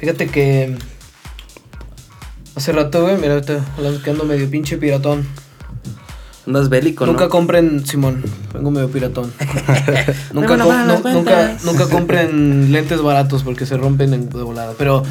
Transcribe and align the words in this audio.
Fíjate 0.00 0.26
que. 0.28 0.76
Hace 2.54 2.72
rato, 2.72 3.02
güey, 3.02 3.16
mira, 3.18 3.34
ahorita 3.34 3.64
hablando 3.76 4.02
que 4.02 4.10
ando 4.10 4.24
medio 4.24 4.50
pinche 4.50 4.76
piratón. 4.78 5.26
Andas 6.46 6.68
bélico, 6.70 7.04
¿no? 7.06 7.12
Nunca 7.12 7.28
compren, 7.28 7.86
Simón, 7.86 8.24
vengo 8.54 8.70
medio 8.70 8.90
piratón. 8.90 9.32
nunca, 10.32 10.56
no- 10.56 10.84
nunca, 11.12 11.56
nunca 11.62 11.86
compren 11.90 12.72
lentes 12.72 13.02
baratos 13.02 13.42
porque 13.44 13.66
se 13.66 13.76
rompen 13.76 14.14
en, 14.14 14.28
de 14.30 14.42
volada. 14.42 14.72
Pero 14.78 15.02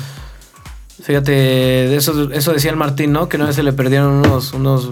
fíjate, 1.02 1.96
eso, 1.96 2.32
eso 2.32 2.54
decía 2.54 2.72
el 2.72 2.78
Martín, 2.78 3.12
¿no? 3.14 3.30
Que 3.30 3.38
una 3.38 3.46
vez 3.46 3.56
se 3.56 3.64
le 3.64 3.72
perdieron 3.72 4.14
unos, 4.26 4.54
unos, 4.54 4.90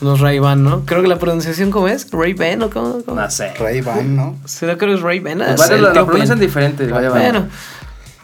unos 0.00 0.20
Ray-Ban, 0.20 0.62
¿no? 0.62 0.86
Creo 0.86 1.02
que 1.02 1.08
la 1.08 1.18
pronunciación, 1.18 1.70
¿cómo 1.72 1.88
es? 1.88 2.08
¿Ray-Ban 2.12 2.62
o 2.62 2.70
cómo? 2.70 3.02
cómo? 3.04 3.20
No 3.20 3.30
sé. 3.30 3.52
Ray 3.58 3.80
Ban, 3.80 4.14
¿no? 4.14 4.36
¿Será 4.44 4.78
que 4.78 4.90
es 4.94 5.00
Ray-Ban? 5.00 5.38
Pues 5.56 5.70
Ah, 5.70 5.92
tío 5.92 6.06
pronuncian 6.06 6.38
diferente. 6.38 6.86
vaya, 6.86 7.10
vaya. 7.10 7.48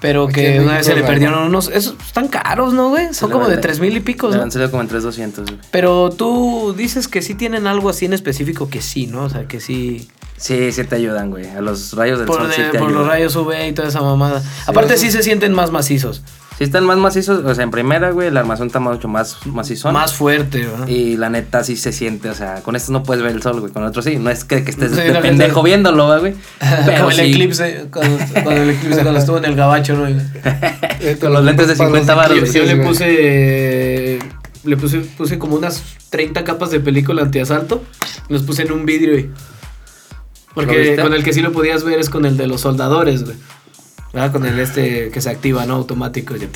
Pero 0.05 0.25
Aquí 0.25 0.35
que 0.35 0.61
una 0.61 0.77
vez 0.77 0.85
se 0.85 0.95
le 0.95 1.03
perdieron 1.03 1.45
unos. 1.45 1.69
Esos 1.69 1.97
están 2.07 2.29
caros, 2.29 2.75
¿no, 2.75 2.91
güey? 2.91 3.15
Son 3.15 3.31
como 3.31 3.49
de 3.49 3.57
tres 3.57 3.81
mil 3.81 3.97
y 3.97 4.01
pico, 4.01 4.29
¿no? 4.29 4.43
han 4.43 4.53
salido 4.53 4.71
como 4.71 4.83
en 4.83 4.89
3200. 4.89 5.47
güey. 5.47 5.59
Pero 5.71 6.11
tú 6.11 6.75
dices 6.77 7.09
que 7.09 7.23
sí 7.23 7.35
tienen 7.35 7.67
algo 7.67 7.89
así 7.89 8.05
en 8.05 8.13
específico 8.13 8.69
que 8.69 8.83
sí, 8.83 9.07
¿no? 9.07 9.25
O 9.25 9.31
sea, 9.31 9.49
que 9.49 9.61
sí. 9.61 10.07
Sí, 10.37 10.73
sí 10.73 10.85
te 10.85 10.97
ayudan, 10.97 11.31
güey. 11.31 11.49
A 11.49 11.63
los 11.63 11.95
rayos 11.95 12.19
del 12.19 12.27
Por, 12.27 12.37
sol 12.37 12.53
sí 12.55 12.61
te 12.71 12.79
por 12.79 12.91
los 12.91 13.07
rayos 13.07 13.35
UV 13.35 13.69
y 13.69 13.73
toda 13.73 13.89
esa 13.89 14.03
mamada. 14.03 14.43
Aparte, 14.67 14.99
sí 14.99 15.11
se 15.11 15.23
sienten 15.23 15.55
más 15.55 15.71
macizos. 15.71 16.21
Sí 16.57 16.63
están 16.63 16.85
más 16.85 16.97
macizos, 16.97 17.45
o 17.45 17.55
sea, 17.55 17.65
en 17.65 17.73
primera, 17.73 18.11
güey, 18.13 18.29
el 18.29 18.37
armazón 18.37 18.69
está 18.69 18.79
mucho 18.79 19.09
más 19.09 19.45
macizón. 19.45 19.93
Más 19.93 20.15
fuerte, 20.15 20.67
¿verdad? 20.67 20.87
Y 20.87 21.17
la 21.17 21.29
neta 21.29 21.65
sí 21.65 21.77
se 21.77 21.91
siente, 21.93 22.31
o 22.31 22.35
sea, 22.35 22.63
con 22.63 22.77
estos 22.77 22.91
no 22.91 23.03
puedes 23.03 23.25
ver 23.25 23.33
el 23.33 23.43
sol, 23.43 23.59
güey, 23.59 23.73
con 23.73 23.83
otros 23.83 24.05
sí. 24.05 24.17
No 24.17 24.31
es 24.31 24.45
que, 24.45 24.63
que 24.63 24.71
estés 24.71 24.93
Sí, 24.93 24.99
de 24.99 25.13
la 25.13 25.21
pendejo 25.21 25.65
viéndolo, 25.65 26.21
güey. 26.21 26.35
Pero 26.87 26.99
Como 26.99 27.11
el 27.11 27.17
sí, 27.17 27.23
eclipse, 27.23 27.87
cuando, 27.91 28.19
cuando 28.35 28.63
el 28.63 28.71
eclipse, 28.71 29.03
cuando 29.03 29.19
estuvo 29.19 29.39
en 29.39 29.47
el 29.47 29.57
gabacho, 29.57 29.97
¿no? 29.97 30.07
Eh, 31.01 31.19
Con 31.21 31.33
los 31.33 31.45
lentes 31.45 31.67
de 31.67 31.75
para 31.75 31.91
50 31.91 32.15
varos, 32.15 32.53
Yo, 32.53 32.65
le 32.65 32.77
puse. 32.77 34.19
Le 34.63 34.77
puse, 34.79 35.01
puse 35.01 35.39
como 35.39 35.57
unas 35.57 35.83
30 36.09 36.45
capas 36.45 36.71
de 36.71 36.81
película 36.81 37.23
antiasalto. 37.23 37.83
Los 38.29 38.43
puse 38.45 38.63
en 38.63 38.73
un 38.73 38.87
vidrio, 38.87 39.13
güey. 39.13 39.25
¿Lo 39.25 39.33
Porque 40.55 40.97
con 40.97 41.13
el 41.13 41.25
que 41.25 41.33
sí 41.33 41.43
lo 41.43 41.53
podías 41.53 41.85
ver 41.85 41.99
es 41.99 42.09
con 42.09 42.25
el 42.25 42.37
de 42.37 42.47
los 42.47 42.63
soldadores, 42.63 43.25
güey. 43.25 43.37
¿Verdad? 44.15 44.33
Con 44.33 44.47
el 44.47 44.59
este 44.61 45.11
que 45.11 45.21
se 45.21 45.29
activa, 45.29 45.67
¿no? 45.67 45.75
Automático. 45.75 46.35
y- 46.37 46.49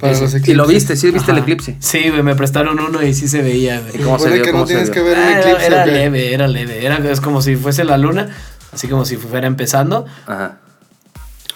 Para 0.00 0.12
Ese. 0.12 0.22
los 0.40 0.48
Y 0.48 0.54
lo 0.54 0.66
viste, 0.66 0.96
sí 0.96 1.10
viste 1.12 1.30
el 1.30 1.38
eclipse. 1.38 1.76
Sí, 1.78 2.10
me 2.22 2.34
prestaron 2.34 2.78
uno 2.80 3.00
y 3.02 3.14
sí 3.14 3.28
se 3.28 3.40
veía, 3.42 3.80
güey. 3.80 3.94
¿Y 3.96 3.98
cómo 4.00 4.18
se 4.18 4.28
vio? 4.30 4.42
que 4.42 4.50
¿Cómo 4.50 4.62
no 4.62 4.66
se 4.66 4.74
tienes 4.74 4.90
vio? 4.90 4.94
que 5.04 5.08
ver 5.08 5.18
un 5.18 5.24
Ah, 5.24 5.64
era, 5.64 5.86
leve, 5.86 6.34
era 6.34 6.48
leve. 6.48 6.84
Era, 6.84 6.98
es 7.10 7.20
como 7.20 7.40
si 7.40 7.54
fuese 7.56 7.84
la 7.84 7.96
luna, 7.96 8.28
así 8.72 8.88
como 8.88 9.04
si 9.04 9.16
fuera 9.16 9.46
empezando. 9.46 10.04
Ajá. 10.26 10.58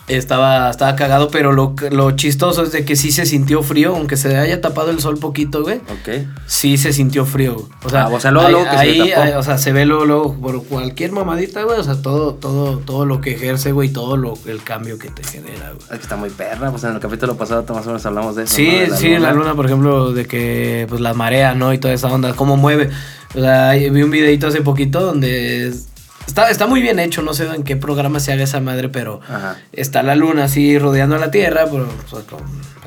Estaba, 0.09 0.71
estaba 0.71 0.97
cagado, 0.97 1.31
pero 1.31 1.53
lo, 1.53 1.75
lo 1.91 2.11
chistoso 2.13 2.63
es 2.63 2.73
de 2.73 2.85
que 2.85 2.97
sí 2.97 3.13
se 3.13 3.27
sintió 3.27 3.63
frío, 3.63 3.95
aunque 3.95 4.17
se 4.17 4.37
haya 4.37 4.61
tapado 4.61 4.91
el 4.91 5.01
sol 5.01 5.19
poquito, 5.19 5.63
güey. 5.63 5.77
Ok. 5.77 6.27
Sí 6.47 6.79
se 6.79 6.93
sintió 6.93 7.27
frío. 7.27 7.69
O 7.85 7.89
sea, 7.91 8.05
Ah, 8.05 8.09
o 8.09 8.19
sea, 8.21 8.31
luego, 8.31 8.47
ahí, 8.47 8.53
luego 8.53 8.65
que 8.71 8.79
se 8.79 9.11
tapó. 9.11 9.23
ahí, 9.23 9.33
o 9.33 9.43
sea, 9.43 9.59
se 9.59 9.73
ve 9.73 9.85
luego, 9.85 10.05
luego 10.07 10.35
por 10.35 10.65
cualquier 10.65 11.13
mamadita, 11.13 11.63
güey. 11.65 11.79
O 11.79 11.83
sea, 11.85 12.01
todo, 12.01 12.35
todo, 12.35 12.79
todo 12.79 13.05
lo 13.05 13.21
que 13.21 13.33
ejerce, 13.35 13.73
güey, 13.73 13.91
todo 13.91 14.17
lo, 14.17 14.35
el 14.47 14.63
cambio 14.63 14.99
que 14.99 15.11
te 15.11 15.23
genera, 15.25 15.73
güey. 15.73 15.83
Es 15.83 15.89
que 15.99 16.03
está 16.03 16.17
muy 16.17 16.31
perra, 16.31 16.71
pues 16.71 16.85
en 16.85 16.95
el 16.95 17.01
capítulo 17.01 17.37
pasado 17.37 17.65
más 17.75 17.85
o 17.85 17.89
menos 17.89 18.07
hablamos 18.07 18.37
de 18.37 18.45
eso. 18.45 18.55
Sí, 18.55 18.67
¿no? 18.71 18.93
De 18.95 18.97
sí, 18.97 19.19
la 19.19 19.33
luna, 19.33 19.55
por 19.55 19.67
ejemplo, 19.67 20.13
de 20.13 20.27
que 20.27 20.87
pues 20.89 21.01
la 21.01 21.13
marea, 21.15 21.55
¿no? 21.55 21.73
Y 21.73 21.79
toda 21.79 21.93
esa 21.93 22.09
onda, 22.09 22.33
cómo 22.35 22.57
mueve. 22.57 22.89
O 23.35 23.41
sea, 23.41 23.73
vi 23.73 24.03
un 24.03 24.11
videito 24.11 24.47
hace 24.47 24.63
poquito 24.63 25.01
donde 25.01 25.71
está, 26.29 26.51
está 26.51 26.67
muy 26.67 26.81
bien 26.83 26.99
hecho, 26.99 27.23
no 27.23 27.35
sé 27.35 27.47
en 27.47 27.65
qué 27.65 27.77
programa 27.77 28.21
se 28.21 28.33
haga 28.33 28.45
esa 28.45 28.61
madre, 28.61 28.89
pero 28.89 29.21
Ajá. 29.29 29.57
está 29.73 30.03
la 30.03 30.15
luna 30.15 30.45
así 30.45 30.79
rodeando 30.79 31.17
a 31.17 31.19
la 31.19 31.31
Tierra, 31.31 31.67
por, 31.67 31.87
pues, 31.89 32.25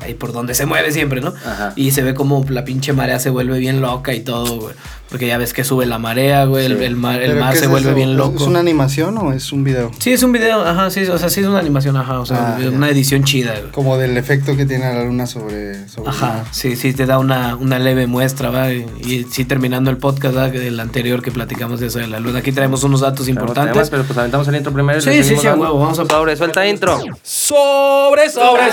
ahí 0.00 0.14
por 0.14 0.32
donde 0.32 0.54
se 0.54 0.64
mueve 0.64 0.92
siempre, 0.92 1.20
¿no? 1.20 1.34
Ajá. 1.44 1.72
Y 1.76 1.90
se 1.90 2.02
ve 2.02 2.14
como 2.14 2.44
la 2.48 2.64
pinche 2.64 2.92
marea 2.92 3.18
se 3.18 3.30
vuelve 3.30 3.58
bien 3.58 3.80
loca 3.80 4.14
y 4.14 4.20
todo, 4.20 4.60
güey. 4.60 4.74
Porque 5.12 5.26
ya 5.26 5.36
ves 5.36 5.52
que 5.52 5.62
sube 5.62 5.84
la 5.84 5.98
marea, 5.98 6.46
güey, 6.46 6.64
el, 6.64 6.78
Sí. 6.78 6.84
el 6.84 6.96
mar, 6.96 7.20
el 7.20 7.32
¿Pero 7.32 7.40
mar 7.44 7.54
se 7.54 7.64
es 7.64 7.70
vuelve 7.70 7.90
eso? 7.90 7.96
bien 7.96 8.10
¿Es- 8.12 8.16
loco. 8.16 8.36
¿Es 8.38 8.42
una 8.48 8.60
animación 8.60 9.18
o 9.18 9.30
es 9.34 9.52
un 9.52 9.62
video? 9.62 9.90
Sí, 9.98 10.10
es 10.14 10.22
un 10.22 10.32
video, 10.32 10.62
ajá, 10.66 10.88
sí, 10.90 11.02
o 11.06 11.18
sea, 11.18 11.28
sí 11.28 11.40
es 11.40 11.46
una 11.46 11.58
animación, 11.58 11.98
ajá, 11.98 12.18
o 12.20 12.24
sea, 12.24 12.54
Ah, 12.56 12.58
ya. 12.58 12.70
una 12.70 12.88
edición 12.88 13.22
chida, 13.22 13.52
güey. 13.60 13.70
Como 13.72 13.98
del 13.98 14.16
efecto 14.16 14.56
que 14.56 14.64
tiene 14.64 14.90
la 14.90 15.04
luna 15.04 15.26
sobre, 15.26 15.86
sobre 15.86 16.08
Ajá, 16.08 16.26
mar. 16.28 16.44
sí, 16.50 16.76
sí, 16.76 16.94
te 16.94 17.04
da 17.04 17.18
una, 17.18 17.56
una 17.56 17.78
leve 17.78 18.06
muestra, 18.06 18.48
¿va? 18.48 18.72
Y, 18.72 18.86
y 19.04 19.26
sí, 19.30 19.44
terminando 19.44 19.90
el 19.90 19.98
podcast, 19.98 20.34
¿va? 20.34 20.46
El 20.46 20.80
anterior 20.80 21.20
que 21.22 21.30
platicamos 21.30 21.78
de 21.78 21.88
eso 21.88 21.98
de 21.98 22.06
la 22.06 22.18
luna. 22.18 22.38
Aquí 22.38 22.50
traemos 22.52 22.82
unos 22.82 23.00
datos 23.02 23.28
importantes. 23.28 23.74
temas, 23.74 23.90
pero 23.90 24.04
pues 24.04 24.18
aventamos 24.18 24.48
el 24.48 24.56
intro 24.56 24.72
primero. 24.72 24.98
y 24.98 25.02
Sí, 25.02 25.22
sí, 25.22 25.36
sí, 25.36 25.46
a 25.46 25.50
dando. 25.50 25.66
huevo, 25.66 25.78
vamos 25.78 25.98
a- 25.98 26.06
Sobre, 26.06 26.36
suelta 26.36 26.66
intro. 26.66 26.98
Sobre, 27.22 28.30
Sobre, 28.30 28.72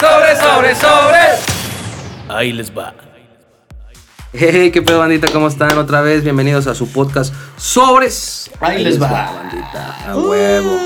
sobre, 0.00 0.36
sobre, 0.36 0.74
sobre. 0.74 1.20
Ahí 2.28 2.52
les 2.52 2.76
va. 2.76 2.92
Hey, 4.36 4.70
qué 4.72 4.82
pedo, 4.82 4.98
bandita, 4.98 5.28
¿cómo 5.32 5.46
están? 5.46 5.78
Otra 5.78 6.00
vez, 6.00 6.24
bienvenidos 6.24 6.66
a 6.66 6.74
su 6.74 6.90
podcast 6.90 7.32
Sobres. 7.56 8.50
Ahí 8.60 8.82
les 8.82 9.00
va. 9.00 9.32
bandita, 9.32 10.10
a 10.10 10.16
huevo. 10.16 10.76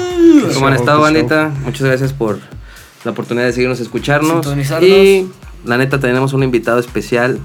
¿Cómo 0.53 0.67
han 0.67 0.75
estado, 0.75 1.01
bandita? 1.01 1.51
Muchas 1.65 1.87
gracias 1.87 2.13
por 2.13 2.39
la 3.05 3.11
oportunidad 3.13 3.47
de 3.47 3.53
seguirnos 3.55 3.81
escucharnos. 3.81 4.47
Y 4.83 5.29
la 5.65 5.79
neta, 5.79 5.99
tenemos 5.99 6.35
un 6.35 6.43
invitado 6.43 6.79
especial 6.79 7.39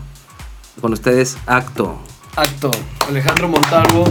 con 0.81 0.91
ustedes, 0.91 1.37
Acto. 1.45 1.97
Acto. 2.35 2.71
Alejandro 3.07 3.47
Montalvo. 3.47 4.03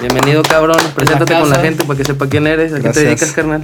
Bienvenido, 0.00 0.42
cabrón. 0.42 0.78
Preséntate 0.96 1.38
con 1.38 1.48
la 1.48 1.60
gente 1.60 1.84
para 1.84 1.96
que 1.96 2.04
sepa 2.04 2.26
quién 2.28 2.46
eres. 2.48 2.72
¿A 2.72 2.80
qué 2.80 2.88
te 2.88 3.04
dedicas, 3.04 3.30
carnal? 3.32 3.62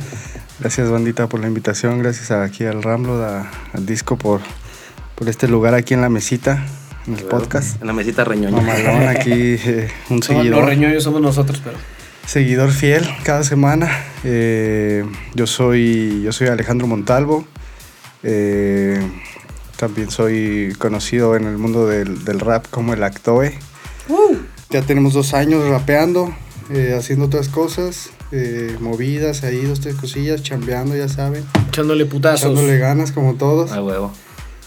Gracias, 0.61 0.89
bandita, 0.89 1.27
por 1.29 1.41
la 1.41 1.49
invitación. 1.49 1.99
Gracias 1.99 2.31
aquí 2.31 2.65
al 2.65 2.83
Ramblo, 2.85 3.25
a- 3.25 3.51
al 3.73 3.87
disco, 3.87 4.17
por, 4.17 4.41
por 5.17 5.29
este 5.29 5.49
lugar 5.49 5.75
aquí 5.75 5.95
en 5.95 6.01
la 6.03 6.09
mesita, 6.09 6.63
en 7.07 7.15
el 7.15 7.25
podcast. 7.25 7.81
En 7.81 7.87
la 7.87 7.93
mesita 7.93 8.25
reñoña. 8.25 8.57
Mamalón, 8.57 9.09
aquí 9.09 9.31
eh, 9.33 9.89
un 10.11 10.17
No, 10.17 10.17
los 10.17 10.27
seguidor. 10.27 10.65
reñoños 10.65 11.03
somos 11.03 11.21
nosotros, 11.21 11.61
pero. 11.65 11.77
Seguidor 12.27 12.73
fiel 12.73 13.07
cada 13.23 13.45
semana. 13.45 13.89
Eh, 14.25 15.05
yo 15.35 15.47
soy 15.47 16.23
yo 16.23 16.33
soy 16.33 16.49
Alejandro 16.49 16.87
Montalvo. 16.87 17.45
Eh, 18.23 19.01
también 19.77 20.11
soy 20.11 20.75
conocido 20.79 21.37
en 21.37 21.45
el 21.45 21.59
mundo 21.59 21.87
del, 21.87 22.25
del 22.25 22.41
rap 22.41 22.67
como 22.71 22.95
el 22.95 23.03
Actoe. 23.05 23.57
Ya 24.71 24.83
tenemos 24.83 25.13
dos 25.13 25.33
años 25.35 25.69
rapeando, 25.69 26.35
eh, 26.71 26.97
haciendo 26.99 27.27
otras 27.27 27.49
cosas, 27.49 28.11
eh, 28.33 28.77
movidas 28.81 29.45
ahí, 29.45 29.63
dos, 29.65 29.81
tres 29.81 29.95
cosillas, 29.95 30.43
chambeando, 30.43 30.97
ya 30.97 31.09
saben. 31.09 31.45
Echándole 31.69 32.05
putazos. 32.07 32.51
Echándole 32.53 32.79
ganas 32.79 33.13
como 33.13 33.35
todos. 33.35 33.71
A 33.71 33.81
huevo. 33.83 34.13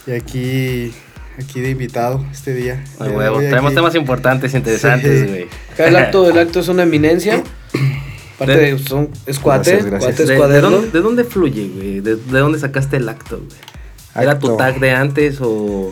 Y 0.08 0.12
aquí, 0.12 0.94
aquí 1.40 1.60
de 1.62 1.70
invitado 1.72 2.24
este 2.32 2.54
día. 2.54 2.84
A 3.00 3.06
Ya 3.08 3.12
huevo. 3.12 3.40
Tenemos 3.40 3.66
aquí. 3.68 3.76
temas 3.76 3.96
importantes, 3.96 4.54
interesantes, 4.54 5.22
Sí. 5.22 5.28
güey. 5.30 5.48
Acá 5.74 5.88
el 5.88 5.96
acto, 5.96 6.30
el 6.30 6.38
acto 6.38 6.60
es 6.60 6.68
una 6.68 6.84
eminencia. 6.84 7.44
Aparte 8.36 8.56
De- 8.58 8.72
de, 8.76 8.80
son, 8.80 9.10
es 9.26 9.38
cuate, 9.40 9.72
Gracias, 9.72 9.86
gracias. 9.92 10.16
cuate 10.16 10.24
es 10.24 10.30
¿De, 10.30 10.48
de 10.56 10.62
dónde, 10.62 10.92
de 10.92 11.02
dónde 11.02 11.24
fluye, 11.26 11.68
güey? 11.76 12.00
¿De, 12.00 12.16
de 12.16 12.40
dónde 12.40 12.58
sacaste 12.60 12.98
el 12.98 13.10
acto, 13.10 13.38
güey? 13.38 13.50
¿Era 14.24 14.34
Acto. 14.34 14.52
tu 14.52 14.58
tag 14.58 14.80
de 14.80 14.92
antes 14.92 15.40
o, 15.42 15.92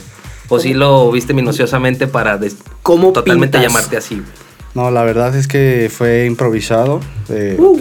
o 0.50 0.59
sí 0.59 0.74
lo 0.74 1.12
viste 1.12 1.34
minuciosamente 1.34 2.08
para 2.08 2.38
des- 2.38 2.56
¿Cómo 2.84 3.12
totalmente 3.12 3.58
pintas? 3.58 3.72
llamarte 3.74 3.97
así, 3.97 4.16
güey? 4.16 4.28
No, 4.75 4.91
la 4.91 5.03
verdad 5.03 5.35
es 5.35 5.47
que 5.47 5.91
fue 5.94 6.25
improvisado. 6.25 7.02
eh, 7.29 7.56
Uh. 7.59 7.78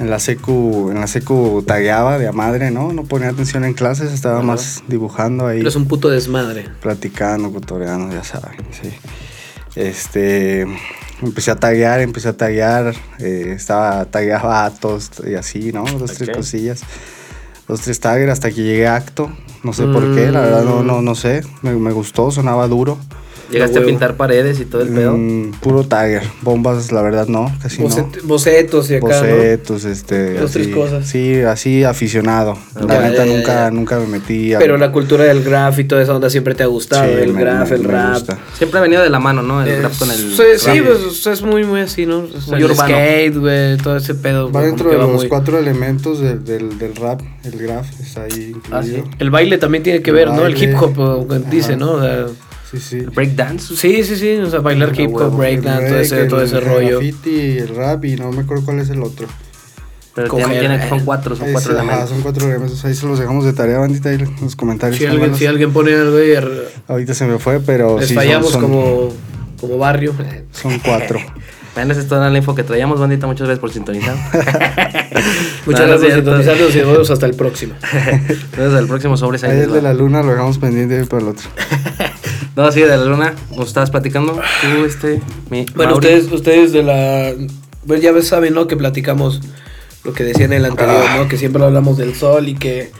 En 0.00 0.08
la 0.10 0.18
secu, 0.18 0.90
en 0.90 0.98
la 1.00 1.06
secu 1.06 1.62
tagueaba 1.66 2.18
de 2.18 2.26
a 2.26 2.32
madre, 2.32 2.70
¿no? 2.70 2.92
No 2.92 3.04
ponía 3.04 3.28
atención 3.28 3.64
en 3.64 3.74
clases, 3.74 4.10
estaba 4.12 4.38
Ajá. 4.38 4.46
más 4.46 4.82
dibujando 4.88 5.46
ahí, 5.46 5.60
Eres 5.60 5.76
un 5.76 5.86
puto 5.86 6.08
desmadre. 6.08 6.66
platicando, 6.80 7.52
cotoreando, 7.52 8.14
ya 8.14 8.24
saben, 8.24 8.56
sí. 8.70 8.90
Este, 9.76 10.66
empecé 11.22 11.50
a 11.50 11.56
taguear, 11.56 12.00
empecé 12.00 12.28
a 12.28 12.36
taguear, 12.36 12.94
eh, 13.18 13.52
estaba, 13.54 14.04
tagueaba 14.06 14.64
atos 14.64 15.10
y 15.26 15.34
así, 15.34 15.72
¿no? 15.72 15.84
Dos, 15.84 16.14
tres 16.14 16.30
cosillas. 16.30 16.82
Dos, 17.68 17.82
tres 17.82 18.00
taggers 18.00 18.32
hasta 18.32 18.50
que 18.50 18.62
llegué 18.62 18.88
a 18.88 18.96
acto. 18.96 19.30
No 19.62 19.72
sé 19.72 19.84
por 19.84 20.14
qué, 20.14 20.30
la 20.32 20.40
verdad 20.40 20.64
no, 20.64 20.82
no, 20.82 21.02
no 21.02 21.14
sé. 21.14 21.42
Me, 21.62 21.72
me 21.74 21.92
gustó, 21.92 22.30
sonaba 22.30 22.66
duro. 22.66 22.98
¿Llegaste 23.50 23.78
a 23.78 23.84
pintar 23.84 24.16
paredes 24.16 24.60
y 24.60 24.64
todo 24.64 24.82
el 24.82 24.88
pedo? 24.88 25.16
Mm, 25.16 25.52
puro 25.60 25.84
tagger. 25.84 26.22
Bombas, 26.42 26.92
la 26.92 27.02
verdad 27.02 27.26
no, 27.26 27.52
casi 27.60 27.82
no. 27.82 27.88
Bocet- 27.88 28.22
bocetos 28.22 28.90
y 28.90 28.96
acá, 28.96 29.06
bocetos, 29.06 29.84
este, 29.84 30.34
Dos, 30.34 30.52
tres 30.52 30.68
cosas. 30.68 31.06
Sí, 31.06 31.40
así 31.42 31.84
aficionado. 31.84 32.56
Ah, 32.76 32.80
la 32.86 33.00
neta 33.08 33.26
nunca, 33.26 33.52
ya. 33.64 33.70
nunca 33.70 33.98
me 33.98 34.06
metí 34.06 34.54
a... 34.54 34.58
Pero 34.58 34.76
la 34.78 34.92
cultura 34.92 35.24
del 35.24 35.42
graf 35.42 35.78
y 35.78 35.84
toda 35.84 36.02
esa 36.02 36.14
onda 36.14 36.30
siempre 36.30 36.54
te 36.54 36.62
ha 36.62 36.66
gustado. 36.66 37.04
Sí, 37.04 37.18
el 37.22 37.32
me- 37.32 37.40
graf, 37.40 37.70
me- 37.70 37.76
el 37.76 37.82
me 37.82 37.88
rap. 37.92 38.14
gusta. 38.14 38.38
Siempre 38.56 38.78
ha 38.78 38.82
venido 38.82 39.02
de 39.02 39.10
la 39.10 39.18
mano, 39.18 39.42
¿no? 39.42 39.62
El 39.62 39.68
Eh, 39.68 39.82
rap 39.82 39.92
con 39.98 40.10
el. 40.10 40.16
sí, 40.16 40.80
pues 40.84 41.26
es 41.26 41.42
muy, 41.42 41.64
muy 41.64 41.80
así, 41.80 42.06
¿no? 42.06 42.24
Es 42.24 42.46
Muy 42.48 42.58
el 42.58 42.64
urbano. 42.70 42.94
skate, 42.94 43.36
güey, 43.36 43.76
todo 43.78 43.96
ese 43.96 44.14
pedo. 44.14 44.50
Va 44.52 44.62
dentro 44.62 44.90
de 44.90 44.98
los 44.98 45.10
muy- 45.10 45.28
cuatro 45.28 45.58
elementos 45.58 46.20
del, 46.20 46.44
del, 46.44 46.78
del 46.78 46.94
rap, 46.96 47.20
el 47.44 47.58
graph 47.58 47.86
está 48.00 48.22
ahí 48.22 48.52
incluido. 48.54 48.76
Ah, 48.78 48.82
sí. 48.82 49.02
El 49.18 49.30
baile 49.30 49.58
también 49.58 49.82
tiene 49.82 50.02
que 50.02 50.10
El 50.10 50.16
ver, 50.16 50.28
¿no? 50.28 50.46
El 50.46 50.60
hip 50.62 50.74
hop, 50.80 51.28
dice, 51.50 51.76
¿no? 51.76 51.98
Sí, 52.70 52.78
sí. 52.78 52.98
El 52.98 53.10
breakdance. 53.10 53.74
sí, 53.76 54.04
sí, 54.04 54.16
sí, 54.16 54.36
o 54.36 54.48
sea, 54.48 54.60
bailar 54.60 54.92
Ah, 54.96 55.02
hip 55.02 55.14
hop, 55.14 55.36
breakdance, 55.36 55.86
El 55.86 55.90
todo 55.90 56.00
ese, 56.00 56.14
break, 56.14 56.28
todo 56.30 56.40
el- 56.40 56.46
ese 56.46 56.58
el 56.58 56.64
rollo. 56.64 56.88
graffiti, 57.00 57.58
el 57.58 57.68
rap 57.74 58.04
y 58.04 58.16
no 58.16 58.30
me 58.30 58.42
acuerdo 58.42 58.64
cuál 58.64 58.78
es 58.80 58.90
el 58.90 59.02
otro. 59.02 59.26
Pero 60.14 60.28
Coger, 60.28 60.46
tienen, 60.46 60.70
tienen- 60.70 60.88
son 60.88 60.98
eh. 60.98 61.02
cuatro, 61.04 61.36
son 61.36 61.46
Ahí 61.46 61.52
cuatro 61.52 61.72
elementos. 61.72 62.08
son 62.10 62.20
cuatro 62.22 62.48
elementos. 62.48 62.84
Ahí 62.84 62.94
se 62.94 63.06
los 63.06 63.18
dejamos 63.18 63.44
de 63.44 63.52
tarea, 63.52 63.78
bandita, 63.78 64.08
ahí 64.10 64.16
en 64.16 64.36
los 64.40 64.56
comentarios. 64.56 64.98
Si 64.98 65.06
alguien, 65.06 65.34
si 65.36 65.46
alguien 65.46 65.72
pone 65.72 65.94
algo 65.94 66.18
y 66.22 66.34
Ahorita 66.88 67.14
se 67.14 67.26
me 67.26 67.38
fue, 67.38 67.60
pero 67.60 67.98
les 67.98 68.08
sí, 68.08 68.14
son- 68.14 68.22
fallamos 68.22 68.50
son, 68.50 68.60
como, 68.62 69.12
como 69.60 69.78
barrio. 69.78 70.12
Son 70.52 70.78
cuatro. 70.80 71.20
Bueno, 71.80 71.92
esa 71.92 72.02
es 72.02 72.08
toda 72.08 72.28
la 72.28 72.36
info 72.36 72.54
que 72.54 72.62
traíamos, 72.62 73.00
bandita. 73.00 73.26
Muchas 73.26 73.46
gracias 73.46 73.58
por 73.58 73.72
sintonizar. 73.72 74.14
Muchas 75.66 75.80
No, 75.80 75.86
gracias 75.86 76.00
por 76.00 76.12
sintonizarnos 76.12 76.76
y 76.76 76.78
nos 76.82 76.92
vemos 76.92 77.10
hasta 77.10 77.24
el 77.24 77.34
próximo. 77.34 77.74
Entonces, 77.90 78.78
el 78.78 78.86
próximo 78.86 79.16
sobre 79.16 79.38
Ahí 79.46 79.60
el 79.60 79.72
de 79.72 79.80
la 79.80 79.94
luna 79.94 80.22
lo 80.22 80.32
dejamos 80.32 80.58
pendiente 80.58 80.98
ahí 80.98 81.06
para 81.06 81.22
el 81.22 81.28
otro. 81.30 81.48
No, 82.54 82.70
sí, 82.70 82.80
de 82.80 82.88
la 82.88 83.02
luna. 83.02 83.34
¿Nos 83.56 83.68
estabas 83.68 83.90
platicando? 83.90 84.34
Tú, 84.34 84.84
este, 84.84 85.22
mi. 85.48 85.64
Bueno, 85.74 85.92
Mauri. 85.92 86.06
ustedes, 86.06 86.30
ustedes 86.30 86.72
de 86.72 86.82
la. 86.82 87.32
Pues 87.86 88.02
ya 88.02 88.12
ves, 88.12 88.28
saben, 88.28 88.52
¿no? 88.52 88.66
Que 88.66 88.76
platicamos 88.76 89.40
lo 90.04 90.12
que 90.12 90.22
decía 90.24 90.44
en 90.44 90.52
el 90.52 90.66
anterior, 90.66 91.02
¿no? 91.16 91.28
Que 91.28 91.38
siempre 91.38 91.64
hablamos 91.64 91.96
del 91.96 92.14
sol 92.14 92.46
y 92.46 92.56
que. 92.56 92.90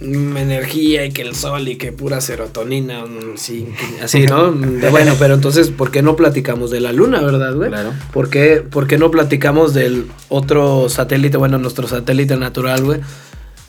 Mm, 0.00 0.36
energía 0.36 1.04
y 1.06 1.12
que 1.12 1.22
el 1.22 1.34
sol 1.34 1.68
y 1.68 1.76
que 1.76 1.92
pura 1.92 2.20
serotonina, 2.20 3.04
mm, 3.06 3.36
sí, 3.36 3.66
así, 4.02 4.26
¿no? 4.26 4.52
De- 4.52 4.90
bueno, 4.90 5.14
pero 5.18 5.34
entonces, 5.34 5.70
¿por 5.70 5.90
qué 5.90 6.02
no 6.02 6.16
platicamos 6.16 6.70
de 6.70 6.80
la 6.80 6.92
luna, 6.92 7.20
verdad, 7.20 7.54
güey? 7.54 7.70
Claro. 7.70 7.92
¿Por 8.12 8.28
qué, 8.30 8.62
por 8.68 8.86
qué 8.86 8.98
no 8.98 9.10
platicamos 9.10 9.74
del 9.74 10.06
otro 10.28 10.88
satélite, 10.88 11.36
bueno, 11.36 11.58
nuestro 11.58 11.86
satélite 11.88 12.36
natural, 12.36 12.84
güey? 12.84 13.00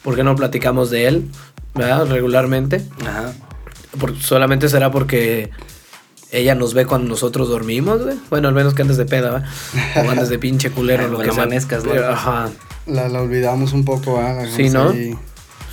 ¿Por 0.03 0.15
qué 0.15 0.23
no 0.23 0.35
platicamos 0.35 0.89
de 0.89 1.07
él, 1.07 1.25
verdad? 1.75 2.05
Regularmente. 2.07 2.81
Ajá. 3.05 3.33
Por- 3.99 4.15
solamente 4.19 4.69
será 4.69 4.91
porque 4.91 5.49
ella 6.31 6.55
nos 6.55 6.73
ve 6.73 6.85
cuando 6.85 7.07
nosotros 7.07 7.47
dormimos, 7.49 8.03
güey. 8.03 8.15
Bueno, 8.29 8.47
al 8.49 8.53
menos 8.53 8.73
que 8.73 8.81
andes 8.81 8.97
de 8.97 9.05
peda, 9.05 9.31
¿va? 9.31 9.43
O 10.05 10.09
andes 10.09 10.29
de 10.29 10.37
pinche 10.39 10.71
culero, 10.71 11.03
lo 11.07 11.15
Cuando 11.15 11.23
que 11.31 11.33
sea. 11.35 11.43
amanezcas, 11.43 11.83
¿no? 11.85 11.93
Ajá. 11.93 12.49
La, 12.85 13.07
la 13.09 13.21
olvidamos 13.21 13.73
un 13.73 13.83
poco, 13.85 14.19
¿ah? 14.19 14.33
La 14.33 14.51
Sí, 14.55 14.69
¿no? 14.69 14.89
ahí. 14.89 15.15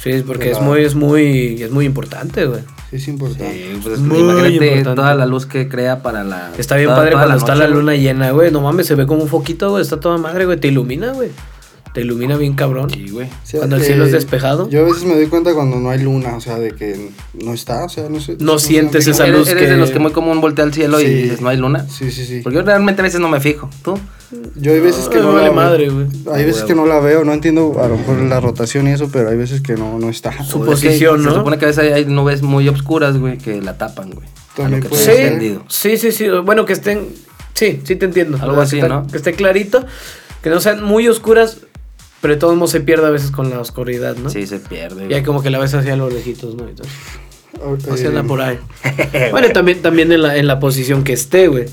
Sí, 0.04 0.22
porque 0.26 0.50
es 0.52 0.60
muy, 0.60 0.84
es 0.84 0.94
muy, 0.94 1.62
es 1.62 1.70
muy 1.70 1.84
importante, 1.86 2.44
güey. 2.46 2.60
Sí, 2.90 2.96
es 2.96 3.08
importante. 3.08 3.50
Sí, 3.52 3.80
pues 3.82 3.98
Muy 3.98 4.18
imagínate 4.20 4.66
importante. 4.66 4.94
toda 5.00 5.14
la 5.14 5.26
luz 5.26 5.46
que 5.46 5.68
crea 5.68 6.02
para 6.02 6.22
la. 6.22 6.52
Está 6.56 6.76
bien 6.76 6.88
toda- 6.88 6.98
padre 6.98 7.10
toda 7.12 7.22
cuando 7.24 7.38
está 7.38 7.54
la 7.54 7.66
luna 7.68 7.94
llena, 7.96 8.30
güey. 8.30 8.50
No 8.52 8.60
mames, 8.60 8.86
se 8.86 8.94
ve 8.94 9.06
como 9.06 9.22
un 9.22 9.28
foquito, 9.28 9.70
güey. 9.70 9.82
Está 9.82 9.98
toda 9.98 10.18
madre, 10.18 10.44
güey. 10.44 10.60
Te 10.60 10.68
ilumina, 10.68 11.12
güey. 11.12 11.30
Te 11.94 12.00
ilumina 12.00 12.36
bien 12.36 12.54
cabrón. 12.54 12.90
Sí, 12.90 13.08
güey. 13.08 13.28
O 13.28 13.30
sea, 13.44 13.60
Cuando 13.60 13.76
el 13.76 13.82
cielo 13.82 14.04
es 14.04 14.10
despejado. 14.12 14.68
Yo 14.68 14.80
a 14.80 14.84
veces 14.84 15.04
me 15.04 15.14
doy 15.14 15.26
cuenta 15.28 15.54
cuando 15.54 15.78
no 15.78 15.90
hay 15.90 16.00
luna, 16.02 16.34
o 16.36 16.40
sea, 16.40 16.58
de 16.58 16.72
que 16.72 17.10
no 17.40 17.54
está, 17.54 17.84
o 17.84 17.88
sea, 17.88 18.08
no 18.08 18.20
sé. 18.20 18.36
No 18.40 18.58
sientes 18.58 19.06
esa 19.06 19.26
¿Eres, 19.28 19.38
luz 19.38 19.48
eres 19.48 19.62
que- 19.62 19.68
de 19.70 19.76
los 19.76 19.92
que 19.92 20.00
muy 20.00 20.10
común 20.10 20.40
voltea 20.40 20.64
al 20.64 20.74
cielo 20.74 21.00
y 21.00 21.06
Sí. 21.06 21.14
dices, 21.14 21.40
no 21.40 21.48
hay 21.50 21.56
luna? 21.56 21.86
Sí, 21.88 22.10
sí, 22.10 22.26
sí. 22.26 22.40
Porque 22.42 22.56
yo 22.56 22.62
realmente 22.64 23.00
a 23.00 23.04
veces 23.04 23.20
no 23.20 23.28
me 23.28 23.38
fijo. 23.40 23.70
¿Tú? 23.84 23.96
Yo 24.56 24.72
hay 24.72 24.80
veces 24.80 25.08
que 25.08 25.20
no 25.20 25.32
vale 25.34 25.46
la 25.46 25.52
madre, 25.52 25.88
güey. 25.88 26.06
Hay 26.32 26.44
veces 26.44 26.64
que 26.64 26.74
no 26.74 26.84
la 26.84 26.98
veo, 26.98 27.22
no 27.24 27.32
entiendo 27.32 27.76
a 27.80 27.86
lo 27.86 27.96
mejor 27.96 28.18
la 28.22 28.40
rotación 28.40 28.88
y 28.88 28.90
eso, 28.90 29.08
pero 29.12 29.28
hay 29.30 29.36
veces 29.36 29.60
que 29.60 29.74
no, 29.74 29.96
no 30.00 30.10
está. 30.10 30.42
Su 30.44 30.64
posición, 30.64 31.22
¿no? 31.22 31.30
Se 31.30 31.36
supone 31.36 31.58
que 31.58 31.66
a 31.66 31.68
veces 31.68 31.84
hay, 31.84 31.92
hay 31.92 32.04
nubes 32.06 32.42
muy 32.42 32.68
oscuras, 32.68 33.16
güey, 33.18 33.38
que 33.38 33.62
la 33.62 33.78
tapan, 33.78 34.10
güey. 34.10 34.26
También 34.56 34.82
entendido. 34.84 35.64
Sí, 35.68 35.96
sí, 35.96 36.10
sí. 36.10 36.26
Bueno, 36.44 36.64
que 36.64 36.72
estén. 36.72 37.06
Sí, 37.54 37.80
sí 37.84 37.94
te 37.94 38.04
entiendo. 38.06 38.36
Algo 38.42 38.60
así, 38.60 38.80
¿no? 38.82 39.06
Que 39.06 39.16
esté 39.18 39.34
clarito. 39.34 39.84
Que 40.42 40.50
no 40.50 40.58
sean 40.60 40.82
muy 40.82 41.06
oscuras. 41.06 41.58
Pero 42.24 42.34
de 42.36 42.40
todos 42.40 42.56
modos 42.56 42.70
se 42.70 42.80
pierde 42.80 43.06
a 43.06 43.10
veces 43.10 43.30
con 43.30 43.50
la 43.50 43.60
oscuridad, 43.60 44.16
¿no? 44.16 44.30
Sí, 44.30 44.46
se 44.46 44.58
pierde. 44.58 45.08
Y 45.10 45.12
hay 45.12 45.22
como 45.22 45.42
que 45.42 45.50
la 45.50 45.58
ves 45.58 45.74
hacia 45.74 45.94
los 45.94 46.10
lejitos, 46.10 46.54
¿no? 46.54 46.66
Entonces, 46.66 46.94
o 47.86 47.96
sea, 47.98 48.06
Eh, 48.06 48.08
anda 48.08 48.22
por 48.22 48.40
ahí. 48.40 48.58
bueno, 49.30 49.48
también, 49.52 49.82
también 49.82 50.10
en, 50.10 50.22
la, 50.22 50.34
en 50.38 50.46
la 50.46 50.58
posición 50.58 51.04
que 51.04 51.12
esté, 51.12 51.48
güey. 51.48 51.66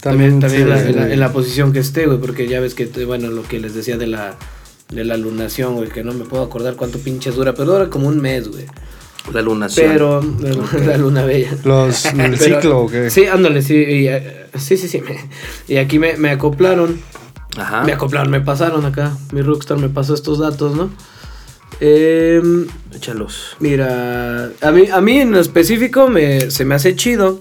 También, 0.00 0.38
también 0.38 0.62
sí, 0.62 0.68
la- 0.68 0.80
sí, 0.80 0.90
en, 0.90 0.96
la, 0.96 1.12
en 1.12 1.18
la 1.18 1.32
posición 1.32 1.72
que 1.72 1.80
esté, 1.80 2.06
güey. 2.06 2.18
Porque 2.20 2.46
ya 2.46 2.60
ves 2.60 2.74
que, 2.76 2.86
bueno, 3.04 3.30
lo 3.30 3.42
que 3.42 3.58
les 3.58 3.74
decía 3.74 3.96
de 3.98 4.06
la, 4.06 4.36
de 4.90 5.02
la 5.04 5.16
lunación, 5.16 5.74
güey. 5.74 5.88
Que 5.88 6.04
no 6.04 6.12
me 6.14 6.24
puedo 6.24 6.44
acordar 6.44 6.76
cuánto 6.76 7.00
pinche 7.00 7.32
dura. 7.32 7.52
Pero 7.54 7.72
dura 7.72 7.90
como 7.90 8.06
un 8.06 8.20
mes, 8.20 8.46
güey. 8.46 8.66
La 9.32 9.42
lunación. 9.42 9.90
Pero, 9.92 10.20
la 10.86 10.96
luna 10.98 11.24
bella. 11.24 11.50
Los, 11.64 12.04
el 12.06 12.16
Pero- 12.16 12.36
ciclo, 12.38 12.80
¿o 12.82 12.86
qué? 12.88 13.10
Sí, 13.10 13.24
ándale, 13.26 13.60
sí. 13.62 13.74
y, 13.74 14.06
eh, 14.06 14.46
sí, 14.56 14.76
sí, 14.76 14.86
sí. 14.86 15.00
me- 15.00 15.18
y 15.74 15.78
aquí 15.78 15.98
me, 15.98 16.16
me 16.16 16.30
acoplaron. 16.30 17.00
Ajá. 17.56 17.82
Me 17.84 17.92
acoplaron, 17.92 18.30
me 18.30 18.40
pasaron 18.40 18.84
acá. 18.86 19.16
Mi 19.32 19.42
rockstar 19.42 19.78
me 19.78 19.88
pasó 19.88 20.14
estos 20.14 20.38
datos, 20.38 20.74
¿no? 20.74 20.90
Em, 21.80 22.66
Échalos. 22.94 23.56
mira, 23.58 24.50
a 24.60 24.70
mí, 24.70 24.88
a 24.92 25.00
mí 25.00 25.18
en 25.18 25.32
lo 25.32 25.40
específico 25.40 26.08
me, 26.08 26.50
se 26.50 26.64
me 26.64 26.74
hace 26.74 26.94
chido 26.94 27.40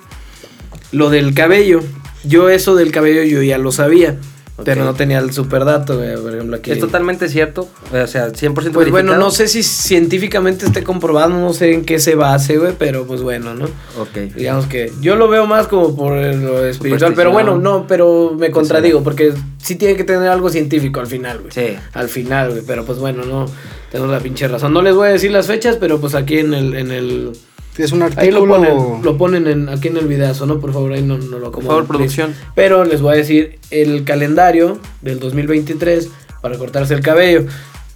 lo 0.91 1.09
del 1.09 1.33
cabello. 1.33 1.81
Yo 2.23 2.49
eso 2.49 2.75
del 2.75 2.91
cabello 2.91 3.23
yo 3.23 3.41
ya 3.41 3.57
lo 3.57 3.71
sabía. 3.71 4.17
Pero 4.63 4.83
no 4.83 4.93
tenía 4.93 5.19
el 5.19 5.31
super 5.31 5.65
dato, 5.65 5.97
güey, 5.97 6.15
por 6.15 6.33
ejemplo 6.33 6.57
aquí. 6.57 6.71
Es 6.71 6.79
totalmente 6.79 7.29
cierto. 7.29 7.67
O 7.91 8.07
sea, 8.07 8.29
100% 8.29 8.53
Pues 8.53 8.65
verificado. 8.65 8.91
bueno, 8.91 9.17
no 9.17 9.31
sé 9.31 9.47
si 9.47 9.63
científicamente 9.63 10.65
esté 10.65 10.83
comprobado, 10.83 11.29
no 11.29 11.53
sé 11.53 11.73
en 11.73 11.85
qué 11.85 11.99
se 11.99 12.15
base, 12.15 12.57
güey, 12.57 12.73
pero 12.77 13.05
pues 13.05 13.21
bueno, 13.21 13.53
¿no? 13.55 13.65
Ok. 13.99 14.33
Digamos 14.35 14.65
que 14.67 14.91
yo 15.01 15.15
lo 15.15 15.27
veo 15.27 15.45
más 15.45 15.67
como 15.67 15.95
por 15.95 16.13
lo 16.13 16.65
espiritual, 16.65 17.13
pero 17.15 17.31
bueno, 17.31 17.57
no, 17.57 17.85
pero 17.87 18.35
me 18.37 18.51
contradigo, 18.51 19.03
porque 19.03 19.33
sí 19.57 19.75
tiene 19.75 19.95
que 19.95 20.03
tener 20.03 20.27
algo 20.29 20.49
científico 20.49 20.99
al 20.99 21.07
final, 21.07 21.39
güey. 21.39 21.51
Sí. 21.51 21.77
Al 21.93 22.09
final, 22.09 22.51
güey, 22.51 22.63
pero 22.65 22.85
pues 22.85 22.99
bueno, 22.99 23.23
no, 23.25 23.45
tengo 23.91 24.07
la 24.07 24.19
pinche 24.19 24.47
razón. 24.47 24.73
No 24.73 24.81
les 24.81 24.95
voy 24.95 25.07
a 25.09 25.11
decir 25.11 25.31
las 25.31 25.47
fechas, 25.47 25.77
pero 25.79 25.99
pues 25.99 26.15
aquí 26.15 26.39
en 26.39 26.53
el, 26.53 26.75
en 26.75 26.91
el, 26.91 27.31
Es 27.79 27.91
un 27.91 28.01
ahí 28.03 28.09
lo 28.31 28.43
artículo. 28.43 28.55
ponen, 28.55 29.03
lo 29.03 29.17
ponen 29.17 29.47
en, 29.47 29.69
aquí 29.69 29.87
en 29.87 29.97
el 29.97 30.07
videazo, 30.07 30.45
¿no? 30.45 30.59
Por 30.59 30.73
favor, 30.73 30.91
ahí 30.93 31.01
no, 31.01 31.17
no 31.17 31.39
lo 31.39 31.47
acomoden, 31.47 31.67
favor, 31.67 31.85
please. 31.85 31.97
producción. 31.97 32.35
Pero 32.55 32.83
les 32.83 33.01
voy 33.01 33.13
a 33.13 33.17
decir 33.17 33.59
el 33.71 34.03
calendario 34.03 34.79
del 35.01 35.19
2023 35.19 36.09
para 36.41 36.57
cortarse 36.57 36.93
el 36.93 37.01
cabello. 37.01 37.45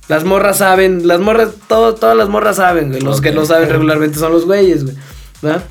Las 0.08 0.24
morras 0.26 0.58
saben, 0.58 1.08
las 1.08 1.20
morras, 1.20 1.50
todo, 1.68 1.96
todas 1.96 2.16
las 2.18 2.28
morras 2.30 2.58
saben, 2.58 2.90
güey. 2.90 3.02
Los 3.02 3.22
que 3.22 3.32
no 3.32 3.46
saben 3.46 3.70
regularmente 3.70 4.20
son 4.20 4.32
los 4.34 4.46
güeyes, 4.46 4.84
güey. 4.84 4.96
¿verdad? 5.42 5.64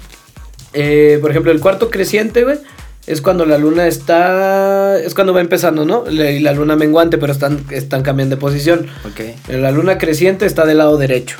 Eh, 0.74 1.18
por 1.20 1.30
ejemplo, 1.30 1.52
el 1.52 1.60
cuarto 1.60 1.90
creciente, 1.90 2.44
güey, 2.44 2.58
es 3.06 3.20
cuando 3.20 3.44
la 3.44 3.58
luna 3.58 3.86
está. 3.86 4.98
Es 4.98 5.14
cuando 5.14 5.34
va 5.34 5.40
empezando, 5.40 5.84
¿no? 5.84 6.04
Le- 6.08 6.36
Y 6.36 6.40
la 6.40 6.52
luna 6.52 6.76
menguante, 6.76 7.18
pero 7.18 7.32
están, 7.32 7.64
están 7.70 8.02
cambiando 8.02 8.36
de 8.36 8.40
posición. 8.40 8.86
Ok. 9.04 9.50
La 9.50 9.70
luna 9.70 9.98
creciente 9.98 10.46
está 10.46 10.64
del 10.64 10.78
lado 10.78 10.96
derecho. 10.96 11.36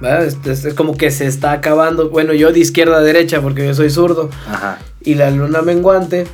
Es, 0.00 0.36
es- 0.44 0.64
es 0.64 0.74
como 0.74 0.96
que 0.96 1.10
se 1.10 1.26
está 1.26 1.52
acabando. 1.52 2.10
Bueno, 2.10 2.32
yo 2.32 2.52
de 2.52 2.58
izquierda 2.60 2.96
a 2.98 3.00
derecha, 3.00 3.40
porque 3.40 3.66
yo 3.66 3.74
soy 3.74 3.90
zurdo. 3.90 4.30
Ajá. 4.48 4.78
Y 5.02 5.14
la 5.14 5.30
luna 5.30 5.62
menguante, 5.62 6.26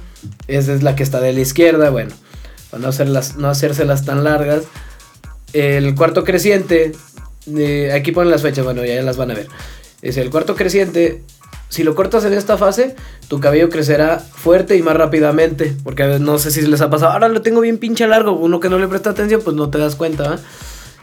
esa 0.46 0.72
es 0.74 0.82
la 0.82 0.94
que 0.96 1.02
está 1.02 1.20
de 1.20 1.32
la 1.32 1.40
izquierda, 1.40 1.90
bueno, 1.90 2.14
para 2.70 2.82
no, 2.82 2.88
hacerlas, 2.88 3.36
no 3.36 3.48
hacérselas 3.48 4.04
tan 4.04 4.24
largas. 4.24 4.64
El 5.52 5.94
cuarto 5.94 6.24
creciente, 6.24 6.92
eh, 7.56 7.92
aquí 7.94 8.12
ponen 8.12 8.30
las 8.30 8.42
fechas, 8.42 8.64
bueno, 8.64 8.84
ya 8.84 9.00
las 9.02 9.16
van 9.16 9.30
a 9.30 9.34
ver. 9.34 9.48
Es 10.02 10.16
el 10.18 10.28
cuarto 10.30 10.54
creciente, 10.54 11.22
si 11.70 11.82
lo 11.82 11.94
cortas 11.94 12.24
en 12.24 12.34
esta 12.34 12.56
fase, 12.58 12.94
tu 13.28 13.40
cabello 13.40 13.68
crecerá 13.70 14.18
fuerte 14.18 14.76
y 14.76 14.82
más 14.82 14.96
rápidamente, 14.96 15.74
porque 15.82 16.02
a 16.02 16.06
veces 16.06 16.20
no 16.20 16.38
sé 16.38 16.50
si 16.50 16.60
les 16.62 16.80
ha 16.82 16.90
pasado, 16.90 17.12
ahora 17.12 17.28
lo 17.28 17.40
tengo 17.42 17.60
bien 17.62 17.78
pinche 17.78 18.06
largo, 18.06 18.32
uno 18.32 18.60
que 18.60 18.68
no 18.68 18.78
le 18.78 18.86
presta 18.88 19.10
atención, 19.10 19.40
pues 19.42 19.56
no 19.56 19.70
te 19.70 19.78
das 19.78 19.96
cuenta, 19.96 20.22
¿va? 20.30 20.38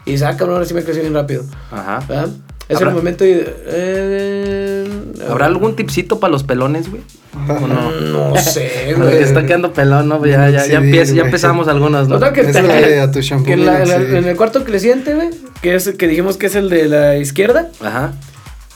Y 0.04 0.12
dice, 0.12 0.24
ah, 0.26 0.36
ahora 0.38 0.64
sí 0.64 0.72
me 0.74 0.84
creció 0.84 1.02
bien 1.02 1.14
rápido, 1.14 1.42
Ajá. 1.72 1.98
¿verdad? 2.08 2.28
Es 2.68 2.76
¿Habrá- 2.78 2.88
el 2.90 2.96
momento... 2.96 3.22
de- 3.24 3.54
eh, 3.66 4.88
¿Habrá 5.30 5.46
algún 5.46 5.76
tipcito 5.76 6.18
para 6.18 6.32
los 6.32 6.42
pelones, 6.42 6.90
güey? 6.90 7.02
¿O 7.48 7.66
no? 7.66 7.90
No 8.00 8.36
sé, 8.40 8.94
güey. 8.96 9.10
que 9.18 9.22
está 9.22 9.46
quedando 9.46 9.72
pelón, 9.72 10.08
¿no? 10.08 10.24
Ya, 10.26 10.50
ya, 10.50 10.60
Sí, 10.64 10.72
ya, 10.72 10.78
empieza- 10.78 11.12
ya 11.12 11.20
güey. 11.22 11.26
empezamos 11.26 11.68
algunos, 11.68 12.08
¿no? 12.08 12.14
Total 12.16 12.32
que, 12.32 12.40
Esa 12.40 12.60
es 12.60 12.66
la 12.66 12.74
de 12.74 13.00
a 13.00 13.10
tu 13.10 13.20
shampoo, 13.20 13.46
que 13.46 13.52
en, 13.52 13.66
la- 13.66 13.72
mira, 13.72 13.82
en 13.84 13.88
la- 13.88 14.10
sí. 14.10 14.16
en 14.16 14.24
el 14.28 14.36
cuarto 14.36 14.64
creciente, 14.64 15.14
güey, 15.14 15.30
que 15.62 15.74
es 15.74 15.88
que 15.92 16.08
dijimos 16.08 16.36
que 16.36 16.46
es 16.46 16.54
el 16.56 16.68
de 16.68 16.86
la 16.88 17.16
izquierda, 17.18 17.68
Ajá. 17.80 18.12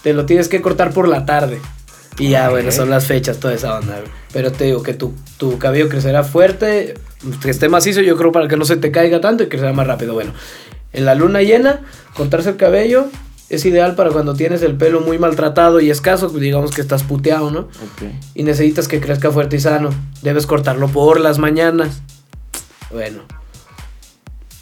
te 0.03 0.13
lo 0.13 0.25
tienes 0.27 0.49
que 0.49 0.61
cortar 0.61 0.93
por 0.93 1.09
la 1.09 1.25
tarde. 1.27 1.59
Y 2.19 2.29
ya, 2.31 2.51
bueno, 2.51 2.71
son 2.71 2.91
las 2.91 3.07
fechas, 3.07 3.39
toda 3.39 3.55
esa 3.55 3.79
onda, 3.79 3.95
güey. 3.99 4.11
Pero 4.33 4.53
te 4.53 4.65
digo 4.65 4.83
que 4.83 4.93
tu, 4.95 5.15
tu 5.39 5.59
cabello 5.59 5.89
crecerá 5.89 6.23
fuerte, 6.23 6.95
que 7.43 7.51
esté 7.51 7.69
macizo, 7.69 8.03
yo 8.03 8.17
creo, 8.17 8.31
para 8.31 8.47
que 8.47 8.57
no 8.57 8.65
se 8.67 8.77
te 8.77 8.91
caiga 8.91 9.21
tanto 9.21 9.43
y 9.43 9.49
crecerá 9.49 9.73
más 9.73 9.87
rápido. 9.87 10.13
Bueno, 10.15 10.33
en 10.93 11.07
la 11.07 11.15
luna 11.15 11.41
llena, 11.43 11.81
cortarse 12.15 12.51
el 12.51 12.57
cabello 12.57 13.07
es 13.51 13.65
ideal 13.67 13.97
para 13.97 14.11
cuando 14.11 14.35
tienes 14.35 14.63
el 14.63 14.77
pelo 14.77 15.01
muy 15.01 15.19
maltratado 15.19 15.81
y 15.81 15.91
escaso, 15.91 16.29
digamos 16.29 16.71
que 16.71 16.81
estás 16.81 17.03
puteado, 17.03 17.51
¿no? 17.51 17.69
Y 18.35 18.45
necesitas 18.45 18.87
que 18.87 19.01
crezca 19.01 19.33
fuerte 19.33 19.57
y 19.57 19.61
sano. 19.61 19.91
Debes 20.23 20.47
cortarlo 20.47 20.89
por 20.89 21.21
las 21.21 21.39
mañanas. 21.39 22.01
Bueno. 22.93 23.40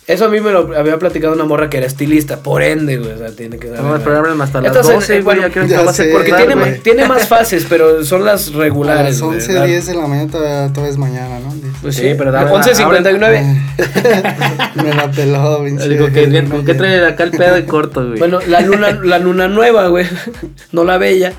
Eso 0.09 0.25
a 0.25 0.29
mí 0.29 0.41
me 0.41 0.50
lo 0.50 0.75
había 0.75 0.99
platicado 0.99 1.35
una 1.35 1.45
morra 1.45 1.69
que 1.69 1.77
era 1.77 1.87
estilista, 1.87 2.38
por 2.38 2.62
ende, 2.62 2.97
güey, 2.97 3.12
o 3.12 3.19
sea, 3.19 3.31
tiene 3.31 3.59
que 3.59 3.69
dar. 3.69 3.83
No, 3.83 3.99
pero 4.03 4.17
abren 4.17 4.41
hasta 4.41 4.62
las 4.62 4.73
Estas 4.73 4.88
en- 4.88 4.95
12, 4.95 5.12
eh, 5.12 5.17
güey. 5.21 5.25
bueno, 5.25 5.43
ya 5.43 5.50
creo 5.53 5.67
ya 5.67 5.79
que 5.79 5.85
va 5.85 5.91
a 5.91 5.95
ser 5.95 6.07
sé, 6.07 6.12
Porque 6.12 6.33
tiene, 6.33 6.57
ma- 6.57 6.73
tiene 6.83 7.07
más 7.07 7.29
fases, 7.29 7.67
pero 7.69 8.03
son 8.07 8.25
las 8.25 8.49
A 8.49 8.53
regulares. 8.57 9.05
las 9.05 9.21
güey, 9.21 9.37
11, 9.37 9.53
¿verdad? 9.53 9.67
10 9.67 9.87
de 9.87 9.95
la 9.95 10.07
mañana 10.07 10.31
todavía, 10.31 10.73
todavía 10.73 10.93
es 10.93 10.97
mañana, 10.99 11.38
¿no? 11.41 11.55
Pues 11.83 11.95
Sí, 11.95 12.00
sí, 12.00 12.09
pero 12.17 12.33
pero 12.33 12.33
da- 12.33 12.50
11.59. 12.50 13.45
Me 14.83 14.95
la 14.95 15.11
peló, 15.11 15.62
pinche. 15.65 15.88
Digo, 15.91 16.07
que, 16.11 16.45
¿con 16.49 16.65
qué 16.65 16.75
trae 16.75 17.05
acá 17.07 17.25
el 17.25 17.31
pedo 17.33 17.55
de 17.55 17.65
corto, 17.67 18.07
güey? 18.07 18.19
Bueno, 18.19 18.41
la 18.49 18.61
luna, 18.62 18.99
la 19.05 19.19
luna 19.19 19.47
nueva, 19.49 19.88
güey. 19.88 20.07
No 20.73 20.85
la 20.85 20.99
bella. 20.99 21.33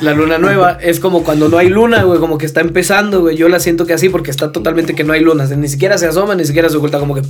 La 0.00 0.12
luna 0.12 0.38
nueva 0.38 0.76
es 0.80 1.00
como 1.00 1.22
cuando 1.24 1.48
no 1.48 1.58
hay 1.58 1.68
luna, 1.68 2.02
güey. 2.02 2.18
Como 2.20 2.36
que 2.38 2.46
está 2.46 2.60
empezando, 2.60 3.20
güey. 3.20 3.36
Yo 3.36 3.48
la 3.48 3.58
siento 3.60 3.86
que 3.86 3.92
así 3.94 4.08
porque 4.08 4.30
está 4.30 4.52
totalmente 4.52 4.94
que 4.94 5.04
no 5.04 5.12
hay 5.12 5.20
lunas. 5.20 5.56
Ni 5.56 5.68
siquiera 5.68 5.98
se 5.98 6.06
asoma, 6.06 6.34
ni 6.34 6.44
siquiera 6.44 6.68
se 6.68 6.76
oculta. 6.76 6.98
Como 6.98 7.14
que. 7.14 7.22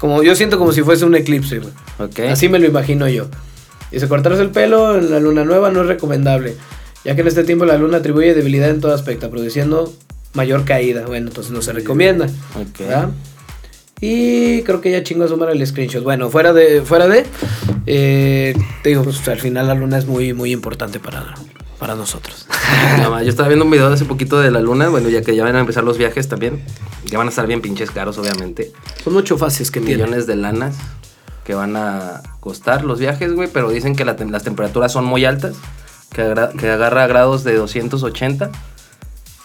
Como 0.00 0.22
yo 0.22 0.34
siento 0.34 0.58
como 0.58 0.72
si 0.72 0.82
fuese 0.82 1.04
un 1.04 1.14
eclipse, 1.14 1.58
güey. 1.58 1.72
Así 2.30 2.48
me 2.48 2.58
lo 2.58 2.66
imagino 2.66 3.06
yo. 3.06 3.28
Dice, 3.92 4.08
cortarse 4.08 4.40
el 4.40 4.50
pelo 4.50 4.96
en 4.96 5.10
la 5.10 5.20
luna 5.20 5.44
nueva 5.44 5.70
no 5.70 5.82
es 5.82 5.86
recomendable, 5.88 6.56
ya 7.04 7.14
que 7.14 7.20
en 7.20 7.26
este 7.26 7.44
tiempo 7.44 7.64
la 7.66 7.76
luna 7.76 7.98
atribuye 7.98 8.34
debilidad 8.34 8.70
en 8.70 8.80
todo 8.80 8.94
aspecto, 8.94 9.28
produciendo 9.30 9.92
mayor 10.32 10.64
caída. 10.64 11.06
Bueno, 11.06 11.28
entonces 11.28 11.52
no 11.52 11.60
se 11.60 11.72
recomienda. 11.72 12.28
Y 14.00 14.62
creo 14.62 14.80
que 14.80 14.90
ya 14.90 15.02
chingo 15.02 15.24
a 15.24 15.28
sumar 15.28 15.50
el 15.50 15.66
screenshot. 15.66 16.02
Bueno, 16.02 16.30
fuera 16.30 16.54
de, 16.54 16.80
fuera 16.80 17.06
de, 17.06 17.26
eh, 17.86 18.54
te 18.82 18.88
digo, 18.88 19.04
pues 19.04 19.26
al 19.28 19.40
final 19.40 19.66
la 19.66 19.74
luna 19.74 19.98
es 19.98 20.06
muy, 20.06 20.32
muy 20.32 20.52
importante 20.52 20.98
para, 20.98 21.34
para 21.80 21.96
nosotros. 21.96 22.46
Yo 22.98 23.28
estaba 23.28 23.48
viendo 23.48 23.64
un 23.64 23.70
video 23.72 23.92
hace 23.92 24.04
poquito 24.04 24.38
de 24.38 24.50
la 24.52 24.60
luna, 24.60 24.88
bueno, 24.88 25.08
ya 25.08 25.22
que 25.22 25.34
ya 25.34 25.42
van 25.42 25.56
a 25.56 25.60
empezar 25.60 25.82
los 25.82 25.98
viajes 25.98 26.28
también. 26.28 26.62
Ya 27.06 27.18
van 27.18 27.26
a 27.26 27.30
estar 27.30 27.46
bien 27.46 27.60
pinches 27.60 27.90
caros, 27.90 28.18
obviamente. 28.18 28.70
Son 29.02 29.16
ocho 29.16 29.36
fases 29.38 29.70
que 29.72 29.80
tienen. 29.80 30.04
Millones 30.06 30.26
de 30.28 30.36
lanas 30.36 30.76
que 31.44 31.54
van 31.54 31.74
a 31.74 32.22
costar 32.38 32.84
los 32.84 33.00
viajes, 33.00 33.32
güey, 33.32 33.48
pero 33.52 33.70
dicen 33.70 33.96
que 33.96 34.04
la 34.04 34.16
tem- 34.16 34.30
las 34.30 34.44
temperaturas 34.44 34.92
son 34.92 35.04
muy 35.06 35.24
altas, 35.24 35.56
que, 36.12 36.22
agra- 36.22 36.50
que 36.56 36.68
agarra 36.70 37.06
grados 37.08 37.42
de 37.42 37.54
280 37.56 38.50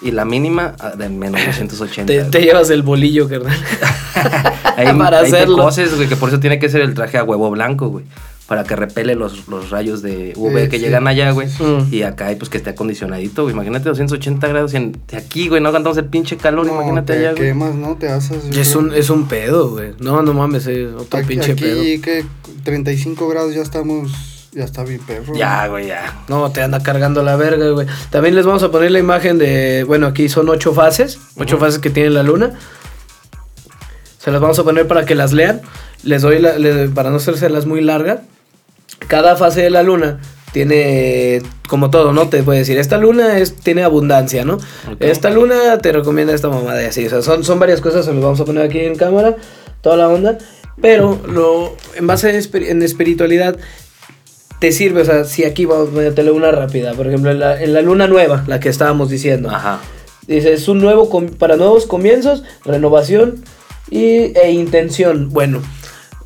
y 0.01 0.11
la 0.11 0.25
mínima 0.25 0.75
ah, 0.79 0.89
de 0.91 1.09
menos 1.09 1.41
280. 1.45 2.05
Te, 2.05 2.23
te 2.25 2.41
llevas 2.41 2.69
el 2.69 2.83
bolillo, 2.83 3.27
carnal. 3.29 3.57
Ahí, 4.77 4.93
para 4.97 5.21
te 5.21 5.27
hacerlo. 5.27 5.57
coses, 5.57 5.95
güey, 5.95 6.07
que 6.09 6.15
por 6.17 6.29
eso 6.29 6.39
tiene 6.39 6.59
que 6.59 6.69
ser 6.69 6.81
el 6.81 6.93
traje 6.93 7.17
a 7.17 7.23
huevo 7.23 7.49
blanco, 7.49 7.87
güey. 7.87 8.05
Para 8.47 8.63
que 8.63 8.75
repele 8.75 9.15
los, 9.15 9.47
los 9.47 9.71
rayos 9.71 10.03
de 10.03 10.33
UV 10.35 10.63
Sí, 10.65 10.69
que 10.69 10.77
sí. 10.77 10.83
llegan 10.83 11.07
allá, 11.07 11.31
güey. 11.31 11.47
Mm. 11.47 11.91
Y 11.91 12.03
acá, 12.03 12.27
pues 12.37 12.47
que 12.49 12.57
esté 12.57 12.69
acondicionadito, 12.69 13.41
güey. 13.41 13.55
Imagínate 13.55 13.89
280 13.89 14.47
grados 14.47 14.73
y 14.73 14.77
en- 14.77 14.91
de 15.07 15.17
aquí, 15.17 15.49
güey, 15.49 15.61
no 15.61 15.69
aguantamos 15.69 15.97
el 15.97 16.05
pinche 16.05 16.37
calor, 16.37 16.67
No, 16.67 16.73
imagínate 16.75 17.13
te 17.13 17.19
allá, 17.19 17.31
güey. 17.31 17.43
quemas, 17.49 17.73
¿no? 17.73 17.95
Te 17.97 18.07
asas. 18.07 18.43
Es 18.51 18.69
creo. 18.69 18.79
un, 18.79 18.93
es 18.93 19.09
un 19.09 19.27
pedo, 19.27 19.69
güey. 19.71 19.93
No, 19.99 20.21
no 20.21 20.33
mames, 20.35 20.67
es 20.67 20.93
otro 20.93 21.17
Aquí, 21.19 21.29
pinche 21.29 21.55
pedo. 21.55 21.81
aquí 21.81 21.99
que 22.01 22.23
35 22.63 23.27
grados 23.29 23.55
ya 23.55 23.63
estamos, 23.63 24.11
ya 24.51 24.63
está 24.63 24.83
bien 24.83 24.99
perro. 25.01 25.33
Ya, 25.35 25.65
güey, 25.67 25.87
ya. 25.87 26.23
No, 26.27 26.51
te 26.51 26.61
anda 26.61 26.83
cargando 26.83 27.23
la 27.23 27.35
verga, 27.37 27.71
güey. 27.71 27.87
También 28.11 28.35
les 28.35 28.45
vamos 28.45 28.61
a 28.61 28.69
poner 28.69 28.91
la 28.91 28.99
imagen 28.99 29.39
de. 29.39 29.83
Bueno, 29.87 30.05
aquí 30.05 30.29
son 30.29 30.47
ocho 30.49 30.71
fases. 30.71 31.17
Ocho 31.35 31.57
fases 31.57 31.79
que 31.79 31.89
tiene 31.89 32.11
la 32.11 32.21
luna. 32.21 32.53
Se 34.19 34.29
las 34.31 34.39
vamos 34.39 34.57
a 34.59 34.63
poner 34.63 34.87
para 34.87 35.03
que 35.05 35.15
las 35.15 35.33
lean. 35.33 35.61
Les 36.03 36.21
doy 36.21 36.37
la, 36.39 36.53
para 36.93 37.09
no 37.09 37.15
hacérselas 37.17 37.65
muy 37.65 37.81
largas. 37.81 38.19
Cada 39.07 39.35
fase 39.35 39.61
de 39.61 39.69
la 39.69 39.83
luna 39.83 40.19
tiene, 40.51 41.41
como 41.67 41.89
todo, 41.89 42.13
¿no? 42.13 42.29
Te 42.29 42.41
puede 42.43 42.59
decir, 42.59 42.77
esta 42.77 42.97
luna 42.97 43.37
es, 43.39 43.55
tiene 43.55 43.83
abundancia, 43.83 44.45
¿no? 44.45 44.57
Esta 44.99 45.29
luna 45.29 45.77
te 45.79 45.91
recomienda 45.91 46.33
esta 46.33 46.47
mamada 46.49 46.81
y 46.81 46.85
así. 46.85 47.05
O 47.05 47.09
sea, 47.09 47.21
son, 47.21 47.43
son 47.43 47.59
varias 47.59 47.81
cosas, 47.81 48.05
se 48.05 48.13
las 48.13 48.23
vamos 48.23 48.39
a 48.39 48.45
poner 48.45 48.63
aquí 48.63 48.79
en 48.79 48.95
cámara, 48.95 49.35
toda 49.81 49.97
la 49.97 50.07
onda. 50.07 50.37
Pero 50.81 51.19
lo, 51.27 51.75
en 51.95 52.07
base 52.07 52.29
en, 52.29 52.35
espir- 52.37 52.67
en 52.69 52.81
espiritualidad, 52.81 53.57
te 54.59 54.71
sirve, 54.71 55.01
o 55.01 55.05
sea, 55.05 55.25
si 55.25 55.43
aquí 55.43 55.65
vamos 55.65 55.89
a 55.89 55.91
meterle 55.91 56.31
una 56.31 56.51
rápida, 56.51 56.93
por 56.93 57.07
ejemplo, 57.07 57.31
en 57.31 57.39
la, 57.39 57.61
en 57.61 57.73
la 57.73 57.81
luna 57.81 58.07
nueva, 58.07 58.43
la 58.47 58.59
que 58.59 58.69
estábamos 58.69 59.09
diciendo. 59.09 59.49
Ajá. 59.49 59.79
Dice, 60.27 60.53
es 60.53 60.67
un 60.67 60.79
nuevo, 60.79 61.09
para 61.37 61.55
nuevos 61.57 61.85
comienzos, 61.85 62.43
renovación 62.63 63.43
y, 63.91 64.37
e 64.37 64.51
intención. 64.51 65.29
Bueno, 65.29 65.61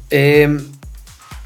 em, 0.10 0.64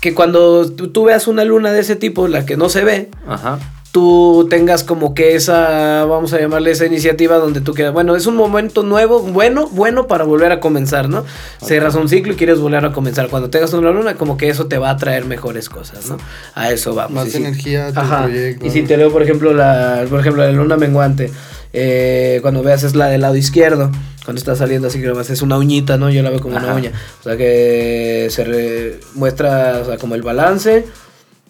que 0.04 0.14
cuando 0.14 0.70
tú, 0.70 0.90
tú 0.90 1.06
veas 1.06 1.30
una 1.30 1.46
luna 1.46 1.72
de 1.72 1.80
ese 1.80 1.96
tipo, 1.96 2.28
la 2.28 2.46
que 2.46 2.58
no 2.58 2.68
se 2.68 2.84
ve, 2.84 3.10
Ajá. 3.26 3.58
tú 3.94 4.48
tengas 4.50 4.84
como 4.84 5.14
que 5.14 5.34
esa, 5.36 6.04
vamos 6.04 6.34
a 6.34 6.42
llamarle 6.42 6.72
esa 6.72 6.86
iniciativa 6.86 7.38
donde 7.38 7.62
tú 7.62 7.74
quedas, 7.74 7.94
bueno, 7.94 8.14
es 8.18 8.28
un 8.28 8.36
momento 8.36 8.84
nuevo, 8.84 9.22
bueno, 9.22 9.66
bueno 9.72 10.06
para 10.06 10.26
volver 10.26 10.52
a 10.52 10.60
comenzar, 10.60 11.08
¿no? 11.08 11.24
Cerras 11.66 11.96
un 11.96 12.10
ciclo 12.10 12.34
y 12.34 12.36
quieres 12.36 12.60
volver 12.60 12.84
a 12.84 12.92
comenzar. 12.92 13.30
Cuando 13.30 13.50
tengas 13.50 13.72
una 13.72 13.92
luna, 13.92 14.16
como 14.16 14.36
que 14.36 14.50
eso 14.50 14.66
te 14.66 14.78
va 14.78 14.90
a 14.90 14.98
traer 14.98 15.24
mejores 15.24 15.70
cosas, 15.70 16.10
¿no? 16.10 16.18
A 16.54 16.70
eso 16.70 16.94
vamos. 16.94 17.14
Más 17.24 17.34
Y 17.34 17.38
energía 17.38 17.94
tu 17.94 18.02
Ajá. 18.02 18.24
proyecto. 18.24 18.66
Y 18.66 18.72
si 18.72 18.82
te 18.82 18.98
leo, 18.98 19.10
por 19.10 19.24
ejemplo, 19.24 19.54
la, 19.54 20.06
por 20.10 20.20
ejemplo, 20.20 20.44
la 20.44 20.52
luna 20.52 20.76
menguante, 20.76 21.32
eh, 21.74 22.40
cuando 22.42 22.62
veas 22.64 22.84
es 22.84 22.96
la 22.96 23.08
del 23.08 23.22
lado 23.22 23.36
izquierdo, 23.36 23.92
cuando 24.26 24.40
está 24.40 24.56
saliendo 24.56 24.88
así 24.88 25.02
que 25.02 25.08
nomás 25.08 25.30
es 25.30 25.42
una 25.42 25.58
uñita, 25.58 25.98
¿no? 25.98 26.10
Yo 26.10 26.22
la 26.24 26.30
veo 26.30 26.40
como 26.40 26.56
una 26.56 26.68
Ajá. 26.70 26.76
uña. 26.76 26.92
O 27.20 27.24
sea 27.24 27.36
que 27.36 28.28
se 28.30 28.44
re- 28.44 29.00
muestra, 29.16 29.80
o 29.82 29.86
sea, 29.86 29.98
como 29.98 30.16
el 30.16 30.22
balance, 30.22 30.86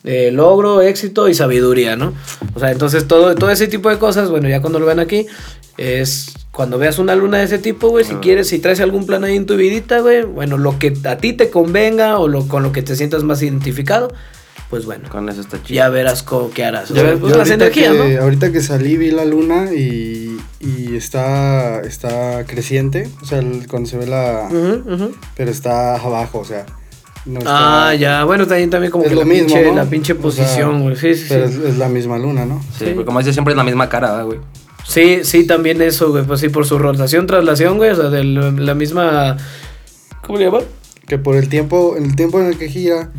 eh, 0.06 0.32
logro, 0.32 0.82
éxito 0.82 1.27
y 1.30 1.34
sabiduría, 1.34 1.96
¿no? 1.96 2.13
O 2.56 2.60
sea, 2.60 2.72
entonces 2.72 3.08
todo, 3.08 3.36
todo 3.36 3.51
ese 3.51 3.68
tipo 3.68 3.89
de 3.89 3.98
cosas, 4.00 4.30
bueno, 4.30 4.50
ya 4.50 4.62
cuando 4.62 4.80
lo 4.80 4.86
ven 4.86 5.00
aquí, 5.00 5.27
es 5.77 6.34
cuando 6.51 6.77
veas 6.77 7.00
una 7.00 7.15
luna 7.15 7.39
de 7.39 7.46
ese 7.46 7.58
tipo, 7.58 7.89
güey, 7.89 8.06
si 8.06 8.13
Ah. 8.13 8.20
quieres, 8.22 8.48
si 8.48 8.60
traes 8.60 8.80
algún 8.80 9.06
plan 9.06 9.24
ahí 9.24 9.36
en 9.36 9.46
tu 9.46 9.56
vidita, 9.56 10.00
güey, 10.01 10.24
bueno, 10.24 10.58
lo 10.58 10.77
que 10.77 10.94
a 11.06 11.18
ti 11.18 11.34
te 11.34 11.50
convenga 11.50 12.20
o 12.20 12.27
lo, 12.27 12.48
con 12.48 12.63
lo 12.63 12.72
que 12.72 12.82
te 12.84 12.96
sientas 12.96 13.24
más 13.24 13.42
identificado, 13.42 14.13
pues 14.74 14.86
bueno, 14.86 15.08
Con 15.08 15.30
eso 15.30 15.42
está 15.42 15.62
chido. 15.62 15.75
ya 15.75 15.89
verás 15.89 16.24
co- 16.24 16.50
qué 16.51 16.65
harás. 16.65 16.89
Pues 16.89 17.03
las 17.03 17.22
ahorita 17.22 17.53
energías, 17.53 17.94
que, 17.96 18.15
¿no? 18.15 18.22
Ahorita 18.24 18.51
que 18.51 18.60
salí 18.60 18.98
vi 18.98 19.12
la 19.12 19.24
luna 19.24 19.72
y, 19.72 20.36
y 20.60 20.96
está, 20.96 21.80
está 21.82 22.44
creciente, 22.48 23.08
o 23.22 23.25
sea, 23.27 23.38
el- 23.38 23.68
cuando 23.68 23.88
se 23.88 23.98
ve 24.00 24.08
la... 24.08 24.50
Pero 25.38 25.51
está 25.51 25.94
abajo, 25.98 26.39
o 26.39 26.46
sea... 26.46 26.65
No 27.27 27.38
está- 27.38 27.89
Ah, 27.89 27.94
ya, 27.94 28.24
bueno, 28.24 28.48
también, 28.48 28.72
también 28.72 28.89
como 28.92 29.03
Es 29.03 29.10
que 29.12 29.15
lo 29.15 29.22
la, 29.22 29.27
mismo, 29.27 29.46
pinche, 29.50 29.63
¿no? 29.70 29.75
la 29.75 29.86
pinche 29.86 30.13
O 30.13 30.15
sea, 30.15 30.22
posición, 30.24 30.82
güey. 30.82 30.96
Sí, 30.96 31.13
sí, 31.13 31.25
Pero 31.30 31.48
sí. 31.48 31.53
es, 31.53 31.65
es 31.70 31.77
la 31.77 31.88
misma 31.88 32.18
luna, 32.18 32.48
¿no? 32.48 32.60
Sí, 32.80 32.86
Sí. 32.86 32.92
porque 32.96 33.06
como 33.06 33.20
dice 33.20 33.32
siempre 33.32 33.51
es 33.53 33.58
la 33.58 33.63
misma 33.63 33.89
cara, 33.89 34.10
¿verdad, 34.10 34.25
güey. 34.25 34.39
Sí, 34.88 35.20
sí, 35.24 35.46
también 35.46 35.84
eso, 35.84 36.10
güey. 36.10 36.24
Pues 36.25 36.39
sí, 36.39 36.50
por 36.50 36.65
su 36.65 36.80
rotación, 36.80 37.27
traslación, 37.27 37.77
güey. 37.77 37.92
O 37.92 37.96
sea, 37.96 38.10
de 38.10 38.24
la 38.24 38.50
la 38.51 38.74
misma. 38.74 39.38
¿Cómo 40.25 40.39
le 40.39 40.46
llaman? 40.46 40.63
Que 41.08 41.18
por 41.20 41.36
el 41.36 41.48
tiempo, 41.48 41.96
el 41.98 42.15
tiempo 42.15 42.39
en 42.42 42.48
el 42.48 42.58
que 42.58 42.68
gira, 42.70 43.12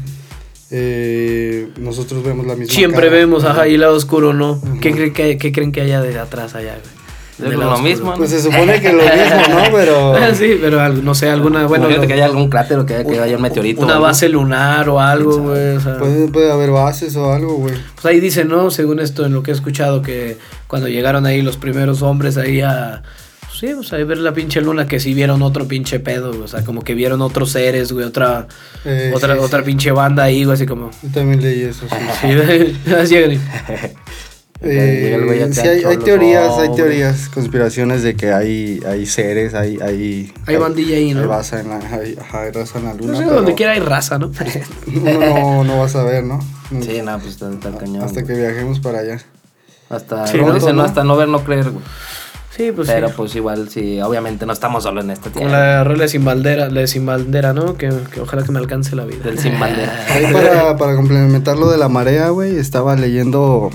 eh, 0.71 1.69
nosotros 1.79 2.23
vemos 2.25 2.47
la 2.47 2.55
misma 2.57 2.75
Siempre 2.75 3.07
cara. 3.09 3.17
vemos, 3.17 3.45
ajá, 3.45 3.69
y 3.69 3.77
lado 3.77 3.95
oscuro, 3.97 4.33
¿no? 4.33 4.61
¿Qué, 4.81 4.93
creen 4.93 5.13
que, 5.13 5.37
qué 5.39 5.53
creen 5.53 5.73
que 5.73 5.81
haya 5.83 6.01
de 6.01 6.19
atrás 6.19 6.55
allá, 6.55 6.73
güey? 6.73 7.05
Es 7.35 7.39
Del 7.51 7.59
lo 7.59 7.67
oscuro. 7.73 7.83
mismo, 7.83 8.11
¿no? 8.13 8.17
Pues 8.17 8.31
se 8.31 8.41
supone 8.41 8.81
que 8.81 8.93
lo 8.93 9.03
mismo, 9.03 9.55
¿no? 9.57 9.63
Pero... 9.73 10.15
Ah, 10.15 10.33
sí, 10.35 10.57
pero 10.61 10.89
no 10.89 11.15
sé, 11.17 11.29
alguna. 11.29 11.67
Bueno, 11.67 11.89
que 11.89 12.13
haya 12.13 12.27
algún 12.27 12.49
cráter 12.49 12.79
o 12.79 12.87
que 12.87 12.95
haya, 12.95 13.05
que 13.05 13.19
haya 13.19 13.37
un 13.37 13.43
meteorito. 13.43 13.83
una 13.83 13.99
base 13.99 14.29
lunar 14.29 14.89
o 14.89 15.01
algo, 15.01 15.39
güey. 15.39 15.77
O 15.77 15.81
sea, 15.81 15.99
Puede, 15.99 16.29
puede 16.29 16.53
haber 16.53 16.71
bases 16.71 17.17
o 17.17 17.33
algo, 17.33 17.55
güey. 17.57 17.75
pues 17.95 18.07
ahí 18.07 18.21
dice, 18.21 18.45
¿no? 18.45 18.71
Según 18.71 19.01
esto, 19.01 19.27
en 19.27 19.33
lo 19.35 19.43
que 19.43 19.51
he 19.51 19.55
escuchado, 19.55 20.01
que 20.01 20.39
cuando 20.69 20.87
llegaron 20.87 21.27
ahí 21.27 21.43
los 21.43 21.57
primeros 21.57 22.03
hombres 22.03 22.37
ahí 22.37 22.61
a. 22.61 23.03
sí, 23.67 23.73
o 23.73 23.83
sea, 23.83 24.05
ver 24.05 24.19
la 24.19 24.33
pinche 24.33 24.61
luna, 24.61 24.87
que 24.87 25.01
sí 25.01 25.15
vieron 25.15 25.43
otro 25.43 25.67
pinche 25.67 26.01
pedo, 26.01 26.31
güey, 26.31 26.43
o 26.43 26.49
sea, 26.49 26.65
como 26.65 26.83
que 26.83 26.95
vieron 26.95 27.23
otros 27.23 27.51
seres, 27.53 27.93
güey, 27.93 28.07
otra, 28.07 28.47
Eh, 28.85 29.13
otra, 29.15 29.35
sí, 29.35 29.41
otra 29.41 29.61
sí. 29.61 29.67
pinche 29.67 29.91
banda 29.91 30.25
ahí, 30.25 30.45
güey, 30.45 30.55
así 30.55 30.67
como. 30.67 30.91
Yo 31.03 31.09
también 31.13 31.43
leí 31.43 31.63
eso, 31.63 31.87
sí. 31.89 31.97
Sí, 32.21 32.35
güey, 32.35 32.77
así, 32.97 33.17
Eh, 34.61 35.51
sí, 35.53 35.61
hay, 35.61 35.97
teorías, 35.99 36.59
hay 36.59 36.75
teorías, 36.75 37.29
conspiraciones 37.29 38.03
de 38.03 38.17
que 38.17 38.33
hay, 38.33 38.81
hay 38.87 39.05
seres, 39.05 39.53
hay, 39.53 39.79
hay, 39.83 40.33
Hay 40.47 40.57
bandilla 40.57 40.97
ahí, 40.97 41.13
¿no? 41.13 41.21
Hay 41.21 41.27
raza 41.27 41.61
en 41.61 41.69
la, 41.69 41.77
hay, 41.77 42.17
ajá, 42.19 42.43
hay 42.43 42.51
raza 42.51 42.79
en 42.79 42.85
la 42.87 42.95
luna. 42.95 43.13
No 43.13 43.19
sé, 43.19 43.25
pero 43.25 43.37
donde 43.37 43.55
quiera 43.55 43.73
hay 43.73 43.81
raza, 43.81 44.19
¿no? 44.19 44.31
Uno 44.87 45.13
no, 45.13 45.65
no 45.65 45.79
va 45.79 45.85
a 45.85 45.89
saber, 45.89 46.25
¿no? 46.25 46.41
Sí, 46.81 47.03
no, 47.03 47.19
pues 47.19 47.33
está, 47.33 47.51
está 47.53 47.77
cañón. 47.77 48.05
Hasta 48.05 48.23
que 48.23 48.33
viajemos 48.33 48.81
para 48.81 49.01
allá. 49.01 49.21
Hasta, 49.91 50.27
Sí, 50.29 50.39
¿no? 50.39 50.55
dicen, 50.55 50.77
¿no? 50.77 50.83
¿no? 50.83 50.89
Hasta 50.89 51.05
no 51.05 51.17
ver, 51.17 51.29
no 51.29 51.45
creer, 51.45 51.71
güey. 51.71 51.85
Sí, 52.57 52.71
pues 52.71 52.87
Pero 52.89 53.09
sí. 53.09 53.15
pues 53.17 53.35
igual, 53.35 53.69
sí, 53.69 54.01
obviamente 54.01 54.47
no 54.47 54.53
estamos 54.53 54.85
solo 54.85 55.01
en 55.01 55.11
este 55.11 55.25
Con 55.25 55.33
tiempo. 55.33 55.53
la 55.53 55.83
rola 55.83 56.07
sin 56.07 56.25
bandera, 56.25 56.69
la 56.69 56.81
de 56.83 56.87
sin 56.87 57.05
bandera, 57.05 57.53
¿no? 57.53 57.77
Que, 57.77 57.91
que 58.13 58.21
ojalá 58.21 58.45
que 58.45 58.53
me 58.53 58.61
alcance 58.61 58.95
la 58.95 59.05
vida. 59.05 59.25
Del 59.25 59.39
sin 59.41 59.59
bandera. 59.59 60.05
Ahí 60.11 60.33
para, 60.33 60.77
para 60.77 60.95
complementar 60.95 61.57
lo 61.57 61.69
de 61.71 61.79
la 61.79 61.89
marea, 61.89 62.29
güey, 62.29 62.57
estaba 62.57 62.95
leyendo. 62.95 63.71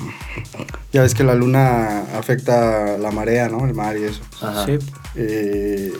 Ya 0.93 1.01
ves 1.01 1.13
que 1.13 1.23
la 1.25 1.35
luna 1.35 2.03
afecta 2.17 2.97
la 2.97 3.11
marea, 3.11 3.49
¿no? 3.49 3.65
El 3.65 3.73
mar 3.73 3.97
y 3.97 4.05
eso. 4.05 4.21
Ajá. 4.41 4.65
Sí. 4.65 4.79
Eh, 5.15 5.91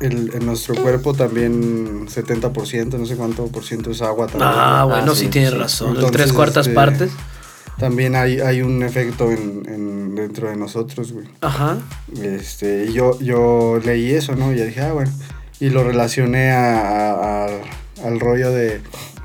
el- 0.00 0.30
en 0.34 0.46
nuestro 0.46 0.74
cuerpo 0.76 1.14
también 1.14 2.06
70%, 2.08 2.98
no 2.98 3.06
sé 3.06 3.16
cuánto 3.16 3.46
por 3.48 3.64
ciento 3.64 3.90
es 3.90 4.00
agua 4.00 4.26
también. 4.26 4.50
Ah, 4.54 4.84
bueno, 4.84 5.12
Ah, 5.12 5.14
sí, 5.16 5.22
sí, 5.24 5.26
tienes 5.28 5.50
sí. 5.52 5.56
razón. 5.58 5.88
En 5.90 5.94
Entonces, 5.96 6.16
tres 6.22 6.32
cuartas 6.32 6.66
este, 6.66 6.74
partes. 6.74 7.10
También 7.82 8.14
hay, 8.14 8.38
hay 8.40 8.62
un 8.62 8.82
efecto 8.82 9.30
en, 9.32 9.62
en- 9.68 10.14
dentro 10.14 10.48
de 10.48 10.56
nosotros, 10.56 11.12
güey. 11.12 11.26
Ajá. 11.40 11.78
Este, 12.22 12.86
y 12.88 12.92
yo, 12.92 13.18
yo 13.18 13.80
leí 13.84 14.12
eso, 14.12 14.36
¿no? 14.36 14.52
Y 14.52 14.54
dije, 14.54 14.80
ah, 14.82 14.92
bueno. 14.92 15.10
Y 15.58 15.70
lo 15.70 15.82
relacioné 15.82 16.52
a, 16.52 17.10
a- 17.10 17.46
a- 17.46 18.06
al 18.06 18.20
rollo 18.20 18.52
de, 18.52 18.80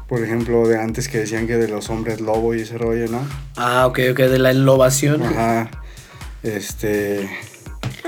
por 0.08 0.24
ejemplo, 0.24 0.68
de 0.68 0.80
antes 0.80 1.08
que 1.08 1.20
decían 1.20 1.46
que 1.46 1.58
de 1.58 1.68
los 1.68 1.90
hombres 1.92 2.20
lobo 2.20 2.56
y 2.56 2.62
ese 2.62 2.78
rollo, 2.80 3.08
¿no? 3.12 3.20
Ah, 3.58 3.86
ok, 3.86 4.00
ok, 4.12 4.18
de 4.22 4.40
la 4.40 4.50
enlobación. 4.52 5.22
Ajá. 5.22 5.70
Este. 6.44 7.30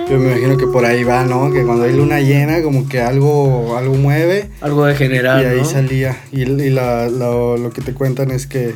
Yo 0.10 0.18
me 0.18 0.32
imagino 0.32 0.58
que 0.58 0.65
por 0.65 0.86
ahí 0.86 1.03
va, 1.03 1.25
¿no? 1.25 1.51
Que 1.51 1.62
cuando 1.63 1.84
hay 1.84 1.94
luna 1.96 2.20
llena, 2.22 2.63
como 2.63 2.88
que 2.89 3.01
algo, 3.01 3.77
algo 3.77 3.94
mueve. 3.96 4.50
Algo 4.62 4.86
de 4.86 4.96
general, 4.96 5.44
y 5.44 5.46
ahí 5.46 5.58
¿no? 5.60 5.65
salía. 5.65 6.18
Y, 6.32 6.41
y 6.44 6.70
la- 6.72 7.08
lo 7.10 7.70
que 7.72 7.82
te 7.82 7.94
cuentan 7.94 8.32
es 8.32 8.48
que 8.48 8.74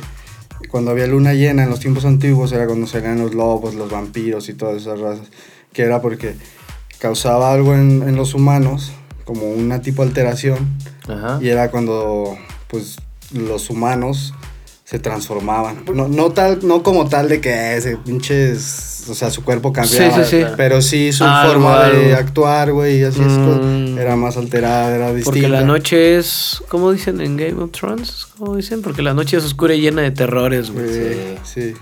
cuando 0.74 0.90
había 0.90 1.06
luna 1.06 1.34
llena 1.34 1.62
en 1.62 1.70
los 1.70 1.78
tiempos 1.78 2.04
antiguos 2.04 2.50
era 2.50 2.66
cuando 2.66 2.88
salían 2.88 3.20
los 3.20 3.32
lobos, 3.32 3.76
los 3.76 3.92
vampiros 3.92 4.48
y 4.48 4.54
todas 4.54 4.82
esas 4.82 4.98
razas. 4.98 5.28
Que 5.72 5.82
era 5.82 6.02
porque 6.02 6.34
causaba 6.98 7.52
algo 7.52 7.74
en, 7.74 8.02
en 8.02 8.16
los 8.16 8.34
humanos 8.34 8.90
como 9.24 9.52
una 9.52 9.82
tipo 9.82 10.02
alteración 10.02 10.76
Ajá. 11.06 11.38
y 11.40 11.46
era 11.46 11.70
cuando 11.70 12.36
pues 12.66 12.96
los 13.32 13.70
humanos 13.70 14.34
se 14.84 14.98
transformaban. 14.98 15.84
No, 15.94 16.08
no 16.08 16.30
tal, 16.32 16.58
no 16.62 16.82
como 16.82 17.08
tal 17.08 17.28
de 17.28 17.40
que 17.40 17.76
ese 17.76 17.96
pinches, 17.96 19.04
o 19.08 19.14
sea, 19.14 19.30
su 19.30 19.42
cuerpo 19.42 19.72
cambiaba. 19.72 20.24
Sí, 20.24 20.30
sí, 20.30 20.42
sí. 20.44 20.50
Pero 20.58 20.82
sí 20.82 21.10
su 21.12 21.24
Algo, 21.24 21.52
forma 21.54 21.84
de 21.88 22.14
actuar, 22.14 22.70
güey, 22.72 23.00
y 23.00 23.04
así 23.04 23.20
es, 23.20 23.26
Mm. 23.28 23.98
era 23.98 24.14
más 24.16 24.36
alterada, 24.36 24.94
era 24.94 25.06
distinta. 25.14 25.24
Porque 25.30 25.48
la 25.48 25.62
noche 25.62 26.18
es, 26.18 26.62
¿cómo 26.68 26.92
dicen 26.92 27.20
en 27.22 27.36
Game 27.36 27.62
of 27.62 27.70
Thrones? 27.70 28.26
¿Cómo 28.38 28.56
dicen? 28.56 28.82
Porque 28.82 29.00
la 29.02 29.14
noche 29.14 29.38
es 29.38 29.44
oscura 29.44 29.74
y 29.74 29.80
llena 29.80 30.02
de 30.02 30.10
terrores, 30.10 30.70
güey. 30.70 30.84
Eh, 30.88 31.38
sí. 31.44 31.72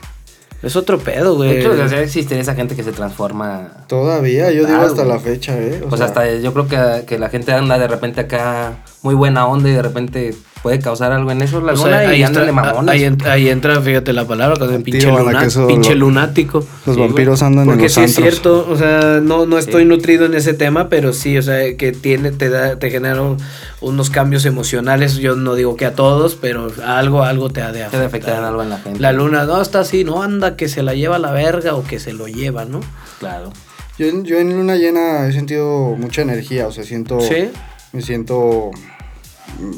Es 0.62 0.76
otro 0.76 1.00
pedo, 1.00 1.32
De 1.32 1.37
güey. 1.49 1.59
hecho, 1.59 1.75
desde 1.75 2.00
existe 2.04 2.38
esa 2.38 2.54
gente 2.54 2.76
que 2.76 2.85
se 2.85 2.92
transforma. 2.92 3.85
Todavía, 3.88 4.52
yo 4.52 4.64
digo 4.64 4.78
Ah, 4.80 4.85
hasta 4.87 5.02
güey. 5.02 5.09
la 5.16 5.18
fecha, 5.18 5.59
¿eh? 5.59 5.80
O 5.85 5.88
Pues 5.88 5.99
sea, 5.99 6.06
hasta 6.06 6.32
yo 6.37 6.52
creo 6.52 6.68
que, 6.68 7.04
que 7.04 7.18
la 7.18 7.28
gente 7.30 7.52
anda 7.52 7.78
de 7.80 7.88
repente 7.88 8.21
acá 8.21 8.85
muy 9.02 9.16
buena 9.16 9.49
onda 9.49 9.68
y 9.68 9.73
de 9.73 9.82
repente 9.82 10.35
puede 10.62 10.78
causar 10.78 11.11
algo 11.12 11.31
en 11.33 11.42
eso 11.42 11.61
la 11.61 11.73
O 11.73 11.76
luna 11.76 11.99
sea, 11.99 12.04
y 12.04 12.07
ahí, 12.16 12.23
andan 12.23 12.45
entra, 12.45 12.47
de 12.47 12.52
mamones. 12.52 12.92
ahí, 12.95 13.04
en- 13.04 13.19
ahí 13.26 13.49
entra, 13.49 13.81
fíjate 13.81 14.12
la 14.12 14.25
palabra, 14.26 14.54
pinche, 14.85 15.07
luna- 15.09 15.64
pinche 15.64 15.95
lo- 15.95 16.07
lunático. 16.07 16.64
los 16.87 16.95
sí, 16.97 17.00
vampiros 17.02 17.42
andan 17.42 17.64
en 17.64 17.69
Porque 17.71 17.83
los 17.85 17.92
sí 17.92 18.00
es 18.02 18.16
antros. 18.16 18.31
cierto, 18.35 18.66
o 18.71 18.76
sea, 18.76 19.21
no, 19.23 19.45
no 19.47 19.59
estoy 19.59 19.83
Sí. 19.83 19.88
nutrido 19.88 20.25
en 20.26 20.35
ese 20.35 20.54
tema, 20.54 20.88
pero 20.88 21.12
sí, 21.12 21.37
o 21.37 21.42
sea, 21.42 21.76
que 21.76 21.92
tiene, 21.92 22.31
te 22.31 22.49
da, 22.49 22.78
te 22.78 22.90
genera 22.90 23.21
un- 23.23 23.38
unos 23.81 24.11
cambios 24.11 24.45
emocionales. 24.47 25.16
Yo 25.16 25.35
no 25.35 25.54
digo 25.57 25.76
que 25.76 25.85
a 25.87 25.95
todos, 25.95 26.37
pero 26.37 26.71
algo, 26.87 27.23
algo 27.25 27.50
te 27.50 27.61
ha 27.62 27.73
de 27.73 27.83
afectar. 27.83 28.07
afectar 28.07 28.38
en 28.38 28.45
algo 28.45 28.62
en 28.62 28.71
la 28.71 28.78
gente. 28.78 29.00
La 29.00 29.12
luna, 29.12 29.45
no, 29.45 29.61
está 29.61 29.81
así, 29.81 30.04
no 30.04 30.23
anda 30.23 30.54
que 30.57 30.69
se 30.69 30.83
la 30.85 30.95
lleva 30.95 31.16
a 31.16 31.19
la 31.19 31.33
verga 31.33 31.75
o 31.75 31.83
que 31.83 31.99
se 31.99 32.12
lo 32.12 32.28
lleva, 32.28 32.64
¿no? 32.64 32.81
Claro. 33.19 33.52
Yo, 33.99 34.07
en- 34.07 34.25
yo 34.25 34.38
en 34.38 34.50
luna 34.57 34.76
llena 34.76 35.26
he 35.26 35.33
sentido 35.33 35.97
mucha 35.99 36.23
energía, 36.23 36.66
o 36.69 36.73
sea, 36.73 36.85
siento... 36.85 37.21
Sí. 37.21 37.50
Me 37.92 38.00
siento... 38.00 38.71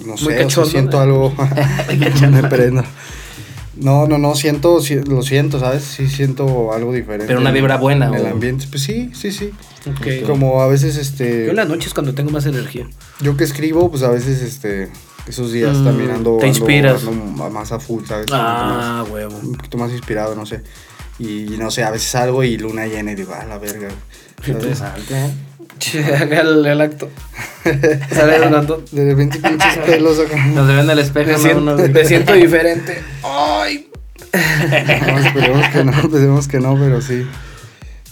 No 0.07 0.17
sé, 0.17 0.25
o 0.25 0.29
sea, 0.29 0.39
cachondo, 0.39 0.71
siento 0.71 1.01
algo... 1.01 1.35
me 2.31 2.43
prendo. 2.49 2.83
No, 3.77 4.07
no, 4.07 4.19
no, 4.19 4.35
siento, 4.37 4.81
si- 4.81 5.01
lo 5.03 5.23
siento, 5.23 5.59
¿sabes? 5.59 5.83
Sí 5.83 6.09
siento 6.09 6.73
algo 6.73 6.93
diferente. 6.93 7.27
Pero 7.27 7.41
una 7.41 7.51
vibra 7.51 7.77
buena, 7.77 8.07
En 8.07 8.15
el 8.15 8.23
o- 8.27 8.29
ambiente, 8.29 8.67
pues 8.71 8.83
sí, 8.85 9.11
sí, 9.15 9.33
sí. 9.33 9.51
Ok. 9.91 10.27
Como 10.27 10.63
a 10.63 10.69
veces, 10.69 10.97
este... 10.97 11.45
Yo 11.47 11.51
en 11.51 11.57
la 11.57 11.65
noche 11.65 11.89
es 11.89 11.95
cuando 11.95 12.15
tengo 12.15 12.31
más 12.31 12.47
energía. 12.47 12.89
Yo 13.21 13.37
que 13.37 13.45
escribo, 13.45 13.91
pues 13.91 14.03
a 14.05 14.11
veces, 14.11 14.43
este... 14.43 14.91
Esos 15.27 15.53
días 15.53 15.79
Mm, 15.79 15.85
también 15.85 16.11
ando... 16.11 16.37
te 16.39 16.45
ando- 16.47 16.49
inspiras. 16.49 17.03
ando 17.07 17.51
más 17.51 17.73
a 17.73 17.81
full, 17.81 18.05
¿sabes? 18.07 18.27
Ah, 18.31 19.05
huevo. 19.11 19.33
más- 19.33 19.43
un 19.43 19.55
poquito 19.55 19.79
más 19.79 19.91
inspirado, 19.91 20.35
no 20.37 20.45
sé. 20.47 20.63
Y 21.19 21.47
no 21.59 21.71
sé, 21.71 21.83
a 21.83 21.91
veces 21.91 22.09
salgo 22.11 22.45
y 22.45 22.57
luna 22.59 22.87
llena 22.87 23.13
y 23.13 23.15
digo, 23.15 23.33
ah, 23.35 23.45
la 23.47 23.59
verga. 23.59 23.89
¿sabes? 24.41 24.49
Interesante. 24.49 25.15
Haga 26.17 26.41
el, 26.43 26.65
el 26.67 26.81
acto. 26.81 27.09
Sale 28.11 28.37
hablando. 28.37 28.83
De 28.93 29.05
repente 29.05 29.39
pinches 29.39 29.79
pelos 29.87 30.19
acá. 30.19 30.47
Nos 30.47 30.67
ven 30.69 30.79
en 30.81 30.91
el 30.91 30.99
espejo. 30.99 31.27
Me 31.29 31.33
¿no? 31.33 31.39
siento, 31.39 31.61
Unos- 31.61 31.91
me 31.91 32.05
siento 32.05 32.33
diferente. 32.35 33.03
Ay. 33.23 33.89
No, 34.33 35.19
esperemos 35.19 35.69
que 35.69 35.85
no, 35.85 35.93
esperemos 35.93 36.49
que 36.49 36.61
no, 36.61 36.79
pero 36.79 37.01
sí. 37.01 37.27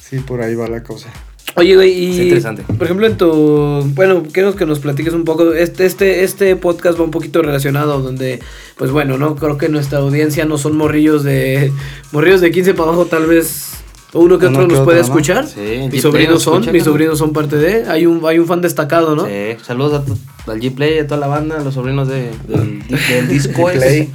Sí, 0.01 0.19
por 0.21 0.41
ahí 0.43 0.55
va 0.55 0.69
la 0.69 0.83
cosa. 0.83 1.09
Oye, 1.57 1.75
güey, 1.75 1.91
y. 1.93 2.11
Es 2.13 2.19
interesante. 2.19 2.63
Por 2.63 2.85
ejemplo, 2.85 3.07
en 3.07 3.17
tu. 3.19 3.83
Bueno, 3.95 4.23
quiero 4.33 4.55
que 4.57 4.65
nos 4.65 4.79
platiques 4.79 5.13
un 5.13 5.25
poco. 5.25 5.53
Este, 5.53 5.85
este, 5.85 6.25
este 6.25 6.57
podcast 6.57 6.99
va 6.99 7.05
un 7.05 7.11
poquito 7.11 7.43
relacionado, 7.43 8.01
donde, 8.01 8.41
pues 8.77 8.91
bueno, 8.91 9.19
¿no? 9.19 9.37
Creo 9.37 9.59
que 9.59 9.69
nuestra 9.69 9.99
audiencia 9.99 10.45
no 10.47 10.57
son 10.59 10.77
morrillos 10.77 11.25
de. 11.25 11.73
Morrillos 12.13 12.41
de 12.41 12.51
15 12.53 12.73
para 12.75 12.89
abajo, 12.91 13.07
tal 13.07 13.27
vez. 13.27 13.71
Uno 14.15 14.39
que 14.39 14.47
Uno 14.47 14.59
otro 14.59 14.69
que 14.69 14.73
nos 14.75 14.81
otro, 14.81 14.85
puede 14.85 14.99
¿no? 14.99 15.05
escuchar. 15.07 15.47
Sí, 15.47 15.89
mis 15.91 16.03
sobrinos 16.03 16.35
nos 16.35 16.43
son, 16.43 16.61
mis 16.73 16.85
¿no? 16.85 16.93
sobrinos 16.93 17.19
son 17.19 17.33
parte 17.33 17.57
de. 17.57 17.89
Hay 17.89 18.05
un, 18.07 18.23
hay 18.27 18.39
un 18.39 18.47
fan 18.47 18.61
destacado, 18.61 19.17
¿no? 19.17 19.25
Sí, 19.27 19.57
saludos 19.63 19.95
a 19.95 20.05
tu- 20.05 20.19
al 20.51 20.61
G-Play, 20.61 20.99
a 20.99 21.07
toda 21.07 21.19
la 21.21 21.29
banda, 21.29 21.57
a 21.59 21.65
los 21.65 21.75
sobrinos 21.75 22.09
de, 22.09 22.31
del, 22.47 22.83
del 23.09 23.29
disco. 23.29 23.71
Play. 23.73 24.11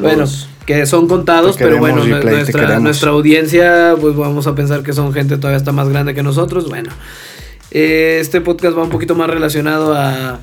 Bueno, 0.00 0.26
Saludos. 0.26 0.48
que 0.66 0.86
son 0.86 1.08
contados, 1.08 1.56
Te 1.56 1.64
pero 1.64 1.80
queremos, 1.80 2.06
bueno, 2.06 2.20
nuestra, 2.30 2.78
nuestra 2.80 3.10
audiencia, 3.10 3.94
pues 4.00 4.14
vamos 4.16 4.46
a 4.46 4.54
pensar 4.54 4.82
que 4.82 4.92
son 4.92 5.12
gente 5.12 5.36
todavía 5.36 5.56
está 5.58 5.72
más 5.72 5.88
grande 5.88 6.14
que 6.14 6.22
nosotros. 6.22 6.68
Bueno, 6.68 6.90
eh, 7.70 8.18
este 8.20 8.40
podcast 8.40 8.76
va 8.76 8.82
un 8.82 8.90
poquito 8.90 9.14
más 9.14 9.28
relacionado 9.30 9.94
a, 9.94 10.38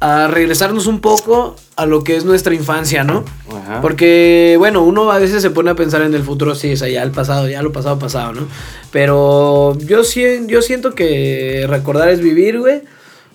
a 0.00 0.28
regresarnos 0.28 0.86
un 0.86 1.00
poco 1.00 1.56
a 1.76 1.86
lo 1.86 2.04
que 2.04 2.16
es 2.16 2.24
nuestra 2.24 2.54
infancia, 2.54 3.04
¿no? 3.04 3.24
Ajá. 3.48 3.80
Porque, 3.80 4.56
bueno, 4.58 4.82
uno 4.82 5.10
a 5.10 5.18
veces 5.18 5.42
se 5.42 5.50
pone 5.50 5.70
a 5.70 5.74
pensar 5.74 6.02
en 6.02 6.14
el 6.14 6.22
futuro, 6.22 6.54
sí, 6.54 6.72
o 6.72 6.76
sea, 6.76 6.88
ya 6.88 7.02
el 7.02 7.10
pasado, 7.10 7.48
ya 7.48 7.62
lo 7.62 7.72
pasado, 7.72 7.98
pasado, 7.98 8.32
¿no? 8.32 8.46
Pero 8.90 9.76
yo, 9.78 10.02
yo 10.02 10.62
siento 10.62 10.94
que 10.94 11.66
recordar 11.68 12.10
es 12.10 12.20
vivir, 12.20 12.60
güey. 12.60 12.82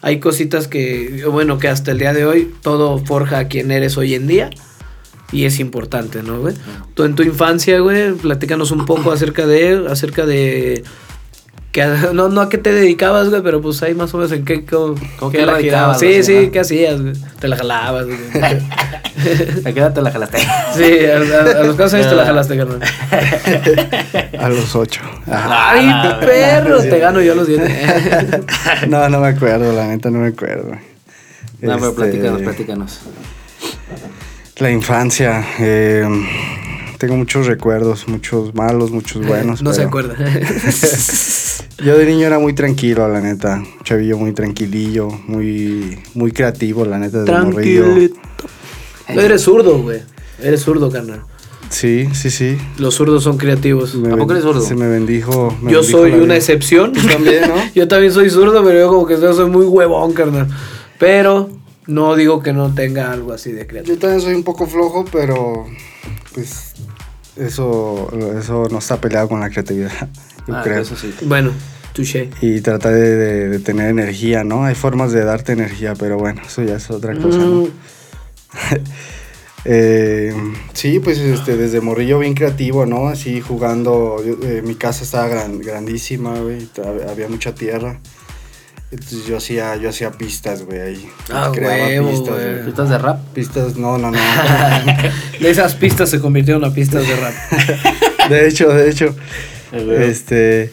Hay 0.01 0.19
cositas 0.19 0.67
que, 0.67 1.25
bueno, 1.29 1.59
que 1.59 1.67
hasta 1.67 1.91
el 1.91 1.99
día 1.99 2.13
de 2.13 2.25
hoy 2.25 2.53
todo 2.61 2.99
forja 2.99 3.39
a 3.39 3.47
quien 3.47 3.71
eres 3.71 3.97
hoy 3.97 4.13
en 4.13 4.27
día. 4.27 4.49
Y 5.31 5.45
es 5.45 5.59
importante, 5.59 6.23
¿no, 6.23 6.39
güey? 6.39 6.55
Tú 6.95 7.03
en 7.03 7.15
tu 7.15 7.23
infancia, 7.23 7.79
güey, 7.79 8.13
platícanos 8.13 8.71
un 8.71 8.85
poco 8.85 9.11
acerca 9.11 9.45
de, 9.45 9.85
acerca 9.89 10.25
de... 10.25 10.83
Que, 11.71 11.85
no, 12.13 12.29
no 12.29 12.41
a 12.41 12.49
qué 12.49 12.57
te 12.57 12.71
dedicabas, 12.73 13.29
güey, 13.29 13.41
pero 13.43 13.61
pues 13.61 13.81
ahí 13.83 13.93
más 13.93 14.13
o 14.13 14.17
menos 14.17 14.31
en 14.31 14.43
qué... 14.45 14.65
¿Cómo, 14.65 14.95
¿Cómo 15.19 15.31
qué 15.31 15.45
la 15.45 15.57
girabas. 15.59 15.99
Sí, 15.99 16.23
sí. 16.23 16.49
¿qué 16.51 16.61
hacías, 16.61 16.99
güey? 17.01 17.13
Te 17.39 17.47
la 17.47 17.57
jalabas, 17.57 18.05
güey. 18.07 18.17
¿A 19.65 19.71
qué 19.73 19.79
edad 19.79 19.93
te 19.93 20.01
la 20.01 20.11
jalaste? 20.11 20.37
Sí, 20.75 20.83
a, 21.05 21.17
a- 21.17 21.61
a 21.61 21.63
los 21.63 21.75
casos 21.75 22.07
te 22.07 22.15
la 22.15 22.25
jalaste, 22.25 22.55
carnal. 22.57 22.79
A 24.39 24.49
los 24.49 24.75
ocho. 24.75 25.01
Ay, 25.27 25.89
Ah, 25.91 26.17
perro, 26.21 26.79
te 26.81 26.99
gano 26.99 27.21
yo 27.21 27.33
a 27.33 27.35
los 27.35 27.47
10. 27.47 27.61
No, 28.87 29.09
no 29.09 29.19
me 29.19 29.27
acuerdo, 29.29 29.73
la 29.73 29.87
neta 29.87 30.09
no 30.09 30.19
me 30.19 30.29
acuerdo. 30.29 30.71
No, 30.71 31.75
pero 31.77 31.89
Este, 31.89 31.91
platícanos, 32.01 32.41
platícanos. 32.41 32.99
La 34.57 34.71
infancia. 34.71 35.43
eh, 35.59 36.05
tengo 36.99 37.15
muchos 37.15 37.47
recuerdos, 37.47 38.07
muchos 38.09 38.53
malos, 38.53 38.91
muchos 38.91 39.25
buenos. 39.25 39.63
No 39.63 39.73
se 39.73 39.83
acuerda. 39.83 40.15
Yo 41.83 41.97
de 41.97 42.05
niño 42.05 42.27
era 42.27 42.39
muy 42.39 42.53
tranquilo, 42.53 43.07
la 43.07 43.21
neta. 43.21 43.55
Un 43.55 43.83
chavillo 43.83 44.17
muy 44.17 44.33
tranquilillo, 44.33 45.07
muy, 45.27 45.97
muy 46.13 46.33
creativo, 46.33 46.83
la 46.83 46.99
neta, 46.99 47.23
de 47.23 47.31
morrillo. 47.31 47.83
Tranquilito. 47.83 48.19
No 49.15 49.21
eres 49.21 49.41
zurdo, 49.41 49.81
güey. 49.81 50.01
Eres 50.43 50.61
zurdo, 50.61 50.91
carnal. 50.91 51.21
Sí, 51.69 52.09
sí, 52.13 52.29
sí. 52.29 52.57
Los 52.77 52.95
zurdos 52.95 53.23
son 53.23 53.37
creativos. 53.37 53.95
Me 53.95 54.11
¿A 54.11 54.17
poco 54.17 54.33
eres 54.33 54.43
zurdo? 54.43 54.59
Se 54.61 54.75
me 54.75 54.89
bendijo. 54.89 55.55
me 55.61 55.71
Yo 55.71 55.79
bendijo 55.79 55.99
soy 55.99 56.11
una 56.11 56.23
vida. 56.23 56.35
excepción. 56.35 56.91
Tú 56.91 57.07
también, 57.07 57.47
¿no? 57.47 57.55
yo 57.75 57.87
también 57.87 58.11
soy 58.11 58.29
zurdo, 58.29 58.61
pero 58.61 58.77
yo 58.77 58.89
como 58.89 59.05
que 59.05 59.13
yo 59.13 59.33
soy 59.33 59.49
muy 59.49 59.65
huevón, 59.65 60.11
carnal. 60.11 60.49
Pero 60.97 61.49
no 61.87 62.15
digo 62.17 62.43
que 62.43 62.51
no 62.51 62.73
tenga 62.75 63.13
algo 63.13 63.31
así 63.31 63.53
de 63.53 63.65
creativo. 63.65 63.95
Yo 63.95 64.01
también 64.01 64.21
soy 64.21 64.33
un 64.33 64.43
poco 64.43 64.67
flojo, 64.67 65.05
pero 65.09 65.65
pues 66.33 66.68
eso, 67.39 68.09
eso 68.39 68.67
no 68.71 68.79
está 68.79 68.99
peleado 69.01 69.27
con 69.29 69.39
la 69.39 69.49
creatividad, 69.49 70.09
yo 70.47 70.55
Ah, 70.55 70.61
creo. 70.63 70.81
eso 70.81 70.95
sí. 70.95 71.13
Bueno, 71.23 71.51
touché. 71.93 72.29
Y 72.41 72.61
tratar 72.61 72.93
de, 72.93 73.15
de- 73.15 73.49
de 73.49 73.59
tener 73.59 73.89
energía, 73.89 74.43
¿no? 74.43 74.65
Hay 74.65 74.75
formas 74.75 75.11
de 75.11 75.23
darte 75.23 75.53
energía, 75.53 75.93
pero 75.95 76.17
bueno, 76.17 76.41
eso 76.45 76.63
ya 76.63 76.75
es 76.75 76.89
otra 76.91 77.15
cosa, 77.15 77.39
¿no? 77.39 77.61
Mm, 77.63 77.69
Eh, 79.65 80.33
sí, 80.73 80.99
pues 81.01 81.17
este, 81.17 81.57
desde 81.57 81.81
morrillo 81.81 82.17
bien 82.19 82.33
creativo, 82.33 82.85
¿no? 82.85 83.09
Así 83.09 83.41
jugando. 83.41 84.23
yo- 84.25 84.37
eh, 84.47 84.61
mi 84.65 84.75
casa 84.75 85.03
estaba 85.03 85.27
gran- 85.27 85.59
grandísima, 85.59 86.39
güey. 86.39 86.69
Había 87.09 87.27
mucha 87.27 87.53
tierra. 87.53 87.99
Entonces 88.91 89.27
yo 89.27 89.37
hacía, 89.37 89.75
yo 89.75 89.89
hacía 89.89 90.11
pistas, 90.11 90.63
güey, 90.63 90.79
ahí. 90.79 91.09
Ah, 91.31 91.51
huevo, 91.55 92.09
güey. 92.09 92.65
¿Pistas 92.65 92.89
de 92.89 92.97
rap? 92.97 93.19
Pistas, 93.33 93.77
no, 93.77 93.99
no, 93.99 94.09
no. 94.09 94.17
De 95.39 95.49
esas 95.49 95.75
pistas 95.75 96.09
se 96.09 96.19
convirtieron 96.19 96.63
a 96.65 96.73
pistas 96.73 97.07
de 97.07 97.15
rap. 97.15 97.33
de 98.29 98.47
hecho, 98.47 98.69
de 98.69 98.89
hecho. 98.89 99.15
Este. 99.71 100.71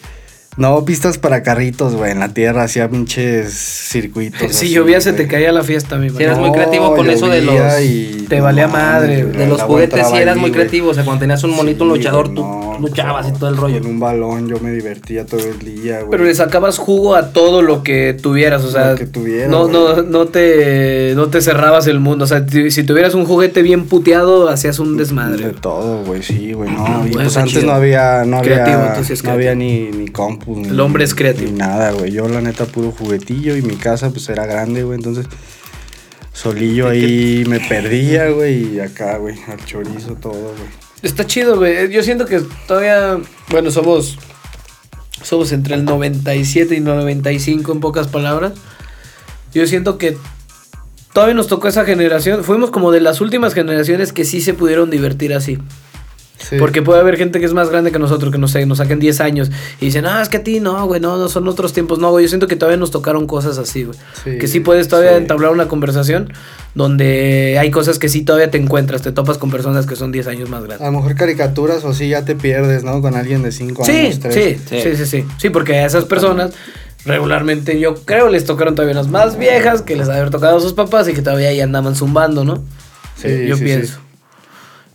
No, 0.57 0.83
pistas 0.85 1.17
para 1.19 1.43
carritos, 1.43 1.93
güey. 1.95 2.11
En 2.11 2.19
la 2.19 2.29
tierra 2.33 2.63
hacía 2.63 2.89
pinches 2.89 3.53
circuitos. 3.53 4.53
si 4.55 4.69
llovía 4.69 4.99
se 5.01 5.13
te 5.13 5.27
caía 5.27 5.51
la 5.51 5.63
fiesta, 5.63 5.97
mi 5.97 6.09
Sí, 6.09 6.15
eras 6.23 6.39
muy 6.39 6.51
creativo 6.51 6.95
con 6.95 7.09
eso 7.09 7.27
de 7.27 7.41
los- 7.43 7.81
y- 7.81 8.25
Te 8.27 8.41
valía 8.41 8.67
madre, 8.67 9.23
güey, 9.23 9.37
De 9.37 9.47
los 9.47 9.61
juguetes 9.61 10.05
sí 10.07 10.17
eras 10.17 10.35
ahí, 10.35 10.41
muy 10.41 10.51
creativo. 10.51 10.89
O 10.89 10.93
sea, 10.93 11.05
cuando 11.05 11.21
tenías 11.21 11.43
un 11.43 11.51
monito, 11.55 11.83
un 11.85 11.91
luchador, 11.91 12.27
tú 12.33 12.41
no, 12.43 12.77
luchabas 12.79 13.27
y 13.29 13.31
todo 13.33 13.49
el 13.49 13.55
rollo. 13.55 13.79
Con 13.81 13.91
un 13.91 13.99
balón 13.99 14.49
yo 14.49 14.59
me 14.59 14.71
divertía 14.71 15.25
todo 15.25 15.39
el 15.39 15.59
día, 15.59 15.99
güey. 15.99 16.09
Pero 16.11 16.25
le 16.25 16.35
sacabas 16.35 16.77
jugo 16.77 17.15
a 17.15 17.29
todo 17.31 17.61
lo 17.61 17.83
que 17.83 18.13
tuvieras, 18.19 18.63
o 18.63 18.71
sea, 18.71 18.91
Lo 18.91 18.97
que 18.97 19.05
tuviera, 19.05 19.47
no, 19.47 19.67
no, 19.69 20.01
no 20.01 20.25
te, 20.25 21.13
no 21.15 21.27
te 21.27 21.41
cerrabas 21.41 21.87
el 21.87 21.99
mundo, 22.01 22.25
o 22.25 22.27
sea, 22.27 22.45
si 22.69 22.83
tuvieras 22.83 23.13
un 23.13 23.25
juguete 23.25 23.61
bien 23.61 23.85
puteado, 23.85 24.49
hacías 24.49 24.79
un 24.79 24.97
De 24.97 25.03
desmadre. 25.03 25.49
todo, 25.61 26.03
güey, 26.03 26.21
sí, 26.21 26.51
güey, 26.53 26.69
no. 26.69 26.85
Ah, 26.85 27.03
y 27.07 27.11
pues 27.13 27.27
está 27.27 27.41
antes 27.41 27.53
chido. 27.59 27.67
no 27.67 27.71
había, 27.73 28.25
no 28.25 28.41
Creativo, 28.41 28.77
había, 28.77 29.03
no 29.23 29.31
había 29.31 29.55
ni, 29.55 29.89
ni 29.91 30.07
compu. 30.09 30.46
Ni, 30.47 30.69
El 30.69 30.79
hombre 30.79 31.03
es 31.03 31.13
creativo. 31.13 31.51
Ni 31.51 31.57
nada, 31.57 31.91
güey. 31.91 32.11
Yo 32.11 32.27
la 32.27 32.41
neta 32.41 32.65
puro 32.65 32.91
juguetillo 32.91 33.55
y 33.55 33.61
mi 33.61 33.75
casa 33.75 34.09
pues 34.09 34.27
era 34.29 34.45
grande, 34.45 34.83
güey, 34.83 34.97
entonces 34.97 35.25
solillo 36.33 36.87
ahí 36.89 37.43
me 37.47 37.59
perdía, 37.59 38.29
güey, 38.29 38.75
y 38.75 38.79
acá, 38.79 39.17
güey, 39.17 39.35
al 39.47 39.63
chorizo 39.65 40.13
todo, 40.15 40.33
güey. 40.33 40.69
Está 41.01 41.25
chido, 41.25 41.57
güey. 41.57 41.91
Yo 41.91 42.01
siento 42.03 42.25
que 42.25 42.41
todavía, 42.67 43.17
bueno, 43.49 43.71
somos 43.71 44.17
somos 45.23 45.51
entre 45.51 45.75
el 45.75 45.83
97 45.83 46.75
y 46.75 46.79
95 46.79 47.71
en 47.71 47.79
pocas 47.79 48.07
palabras. 48.07 48.53
yo 49.53 49.65
siento 49.65 49.97
que 49.97 50.17
todavía 51.13 51.35
nos 51.35 51.47
tocó 51.47 51.67
esa 51.67 51.85
generación. 51.85 52.43
Fuimos 52.43 52.71
como 52.71 52.91
de 52.91 53.01
las 53.01 53.21
últimas 53.21 53.53
generaciones 53.53 54.13
que 54.13 54.23
sí 54.23 54.41
se 54.41 54.53
pudieron 54.53 54.89
divertir 54.89 55.33
así. 55.33 55.57
Sí. 56.37 56.57
Porque 56.59 56.81
puede 56.83 56.99
haber 56.99 57.17
gente 57.17 57.39
que 57.39 57.45
es 57.47 57.53
más 57.53 57.69
grande 57.71 57.91
que 57.91 57.97
nosotros, 57.99 58.31
que 58.31 58.37
no 58.37 58.47
sé, 58.47 58.65
nos 58.67 58.77
saquen 58.77 58.99
10 58.99 59.21
años 59.21 59.49
y 59.81 59.85
dicen, 59.85 60.05
ah, 60.05 60.21
es 60.21 60.29
que 60.29 60.37
a 60.37 60.43
ti 60.43 60.59
no, 60.59 60.85
güey, 60.85 61.01
no, 61.01 61.17
no 61.17 61.29
son 61.29 61.47
otros 61.47 61.73
tiempos. 61.73 61.97
No, 61.97 62.11
güey, 62.11 62.25
yo 62.25 62.29
siento 62.29 62.47
que 62.47 62.55
todavía 62.55 62.77
nos 62.77 62.91
tocaron 62.91 63.25
cosas 63.25 63.57
así, 63.57 63.85
güey. 63.85 63.97
Sí, 64.23 64.37
que 64.37 64.47
sí 64.47 64.59
puedes 64.59 64.87
todavía 64.87 65.11
sí. 65.11 65.17
entablar 65.17 65.51
una 65.51 65.67
conversación 65.67 66.31
donde 66.75 67.57
hay 67.59 67.71
cosas 67.71 67.97
que 67.97 68.07
sí 68.07 68.21
todavía 68.21 68.51
te 68.51 68.57
encuentras, 68.59 69.01
te 69.01 69.11
topas 69.11 69.39
con 69.39 69.49
personas 69.49 69.87
que 69.87 69.95
son 69.95 70.11
10 70.11 70.27
años 70.27 70.49
más 70.49 70.61
A 70.63 70.67
grandes. 70.67 70.85
lo 70.85 70.91
mejor 70.91 71.15
caricaturas 71.15 71.83
o 71.83 71.93
sí 71.93 72.09
ya 72.09 72.23
te 72.23 72.35
pierdes, 72.35 72.83
¿no? 72.83 73.01
Con 73.01 73.15
alguien 73.15 73.41
de 73.41 73.51
5 73.51 73.83
Sí, 73.83 73.91
años, 73.91 74.13
sí, 74.15 74.19
tres. 74.21 74.35
sí, 74.35 74.57
Sí. 74.69 74.95
sí, 74.95 75.05
sí, 75.05 75.25
sí. 75.39 75.49
porque 75.49 75.73
a 75.77 75.85
esas 75.87 76.05
personas 76.05 76.51
regularmente 77.05 77.79
yo 77.79 77.95
creo 78.05 78.29
les 78.29 78.45
tocaron 78.45 78.75
todavía 78.75 78.93
las 78.95 79.07
más 79.07 79.37
viejas 79.37 79.81
que 79.81 79.95
les 79.95 80.09
haber 80.09 80.29
tocado 80.29 80.57
a 80.57 80.61
sus 80.61 80.73
papás 80.73 81.07
y 81.07 81.13
que 81.13 81.21
todavía 81.21 81.49
ahí 81.49 81.61
andaban 81.61 81.95
zumbando, 81.95 82.43
¿no? 82.43 82.63
Sí, 83.15 83.47
yo 83.47 83.55
sí, 83.57 83.63
pienso. 83.63 83.99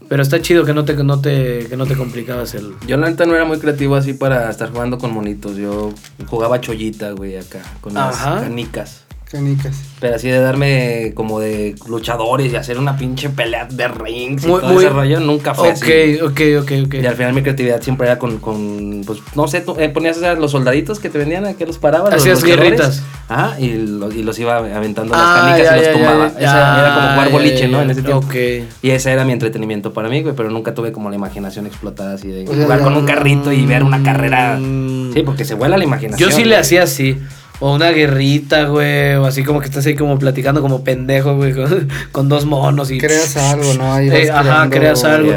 Pero 0.08 0.22
está 0.22 0.40
chido 0.40 0.64
que 0.64 0.74
no 0.74 0.84
te, 0.84 0.96
que 0.96 1.04
no 1.04 1.20
te, 1.20 1.66
que 1.68 1.76
no 1.76 1.86
te 1.86 1.96
complicabas 1.96 2.54
el... 2.54 2.74
Yo 2.86 2.96
la 2.96 3.08
neta 3.08 3.26
no 3.26 3.34
era 3.34 3.44
muy 3.44 3.58
creativo 3.58 3.96
así 3.96 4.14
para 4.14 4.50
estar 4.50 4.70
jugando 4.70 4.98
con 4.98 5.12
monitos. 5.12 5.56
Yo 5.56 5.92
jugaba 6.26 6.60
chollita, 6.60 7.12
güey, 7.12 7.36
acá, 7.36 7.60
con 7.80 7.94
las 7.94 8.14
Ajá. 8.16 8.40
canicas. 8.42 9.04
Canicas. 9.32 9.74
Pero 9.98 10.16
así 10.16 10.28
de 10.28 10.38
darme 10.40 11.12
como 11.14 11.40
de 11.40 11.74
luchadores 11.88 12.52
y 12.52 12.56
hacer 12.56 12.78
una 12.78 12.96
pinche 12.96 13.30
pelea 13.30 13.66
de 13.70 13.88
rings 13.88 14.44
y 14.44 14.46
Muy- 14.46 14.60
todo 14.60 14.72
muy- 14.74 14.84
ese 14.84 14.92
rollo, 14.92 15.20
nunca 15.20 15.54
fue 15.54 15.70
así. 15.70 16.18
Ok, 16.22 16.30
ok, 16.62 16.70
ok. 16.86 16.94
Y 16.94 17.06
al 17.06 17.14
final 17.16 17.32
mi 17.32 17.42
creatividad 17.42 17.80
siempre 17.80 18.06
era 18.08 18.18
con, 18.18 18.38
con 18.38 19.02
pues, 19.06 19.20
no 19.34 19.48
sé, 19.48 19.62
tú, 19.62 19.74
eh, 19.78 19.88
ponías 19.88 20.18
los 20.38 20.50
soldaditos 20.50 21.00
que 21.00 21.08
te 21.08 21.16
vendían, 21.18 21.54
que 21.54 21.64
los 21.66 21.78
parabas. 21.78 22.12
Hacías 22.14 22.44
guerritas. 22.44 23.02
Ajá, 23.28 23.58
y, 23.58 23.72
los- 23.74 24.14
y 24.14 24.22
los 24.22 24.38
iba 24.38 24.56
aventando 24.58 25.14
las 25.14 25.22
Ah, 25.24 25.42
canicas 25.46 25.70
ya, 25.70 25.76
y 25.76 25.78
los 25.78 25.86
ya, 25.86 25.92
tumbaba. 25.94 26.28
ya, 26.32 26.38
Esa 26.38 26.42
ya, 26.52 26.78
era 26.80 26.94
como 26.94 27.08
jugar 27.08 27.26
ya, 27.26 27.32
boliche, 27.32 27.58
ya, 27.60 27.68
¿no? 27.68 27.78
ya. 27.78 27.82
En 27.84 27.90
ese 27.90 28.02
tiempo. 28.02 28.26
Ok. 28.26 28.34
Y 28.82 28.90
ese 28.90 29.12
era 29.12 29.24
mi 29.24 29.32
entretenimiento 29.32 29.92
para 29.94 30.08
mí, 30.10 30.22
güey, 30.22 30.34
pero 30.36 30.50
nunca 30.50 30.74
tuve 30.74 30.92
como 30.92 31.08
la 31.08 31.16
imaginación 31.16 31.66
explotada 31.66 32.14
así 32.14 32.28
de 32.28 32.46
jugar 32.46 32.80
con 32.82 32.94
un 32.96 33.06
carrito 33.06 33.50
y 33.52 33.64
ver 33.64 33.82
una 33.82 34.02
carrera. 34.02 34.58
Mm. 34.60 35.14
Sí, 35.14 35.22
porque 35.22 35.44
se 35.46 35.54
vuela 35.54 35.78
la 35.78 35.84
imaginación. 35.84 36.28
Yo 36.30 36.34
sí 36.36 36.44
le 36.44 36.56
hacía 36.56 36.82
así. 36.82 37.16
O 37.62 37.76
una 37.76 37.92
guerrita, 37.92 38.64
güey. 38.64 39.14
O 39.14 39.24
así 39.24 39.44
como 39.44 39.60
que 39.60 39.66
estás 39.66 39.86
ahí 39.86 39.94
como 39.94 40.18
platicando 40.18 40.60
como 40.60 40.82
pendejo, 40.82 41.36
güey. 41.36 41.54
Con, 41.54 41.88
con 42.12 42.28
dos 42.28 42.44
monos 42.44 42.90
y... 42.90 42.98
Creas 42.98 43.36
algo, 43.36 43.74
¿no? 43.74 43.92
Ahí 43.92 44.08
Eh, 44.08 44.30
ajá, 44.32 44.68
creas 44.68 45.04
algo. 45.04 45.30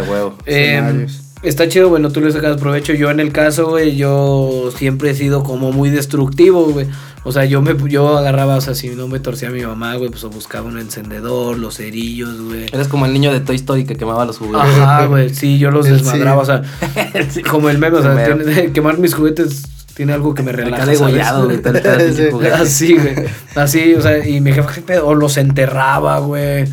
Eh, 0.48 0.78
escenarios. 0.78 1.22
está 1.44 1.70
chido, 1.70 1.88
bueno, 1.90 2.10
tú 2.12 2.22
le 2.22 2.32
sacas 2.32 2.58
provecho. 2.58 2.94
Yo 2.94 3.12
en 3.12 3.20
el 3.20 3.32
caso, 3.32 3.68
güey, 3.68 3.96
yo 3.96 4.72
siempre 4.76 5.12
he 5.12 5.14
sido 5.14 5.44
como 5.44 5.72
muy 5.72 5.92
destructivo, 5.92 6.66
güey. 6.66 6.88
O 7.26 7.32
sea, 7.32 7.46
yo 7.46 7.62
me 7.62 7.76
yo 7.88 8.18
agarraba, 8.18 8.56
o 8.56 8.62
sea, 8.62 8.74
si 8.74 8.90
no 8.90 9.08
me 9.08 9.20
torcía 9.20 9.50
a 9.50 9.52
mi 9.52 9.62
mamá, 9.62 9.94
güey, 9.94 10.10
pues 10.10 10.24
o 10.24 10.32
buscaba 10.32 10.68
un 10.68 10.80
encendedor, 10.80 11.60
los 11.60 11.78
cerillos, 11.78 12.42
güey. 12.42 12.66
Eres 12.74 12.88
como 12.88 13.06
el 13.06 13.14
niño 13.14 13.32
de 13.32 13.40
Toy 13.40 13.58
Story 13.58 13.86
que 13.86 13.98
quemaba 13.98 14.26
los 14.26 14.40
juguetes. 14.40 14.62
Ajá, 14.62 15.06
güey, 15.06 15.32
sí, 15.32 15.60
yo 15.60 15.70
los 15.70 15.86
El 15.88 15.98
desmadraba, 15.98 16.42
o 16.42 16.46
sea, 16.46 16.64
como 17.52 17.70
el 17.70 17.78
meme, 17.78 17.98
o 17.98 18.02
sea, 18.02 18.74
quemar 18.74 18.98
mis 18.98 19.14
juguetes 19.14 19.75
tiene 19.96 20.14
algo 20.14 20.34
que 20.34 20.44
me 20.44 20.52
relaja, 20.52 20.84
Acá 20.84 20.92
degollado, 20.92 21.46
güey. 21.46 22.48
Así, 22.52 22.98
güey. 22.98 23.16
Así, 23.56 23.96
o 23.96 24.02
sea, 24.02 24.28
y 24.28 24.42
mi 24.42 24.52
jefa, 24.52 24.72
¿qué 24.74 24.82
pedo? 24.82 25.08
O 25.08 25.16
los 25.16 25.38
enterraba, 25.38 26.20
güey. 26.20 26.66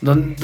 ¿Dónde? 0.00 0.34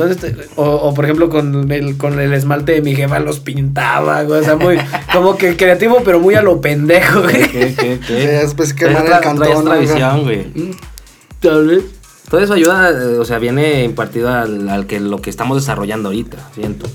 O, 0.56 0.64
o, 0.64 0.92
por 0.92 1.04
ejemplo, 1.06 1.30
con 1.30 1.72
el, 1.72 1.96
con 1.96 2.20
el 2.20 2.34
esmalte 2.34 2.72
de 2.72 2.82
mi 2.82 2.94
jefa 2.94 3.20
los 3.20 3.40
pintaba, 3.40 4.22
güey. 4.24 4.40
O 4.40 4.44
sea, 4.44 4.56
muy, 4.56 4.76
como 5.12 5.36
que 5.38 5.56
creativo, 5.56 6.02
pero 6.04 6.20
muy 6.20 6.34
a 6.34 6.42
lo 6.42 6.60
pendejo, 6.60 7.22
güey. 7.22 7.48
¿Qué, 7.48 7.74
qué, 7.74 8.00
qué? 8.06 8.28
Después 8.28 8.74
quemar 8.74 9.06
el 9.06 9.20
cantón, 9.20 9.80
visión, 9.80 10.24
güey. 10.24 10.46
Tal 11.40 11.66
vez. 11.68 11.84
Todo 12.28 12.40
eso 12.40 12.54
ayuda, 12.54 12.90
eh, 12.90 13.18
o 13.18 13.24
sea, 13.24 13.38
viene 13.38 13.84
impartido 13.84 14.28
al, 14.28 14.68
al 14.68 14.86
que 14.86 14.98
lo 14.98 15.22
que 15.22 15.30
estamos 15.30 15.56
desarrollando 15.58 16.08
ahorita, 16.08 16.36
siento. 16.54 16.88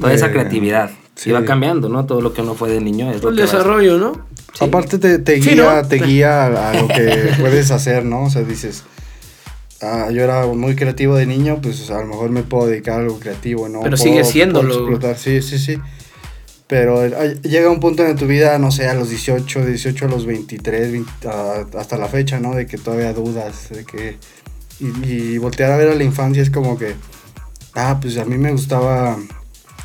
Toda 0.00 0.14
esa 0.14 0.26
Eh, 0.28 0.32
creatividad. 0.32 0.90
Sí. 1.16 1.30
Y 1.30 1.32
va 1.32 1.44
cambiando, 1.44 1.88
¿no? 1.88 2.06
Todo 2.06 2.20
lo 2.20 2.32
que 2.32 2.42
uno 2.42 2.54
fue 2.54 2.70
de 2.70 2.80
niño 2.80 3.10
es 3.10 3.22
lo 3.22 3.30
El 3.30 3.36
que 3.36 3.42
desarrollo, 3.42 3.98
¿no? 3.98 4.12
Sí. 4.56 4.64
Aparte 4.64 4.98
te, 4.98 5.18
te 5.18 5.42
Sí, 5.42 5.50
guía, 5.50 5.82
¿no? 5.82 5.88
te 5.88 5.96
guía 5.96 6.70
a, 6.70 6.74
lo 6.80 6.86
que 6.88 7.32
puedes 7.40 7.70
hacer, 7.70 8.04
¿no? 8.04 8.24
O 8.24 8.30
sea, 8.30 8.42
dices, 8.42 8.84
ah, 9.82 10.08
yo 10.10 10.22
era 10.22 10.46
muy 10.46 10.76
creativo 10.76 11.16
de 11.16 11.26
niño, 11.26 11.58
pues 11.62 11.90
a 11.90 12.00
lo 12.00 12.06
mejor 12.06 12.30
me 12.30 12.42
puedo 12.42 12.66
dedicar 12.68 12.94
a 13.00 13.02
algo 13.02 13.18
creativo, 13.18 13.68
¿no? 13.68 13.80
Pero 13.82 13.96
Puedo- 13.96 14.02
sigue 14.02 14.24
siéndolo. 14.24 14.68
puedo 14.68 14.80
explotar, 14.88 15.18
sí, 15.18 15.42
sí, 15.42 15.58
sí. 15.58 15.78
Pero 16.68 17.04
eh, 17.04 17.38
llega 17.42 17.70
un 17.70 17.78
punto 17.78 18.04
en 18.04 18.16
tu 18.16 18.26
vida, 18.26 18.58
no 18.58 18.72
sé, 18.72 18.88
a 18.88 18.94
los 18.94 19.08
18, 19.10 19.64
18 19.66 20.06
a 20.06 20.08
los 20.08 20.26
23, 20.26 20.90
20, 20.92 21.10
ah, 21.28 21.64
hasta 21.78 21.96
la 21.96 22.08
fecha, 22.08 22.40
¿no? 22.40 22.54
De 22.54 22.66
que 22.66 22.76
todavía 22.78 23.12
dudas, 23.12 23.68
de 23.70 23.84
que... 23.84 24.18
Y, 24.80 25.06
y 25.34 25.38
voltear 25.38 25.70
a 25.72 25.76
ver 25.76 25.88
a 25.90 25.94
la 25.94 26.02
infancia 26.04 26.42
es 26.42 26.50
como 26.50 26.76
que, 26.76 26.94
ah, 27.74 27.98
pues 28.00 28.18
a 28.18 28.24
mí 28.24 28.36
me 28.36 28.50
gustaba 28.52 29.16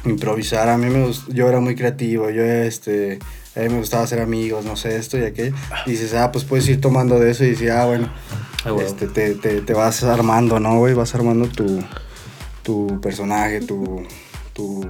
improvisar, 0.06 0.70
a 0.70 0.78
mí 0.78 0.88
me 0.90 1.06
gust- 1.08 1.32
yo 1.34 1.48
era 1.48 1.60
muy 1.60 1.76
creativo, 1.76 2.30
yo 2.30 2.44
este, 2.44 3.20
a 3.56 3.60
mí 3.62 3.70
me 3.70 3.78
gustaba 3.78 4.04
hacer 4.04 4.20
amigos, 4.22 4.66
no 4.66 4.76
sé, 4.76 4.96
esto 4.98 5.18
y 5.18 5.24
aquello. 5.24 5.56
Y 5.86 5.92
dices, 5.92 6.14
ah, 6.14 6.32
pues 6.32 6.44
puedes 6.46 6.68
ir 6.70 6.82
tomando 6.82 7.20
de 7.20 7.32
eso 7.32 7.44
y 7.44 7.52
dices, 7.52 7.72
ah, 7.72 7.86
bueno, 7.86 8.10
Ah, 8.64 8.76
este, 8.86 9.08
te, 9.08 9.34
te, 9.36 9.62
te 9.62 9.74
vas 9.74 10.04
armando, 10.04 10.60
¿no, 10.60 10.78
güey? 10.78 10.94
Vas 10.94 11.16
armando 11.16 11.48
tu, 11.48 11.82
tu 12.64 13.02
personaje, 13.02 13.60
tu... 13.62 14.04
tu, 14.54 14.82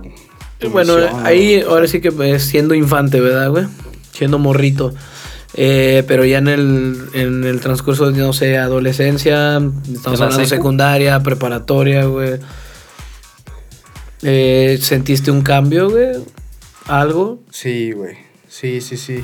tu 0.59 0.69
Bueno, 0.69 0.95
misión, 0.97 1.25
ahí 1.25 1.61
¿no? 1.63 1.71
ahora 1.71 1.87
sí 1.87 2.01
que 2.01 2.11
pues, 2.11 2.43
siendo 2.43 2.73
infante, 2.75 3.19
¿verdad, 3.21 3.49
güey? 3.49 3.65
Siendo 4.11 4.39
morrito. 4.39 4.93
Eh, 5.53 6.03
pero 6.07 6.23
ya 6.25 6.37
en 6.39 6.47
el, 6.49 7.01
en 7.13 7.43
el 7.45 7.59
transcurso 7.61 8.11
de, 8.11 8.19
no 8.21 8.33
sé, 8.33 8.57
adolescencia, 8.57 9.57
estamos 9.93 10.19
la 10.19 10.25
hablando 10.25 10.37
de 10.39 10.45
secu? 10.47 10.61
secundaria, 10.61 11.19
preparatoria, 11.23 12.05
güey. 12.05 12.39
Eh, 14.23 14.77
¿Sentiste 14.81 15.31
un 15.31 15.41
cambio, 15.41 15.89
güey? 15.89 16.09
¿Algo? 16.87 17.43
Sí, 17.51 17.91
güey. 17.91 18.17
Sí, 18.47 18.81
sí, 18.81 18.97
sí. 18.97 19.23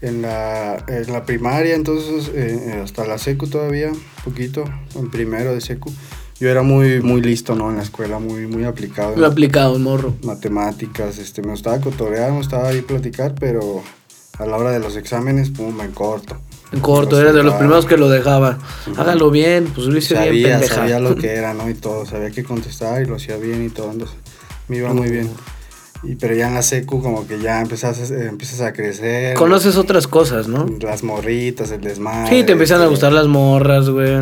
En 0.00 0.22
la, 0.22 0.84
en 0.88 1.12
la 1.12 1.24
primaria, 1.24 1.74
entonces, 1.74 2.30
eh, 2.34 2.80
hasta 2.82 3.06
la 3.06 3.18
secu 3.18 3.48
todavía, 3.48 3.88
un 3.88 4.00
poquito, 4.24 4.64
en 4.94 5.10
primero 5.10 5.52
de 5.52 5.60
secu. 5.60 5.92
Yo 6.38 6.48
era 6.48 6.62
muy, 6.62 7.02
muy 7.02 7.20
listo, 7.20 7.54
¿no? 7.54 7.68
En 7.70 7.76
la 7.76 7.82
escuela, 7.82 8.18
muy, 8.18 8.46
muy 8.46 8.64
aplicado. 8.64 9.14
Lo 9.16 9.26
aplicado, 9.26 9.78
morro. 9.78 10.16
matemáticas, 10.22 11.18
este, 11.18 11.42
me 11.42 11.50
gustaba 11.50 11.80
cotorrear, 11.80 12.30
me 12.30 12.38
gustaba 12.38 12.68
ahí 12.68 12.80
platicar, 12.80 13.34
pero 13.38 13.82
a 14.38 14.46
la 14.46 14.56
hora 14.56 14.70
de 14.70 14.78
los 14.78 14.96
exámenes, 14.96 15.50
pum, 15.50 15.78
en 15.82 15.92
corto. 15.92 16.38
En 16.72 16.80
corto, 16.80 17.16
Lo 17.16 17.22
eres 17.22 17.34
de 17.34 17.42
los 17.42 17.54
primeros 17.54 17.84
que 17.86 17.96
lo 17.96 18.08
dejaba. 18.08 18.58
Hágalo 18.96 19.30
bien, 19.30 19.66
pues 19.74 19.86
lo 19.88 19.98
hice 19.98 20.14
bien, 20.14 20.24
Sabía, 20.26 20.48
pendeja. 20.58 20.74
sabía 20.74 21.00
lo 21.00 21.16
que 21.16 21.28
era, 21.34 21.52
¿no? 21.54 21.68
Y 21.68 21.74
todo, 21.74 22.06
sabía 22.06 22.30
que 22.30 22.44
contestar 22.44 23.02
y 23.02 23.06
lo 23.06 23.16
hacía 23.16 23.36
bien 23.36 23.64
y 23.64 23.70
todo, 23.70 23.90
entonces 23.90 24.16
me 24.68 24.76
iba 24.76 24.92
muy 24.94 25.10
bien. 25.10 25.28
Y, 26.02 26.14
pero 26.14 26.34
ya 26.34 26.48
en 26.48 26.54
la 26.54 26.62
secu 26.62 27.02
como 27.02 27.26
que 27.26 27.40
ya 27.40 27.60
empezas, 27.60 28.10
eh, 28.10 28.28
empiezas 28.28 28.62
a 28.62 28.72
crecer. 28.72 29.34
Conoces 29.36 29.76
otras 29.76 30.06
cosas, 30.06 30.48
¿no? 30.48 30.64
Las 30.80 31.02
morritas, 31.02 31.70
el 31.72 31.82
desmadre. 31.82 32.30
Sí, 32.38 32.44
te 32.44 32.52
empiezan 32.52 32.80
a 32.80 32.86
gustar 32.86 33.12
las 33.12 33.26
morras, 33.26 33.90
güey. 33.90 34.16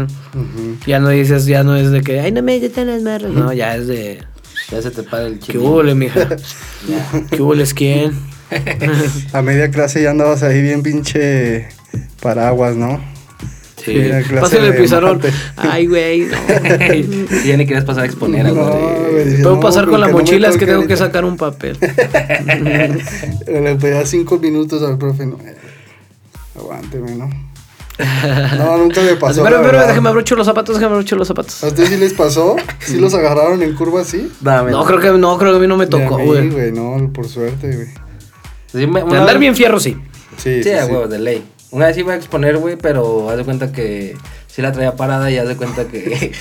Ya 0.86 0.98
no 0.98 1.10
dices, 1.10 1.46
ya 1.46 1.62
no 1.62 1.76
es 1.76 1.90
de 1.92 2.00
que, 2.00 2.18
ay, 2.18 2.32
no 2.32 2.42
me 2.42 2.58
gustan 2.58 2.88
las 2.88 3.02
morras. 3.02 3.30
No, 3.30 3.52
ya 3.52 3.76
es 3.76 3.86
de, 3.86 4.24
Ya 4.72 4.82
se 4.82 4.90
te 4.90 5.04
para 5.04 5.26
el 5.26 5.34
¿qué 5.38 5.52
chile. 5.52 5.58
hubo, 5.60 5.82
mija? 5.94 6.28
¿Qué 7.30 7.42
hubo, 7.42 7.54
les 7.54 7.74
quién? 7.74 8.18
A 9.32 9.42
media 9.42 9.70
clase 9.70 10.02
ya 10.02 10.10
andabas 10.10 10.42
ahí 10.42 10.60
bien 10.62 10.82
pinche 10.82 11.68
paraguas, 12.20 12.76
¿no? 12.76 13.00
Sí. 13.76 14.10
Pásale 14.40 14.68
el 14.68 14.76
pizarrón. 14.76 15.20
Ay, 15.56 15.86
güey, 15.86 16.26
no. 16.26 16.36
Ya 17.44 17.56
ni 17.56 17.64
querías 17.64 17.84
pasar 17.84 18.02
a 18.02 18.06
exponer 18.06 18.46
a 18.46 18.50
No, 18.50 18.64
Puedo 19.42 19.54
no, 19.54 19.60
pasar 19.60 19.86
con 19.86 20.00
la 20.00 20.08
mochila, 20.08 20.48
es 20.48 20.56
que 20.56 20.66
tengo 20.66 20.86
que 20.86 20.96
sacar 20.96 21.24
un 21.24 21.36
papel. 21.36 21.78
Le 23.46 23.76
pedía 23.76 24.04
cinco 24.04 24.38
minutos 24.38 24.82
al 24.82 24.98
profe. 24.98 25.26
No, 25.26 25.38
eh, 25.44 25.56
aguánteme, 26.56 27.14
¿no? 27.14 27.30
No, 28.56 28.78
nunca 28.78 29.00
me 29.02 29.16
pasó. 29.16 29.42
Pero, 29.42 29.60
pero, 29.62 29.86
déjame 29.86 30.08
abrocho 30.08 30.36
los 30.36 30.46
zapatos, 30.46 30.76
déjame 30.76 30.94
abrocho 30.94 31.16
los 31.16 31.26
zapatos. 31.26 31.64
¿A 31.64 31.68
ustedes 31.68 31.88
sí 31.88 31.96
les 31.96 32.12
pasó? 32.12 32.56
¿Sí 32.80 32.96
los 32.98 33.12
agarraron 33.14 33.62
en 33.62 33.74
curva 33.74 34.02
así? 34.02 34.30
Dame. 34.40 34.70
No, 34.70 34.84
creo 34.84 35.00
que, 35.00 35.10
no, 35.10 35.36
creo 35.38 35.52
que 35.52 35.56
a 35.56 35.60
mí 35.60 35.66
no 35.66 35.76
me 35.76 35.86
tocó, 35.86 36.18
güey. 36.18 36.48
güey, 36.48 36.72
no, 36.72 37.10
por 37.12 37.28
suerte, 37.28 37.74
güey. 37.74 37.88
Sí, 38.72 38.84
andar 38.84 39.38
bien 39.38 39.56
fierro, 39.56 39.80
sí. 39.80 39.96
Sí, 40.36 40.62
Sí, 40.62 40.64
sí, 40.64 40.70
a 40.70 40.86
sí. 40.86 40.92
huevo, 40.92 41.08
de 41.08 41.18
ley. 41.18 41.44
Una 41.70 41.86
vez 41.86 41.98
iba 41.98 42.14
a 42.14 42.16
exponer, 42.16 42.56
güey, 42.56 42.76
pero 42.76 43.28
haz 43.28 43.36
de 43.36 43.44
cuenta 43.44 43.72
que 43.72 44.16
sí 44.46 44.62
la 44.62 44.72
traía 44.72 44.96
parada 44.96 45.30
y 45.30 45.36
haz 45.36 45.48
de 45.48 45.56
cuenta 45.56 45.86
que 45.86 46.32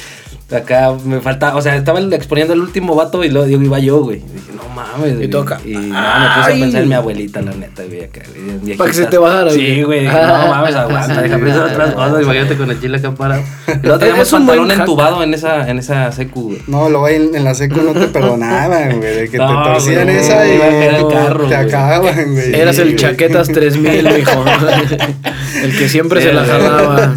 acá 0.55 0.93
me 1.05 1.19
faltaba, 1.19 1.57
o 1.57 1.61
sea, 1.61 1.75
estaba 1.75 1.99
exponiendo 1.99 2.53
el 2.53 2.61
último 2.61 2.95
vato 2.95 3.23
y 3.23 3.29
luego 3.29 3.47
digo, 3.47 3.61
iba 3.61 3.79
yo, 3.79 3.99
güey. 3.99 4.17
Y 4.19 4.33
dije, 4.33 4.51
no 4.55 4.67
mames. 4.73 5.15
güey. 5.17 5.27
toca. 5.29 5.59
Y 5.65 5.73
no, 5.73 5.79
me 5.81 5.87
puse 5.89 5.99
a 5.99 6.45
pensar 6.59 6.81
en 6.83 6.89
mi 6.89 6.95
abuelita, 6.95 7.41
la 7.41 7.51
neta, 7.51 7.83
güey. 7.83 8.03
acá, 8.05 8.21
güey. 8.61 8.77
Para 8.77 8.89
que 8.89 8.95
se 8.95 9.05
te 9.07 9.17
bajara, 9.17 9.51
Sí, 9.51 9.83
güey. 9.83 9.83
güey. 9.83 10.05
No 10.05 10.47
mames, 10.47 10.75
aguanta. 10.75 11.21
Deja 11.21 11.37
pensar 11.37 11.63
otras 11.65 11.93
cosas. 11.93 12.21
Imagínate 12.23 12.55
con 12.57 12.71
el 12.71 12.79
chile 12.79 12.97
acá 12.97 13.11
parado. 13.15 13.41
Y 13.67 13.79
luego 13.85 13.99
teníamos 13.99 14.27
Es 14.27 14.33
un 14.33 14.45
buen 14.45 14.59
pantalón 14.59 14.79
entubado 14.81 15.23
en 15.23 15.33
esa, 15.33 15.69
en 15.69 15.79
esa 15.79 16.11
secu, 16.13 16.43
güey. 16.43 16.61
No, 16.67 16.89
luego 16.89 17.07
en, 17.09 17.35
en 17.35 17.43
la 17.43 17.53
seco 17.53 17.81
no 17.81 17.91
te 17.93 18.07
perdonaban, 18.07 18.97
güey. 18.99 19.15
De 19.15 19.29
que 19.29 19.37
No, 19.37 19.63
te 19.63 19.69
torcían 19.71 20.05
güey, 20.05 20.17
esa 20.17 20.47
y 20.47 20.55
iba 20.55 20.65
a 20.65 20.69
caer 20.69 20.93
el 20.95 21.07
carro, 21.09 21.39
te 21.47 21.55
güey. 21.55 21.67
acaban, 21.67 22.33
güey. 22.33 22.55
Eras 22.55 22.75
Sí, 22.75 22.81
el 22.83 22.87
güey. 22.89 22.97
chaquetas 22.99 23.47
3000, 23.49 24.03
mijo. 24.13 24.45
El 25.63 25.75
que 25.77 25.89
siempre 25.89 26.21
Sí, 26.21 26.27
se 26.27 26.33
la 26.33 26.43
güey. 26.43 26.51
jalaba. 26.51 27.13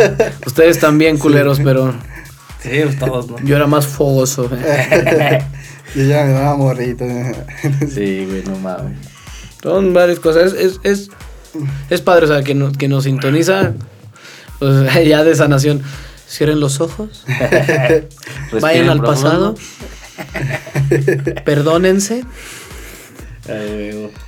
Ustedes 0.46 0.78
también 0.80 1.18
culeros, 1.18 1.60
pero 1.62 1.94
Sí, 2.62 2.70
pues 2.84 2.98
todos, 2.98 3.28
¿no? 3.30 3.38
yo 3.44 3.56
era 3.56 3.66
más 3.66 3.86
fogoso. 3.86 4.48
Y 5.92 6.06
ya 6.06 6.24
me 6.24 6.32
daba 6.34 6.56
morrito. 6.56 7.04
Sí, 7.92 8.24
güey, 8.24 8.44
no 8.44 8.54
mames. 8.60 8.96
Son 9.60 9.92
varias 9.92 10.20
cosas. 10.20 10.52
Es, 10.52 10.54
es, 10.54 10.80
es, 10.84 11.10
es 11.90 12.00
padre, 12.00 12.26
o 12.26 12.28
sea, 12.28 12.42
que, 12.44 12.54
no- 12.54 12.70
que 12.70 12.86
nos 12.86 13.02
sintoniza. 13.04 13.72
Pues 14.60 14.72
ya 15.08 15.24
de 15.24 15.34
sanación. 15.34 15.82
Cierren 16.28 16.60
los 16.60 16.80
ojos. 16.80 17.24
Vayan 18.60 18.88
al 18.88 19.00
profundo. 19.00 19.54
pasado. 19.54 19.54
Perdónense. 21.44 22.24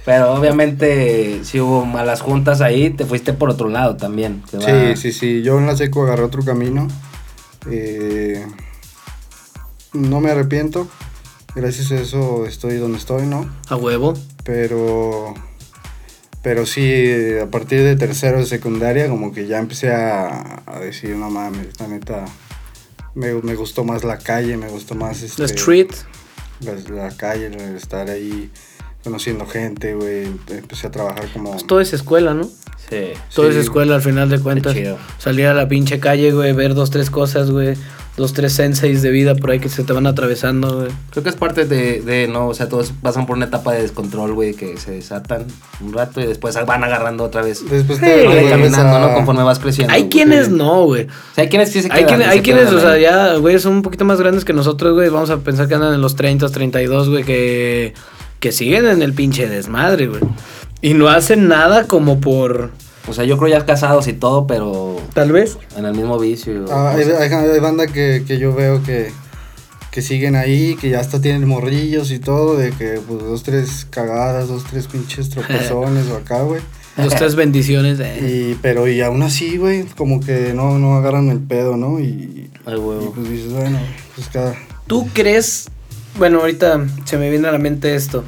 Pero 0.05 0.33
obviamente, 0.35 1.40
si 1.45 1.61
hubo 1.61 1.85
malas 1.85 2.23
juntas 2.23 2.61
ahí, 2.61 2.90
te 2.90 3.05
fuiste 3.05 3.33
por 3.33 3.51
otro 3.51 3.68
lado 3.68 3.97
también. 3.97 4.42
Sí, 4.51 4.97
sí, 4.97 5.12
sí. 5.12 5.42
Yo 5.42 5.59
en 5.59 5.66
la 5.66 5.77
seco 5.77 6.03
agarré 6.03 6.25
otro 6.25 6.42
camino. 6.45 6.88
Eh, 7.70 8.44
no 9.92 10.20
me 10.20 10.31
arrepiento. 10.31 10.88
Gracias 11.55 11.92
a 11.92 11.96
eso 11.96 12.46
estoy 12.46 12.77
donde 12.77 12.98
estoy, 12.98 13.27
¿no? 13.27 13.51
A 13.68 13.77
huevo. 13.77 14.14
Pero. 14.44 15.35
Pero 16.42 16.66
sí, 16.66 17.12
a 17.40 17.46
partir 17.51 17.83
de 17.83 17.94
tercero 17.94 18.38
de 18.38 18.46
secundaria, 18.46 19.09
como 19.09 19.33
que 19.33 19.46
ya 19.46 19.59
empecé 19.59 19.92
a, 19.92 20.62
a 20.66 20.81
decir, 20.81 21.14
no 21.14 21.31
mames, 21.31 21.79
la 21.79 21.87
neta. 21.87 22.25
Me, 23.14 23.33
me 23.35 23.55
gustó 23.55 23.85
más 23.85 24.03
la 24.03 24.18
calle, 24.18 24.57
me 24.57 24.68
gustó 24.68 24.94
más. 24.94 25.22
Este, 25.22 25.42
La 25.42 25.46
street. 25.46 25.90
La, 26.61 26.75
la 26.90 27.16
calle, 27.16 27.51
estar 27.77 28.09
ahí 28.11 28.51
conociendo 29.05 29.47
gente, 29.47 29.95
güey. 29.95 30.25
Empecé 30.49 30.87
a 30.88 30.91
trabajar 30.91 31.25
como. 31.33 31.53
Pues 31.53 31.67
todo 31.67 31.81
es 31.81 31.93
escuela, 31.93 32.35
¿no? 32.35 32.45
Sí. 32.45 33.12
Todo 33.35 33.49
es 33.49 33.55
Sí. 33.55 33.61
escuela 33.61 33.95
al 33.97 34.03
final 34.03 34.29
de 34.29 34.38
cuentas. 34.41 34.75
chido. 34.75 34.99
Salir 35.19 35.47
a 35.47 35.55
la 35.55 35.69
pinche 35.69 35.99
calle, 36.01 36.33
güey, 36.33 36.53
ver 36.53 36.75
dos, 36.75 36.91
tres 36.91 37.11
cosas, 37.11 37.51
güey. 37.51 37.75
Dos, 38.15 38.35
tres 38.35 38.53
senseis 38.53 39.01
de 39.01 39.09
vida 39.11 39.35
por 39.35 39.53
ahí 39.53 39.59
que 39.59 39.71
se 39.71 39.85
te 39.85 39.95
van 39.95 40.07
atravesando, 40.07 40.81
güey. 40.81 40.88
Creo 41.12 41.23
que 41.23 41.31
es 41.31 41.35
parte 41.37 41.65
de, 41.65 42.03
de, 42.03 42.29
no, 42.29 42.49
o 42.49 42.53
sea, 42.55 42.69
todos 42.69 42.93
pasan 43.01 43.25
por 43.25 43.37
una 43.38 43.47
etapa 43.47 43.73
de 43.73 43.81
descontrol, 43.81 44.35
güey, 44.35 44.53
que 44.53 44.77
se 44.77 44.91
desatan 44.91 45.47
un 45.81 45.95
rato 45.95 46.21
y 46.21 46.27
después 46.27 46.55
van 46.67 46.85
agarrando 46.85 47.25
otra 47.25 47.41
vez. 47.41 47.65
Después 47.71 47.99
Sí, 48.01 48.05
te 48.05 48.17
Van 48.27 48.35
vuelves 48.35 48.51
caminando, 48.51 48.97
a- 48.97 49.01
¿no? 49.09 49.15
Conforme 49.15 49.43
vas 49.45 49.59
creciendo. 49.59 49.95
Hay 49.95 50.03
güey. 50.03 50.11
quienes 50.11 50.51
no, 50.51 50.85
güey. 50.85 51.05
O 51.05 51.35
sea, 51.35 51.45
hay 51.45 51.49
quienes 51.49 51.71
sí 51.73 51.81
se 51.81 51.88
Hay, 51.91 52.05
quedan, 52.05 52.09
quienes, 52.09 52.27
y 52.27 52.31
hay 52.33 52.37
se 52.37 52.43
quienes, 52.43 52.65
quedan 52.65 52.75
o 52.77 52.81
sea, 52.81 52.99
ya, 52.99 53.35
güey, 53.37 53.59
son 53.59 53.73
un 53.77 53.83
poquito 53.83 54.05
más 54.05 54.21
grandes 54.21 54.45
que 54.45 54.53
nosotros, 54.53 54.93
güey. 54.93 55.09
Vamos 55.09 55.31
a 55.31 55.38
pensar 55.38 55.67
que 55.67 55.75
andan 55.77 55.95
en 55.95 56.03
los 56.03 56.15
30, 56.15 56.51
32, 56.51 57.09
güey, 57.09 57.25
que, 57.25 57.95
que 58.42 58.52
siguen 58.52 58.85
en 58.87 59.00
el 59.00 59.14
pinche 59.14 59.48
desmadre, 59.48 60.09
güey. 60.09 60.20
Y 60.83 60.92
no 60.94 61.09
hacen 61.09 61.48
nada 61.48 61.87
como 61.87 62.20
por... 62.20 62.70
O 63.09 63.12
sea, 63.14 63.24
yo 63.24 63.38
creo 63.38 63.48
ya 63.48 63.64
casados 63.64 64.07
y 64.09 64.12
todo, 64.12 64.46
pero 64.46 64.96
Tal 65.14 65.33
vez. 65.33 65.57
en 65.76 65.87
el 65.87 65.94
mismo 65.94 66.18
vicio. 66.18 66.66
Ah, 66.70 66.92
hay, 66.96 67.05
hay- 67.05 67.33
hay 67.33 67.61
banda 67.61 67.87
que, 67.87 68.24
que 68.26 68.38
yo 68.38 68.52
veo 68.55 68.83
que, 68.83 69.12
que 69.90 70.02
siguen 70.02 70.37
ahí, 70.37 70.76
que 70.81 70.90
ya 70.90 71.00
hasta 71.00 71.20
tienen 71.20 71.46
morrillos 71.48 72.11
y 72.11 72.18
todo, 72.18 72.57
de 72.57 72.70
que 72.70 73.00
pues 73.07 73.20
dos, 73.22 73.42
tres 73.44 73.87
cagadas, 73.90 74.48
dos, 74.48 74.64
tres 74.70 74.87
pinches 74.88 75.31
tropezones 75.31 76.09
o 76.09 76.16
acá, 76.16 76.42
güey. 76.42 76.61
Dos, 76.96 77.14
tres 77.14 77.37
bendiciones. 77.37 77.98
eh. 78.00 78.50
Y, 78.52 78.59
pero 78.61 78.87
y 78.87 79.00
aún 79.00 79.22
así, 79.22 79.57
güey, 79.57 79.85
como 79.96 80.20
que 80.20 80.52
no, 80.55 80.78
no 80.78 80.96
agarran 80.96 81.31
el 81.31 81.38
pedo, 81.40 81.76
¿no? 81.78 81.98
Y, 81.98 82.50
Ay, 82.66 82.74
y 82.74 82.78
huevo. 82.78 83.12
pues 83.14 83.31
dices, 83.31 83.50
bueno, 83.52 83.78
pues 84.14 84.28
cada... 84.28 84.55
¿Tú 84.87 85.09
crees? 85.14 85.70
Bueno, 86.16 86.40
ahorita 86.40 86.87
se 87.05 87.16
me 87.16 87.31
viene 87.31 87.48
a 87.48 87.53
la 87.53 87.59
mente 87.59 87.94
esto. 87.94 88.25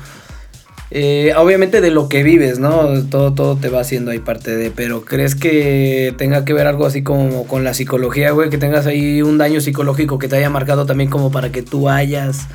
Eh, 0.90 1.32
obviamente 1.36 1.80
de 1.80 1.90
lo 1.90 2.08
que 2.08 2.22
vives, 2.22 2.58
¿no? 2.58 3.02
Todo, 3.06 3.34
todo 3.34 3.56
te 3.56 3.68
va 3.68 3.80
haciendo 3.80 4.12
ahí 4.12 4.20
parte 4.20 4.54
de, 4.56 4.70
pero 4.70 5.04
¿crees 5.04 5.34
que 5.34 6.14
tenga 6.16 6.44
que 6.44 6.52
ver 6.52 6.66
algo 6.66 6.86
así 6.86 7.02
como 7.02 7.46
con 7.46 7.64
la 7.64 7.74
psicología, 7.74 8.30
güey? 8.30 8.48
Que 8.48 8.58
tengas 8.58 8.86
ahí 8.86 9.20
un 9.20 9.36
daño 9.36 9.60
psicológico 9.60 10.18
que 10.18 10.28
te 10.28 10.36
haya 10.36 10.50
marcado 10.50 10.86
también 10.86 11.10
como 11.10 11.32
para 11.32 11.50
que 11.50 11.62
tú 11.62 11.88
hayas 11.88 12.46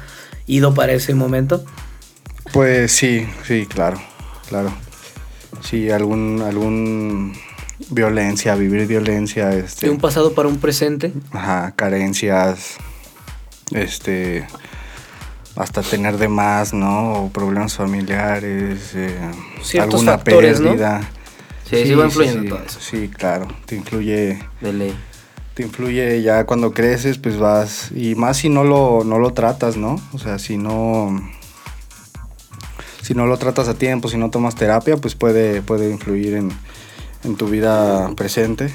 ido 0.48 0.74
para 0.74 0.94
ese 0.94 1.16
momento. 1.16 1.66
Pues 2.54 2.92
sí, 2.92 3.28
sí, 3.46 3.66
claro, 3.68 4.02
claro. 4.48 4.72
Sí, 5.62 5.90
algún, 5.90 6.42
algún 6.42 7.34
violencia, 7.90 8.56
vivir 8.56 8.88
violencia, 8.88 9.54
este... 9.54 9.88
De 9.88 9.92
un 9.92 10.00
pasado 10.00 10.34
para 10.34 10.48
un 10.48 10.60
presente. 10.60 11.12
Ajá, 11.32 11.74
carencias, 11.76 12.78
este, 13.72 14.48
hasta 15.60 15.82
tener 15.82 16.18
de 16.18 16.30
más, 16.30 16.74
¿no? 16.74 17.26
O 17.26 17.30
problemas 17.30 17.76
familiares, 17.76 18.94
eh, 18.96 19.20
alguna 19.78 20.14
factores, 20.14 20.62
¿no? 20.62 20.70
pérdida. 20.70 21.02
Sí, 21.70 21.84
sí 21.84 21.96
va 21.96 22.06
influyendo 22.06 22.44
sí, 22.44 22.48
todo 22.48 22.60
eso. 22.66 22.80
Sí, 22.80 23.10
claro, 23.10 23.46
te 23.66 23.76
influye, 23.76 24.40
De 24.62 24.72
ley. 24.74 24.96
te 25.56 25.64
influye 25.64 26.22
ya 26.22 26.46
cuando 26.46 26.72
creces, 26.72 27.18
pues 27.18 27.38
vas, 27.38 27.92
y 27.94 28.16
más 28.16 28.38
si 28.38 28.48
no 28.48 28.64
lo, 28.64 29.04
no 29.04 29.20
lo 29.20 29.34
tratas, 29.34 29.76
¿no? 29.76 29.98
O 30.14 30.18
sea, 30.18 30.40
si 30.40 30.58
no, 30.58 31.30
si 33.02 33.14
no 33.14 33.28
lo 33.28 33.38
tratas 33.38 33.68
a 33.68 33.74
tiempo, 33.74 34.08
si 34.08 34.16
no 34.18 34.30
tomas 34.30 34.56
terapia, 34.56 34.96
pues 34.96 35.16
puede, 35.16 35.62
puede 35.62 35.92
influir 35.92 36.36
en, 36.36 36.52
en 37.26 37.36
tu 37.36 37.48
vida 37.48 38.10
presente. 38.16 38.72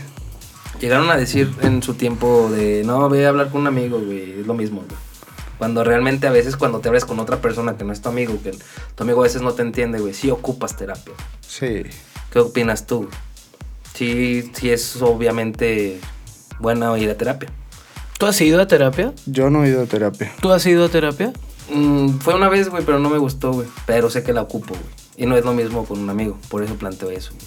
Llegaron 0.82 1.08
a 1.08 1.16
decir 1.16 1.50
en 1.62 1.82
su 1.82 1.94
tiempo 1.94 2.50
de, 2.50 2.82
no, 2.84 3.08
ve 3.08 3.24
a 3.24 3.30
hablar 3.30 3.48
con 3.48 3.62
un 3.62 3.68
amigo, 3.68 3.98
güey, 4.00 4.40
es 4.40 4.46
lo 4.46 4.52
mismo, 4.52 4.82
güey. 4.86 5.13
Cuando 5.58 5.84
realmente 5.84 6.26
a 6.26 6.30
veces 6.30 6.56
cuando 6.56 6.80
te 6.80 6.88
abres 6.88 7.04
con 7.04 7.20
otra 7.20 7.38
persona 7.40 7.76
que 7.76 7.84
no 7.84 7.92
es 7.92 8.00
tu 8.02 8.08
amigo, 8.08 8.38
que 8.42 8.52
tu 8.94 9.02
amigo 9.02 9.20
a 9.20 9.24
veces 9.24 9.42
no 9.42 9.52
te 9.52 9.62
entiende, 9.62 10.00
güey, 10.00 10.14
sí 10.14 10.30
ocupas 10.30 10.76
terapia. 10.76 11.14
Sí. 11.40 11.82
¿Qué 12.30 12.38
opinas 12.40 12.86
tú? 12.86 13.08
Sí, 13.94 14.50
sí 14.54 14.70
es 14.70 15.00
obviamente 15.00 16.00
buena 16.58 16.96
ir 16.98 17.10
a 17.10 17.16
terapia. 17.16 17.48
¿Tú 18.18 18.26
has 18.26 18.40
ido 18.40 18.60
a 18.60 18.66
terapia? 18.66 19.12
Yo 19.26 19.50
no 19.50 19.64
he 19.64 19.68
ido 19.68 19.82
a 19.82 19.86
terapia. 19.86 20.32
¿Tú 20.40 20.52
has 20.52 20.64
ido 20.66 20.84
a 20.84 20.88
terapia? 20.88 21.32
Mm, 21.70 22.18
fue 22.18 22.34
una 22.34 22.48
vez, 22.48 22.68
güey, 22.68 22.84
pero 22.84 22.98
no 22.98 23.08
me 23.10 23.18
gustó, 23.18 23.52
güey. 23.52 23.68
Pero 23.86 24.10
sé 24.10 24.22
que 24.22 24.32
la 24.32 24.42
ocupo, 24.42 24.74
güey. 24.74 24.94
Y 25.16 25.26
no 25.26 25.36
es 25.36 25.44
lo 25.44 25.52
mismo 25.54 25.84
con 25.84 26.00
un 26.00 26.10
amigo, 26.10 26.38
por 26.48 26.62
eso 26.62 26.74
planteo 26.74 27.10
eso. 27.10 27.32
güey. 27.34 27.46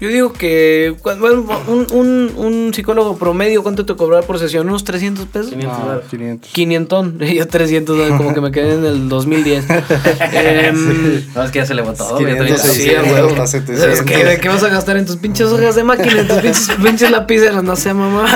Yo 0.00 0.08
digo 0.08 0.32
que 0.32 0.94
cuando- 1.02 1.20
bueno, 1.42 1.60
un, 1.66 1.86
un, 1.92 2.32
un 2.36 2.74
psicólogo 2.74 3.16
promedio, 3.18 3.62
¿cuánto 3.64 3.84
te 3.84 3.96
cobrará 3.96 4.24
por 4.26 4.38
sesión? 4.38 4.68
¿Unos 4.68 4.84
300 4.84 5.26
pesos? 5.26 5.50
500 5.50 5.76
Ah, 5.76 5.84
varos. 5.86 6.04
500. 6.08 6.50
500, 6.52 7.06
yo 7.34 7.48
300, 7.48 8.08
como 8.16 8.32
que 8.32 8.40
me 8.40 8.52
quedé 8.52 8.74
en 8.74 8.84
el 8.84 9.08
2010. 9.08 9.64
Em, 10.32 11.24
No, 11.34 11.42
es 11.42 11.50
que 11.50 11.58
ya 11.58 11.66
se 11.66 11.74
le 11.74 11.82
botó, 11.82 12.04
güey. 12.10 12.26
500, 12.26 12.46
trae- 12.48 12.58
sí, 12.72 12.80
600, 12.82 13.08
güey. 13.10 13.24
hasta 13.32 13.46
700. 13.48 13.98
Es 13.98 14.02
que, 14.02 14.24
¿de 14.24 14.38
qué 14.40 14.48
vas 14.48 14.62
a 14.62 14.68
gastar 14.68 14.96
en 14.98 15.06
tus 15.06 15.16
pinches 15.16 15.48
hojas 15.48 15.74
de 15.74 15.84
máquina, 15.84 16.20
en 16.20 16.28
tus 16.28 16.36
pinches, 16.38 16.70
pinches 16.82 17.10
lapiceros? 17.10 17.64
No 17.64 17.74
sé, 17.76 17.92
mamá. 17.92 18.26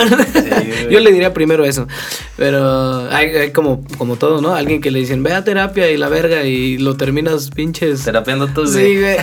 Yo 0.91 1.01
le 1.01 1.13
diría 1.13 1.33
primero 1.33 1.65
eso. 1.65 1.87
Pero 2.37 3.09
hay, 3.11 3.29
hay 3.37 3.51
como, 3.53 3.85
como 3.99 4.17
todo, 4.17 4.41
¿no? 4.41 4.55
Alguien 4.55 4.81
que 4.81 4.91
le 4.91 4.99
dicen, 4.99 5.23
ve 5.23 5.33
a 5.33 5.45
terapia 5.45 5.91
y 5.91 5.97
la 5.97 6.09
verga 6.09 6.43
y 6.45 6.79
lo 6.79 6.97
terminas 6.97 7.51
pinches. 7.51 8.03
Terapeando 8.03 8.49
tú, 8.49 8.67
Sí, 8.67 8.99
güey. 8.99 9.17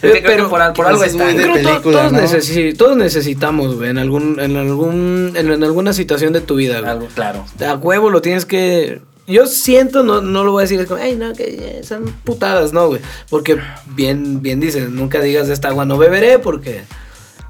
Que 0.00 0.20
por, 0.48 0.60
al- 0.60 0.72
por 0.72 0.86
algo 0.86 1.02
es 1.04 1.14
muy 1.14 1.34
de 1.34 1.44
película, 1.46 1.80
todos, 1.80 2.12
¿no? 2.12 2.18
necesi- 2.20 2.76
todos 2.76 2.96
necesitamos, 2.96 3.76
güey, 3.76 3.90
en 3.90 3.98
algún, 3.98 4.38
en 4.40 4.56
algún, 4.56 5.32
en, 5.34 5.50
en 5.50 5.64
alguna 5.64 5.92
situación 5.92 6.32
de 6.32 6.40
tu 6.40 6.54
vida, 6.56 6.78
güey. 6.80 6.90
Algo, 6.90 7.08
claro. 7.14 7.44
A 7.66 7.74
huevo 7.74 8.10
lo 8.10 8.22
tienes 8.22 8.44
que. 8.44 9.00
Yo 9.26 9.46
siento, 9.46 10.02
no, 10.04 10.22
no 10.22 10.42
lo 10.44 10.52
voy 10.52 10.62
a 10.62 10.64
decir, 10.64 10.80
es 10.80 10.86
como, 10.86 11.02
ay, 11.02 11.14
no, 11.16 11.34
que 11.34 11.80
son 11.84 12.04
putadas, 12.24 12.72
no, 12.72 12.86
güey. 12.88 13.02
Porque 13.28 13.58
bien, 13.94 14.40
bien 14.40 14.58
dices, 14.58 14.88
nunca 14.88 15.20
digas 15.20 15.48
de 15.48 15.52
esta 15.54 15.68
agua 15.68 15.84
no 15.84 15.98
beberé, 15.98 16.38
porque, 16.38 16.80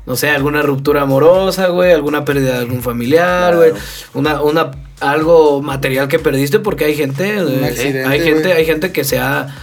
no 0.04 0.16
sé, 0.16 0.28
alguna 0.30 0.62
ruptura 0.62 1.02
amorosa, 1.02 1.68
güey, 1.68 1.92
alguna 1.92 2.24
pérdida 2.24 2.54
de 2.54 2.58
algún 2.58 2.82
familiar, 2.82 3.52
Claro. 3.54 3.56
güey, 3.58 3.72
una, 4.14 4.42
una, 4.42 4.70
algo 4.98 5.62
material 5.62 6.08
que 6.08 6.18
perdiste, 6.18 6.58
porque 6.58 6.84
hay 6.86 6.96
gente, 6.96 7.36
eh, 7.38 8.04
hay 8.08 8.20
gente, 8.20 8.42
güey. 8.48 8.52
hay 8.56 8.64
gente 8.66 8.90
que 8.90 9.04
se 9.04 9.18
ha. 9.20 9.54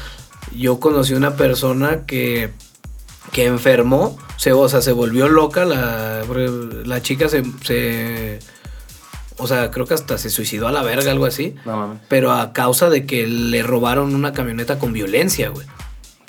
Yo 0.56 0.80
conocí 0.80 1.14
una 1.16 1.36
persona 1.36 2.06
que 2.06 2.52
que 3.32 3.46
enfermó, 3.46 4.18
se, 4.38 4.54
o 4.54 4.68
sea, 4.70 4.82
se 4.82 4.92
volvió 4.92 5.28
loca, 5.28 5.66
la, 5.66 6.24
la 6.86 7.02
chica 7.02 7.28
se, 7.30 7.44
se, 7.64 8.40
o 9.38 9.48
sea, 9.48 9.72
creo 9.72 9.86
que 9.86 9.94
hasta 9.94 10.18
se 10.18 10.30
suicidó 10.30 10.68
a 10.68 10.72
la 10.72 10.82
verga, 10.84 11.12
algo 11.12 11.26
así, 11.26 11.56
No 11.66 11.78
mames. 11.78 12.00
pero 12.08 12.32
a 12.32 12.54
causa 12.54 12.90
de 12.90 13.06
que 13.06 13.28
le 13.28 13.64
robaron 13.64 14.16
una 14.16 14.32
camioneta 14.34 14.80
con 14.80 14.94
violencia, 14.94 15.50
güey. 15.50 15.66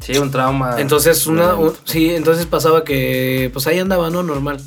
Sí, 0.01 0.17
un 0.19 0.31
trauma. 0.31 0.77
Entonces, 0.81 1.27
una, 1.27 1.55
un- 1.55 1.75
sí, 1.85 2.15
entonces 2.15 2.47
pasaba 2.47 2.85
que, 2.85 3.51
pues 3.53 3.67
ahí 3.67 3.79
andaba, 3.79 4.11
¿no? 4.11 4.23
Normal. 4.23 4.61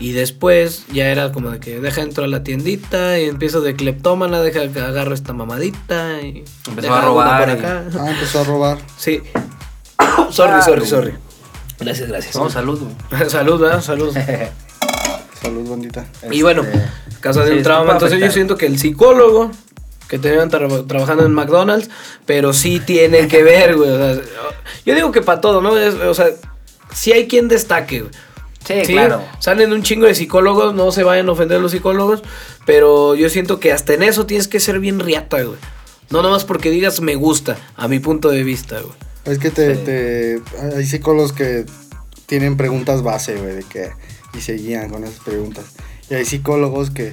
Y 0.00 0.12
después 0.12 0.84
ya 0.92 1.06
era 1.08 1.32
como 1.32 1.50
de 1.50 1.58
que 1.60 1.80
deja 1.80 2.02
entro 2.02 2.24
a 2.24 2.28
la 2.28 2.44
tiendita 2.44 3.18
y 3.18 3.24
empiezo 3.24 3.60
de 3.62 3.74
cleptómana, 3.74 4.40
deja 4.40 4.68
que 4.72 4.78
agarro 4.80 5.12
esta 5.14 5.32
mamadita 5.32 6.20
y 6.22 6.44
Empezó 6.68 6.94
a 6.94 7.00
robar 7.02 7.40
por 7.40 7.50
acá. 7.50 7.84
Ah, 7.98 8.10
empezó 8.10 8.40
a 8.40 8.44
robar. 8.44 8.78
Sí. 8.96 9.22
sorry, 10.30 10.62
sorry, 10.62 10.86
sorry. 10.86 11.14
Gracias, 11.80 12.08
gracias. 12.08 12.34
No, 12.36 12.50
salud, 12.50 12.80
güey. 13.10 13.28
Salud, 13.30 13.60
¿verdad? 13.60 13.80
Salud. 13.82 14.12
Salud, 15.42 15.68
bandita. 15.68 16.06
Y 16.30 16.42
bueno, 16.42 16.62
Este, 16.62 16.82
casa 17.20 17.44
de 17.44 17.50
sí, 17.52 17.56
un 17.58 17.62
trauma. 17.62 17.92
Entonces 17.92 18.18
yo 18.20 18.30
siento 18.32 18.56
que 18.56 18.66
el 18.66 18.78
psicólogo 18.78 19.50
que 20.08 20.18
tenían 20.18 20.50
tra- 20.50 20.86
trabajando 20.86 21.24
en 21.26 21.32
McDonald's, 21.32 21.90
pero 22.26 22.52
sí 22.52 22.80
tiene 22.80 23.28
que 23.28 23.42
ver, 23.42 23.76
güey. 23.76 23.90
o 23.90 23.98
sea, 23.98 24.22
yo 24.86 24.94
digo 24.94 25.12
que 25.12 25.20
para 25.22 25.40
todo, 25.40 25.60
¿no? 25.60 25.76
Es- 25.76 25.94
o 25.94 26.14
sea, 26.14 26.26
sí 26.92 27.12
hay 27.12 27.28
quien 27.28 27.46
destaque, 27.48 28.00
güey. 28.00 28.12
Sí, 28.66 28.84
Sí, 28.84 28.92
claro. 28.94 29.22
Salen 29.38 29.72
un 29.72 29.82
chingo 29.82 30.06
de 30.06 30.14
psicólogos, 30.14 30.74
no 30.74 30.90
se 30.92 31.04
vayan 31.04 31.28
a 31.28 31.32
ofender 31.32 31.60
los 31.60 31.70
psicólogos, 31.72 32.22
pero 32.66 33.14
yo 33.14 33.28
siento 33.30 33.60
que 33.60 33.72
hasta 33.72 33.94
en 33.94 34.02
eso 34.02 34.26
tienes 34.26 34.48
que 34.48 34.60
ser 34.60 34.80
bien 34.80 34.98
riata, 34.98 35.40
güey. 35.42 35.58
No 36.10 36.22
nomás 36.22 36.44
porque 36.44 36.70
digas 36.70 37.00
me 37.00 37.14
gusta, 37.14 37.56
a 37.76 37.86
mi 37.86 37.98
punto 38.00 38.28
de 38.30 38.42
vista, 38.42 38.80
güey. 38.80 38.94
Es 39.28 39.38
que 39.38 39.50
te, 39.50 39.74
Sí. 39.76 39.80
te- 39.84 40.42
hay 40.76 40.84
psicólogos 40.86 41.32
que 41.32 41.64
tienen 42.26 42.56
preguntas 42.56 43.02
base, 43.02 43.36
güey, 43.36 43.54
de 43.56 43.62
que 43.64 43.90
y 44.34 44.40
se 44.40 44.54
guían 44.54 44.90
con 44.90 45.04
esas 45.04 45.20
preguntas. 45.20 45.64
Y 46.10 46.14
hay 46.14 46.24
psicólogos 46.24 46.90
que, 46.90 47.12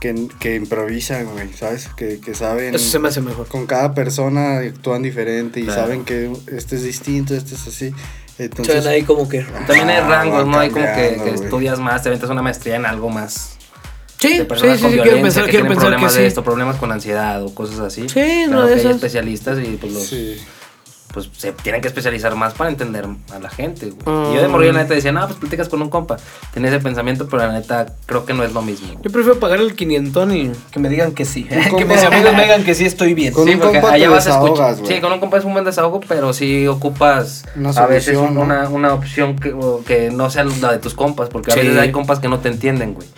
que, 0.00 0.28
que 0.40 0.54
improvisan, 0.56 1.26
güey, 1.26 1.52
¿sabes? 1.52 1.88
Que, 1.96 2.20
que 2.20 2.34
saben 2.34 2.74
Eso 2.74 2.90
se 2.90 2.98
me 2.98 3.08
hace 3.08 3.20
mejor. 3.20 3.46
con 3.48 3.66
cada 3.66 3.94
persona 3.94 4.58
actúan 4.58 5.02
diferente 5.02 5.60
y 5.60 5.64
Claro. 5.64 5.82
saben 5.82 6.04
que 6.04 6.30
este 6.52 6.76
es 6.76 6.82
distinto, 6.82 7.34
este 7.34 7.54
es 7.54 7.66
así. 7.66 7.86
Entonces, 8.38 8.76
Entonces 8.76 8.86
ahí 8.86 9.02
como 9.02 9.28
que... 9.28 9.40
También 9.66 9.88
hay 9.88 9.96
Ah, 9.96 10.08
rangos, 10.08 10.46
¿no? 10.46 10.58
Hay 10.58 10.70
como 10.70 10.84
que, 10.84 11.32
estudias 11.34 11.78
más, 11.80 12.02
te 12.02 12.08
aventas 12.08 12.30
una 12.30 12.40
maestría 12.42 12.76
en 12.76 12.86
algo 12.86 13.08
más. 13.10 13.56
Sí, 14.18 14.28
de 14.30 14.38
sí, 14.38 14.44
personas 14.44 14.76
sí, 14.78 14.82
con 14.82 14.92
sí, 14.92 14.98
quiero 15.00 15.20
pensar, 15.22 15.44
que 15.44 15.50
quiero 15.50 15.64
tienen 15.66 15.68
pensar 15.78 15.84
que 15.90 15.96
problemas 15.96 16.14
de 16.14 16.20
sí. 16.20 16.26
esto, 16.26 16.44
problemas 16.44 16.76
con 16.76 16.92
ansiedad 16.92 17.42
o 17.42 17.54
cosas 17.54 17.78
así. 17.80 18.02
Sí, 18.08 18.14
Claro 18.46 18.50
no, 18.62 18.66
que 18.66 18.72
hay 18.74 18.78
eso 18.80 18.90
es- 18.90 18.94
especialistas 18.96 19.58
y 19.58 19.76
pues 19.76 19.92
los 19.92 20.06
sí. 20.06 20.36
Pues 21.26 21.40
se 21.40 21.52
tienen 21.52 21.80
que 21.80 21.88
especializar 21.88 22.34
más 22.36 22.54
para 22.54 22.70
entender 22.70 23.06
a 23.32 23.38
la 23.38 23.50
gente, 23.50 23.90
güey. 23.90 24.16
Mm. 24.16 24.32
Y 24.32 24.34
Yo 24.36 24.42
de 24.42 24.48
morir 24.48 24.72
la 24.72 24.82
neta 24.82 24.94
decía, 24.94 25.12
no, 25.12 25.26
pues 25.26 25.38
platicas 25.38 25.68
con 25.68 25.82
un 25.82 25.90
compa. 25.90 26.16
Tenía 26.52 26.70
ese 26.70 26.80
pensamiento, 26.80 27.26
pero 27.28 27.46
la 27.46 27.52
neta 27.52 27.86
creo 28.06 28.24
que 28.24 28.34
no 28.34 28.44
es 28.44 28.52
lo 28.52 28.62
mismo. 28.62 28.88
güey. 28.88 28.98
Yo 29.02 29.10
prefiero 29.10 29.38
pagar 29.38 29.60
el 29.60 29.74
quinientón 29.74 30.34
y 30.34 30.52
que 30.70 30.78
me 30.80 30.88
digan 30.88 31.12
que 31.12 31.24
sí. 31.24 31.44
que 31.78 31.84
mis 31.84 32.02
amigos 32.04 32.32
me 32.34 32.42
digan 32.42 32.64
que 32.64 32.74
sí 32.74 32.84
estoy 32.84 33.14
bien. 33.14 33.32
Con 33.32 33.46
sí, 33.46 33.54
un 33.54 33.60
porque 33.60 33.80
compa 33.80 33.94
allá 33.94 34.06
te 34.06 34.10
vas 34.12 34.26
a 34.26 34.30
escuchar. 34.30 34.50
desahogas, 34.54 34.80
güey. 34.80 34.94
Sí, 34.94 35.00
con 35.00 35.12
un 35.12 35.20
compa 35.20 35.38
es 35.38 35.44
un 35.44 35.52
buen 35.52 35.64
desahogo, 35.64 36.00
pero 36.00 36.32
sí 36.32 36.66
ocupas 36.66 37.44
Una 37.56 37.70
a 37.70 37.86
veces 37.86 38.16
una, 38.16 38.68
una 38.68 38.92
opción 38.94 39.36
que, 39.36 39.54
que 39.86 40.10
no 40.10 40.30
sea 40.30 40.44
la 40.44 40.72
de 40.72 40.78
tus 40.78 40.94
compas, 40.94 41.28
porque 41.28 41.52
a 41.52 41.54
veces 41.54 41.76
hay 41.76 41.92
compas 41.92 42.18
que 42.18 42.28
no 42.28 42.38
te 42.40 42.48
entienden, 42.48 42.94
güey. 42.94 43.08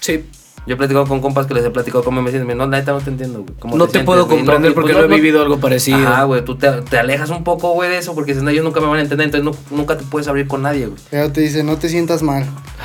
Sí. 0.00 0.24
Yo 0.66 0.74
he 0.74 0.76
platicado 0.78 1.06
con 1.06 1.20
compas 1.20 1.46
que 1.46 1.52
les 1.54 1.64
he 1.64 1.70
platicado 1.70 2.02
como 2.02 2.22
me 2.22 2.30
dicen, 2.30 2.46
no, 2.48 2.66
la 2.66 2.78
neta 2.78 2.92
no 2.92 3.00
te 3.00 3.10
entiendo, 3.10 3.42
güey. 3.42 3.54
¿Cómo 3.58 3.76
No 3.76 3.84
te 3.86 3.92
sientes, 3.92 4.06
puedo 4.06 4.26
comprender 4.26 4.70
y, 4.70 4.74
porque 4.74 4.92
pues, 4.94 5.06
no 5.06 5.12
he 5.12 5.16
vivido 5.16 5.42
algo 5.42 5.58
parecido. 5.58 5.98
Ajá, 5.98 6.24
güey, 6.24 6.42
tú 6.42 6.56
te, 6.56 6.70
te 6.82 6.98
alejas 6.98 7.28
un 7.30 7.44
poco, 7.44 7.72
güey, 7.72 7.90
de 7.90 7.98
eso, 7.98 8.14
porque 8.14 8.30
dices, 8.32 8.42
no, 8.42 8.48
ellos 8.50 8.64
nunca 8.64 8.80
me 8.80 8.86
van 8.86 8.98
a 8.98 9.02
entender, 9.02 9.26
entonces 9.26 9.44
no- 9.70 9.76
nunca 9.76 9.98
te 9.98 10.04
puedes 10.04 10.26
abrir 10.26 10.46
con 10.46 10.62
nadie, 10.62 10.86
güey. 10.86 10.98
Ella 11.12 11.30
te 11.32 11.42
dice, 11.42 11.62
no 11.64 11.76
te 11.76 11.88
sientas 11.90 12.22
mal. 12.22 12.46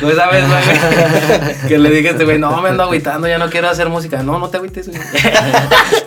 Pues 0.00 0.16
sabes, 0.16 0.44
güey, 0.46 1.58
que 1.68 1.78
le 1.78 1.90
dije 1.90 2.08
a 2.08 2.12
este 2.12 2.24
güey, 2.24 2.38
no, 2.38 2.60
me 2.60 2.68
ando 2.70 2.82
agüitando, 2.84 3.26
ya 3.28 3.38
no 3.38 3.48
quiero 3.50 3.68
hacer 3.68 3.88
música. 3.88 4.22
No, 4.22 4.38
no 4.38 4.48
te 4.48 4.56
agüites, 4.58 4.88
güey. 4.88 4.98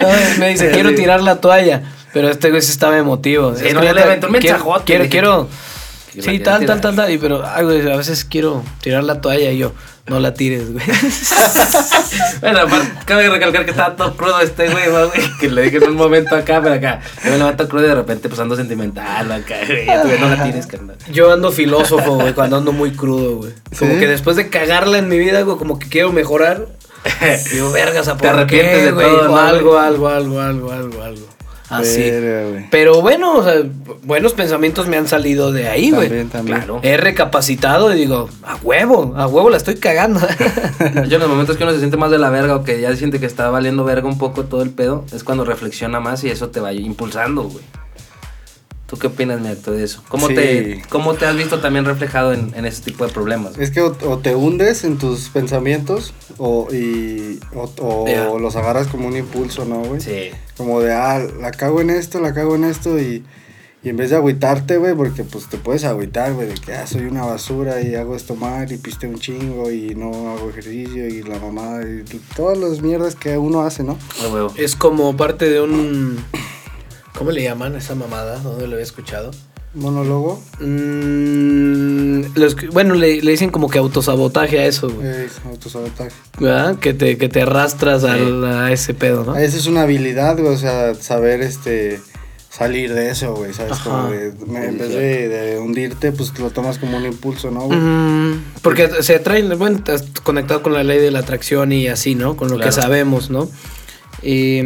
No, 0.01 0.07
me 0.39 0.49
dice, 0.49 0.71
quiero 0.71 0.93
tirar 0.95 1.21
la 1.21 1.37
toalla. 1.37 1.83
Pero 2.13 2.29
este 2.29 2.49
güey 2.49 2.61
sí 2.61 2.71
estaba 2.71 2.97
emotivo. 2.97 3.55
Sí, 3.55 3.67
Es 3.67 3.73
no, 3.73 3.81
que 3.81 3.85
ya 3.87 3.93
le 3.93 4.01
aventó 4.03 4.27
un 4.27 4.33
quiero- 4.33 4.55
mensajote, 4.57 4.83
Quiero, 4.85 5.05
quiero. 5.09 5.47
Sí, 6.21 6.39
tal, 6.39 6.43
tal, 6.43 6.59
tirar. 6.59 6.81
tal, 6.81 6.95
tal. 6.95 7.11
Y 7.11 7.17
pero, 7.17 7.43
ay, 7.45 7.63
güey, 7.63 7.91
a 7.91 7.95
veces 7.97 8.25
quiero 8.25 8.63
tirar 8.81 9.03
la 9.03 9.21
toalla 9.21 9.51
y 9.51 9.57
yo, 9.57 9.73
no 10.07 10.19
la 10.19 10.33
tires, 10.33 10.71
güey. 10.73 10.85
Bueno, 12.41 12.59
aparte, 12.59 12.87
cabe 13.05 13.29
recalcar 13.29 13.65
que 13.65 13.71
estaba 13.71 13.95
todo 13.95 14.15
crudo 14.15 14.39
este 14.39 14.69
güey, 14.69 14.89
güey, 14.89 15.09
que 15.39 15.49
le 15.49 15.63
dije 15.63 15.77
en 15.77 15.89
un 15.89 15.95
momento 15.95 16.35
acá, 16.35 16.61
pero 16.61 16.75
acá, 16.75 17.01
yo 17.23 17.31
me 17.31 17.37
levanto 17.37 17.67
crudo 17.67 17.85
y 17.85 17.89
de 17.89 17.95
repente 17.95 18.29
pues 18.29 18.39
ando 18.39 18.55
sentimental 18.55 19.31
acá, 19.31 19.55
güey, 19.67 19.85
ya, 19.85 20.01
tú, 20.01 20.07
güey, 20.07 20.19
no 20.19 20.29
la 20.29 20.43
tires, 20.43 20.65
carnal. 20.67 20.95
Yo 21.11 21.31
ando 21.31 21.51
filósofo, 21.51 22.15
güey, 22.15 22.33
cuando 22.33 22.57
ando 22.57 22.71
muy 22.71 22.91
crudo, 22.91 23.37
güey. 23.37 23.51
Como 23.77 23.93
¿Sí? 23.93 23.99
que 23.99 24.07
después 24.07 24.35
de 24.37 24.49
cagarla 24.49 24.97
en 24.97 25.09
mi 25.09 25.19
vida, 25.19 25.41
güey, 25.41 25.57
como 25.57 25.77
que 25.79 25.87
quiero 25.89 26.11
mejorar. 26.11 26.67
Digo, 27.53 27.71
vergas, 27.71 28.07
¿a 28.07 28.17
Te 28.17 28.27
por 28.27 28.37
arrepientes 28.37 28.77
qué, 28.77 28.85
de 28.85 28.91
güey? 28.91 29.05
todo, 29.07 29.27
¿no, 29.27 29.37
algo, 29.37 29.77
algo, 29.77 30.07
algo, 30.09 30.39
algo, 30.41 30.71
algo, 30.71 31.03
algo. 31.03 31.27
Así. 31.69 32.01
Verga, 32.01 32.49
güey. 32.49 32.65
Pero 32.71 33.01
bueno, 33.01 33.35
o 33.37 33.43
sea, 33.43 33.63
buenos 34.03 34.33
pensamientos 34.33 34.87
me 34.87 34.97
han 34.97 35.07
salido 35.07 35.51
de 35.51 35.67
ahí, 35.67 35.91
güey. 35.91 36.07
También, 36.07 36.29
también. 36.29 36.57
Claro. 36.57 36.79
He 36.83 36.97
recapacitado 36.97 37.93
y 37.93 37.97
digo, 37.97 38.29
a 38.43 38.55
huevo, 38.57 39.13
a 39.15 39.27
huevo 39.27 39.49
la 39.49 39.57
estoy 39.57 39.75
cagando. 39.75 40.19
Yo 41.07 41.15
en 41.15 41.19
los 41.19 41.29
momentos 41.29 41.57
que 41.57 41.63
uno 41.63 41.71
se 41.71 41.79
siente 41.79 41.97
más 41.97 42.11
de 42.11 42.17
la 42.17 42.29
verga 42.29 42.55
o 42.55 42.63
que 42.63 42.81
ya 42.81 42.95
siente 42.95 43.19
que 43.19 43.25
está 43.25 43.49
valiendo 43.49 43.83
verga 43.83 44.07
un 44.07 44.17
poco 44.17 44.45
todo 44.45 44.61
el 44.61 44.71
pedo, 44.71 45.05
es 45.13 45.23
cuando 45.23 45.45
reflexiona 45.45 45.99
más 45.99 46.23
y 46.23 46.29
eso 46.29 46.49
te 46.49 46.59
va 46.59 46.73
impulsando, 46.73 47.43
güey. 47.43 47.63
¿Tú 48.89 48.97
qué 48.97 49.07
opinas, 49.07 49.39
Neto, 49.39 49.71
de 49.71 49.83
eso? 49.83 50.03
¿Cómo, 50.09 50.27
Sí. 50.27 50.33
te, 50.35 50.81
¿Cómo 50.89 51.13
te 51.13 51.25
has 51.27 51.35
visto 51.35 51.59
también 51.59 51.85
reflejado 51.85 52.33
en, 52.33 52.51
en 52.55 52.65
ese 52.65 52.81
tipo 52.81 53.05
de 53.05 53.13
problemas? 53.13 53.55
Es 53.59 53.69
que 53.69 53.81
o, 53.81 53.95
o 54.07 54.17
te 54.17 54.35
hundes 54.35 54.83
en 54.83 54.97
tus 54.97 55.29
pensamientos 55.29 56.13
o, 56.39 56.67
y, 56.73 57.39
o, 57.53 58.39
los 58.39 58.55
agarras 58.55 58.87
como 58.87 59.07
un 59.07 59.15
impulso, 59.15 59.63
¿no, 59.65 59.83
güey? 59.83 60.01
Sí. 60.01 60.31
Como 60.57 60.81
de, 60.81 60.91
ah, 60.93 61.19
la 61.39 61.51
cago 61.51 61.81
en 61.81 61.91
esto, 61.91 62.19
la 62.19 62.33
cago 62.33 62.55
en 62.55 62.63
esto 62.63 62.97
y, 62.97 63.23
y 63.83 63.89
en 63.89 63.95
vez 63.97 64.09
de 64.09 64.15
agüitarte, 64.15 64.77
güey, 64.77 64.95
porque 64.95 65.23
pues 65.23 65.47
te 65.47 65.57
puedes 65.57 65.83
agüitar, 65.83 66.33
güey, 66.33 66.47
de 66.47 66.55
que 66.55 66.73
ah, 66.73 66.87
soy 66.87 67.03
una 67.03 67.23
basura 67.25 67.81
y 67.81 67.93
hago 67.93 68.15
esto 68.15 68.35
mal 68.35 68.71
y 68.71 68.77
piste 68.77 69.05
un 69.07 69.19
chingo 69.19 69.69
y 69.69 69.93
no 69.93 70.31
hago 70.31 70.49
ejercicio 70.49 71.07
y 71.07 71.21
la 71.21 71.37
mamá 71.37 71.81
y 71.83 72.03
todas 72.35 72.57
las 72.57 72.81
mierdas 72.81 73.13
que 73.15 73.37
uno 73.37 73.61
hace, 73.61 73.83
¿no? 73.83 73.99
Es 74.57 74.75
como 74.75 75.15
parte 75.15 75.47
de 75.47 75.61
un... 75.61 76.17
¿Cómo 77.19 77.31
le 77.31 77.43
llaman 77.43 77.75
a 77.75 77.77
esa 77.79 77.93
mamada? 77.95 78.39
¿Dónde 78.39 78.65
lo 78.65 78.73
había 78.73 78.83
escuchado? 78.83 79.31
Monólogo, 79.75 80.41
Mm, 80.59 82.21
los 82.35 82.55
bueno, 82.71 82.95
le, 82.95 83.21
le 83.21 83.31
dicen 83.31 83.49
como 83.51 83.69
que 83.69 83.77
autosabotaje 83.77 84.59
a 84.59 84.65
eso, 84.65 84.89
güey. 84.89 85.05
eh, 85.07 85.27
autosabotaje. 85.45 86.11
¿Verdad? 86.39 86.79
Que 86.79 86.93
te, 86.93 87.17
que 87.17 87.29
te 87.29 87.41
arrastras 87.43 88.03
al- 88.03 88.43
a 88.45 88.71
ese 88.71 88.93
pedo, 88.93 89.23
¿no? 89.25 89.35
Esa 89.35 89.57
es 89.57 89.67
una 89.67 89.83
habilidad, 89.83 90.37
güey, 90.39 90.53
o 90.53 90.57
sea, 90.57 90.95
saber 90.95 91.41
este 91.41 92.01
salir 92.49 92.93
de 92.93 93.11
eso, 93.11 93.35
güey, 93.35 93.53
¿sabes? 93.53 93.73
Ajá. 93.73 93.83
Como 93.89 94.09
de, 94.11 94.27
en 94.69 94.77
vez 94.79 94.89
de, 94.89 95.27
de 95.29 95.59
hundirte, 95.59 96.11
pues 96.11 96.37
lo 96.39 96.49
tomas 96.49 96.79
como 96.79 96.97
un 96.97 97.05
impulso, 97.05 97.51
¿no, 97.51 97.61
güey? 97.61 97.77
Mm, 97.79 98.43
porque 98.63 98.89
se 99.03 99.15
atraen, 99.15 99.55
bueno, 99.59 99.77
estás 99.77 100.03
conectado 100.23 100.63
con 100.63 100.73
la 100.73 100.83
ley 100.83 100.99
de 100.99 101.11
la 101.11 101.19
atracción 101.19 101.71
y 101.73 101.87
así, 101.89 102.15
¿no? 102.15 102.35
Con 102.37 102.49
lo 102.49 102.55
Claro. 102.55 102.69
que 102.71 102.81
sabemos, 102.81 103.29
¿no? 103.29 103.47
Y 104.23 104.61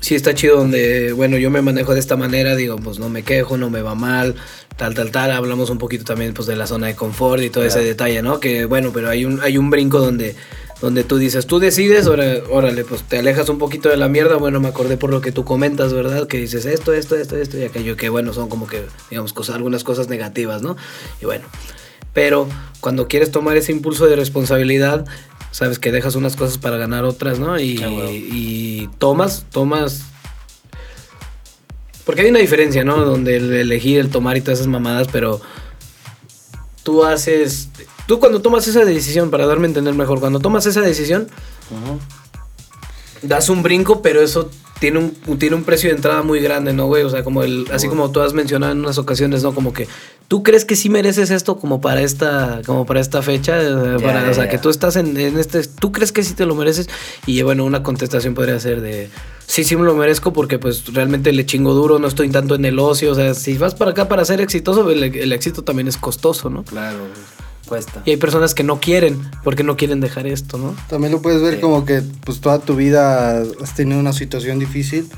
sí 0.00 0.14
está 0.14 0.34
chido 0.34 0.56
donde, 0.56 1.12
bueno, 1.12 1.36
yo 1.38 1.50
me 1.50 1.62
manejo 1.62 1.94
de 1.94 2.00
esta 2.00 2.16
manera, 2.16 2.54
digo, 2.56 2.76
pues 2.76 2.98
no 2.98 3.08
me 3.08 3.22
quejo, 3.22 3.56
no 3.56 3.68
me 3.70 3.82
va 3.82 3.94
mal, 3.94 4.34
tal, 4.76 4.94
tal, 4.94 5.10
tal. 5.10 5.30
Hablamos 5.32 5.70
un 5.70 5.78
poquito 5.78 6.04
también, 6.04 6.34
pues, 6.34 6.46
de 6.46 6.56
la 6.56 6.66
zona 6.66 6.86
de 6.86 6.94
confort 6.94 7.42
y 7.42 7.50
todo 7.50 7.64
ese 7.64 7.80
detalle, 7.80 8.22
¿no? 8.22 8.40
Que, 8.40 8.64
bueno, 8.64 8.90
pero 8.92 9.08
hay 9.08 9.24
un, 9.24 9.40
hay 9.40 9.58
un 9.58 9.70
brinco 9.70 9.98
donde, 9.98 10.36
donde 10.80 11.02
tú 11.02 11.18
dices, 11.18 11.46
tú 11.46 11.58
decides, 11.58 12.06
ora- 12.06 12.42
órale, 12.50 12.84
pues 12.84 13.02
te 13.02 13.18
alejas 13.18 13.48
un 13.48 13.58
poquito 13.58 13.88
de 13.88 13.96
la 13.96 14.08
mierda. 14.08 14.36
Bueno, 14.36 14.60
me 14.60 14.68
acordé 14.68 14.96
por 14.96 15.10
lo 15.10 15.20
que 15.20 15.32
tú 15.32 15.44
comentas, 15.44 15.92
¿verdad? 15.92 16.28
Que 16.28 16.38
dices 16.38 16.64
esto, 16.64 16.92
esto, 16.92 17.16
esto, 17.16 17.36
esto 17.36 17.58
y 17.58 17.64
aquello, 17.64 17.96
que, 17.96 18.08
bueno, 18.08 18.32
son 18.32 18.48
como 18.48 18.66
que, 18.68 18.84
digamos, 19.10 19.32
cosas, 19.32 19.56
algunas 19.56 19.82
cosas 19.82 20.08
negativas, 20.08 20.62
¿no? 20.62 20.76
Y 21.20 21.24
bueno, 21.24 21.44
pero 22.14 22.48
cuando 22.80 23.08
quieres 23.08 23.30
tomar 23.32 23.56
ese 23.56 23.72
impulso 23.72 24.06
de 24.06 24.14
responsabilidad, 24.16 25.04
sabes 25.50 25.78
que 25.78 25.92
dejas 25.92 26.14
unas 26.14 26.36
cosas 26.36 26.58
para 26.58 26.76
ganar 26.76 27.04
otras, 27.04 27.38
¿no? 27.38 27.58
Y, 27.58 27.78
Ah, 28.88 28.90
tomas, 28.98 29.46
tomas... 29.50 30.02
Porque 32.04 32.22
hay 32.22 32.30
una 32.30 32.38
diferencia, 32.38 32.84
¿no? 32.84 33.04
Donde 33.04 33.36
el 33.36 33.52
elegir, 33.52 33.98
el 33.98 34.08
tomar 34.10 34.36
y 34.36 34.40
todas 34.40 34.60
esas 34.60 34.68
mamadas, 34.70 35.08
pero 35.12 35.40
tú 36.82 37.04
haces... 37.04 37.68
Tú 38.06 38.18
cuando 38.18 38.40
tomas 38.40 38.66
esa 38.66 38.84
decisión, 38.84 39.30
para 39.30 39.46
darme 39.46 39.66
a 39.66 39.68
entender 39.68 39.94
mejor, 39.94 40.18
cuando 40.20 40.40
tomas 40.40 40.64
esa 40.64 40.80
decisión, 40.80 41.28
Ujú. 41.70 41.98
das 43.22 43.50
un 43.50 43.62
brinco, 43.62 44.00
pero 44.00 44.22
eso 44.22 44.48
tiene 44.80 44.98
un, 45.00 45.38
tiene 45.38 45.56
un 45.56 45.64
precio 45.64 45.90
de 45.90 45.96
entrada 45.96 46.22
muy 46.22 46.40
grande, 46.40 46.72
¿no, 46.72 46.86
güey? 46.86 47.02
O 47.02 47.10
sea, 47.10 47.22
como 47.22 47.42
el, 47.42 47.66
así 47.70 47.88
como 47.88 48.10
tú 48.10 48.22
has 48.22 48.32
mencionado 48.32 48.72
en 48.72 48.78
unas 48.78 48.96
ocasiones, 48.96 49.42
¿no? 49.42 49.54
Como 49.54 49.74
que 49.74 49.86
tú 50.28 50.42
crees 50.42 50.64
que 50.66 50.76
sí 50.76 50.88
mereces 50.90 51.30
esto 51.30 51.58
como 51.58 51.80
para 51.80 52.02
esta, 52.02 52.60
como 52.66 52.84
para 52.86 53.00
esta 53.00 53.22
fecha, 53.22 53.60
eh, 53.60 53.96
para- 54.02 54.28
o 54.30 54.34
sea, 54.34 54.48
que 54.48 54.58
tú 54.58 54.68
estás 54.68 54.96
en, 54.96 55.16
en 55.16 55.38
este, 55.38 55.62
tú 55.64 55.90
crees 55.90 56.12
que 56.12 56.22
sí 56.22 56.34
te 56.34 56.44
lo 56.46 56.54
mereces 56.54 56.88
y 57.26 57.40
bueno, 57.42 57.64
una 57.64 57.82
contestación 57.82 58.34
podría 58.34 58.60
ser 58.60 58.80
de, 58.82 59.08
sí, 59.46 59.64
sí 59.64 59.74
me 59.76 59.84
lo 59.84 59.94
merezco 59.94 60.32
porque 60.34 60.58
pues 60.58 60.92
realmente 60.92 61.32
le 61.32 61.46
chingo 61.46 61.72
duro, 61.72 61.98
no 61.98 62.06
estoy 62.08 62.28
tanto 62.28 62.54
en 62.54 62.64
el 62.66 62.78
ocio, 62.78 63.12
o 63.12 63.14
sea, 63.14 63.32
si 63.34 63.56
vas 63.56 63.74
para 63.74 63.92
acá 63.92 64.06
para 64.08 64.24
ser 64.26 64.40
exitoso, 64.42 64.90
el, 64.90 65.02
el 65.02 65.32
éxito 65.32 65.62
también 65.64 65.88
es 65.88 65.96
costoso, 65.96 66.50
¿no? 66.50 66.62
Claro, 66.64 66.98
cuesta. 67.66 68.02
Y 68.04 68.10
hay 68.10 68.16
personas 68.18 68.54
que 68.54 68.64
no 68.64 68.80
quieren, 68.80 69.18
porque 69.44 69.62
no 69.64 69.76
quieren 69.76 70.00
dejar 70.00 70.26
esto, 70.26 70.58
¿no? 70.58 70.74
También 70.88 71.12
lo 71.12 71.22
puedes 71.22 71.40
ver 71.42 71.54
Sí. 71.54 71.60
como 71.60 71.84
que 71.86 72.02
pues 72.24 72.40
toda 72.40 72.58
tu 72.58 72.76
vida 72.76 73.42
has 73.62 73.74
tenido 73.74 73.98
una 73.98 74.12
situación 74.12 74.58
difícil 74.58 75.08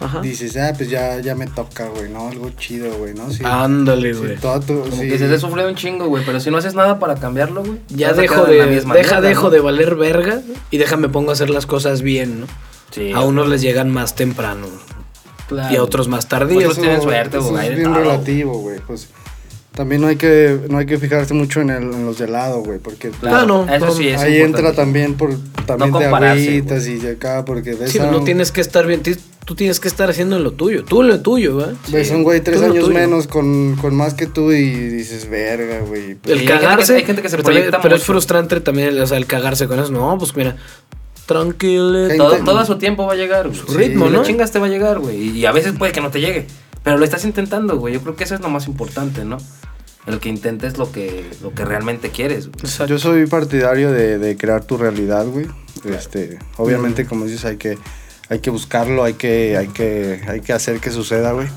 Ajá. 0.00 0.20
dices, 0.20 0.56
ah, 0.56 0.72
pues 0.76 0.88
ya, 0.90 1.18
ya 1.20 1.34
me 1.34 1.46
toca, 1.48 1.86
güey, 1.88 2.08
¿no? 2.08 2.28
Algo 2.28 2.50
chido, 2.50 2.96
güey, 2.98 3.14
¿no? 3.14 3.30
Sí. 3.30 3.42
Ándale, 3.44 4.14
Sí, 4.14 4.20
güey. 4.20 4.36
toda 4.36 4.60
tu- 4.60 4.80
Como 4.82 5.02
sí. 5.02 5.08
que 5.08 5.18
se 5.18 5.28
te 5.28 5.38
sufre 5.38 5.66
un 5.66 5.74
chingo, 5.74 6.06
güey. 6.06 6.24
Pero 6.24 6.38
si 6.38 6.50
no 6.50 6.56
haces 6.58 6.74
nada 6.74 6.98
para 7.00 7.16
cambiarlo, 7.16 7.62
güey. 7.64 7.78
Ya 7.88 8.12
dejo 8.12 8.44
de, 8.44 8.64
misma 8.66 8.94
deja, 8.94 9.16
mierda, 9.16 9.28
dejo 9.28 9.42
¿no? 9.44 9.50
de 9.50 9.60
valer 9.60 9.96
verga 9.96 10.40
y 10.70 10.78
déjame 10.78 11.08
pongo 11.08 11.30
a 11.30 11.32
hacer 11.32 11.50
las 11.50 11.66
cosas 11.66 12.02
bien, 12.02 12.40
¿no? 12.40 12.46
Sí. 12.92 13.10
A 13.12 13.20
unos 13.20 13.48
les 13.48 13.60
llegan 13.60 13.90
más 13.90 14.14
temprano 14.14 14.66
Claro. 15.48 15.74
y 15.74 15.76
a 15.76 15.82
otros 15.82 16.06
más 16.08 16.26
Otros 16.26 16.40
tardíos. 16.40 16.78
tienen 16.78 17.02
suerte, 17.02 17.38
güey, 17.38 17.66
Es 17.68 17.74
bien 17.76 17.92
todo. 17.92 18.02
relativo, 18.02 18.58
güey. 18.60 18.78
Pues 18.86 19.08
también 19.78 20.00
no 20.00 20.08
hay 20.08 20.16
que, 20.16 20.58
no 20.68 20.78
hay 20.78 20.86
que 20.86 20.98
fijarse 20.98 21.32
mucho 21.34 21.60
en, 21.60 21.70
el, 21.70 21.84
en 21.84 22.04
los 22.04 22.18
de 22.18 22.26
lado, 22.26 22.58
güey, 22.64 22.80
porque 22.80 23.10
Claro, 23.10 23.36
Ah, 23.38 23.46
no, 23.46 23.72
eso 23.72 23.86
no. 23.86 23.92
sí 23.92 24.08
es 24.08 24.20
ahí 24.20 24.38
entra 24.42 24.72
también 24.72 25.14
por 25.14 25.30
también 25.66 25.92
No 25.92 25.98
te 25.98 26.04
compararse, 26.06 26.48
agüitas 26.48 26.86
y 26.88 26.96
de 26.96 27.12
acá 27.12 27.44
porque 27.44 27.74
ves 27.74 27.92
Sí, 27.92 28.00
no 28.00 28.24
tienes 28.24 28.50
que 28.50 28.60
estar 28.60 28.86
bien, 28.88 29.02
tú 29.44 29.54
tienes 29.54 29.78
que 29.78 29.86
estar 29.86 30.10
haciendo 30.10 30.38
lo 30.40 30.50
tuyo, 30.50 30.84
tú 30.84 31.04
lo 31.04 31.20
tuyo, 31.20 31.56
¿verdad? 31.58 31.74
ves 31.92 32.10
a 32.10 32.16
un 32.16 32.24
güey 32.24 32.40
tres 32.40 32.60
años 32.60 32.86
tuyo. 32.86 32.88
menos 32.98 33.28
con, 33.28 33.76
con 33.76 33.94
más 33.94 34.14
que 34.14 34.26
tú 34.26 34.50
y 34.50 34.68
dices, 34.68 35.30
verga, 35.30 35.78
güey. 35.86 36.16
pues, 36.16 36.32
El 36.32 36.40
Sí, 36.40 36.44
hay 36.44 36.48
gente 36.48 36.52
que- 36.52 36.60
cagarse, 36.60 36.96
hay 36.96 37.04
gente 37.04 37.22
que 37.22 37.28
se 37.28 37.36
pero, 37.36 37.48
también- 37.48 37.70
pero 37.80 37.94
es 37.94 38.02
frustrante 38.02 38.60
también, 38.60 39.00
o 39.00 39.06
sea, 39.06 39.16
el 39.16 39.26
cagarse 39.26 39.68
con 39.68 39.78
eso. 39.78 39.92
No, 39.92 40.18
pues 40.18 40.34
mira, 40.36 40.56
tranquilo. 41.26 42.08
Todo, 42.16 42.30
gente- 42.30 42.44
todo 42.44 42.58
a 42.58 42.66
su 42.66 42.78
tiempo 42.78 43.06
va 43.06 43.12
a 43.12 43.16
llegar, 43.16 43.48
güey. 43.48 43.58
Su 43.60 43.66
ritmo, 43.76 44.08
¿no? 44.08 44.22
chingas 44.24 44.50
te 44.50 44.58
va 44.58 44.66
a 44.66 44.70
llegar, 44.70 44.98
güey. 44.98 45.38
Y 45.38 45.46
a 45.46 45.52
veces 45.52 45.72
puede 45.78 45.92
que 45.92 46.00
no 46.00 46.10
te 46.10 46.20
llegue. 46.20 46.46
Pero 46.84 46.96
lo 46.96 47.04
estás 47.04 47.24
intentando, 47.24 47.76
güey. 47.76 47.94
Yo 47.94 48.00
creo 48.00 48.16
que 48.16 48.24
eso 48.24 48.34
es 48.34 48.40
lo 48.40 48.48
más 48.48 48.66
importante, 48.66 49.24
¿no? 49.24 49.38
El 50.08 50.20
que 50.20 50.28
intentes 50.28 50.78
lo 50.78 50.90
que, 50.90 51.28
lo 51.42 51.54
que 51.54 51.64
realmente 51.64 52.10
quieres, 52.10 52.48
güey. 52.48 52.88
Yo 52.88 52.98
soy 52.98 53.26
partidario 53.26 53.92
de, 53.92 54.18
de 54.18 54.36
crear 54.36 54.64
tu 54.64 54.76
realidad, 54.78 55.26
güey. 55.26 55.46
Este, 55.84 56.38
obviamente, 56.56 57.06
como 57.06 57.24
dices, 57.24 57.44
hay 57.44 57.56
que, 57.56 57.78
hay 58.28 58.40
que 58.40 58.50
buscarlo, 58.50 59.04
hay 59.04 59.14
que, 59.14 59.56
hay 59.56 59.68
que, 59.68 60.22
hay 60.26 60.40
que 60.40 60.52
hacer 60.52 60.80
que 60.80 60.90
suceda, 60.90 61.32
güey. 61.32 61.48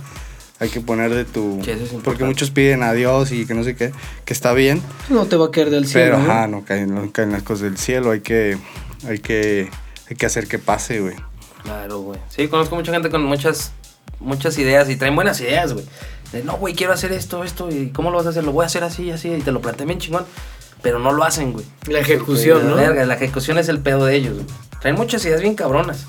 Hay 0.59 0.69
que 0.69 0.79
poner 0.79 1.11
de 1.11 1.25
tu. 1.25 1.59
Sí, 1.63 1.71
eso 1.71 1.77
es 1.77 1.79
importante. 1.79 2.03
porque 2.03 2.23
muchos 2.23 2.51
piden 2.51 2.83
a 2.83 2.93
Dios 2.93 3.31
y 3.31 3.47
que 3.47 3.55
no 3.55 3.63
sé 3.63 3.75
qué, 3.75 3.91
que 4.25 4.33
está 4.33 4.53
bien. 4.53 4.79
No 5.09 5.25
te 5.25 5.35
va 5.35 5.47
a 5.47 5.51
caer 5.51 5.71
del 5.71 5.87
cielo. 5.87 6.17
Pero 6.17 6.19
¿no? 6.19 6.31
ajá, 6.31 6.47
no 6.47 6.63
caen, 6.63 6.93
no 6.93 7.11
caen 7.11 7.31
las 7.31 7.41
cosas 7.41 7.63
del 7.63 7.77
cielo. 7.79 8.11
Hay 8.11 8.19
que, 8.19 8.59
hay 9.07 9.17
que, 9.17 9.71
hay 10.07 10.15
que 10.15 10.25
hacer 10.27 10.47
que 10.47 10.59
pase, 10.59 10.99
güey. 10.99 11.15
Claro, 11.63 12.01
güey. 12.01 12.19
Sí, 12.29 12.47
conozco 12.47 12.75
mucha 12.75 12.91
gente 12.93 13.09
con 13.09 13.23
muchas, 13.23 13.71
muchas 14.19 14.57
ideas 14.57 14.89
y 14.89 14.95
traen 14.95 15.15
buenas 15.15 15.39
ideas, 15.41 15.73
güey. 15.73 15.85
De, 16.31 16.43
no, 16.43 16.53
güey, 16.57 16.73
quiero 16.73 16.93
hacer 16.93 17.11
esto, 17.11 17.43
esto, 17.43 17.69
y 17.69 17.89
¿cómo 17.89 18.09
lo 18.09 18.17
vas 18.17 18.25
a 18.27 18.29
hacer? 18.29 18.43
Lo 18.43 18.51
voy 18.51 18.63
a 18.63 18.67
hacer 18.67 18.83
así, 18.83 19.11
así, 19.11 19.33
y 19.33 19.41
te 19.41 19.51
lo 19.51 19.61
planteé 19.61 19.85
bien 19.85 19.99
chingón. 19.99 20.25
Pero 20.81 20.97
no 20.97 21.11
lo 21.11 21.23
hacen, 21.23 21.53
güey. 21.53 21.65
La 21.87 21.99
ejecución, 21.99 22.63
La 22.63 22.69
¿no? 22.69 22.75
verga, 22.77 23.05
la 23.05 23.13
ejecución 23.13 23.57
es 23.59 23.69
el 23.69 23.79
pedo 23.79 24.05
de 24.05 24.15
ellos, 24.15 24.33
güey. 24.35 24.45
Traen 24.79 24.95
muchas 24.95 25.23
ideas 25.25 25.41
bien 25.41 25.53
cabronas. 25.55 26.05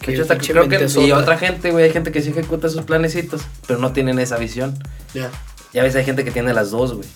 Que 0.00 0.06
De 0.08 0.12
hecho, 0.14 0.22
hasta 0.22 0.34
pinche 0.34 0.52
creo 0.52 0.68
que, 0.68 1.00
y 1.00 1.12
otra 1.12 1.36
gente, 1.36 1.70
güey, 1.70 1.84
hay 1.84 1.92
gente 1.92 2.12
que 2.12 2.22
sí 2.22 2.30
ejecuta 2.30 2.68
sus 2.68 2.82
planecitos, 2.82 3.42
pero 3.66 3.78
no 3.78 3.92
tienen 3.92 4.18
esa 4.18 4.38
visión. 4.38 4.78
Ya. 5.12 5.30
Ya 5.72 5.82
ves, 5.82 5.96
hay 5.96 6.04
gente 6.04 6.24
que 6.24 6.30
tiene 6.30 6.54
las 6.54 6.70
dos, 6.70 6.94
güey. 6.94 7.08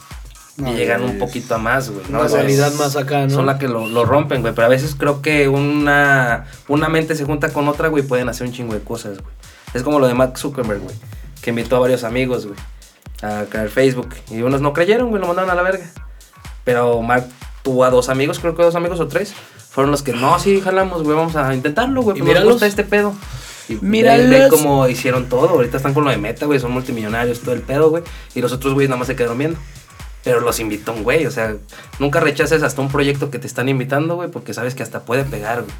No, 0.57 0.73
y 0.73 0.77
llegan 0.77 1.03
un 1.03 1.18
poquito 1.18 1.55
a 1.55 1.59
más, 1.59 1.89
güey. 1.89 2.05
Una 2.11 2.21
O 2.21 2.29
sea, 2.29 2.39
realidad 2.39 2.73
más 2.75 2.97
acá, 2.97 3.27
¿no? 3.27 3.31
Son 3.31 3.47
las 3.47 3.59
que 3.59 3.68
lo, 3.68 3.87
lo 3.87 4.05
rompen, 4.05 4.43
güey. 4.43 4.53
Pero 4.55 4.66
a 4.66 4.68
veces 4.68 4.95
creo 4.99 5.23
que 5.23 5.49
una, 5.49 6.47
una 6.68 6.89
mente 6.91 7.14
se 7.14 7.25
junta 7.25 7.51
con 7.51 7.68
otra, 7.68 7.89
güey, 7.89 8.03
pueden 8.03 8.29
hacer 8.29 8.47
un 8.47 8.53
chingo 8.53 8.75
de 8.75 8.81
cosas, 8.81 9.18
güey. 9.21 9.35
Es 9.75 9.83
como 9.83 9.99
lo 9.99 10.07
de 10.07 10.14
Mark 10.14 10.39
Zuckerberg, 10.39 10.81
güey. 10.81 10.95
Que 11.43 11.51
invitó 11.51 11.77
a 11.77 11.79
varios 11.79 12.05
amigos, 12.05 12.47
güey, 12.47 12.59
a 13.23 13.45
crear 13.49 13.68
Facebook. 13.68 14.14
Y 14.31 14.43
unos 14.43 14.61
no 14.61 14.73
creyeron, 14.73 15.11
güey, 15.11 15.21
lo 15.21 15.29
mandaron 15.29 15.51
a 15.51 15.55
la 15.55 15.62
verga. 15.62 15.85
Pero 16.64 17.01
Mark 17.03 17.27
tuvo 17.62 17.85
a 17.85 17.91
dos 17.91 18.09
amigos, 18.09 18.39
creo 18.39 18.55
que 18.55 18.62
dos 18.62 18.75
amigos 18.75 19.01
o 19.01 19.09
tres. 19.09 19.35
Fueron 19.71 19.91
los 19.93 20.03
que, 20.03 20.12
no, 20.12 20.39
sí, 20.39 20.61
jalamos, 20.61 21.03
güey, 21.03 21.16
vamos 21.16 21.37
a 21.37 21.55
intentarlo, 21.55 22.03
güey. 22.03 22.18
Y 22.18 22.23
Pues 22.23 22.35
nos 22.35 22.45
gusta 22.45 22.66
este 22.66 22.85
pedo. 22.85 23.14
Y 23.68 23.77
ve 23.77 24.49
cómo 24.51 24.89
hicieron 24.89 25.29
todo. 25.29 25.51
Ahorita 25.51 25.77
están 25.77 25.95
con 25.95 26.05
lo 26.05 26.11
de 26.11 26.16
meta, 26.16 26.47
güey, 26.47 26.59
son 26.59 26.73
multimillonarios, 26.73 27.41
todo 27.41 27.55
el 27.55 27.62
pedo, 27.62 27.89
güey. 27.89 28.03
Y 28.35 28.41
los 28.41 28.53
otros 28.53 28.75
güeyes 28.75 28.91
nada 28.91 28.99
más 28.99 29.07
se 29.07 29.14
quedaron 29.14 29.39
viendo. 29.39 29.59
Pero 30.25 30.41
los 30.41 30.61
invitó 30.61 30.93
un 30.93 31.03
güey, 31.03 31.25
o 31.25 31.31
sea, 31.31 31.57
nunca 31.99 32.21
rechaces 32.21 32.62
hasta 32.62 32.83
un 32.83 32.89
proyecto 32.89 33.31
que 33.31 33.39
te 33.39 33.47
están 33.47 33.68
invitando, 33.68 34.16
güey, 34.16 34.31
porque 34.31 34.53
sabes 34.53 34.75
que 34.75 34.83
hasta 34.83 35.01
puede 35.01 35.25
pegar, 35.25 35.62
güey. 35.62 35.75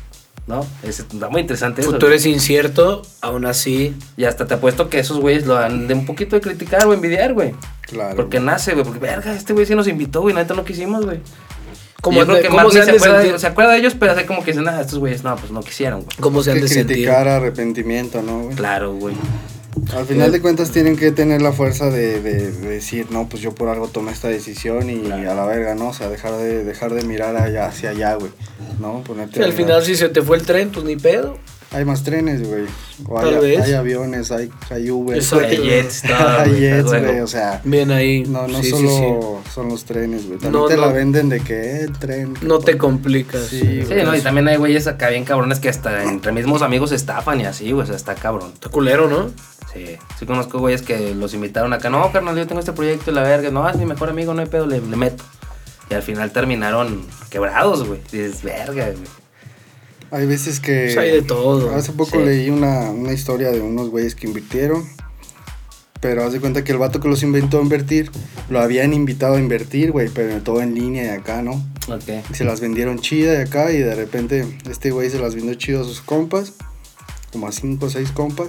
¿No? 0.51 0.67
Es, 0.83 0.99
está 1.01 1.29
muy 1.29 1.41
interesante 1.43 1.81
El 1.81 1.87
eso. 1.87 1.93
futuro 1.95 2.09
güey. 2.11 2.19
es 2.19 2.27
incierto, 2.27 3.03
aún 3.21 3.47
así. 3.47 3.95
Y 4.17 4.25
hasta 4.25 4.47
te 4.47 4.55
apuesto 4.55 4.91
que 4.91 4.99
esos 4.99 5.19
güeyes 5.21 5.47
lo 5.47 5.57
han 5.57 5.87
de 5.87 5.95
un 5.95 6.05
poquito 6.05 6.35
de 6.37 6.43
criticar 6.43 6.87
o 6.87 6.93
envidiar, 6.93 7.33
güey. 7.35 7.55
Claro. 7.83 8.17
Porque 8.17 8.41
nace, 8.41 8.73
güey, 8.73 8.85
porque 8.85 8.99
verga, 9.01 9.33
este 9.33 9.53
güey 9.53 9.65
sí 9.65 9.75
nos 9.75 9.87
invitó, 9.89 10.21
güey, 10.23 10.35
neta 10.35 10.55
no 10.55 10.65
quisimos, 10.65 11.05
güey. 11.07 11.21
¿Cómo, 12.03 12.17
Y 12.17 12.21
yo 12.21 12.25
creo 12.27 12.37
de- 12.37 12.43
que 12.43 12.49
cómo 12.49 12.71
se 12.71 12.83
se, 12.85 12.91
acuerda 12.93 13.19
de, 13.19 13.39
se 13.39 13.47
acuerda 13.47 13.73
de 13.73 13.79
ellos, 13.79 13.95
pero 13.99 14.13
hace 14.13 14.27
como 14.27 14.43
que 14.43 14.53
dicen, 14.53 14.67
ah, 14.69 14.81
estos 14.81 14.99
güeyes 14.99 15.23
no, 15.23 15.37
pues 15.37 15.53
no 15.53 15.61
quisieron, 15.63 16.03
güey. 16.03 16.17
¿Cómo 16.19 16.43
se 16.43 16.51
han 16.53 16.61
de 16.61 16.67
sentir? 16.69 16.87
criticar 16.97 17.29
arrepentimiento, 17.29 18.23
¿no, 18.23 18.45
güey? 18.45 18.57
Claro, 18.57 18.95
güey. 18.95 19.15
Al 19.97 20.05
final 20.05 20.33
de 20.33 20.41
cuentas 20.41 20.71
tienen 20.73 20.97
que 20.97 21.13
tener 21.13 21.43
la 21.43 21.53
fuerza 21.53 21.91
de, 21.91 22.21
de- 22.21 22.51
de 22.53 22.69
decir, 22.69 23.07
no, 23.11 23.29
pues 23.29 23.41
yo 23.43 23.55
por 23.55 23.69
algo 23.69 23.89
tomé 23.89 24.11
esta 24.13 24.29
decisión 24.29 24.91
y 24.91 25.01
Claro. 25.01 25.31
a 25.31 25.35
la 25.35 25.45
verga, 25.47 25.75
¿no? 25.75 25.89
O 25.89 25.95
sea, 25.95 26.09
dejar 26.09 26.37
de, 26.37 26.65
dejar 26.65 26.93
de 26.95 27.03
mirar 27.05 27.37
allá, 27.37 27.67
hacia 27.67 27.91
allá, 27.91 28.15
güey. 28.15 28.31
¿No? 28.81 29.03
Ponerte 29.05 29.41
a 29.41 29.45
al 29.45 29.53
mirar. 29.53 29.65
final, 29.67 29.83
si 29.85 29.95
se 29.97 30.09
te 30.09 30.23
fue 30.23 30.37
el 30.39 30.43
tren, 30.45 30.71
pues 30.71 30.85
ni 30.85 30.97
pedo. 30.97 31.39
Hay 31.73 31.85
más 31.85 32.03
trenes, 32.03 32.47
güey. 32.49 32.65
O 33.09 33.21
Tal 33.21 33.35
hay, 33.37 33.41
vez. 33.41 33.61
hay 33.61 33.73
aviones, 33.75 34.33
hay, 34.33 34.51
hay 34.71 34.91
Uber. 34.91 35.17
Exacto. 35.17 35.47
Hay 35.47 35.57
jets, 35.59 36.05
hay 36.05 36.49
güey, 36.51 36.61
jets, 36.63 36.89
juego. 36.89 37.07
güey. 37.07 37.21
O 37.21 37.27
sea, 37.29 37.61
Bien 37.63 37.91
ahí. 37.93 38.25
no, 38.25 38.49
no 38.49 38.59
Sí, 38.59 38.65
sí, 38.65 38.71
solo 38.71 39.39
son 39.55 39.69
los 39.69 39.85
trenes, 39.85 40.27
güey. 40.27 40.39
También 40.41 40.63
No, 40.63 40.69
te 40.69 40.75
no. 40.75 40.81
la 40.87 40.93
venden 40.93 41.29
de 41.29 41.41
que 41.41 41.55
eh, 41.55 41.81
el 41.83 41.93
tren. 41.93 42.35
sí. 42.41 42.45
No 42.47 42.59
te 42.59 42.77
complicas. 42.77 43.47
Sí, 43.47 43.61
Sí, 43.61 43.85
güey. 43.87 44.05
no, 44.05 44.17
y 44.17 44.21
también 44.21 44.49
hay 44.49 44.57
güeyes 44.57 44.89
acá 44.89 45.11
bien 45.11 45.25
cabrones 45.25 45.61
que 45.61 45.69
hasta 45.69 46.03
entre 46.03 46.33
mismos 46.33 46.63
amigos 46.63 46.91
se 46.91 46.97
estafan 46.97 47.41
y 47.41 47.45
así, 47.45 47.71
güey, 47.71 47.85
o 47.85 47.87
sea, 47.87 47.95
está 47.97 48.17
cabrón. 48.17 48.51
Está 48.53 48.69
culero, 48.69 49.09
¿no? 49.09 49.31
Sí, 49.73 49.97
sí 50.19 50.27
conozco 50.27 50.59
güeyes 50.59 50.83
que 50.83 51.15
los 51.15 51.35
invitaron 51.35 51.73
acá, 51.73 51.89
no, 51.89 52.11
carnal, 52.11 52.37
yo 52.37 52.45
tengo 52.49 52.59
este 52.59 52.73
proyecto 52.73 53.13
y 53.13 53.15
la 53.15 53.23
verga, 53.23 53.51
no, 53.53 53.69
es 53.71 53.77
mi 53.77 53.87
mejor 53.87 54.09
amigo, 54.11 54.35
no 54.35 54.41
hay 54.43 54.49
pedo, 54.49 54.67
le, 54.67 54.81
le 54.81 54.97
meto. 54.97 55.23
Y 55.89 55.95
al 55.95 56.03
final 56.03 56.33
terminaron 56.33 57.07
quebrados, 57.31 57.87
güey. 57.87 58.01
Dices, 58.11 58.43
verga, 58.43 58.87
güey. 58.87 58.97
Hay 60.11 60.27
veces 60.27 60.61
que... 60.61 60.85
Pues 60.87 60.97
hay 60.99 61.11
de 61.13 61.23
todo. 61.23 61.75
Hace 61.75 61.93
poco 61.93 62.19
Sí. 62.19 62.25
leí 62.25 62.51
una, 62.51 62.91
una 62.91 63.13
historia 63.13 63.51
de 63.51 63.61
unos 63.61 63.91
güeyes 63.91 64.15
que 64.15 64.27
invirtieron. 64.27 64.85
Pero 66.01 66.25
haz 66.25 66.33
de 66.33 66.41
cuenta 66.41 66.65
que 66.65 66.73
el 66.73 66.79
vato 66.79 66.99
que 67.01 67.09
los 67.09 67.23
inventó 67.23 67.59
a 67.59 67.63
invertir, 67.63 68.11
lo 68.49 68.61
habían 68.61 68.95
invitado 68.95 69.35
a 69.37 69.39
invertir, 69.39 69.93
güey, 69.93 70.09
pero 70.09 70.41
todo 70.43 70.63
en 70.63 70.75
línea 70.75 71.05
y 71.05 71.09
acá, 71.09 71.43
¿no? 71.43 71.53
Ok. 71.89 72.09
Y 72.31 72.35
se 72.35 72.45
las 72.45 72.61
vendieron 72.61 72.99
chida 73.01 73.35
y 73.35 73.37
acá, 73.43 73.71
y 73.71 73.79
de 73.79 73.95
repente 73.95 74.47
este 74.69 74.93
güey 74.93 75.11
se 75.11 75.19
las 75.19 75.35
vendió 75.35 75.53
chido 75.55 75.83
a 75.83 75.85
sus 75.85 76.01
compas, 76.01 76.55
como 77.33 77.47
a 77.49 77.53
cinco 77.53 77.87
o 77.87 77.91
seis 77.91 78.11
compas. 78.13 78.49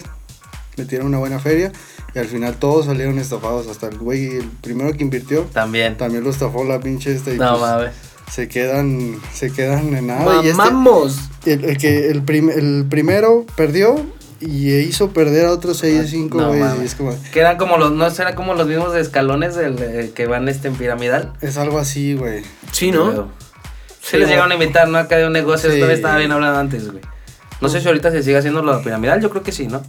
Metieron 0.78 1.08
una 1.08 1.18
buena 1.18 1.40
feria 1.40 1.74
y 2.16 2.20
al 2.20 2.28
final 2.28 2.56
todos 2.56 2.86
salieron 2.86 3.20
estafados. 3.20 3.68
Hasta 3.68 3.88
el 3.90 3.98
güey, 3.98 4.38
el 4.38 4.48
primero 4.62 4.94
que 4.94 5.04
invirtió, 5.04 5.42
También. 5.52 5.98
también 5.98 6.24
lo 6.24 6.30
estafó 6.30 6.64
la 6.64 6.80
pinche 6.80 7.14
esta 7.14 7.34
y 7.34 7.38
No 7.38 7.50
pues, 7.60 7.62
mames. 7.62 7.92
Se 8.32 8.48
quedan, 8.48 9.20
se 9.34 9.52
quedan 9.52 9.94
en 9.96 10.08
nada. 10.08 10.36
y 10.44 10.48
este- 10.48 10.54
Mamamos. 10.58 11.18
el, 11.46 11.66
el 11.66 11.78
que 11.78 12.10
el, 12.10 12.24
prim- 12.24 12.50
el 12.50 12.86
primero 12.90 13.46
perdió 13.56 13.96
y 14.40 14.74
hizo 14.74 15.12
perder 15.12 15.46
a 15.46 15.52
otros 15.52 15.78
6 15.78 16.08
5 16.10 16.38
No 16.40 16.48
güeyes. 16.48 16.66
y 16.66 16.70
mames. 16.70 16.86
es 16.92 16.96
como, 16.96 17.16
Que 17.32 17.42
eran 17.42 17.58
como 17.58 17.78
los, 17.78 17.92
no 17.92 18.08
eran 18.08 18.34
como 18.36 18.54
los 18.56 18.66
mismos 18.68 18.96
escalones 18.96 19.56
del, 19.56 19.76
eh, 19.80 20.12
que 20.16 20.26
van 20.28 20.48
este 20.50 20.68
en 20.70 20.76
piramidal. 20.76 21.34
es 21.42 21.58
algo 21.58 21.78
así, 21.78 22.16
güey. 22.16 22.42
Sí, 22.72 22.92
¿no? 22.92 23.10
Pero- 23.12 23.30
Sí, 24.02 24.18
les 24.18 24.28
no. 24.28 24.30
llegaron 24.34 24.52
a 24.52 24.56
invitar, 24.56 24.88
¿no? 24.88 24.98
Acá 24.98 25.18
de 25.18 25.28
un 25.28 25.34
negocio, 25.34 25.70
Sí. 25.70 25.76
esto 25.80 25.92
estaba 25.92 26.18
bien 26.18 26.32
hablado 26.32 26.58
antes, 26.58 26.90
güey. 26.92 27.04
No 27.62 27.70
sé 27.70 27.82
si 27.82 27.88
ahorita 27.88 28.10
se 28.12 28.24
sigue 28.24 28.38
haciendo 28.38 28.64
lo 28.64 28.82
piramidal, 28.82 29.22
yo 29.22 29.30
creo 29.30 29.44
que 29.44 29.52
sí, 29.52 29.68
¿no? 29.68 29.84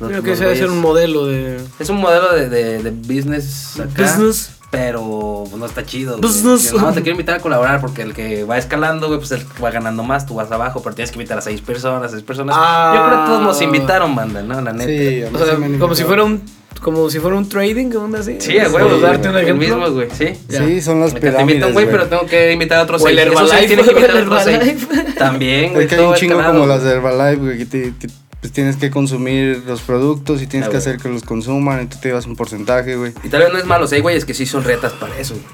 Los- 0.00 0.10
Creo 0.10 0.22
que 0.22 0.32
ese 0.32 0.44
debe 0.44 0.56
ser 0.56 0.68
un 0.70 0.80
modelo 0.80 1.26
de. 1.26 1.58
Es 1.80 1.88
un 1.88 1.96
modelo 1.96 2.32
de, 2.34 2.48
de, 2.50 2.82
de 2.82 2.90
business 2.90 3.80
acá, 3.80 4.02
Business. 4.02 4.50
Pero 4.70 5.44
pues, 5.48 5.56
no 5.58 5.66
está 5.66 5.84
chido. 5.86 6.18
güey. 6.18 6.32
Que 6.32 6.78
No, 6.78 6.92
te 6.92 7.00
quiero 7.02 7.12
invitar 7.12 7.36
a 7.36 7.40
colaborar 7.40 7.80
porque 7.80 8.02
el 8.02 8.12
que 8.14 8.44
va 8.44 8.58
escalando, 8.58 9.06
güey, 9.08 9.18
pues 9.18 9.30
el 9.32 9.44
que 9.44 9.62
va 9.62 9.70
ganando 9.70 10.02
más, 10.02 10.26
tú 10.26 10.34
vas 10.34 10.50
abajo, 10.52 10.82
pero 10.82 10.94
tienes 10.94 11.10
que 11.10 11.16
invitar 11.16 11.38
a 11.38 11.40
seis 11.40 11.60
personas, 11.60 12.10
seis 12.10 12.22
personas. 12.22 12.54
Ah. 12.58 12.92
Yo 12.94 13.06
creo 13.06 13.20
que 13.20 13.26
todos 13.28 13.42
nos 13.42 13.62
invitaron, 13.62 14.14
banda, 14.14 14.42
¿no? 14.42 14.60
La 14.60 14.72
neta. 14.72 14.86
Sí, 14.86 15.22
a 15.22 15.28
O 15.34 15.38
sea, 15.44 15.56
sí 15.56 15.78
como 15.78 15.94
si 15.94 16.04
fuera 16.04 16.24
un. 16.24 16.42
Como 16.82 17.10
si 17.10 17.18
fuera 17.18 17.36
un 17.36 17.48
trading, 17.48 17.90
¿qué 17.90 17.96
onda 17.96 18.20
así? 18.20 18.36
Sí, 18.40 18.56
a 18.56 18.68
huevo, 18.68 18.94
Sí, 18.96 19.00
darte 19.00 19.26
un 19.28 19.32
güey. 19.34 19.44
el 19.44 19.50
ejemplo. 19.58 19.76
mismo, 19.78 19.90
güey, 19.94 20.08
sí. 20.16 20.26
Ya. 20.48 20.64
Sí, 20.64 20.80
son 20.80 21.00
las 21.00 21.12
Me 21.12 21.18
encanta, 21.18 21.38
pirámides, 21.38 21.40
invita 21.56 21.66
un 21.66 21.72
güey, 21.72 21.84
güey. 21.86 21.96
pero 21.96 22.08
tengo 22.08 22.26
que 22.26 22.52
invitar 22.52 22.78
a 22.78 22.82
otros 22.82 23.02
O 23.02 23.08
el 23.08 23.16
seis. 23.16 23.26
Herbalife, 23.26 23.66
tienen 23.66 23.84
que 23.84 23.90
invitar 23.90 24.10
a 24.10 24.18
el 24.20 24.26
otros 24.26 24.42
seis. 24.44 24.88
También, 25.18 25.72
güey. 25.72 25.86
Es 25.86 25.90
que 25.92 25.96
hay 25.98 26.06
un 26.06 26.14
chingo 26.14 26.36
como 26.44 26.66
las 26.66 26.80
güey. 26.82 26.90
de 26.92 26.96
Herbalife, 26.98 27.36
güey, 27.42 27.58
que, 27.58 27.66
te- 27.66 27.92
pues 28.40 28.52
tienes 28.52 28.76
que 28.76 28.90
consumir 28.90 29.62
los 29.66 29.80
productos 29.82 30.40
y 30.42 30.46
tienes 30.46 30.68
Ah, 30.68 30.70
que 30.72 30.76
hacer 30.78 30.98
que 30.98 31.08
los 31.08 31.22
consuman 31.24 31.82
y 31.82 31.86
tú 31.86 31.96
te 32.00 32.08
llevas 32.08 32.26
un 32.26 32.36
porcentaje, 32.36 32.96
güey. 32.96 33.12
Y 33.24 33.28
tal 33.28 33.40
vez 33.42 33.52
no 33.52 33.58
es 33.58 33.64
malo, 33.66 33.84
o 33.84 33.88
sea, 33.88 33.96
hay 33.96 34.02
güeyes 34.02 34.24
que 34.24 34.34
sí 34.34 34.46
son 34.46 34.64
retas 34.64 34.92
para 34.92 35.18
eso, 35.18 35.34
güey. 35.34 35.46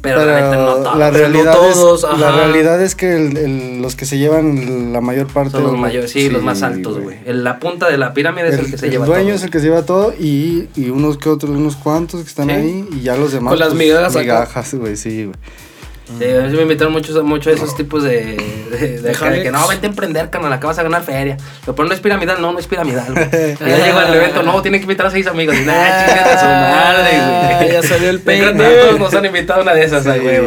Pero, 0.00 0.18
Pero 0.20 0.30
la 0.30 0.40
neta 0.42 0.56
no 0.56 0.74
todos. 0.76 0.96
la 0.98 1.10
pero 1.10 1.26
no 1.28 1.32
realidad, 1.34 1.54
todos, 1.56 2.04
es, 2.12 2.18
la 2.20 2.30
realidad 2.30 2.80
es 2.80 2.94
que 2.94 3.16
el- 3.16 3.36
el- 3.36 3.82
los 3.82 3.96
que 3.96 4.06
se 4.06 4.16
llevan 4.16 4.92
la 4.92 5.00
mayor 5.00 5.26
parte... 5.26 5.50
Son 5.52 5.64
los 5.64 5.76
mayores, 5.76 6.12
sí, 6.12 6.28
los 6.30 6.40
más 6.40 6.62
altos, 6.62 7.00
güey. 7.00 7.16
La 7.26 7.58
punta 7.58 7.88
de 7.90 7.98
la 7.98 8.14
pirámide 8.14 8.46
es 8.50 8.54
el, 8.54 8.66
El, 8.66 8.70
que 8.70 8.78
se 8.78 8.86
el 8.86 8.92
lleva 8.92 9.06
dueño 9.06 9.24
todo. 9.26 9.34
es 9.34 9.42
el 9.42 9.50
que 9.50 9.58
se 9.58 9.64
lleva 9.64 9.82
todo 9.82 10.14
y, 10.16 10.68
y 10.76 10.90
unos 10.90 11.18
que 11.18 11.28
otros, 11.28 11.50
unos 11.50 11.74
cuantos 11.74 12.20
que 12.22 12.28
están 12.28 12.46
Sí. 12.46 12.52
ahí 12.54 12.88
y 12.92 13.00
ya 13.00 13.16
los 13.16 13.32
demás. 13.32 13.50
pues, 13.50 13.60
Con 13.60 13.68
las 13.70 13.76
migajas 13.76 14.12
acá. 14.14 14.20
Migajas, 14.22 14.74
güey, 14.74 14.96
sí, 14.96 15.24
güey. 15.24 15.36
Sí, 16.18 16.24
a 16.24 16.40
mí 16.42 16.56
me 16.56 16.62
invitaron 16.62 16.92
muchos, 16.92 17.22
mucho 17.22 17.50
a 17.50 17.52
esos 17.52 17.76
tipos 17.76 18.02
de, 18.02 18.36
de, 18.70 19.00
de, 19.02 19.10
acá, 19.10 19.28
de 19.30 19.42
que 19.42 19.50
no, 19.50 19.68
vente 19.68 19.86
a 19.86 19.90
emprender, 19.90 20.30
canal, 20.30 20.50
acá 20.52 20.68
vas 20.68 20.78
a 20.78 20.82
ganar 20.82 21.02
feria. 21.02 21.36
Lo 21.66 21.74
pero 21.74 21.86
no 21.86 21.92
es 21.94 22.00
piramidal, 22.00 22.40
no, 22.40 22.50
no 22.52 22.58
es 22.58 22.66
piramidal. 22.66 23.12
güey. 23.12 23.26
Y 23.60 23.68
ya 23.70 23.84
llego 23.84 23.98
al 23.98 24.14
evento, 24.14 24.42
no, 24.42 24.62
tiene 24.62 24.78
que 24.78 24.84
invitar 24.84 25.06
a 25.06 25.10
seis 25.10 25.26
amigos. 25.26 25.54
Y 25.54 25.64
nada, 25.66 26.06
chingada 26.06 26.34
a 26.34 26.38
su 26.38 26.46
madre, 26.46 27.10
Ah, 27.16 27.56
güey. 27.60 27.72
ya 27.72 27.82
salió 27.88 28.08
el 28.10 28.20
pendejo. 28.20 28.70
Todos 28.86 29.00
nos 29.00 29.14
han 29.14 29.24
invitado 29.26 29.60
a 29.60 29.62
una 29.64 29.74
de 29.74 29.84
esas, 29.84 30.02
Sí. 30.02 30.10
güey. 30.20 30.38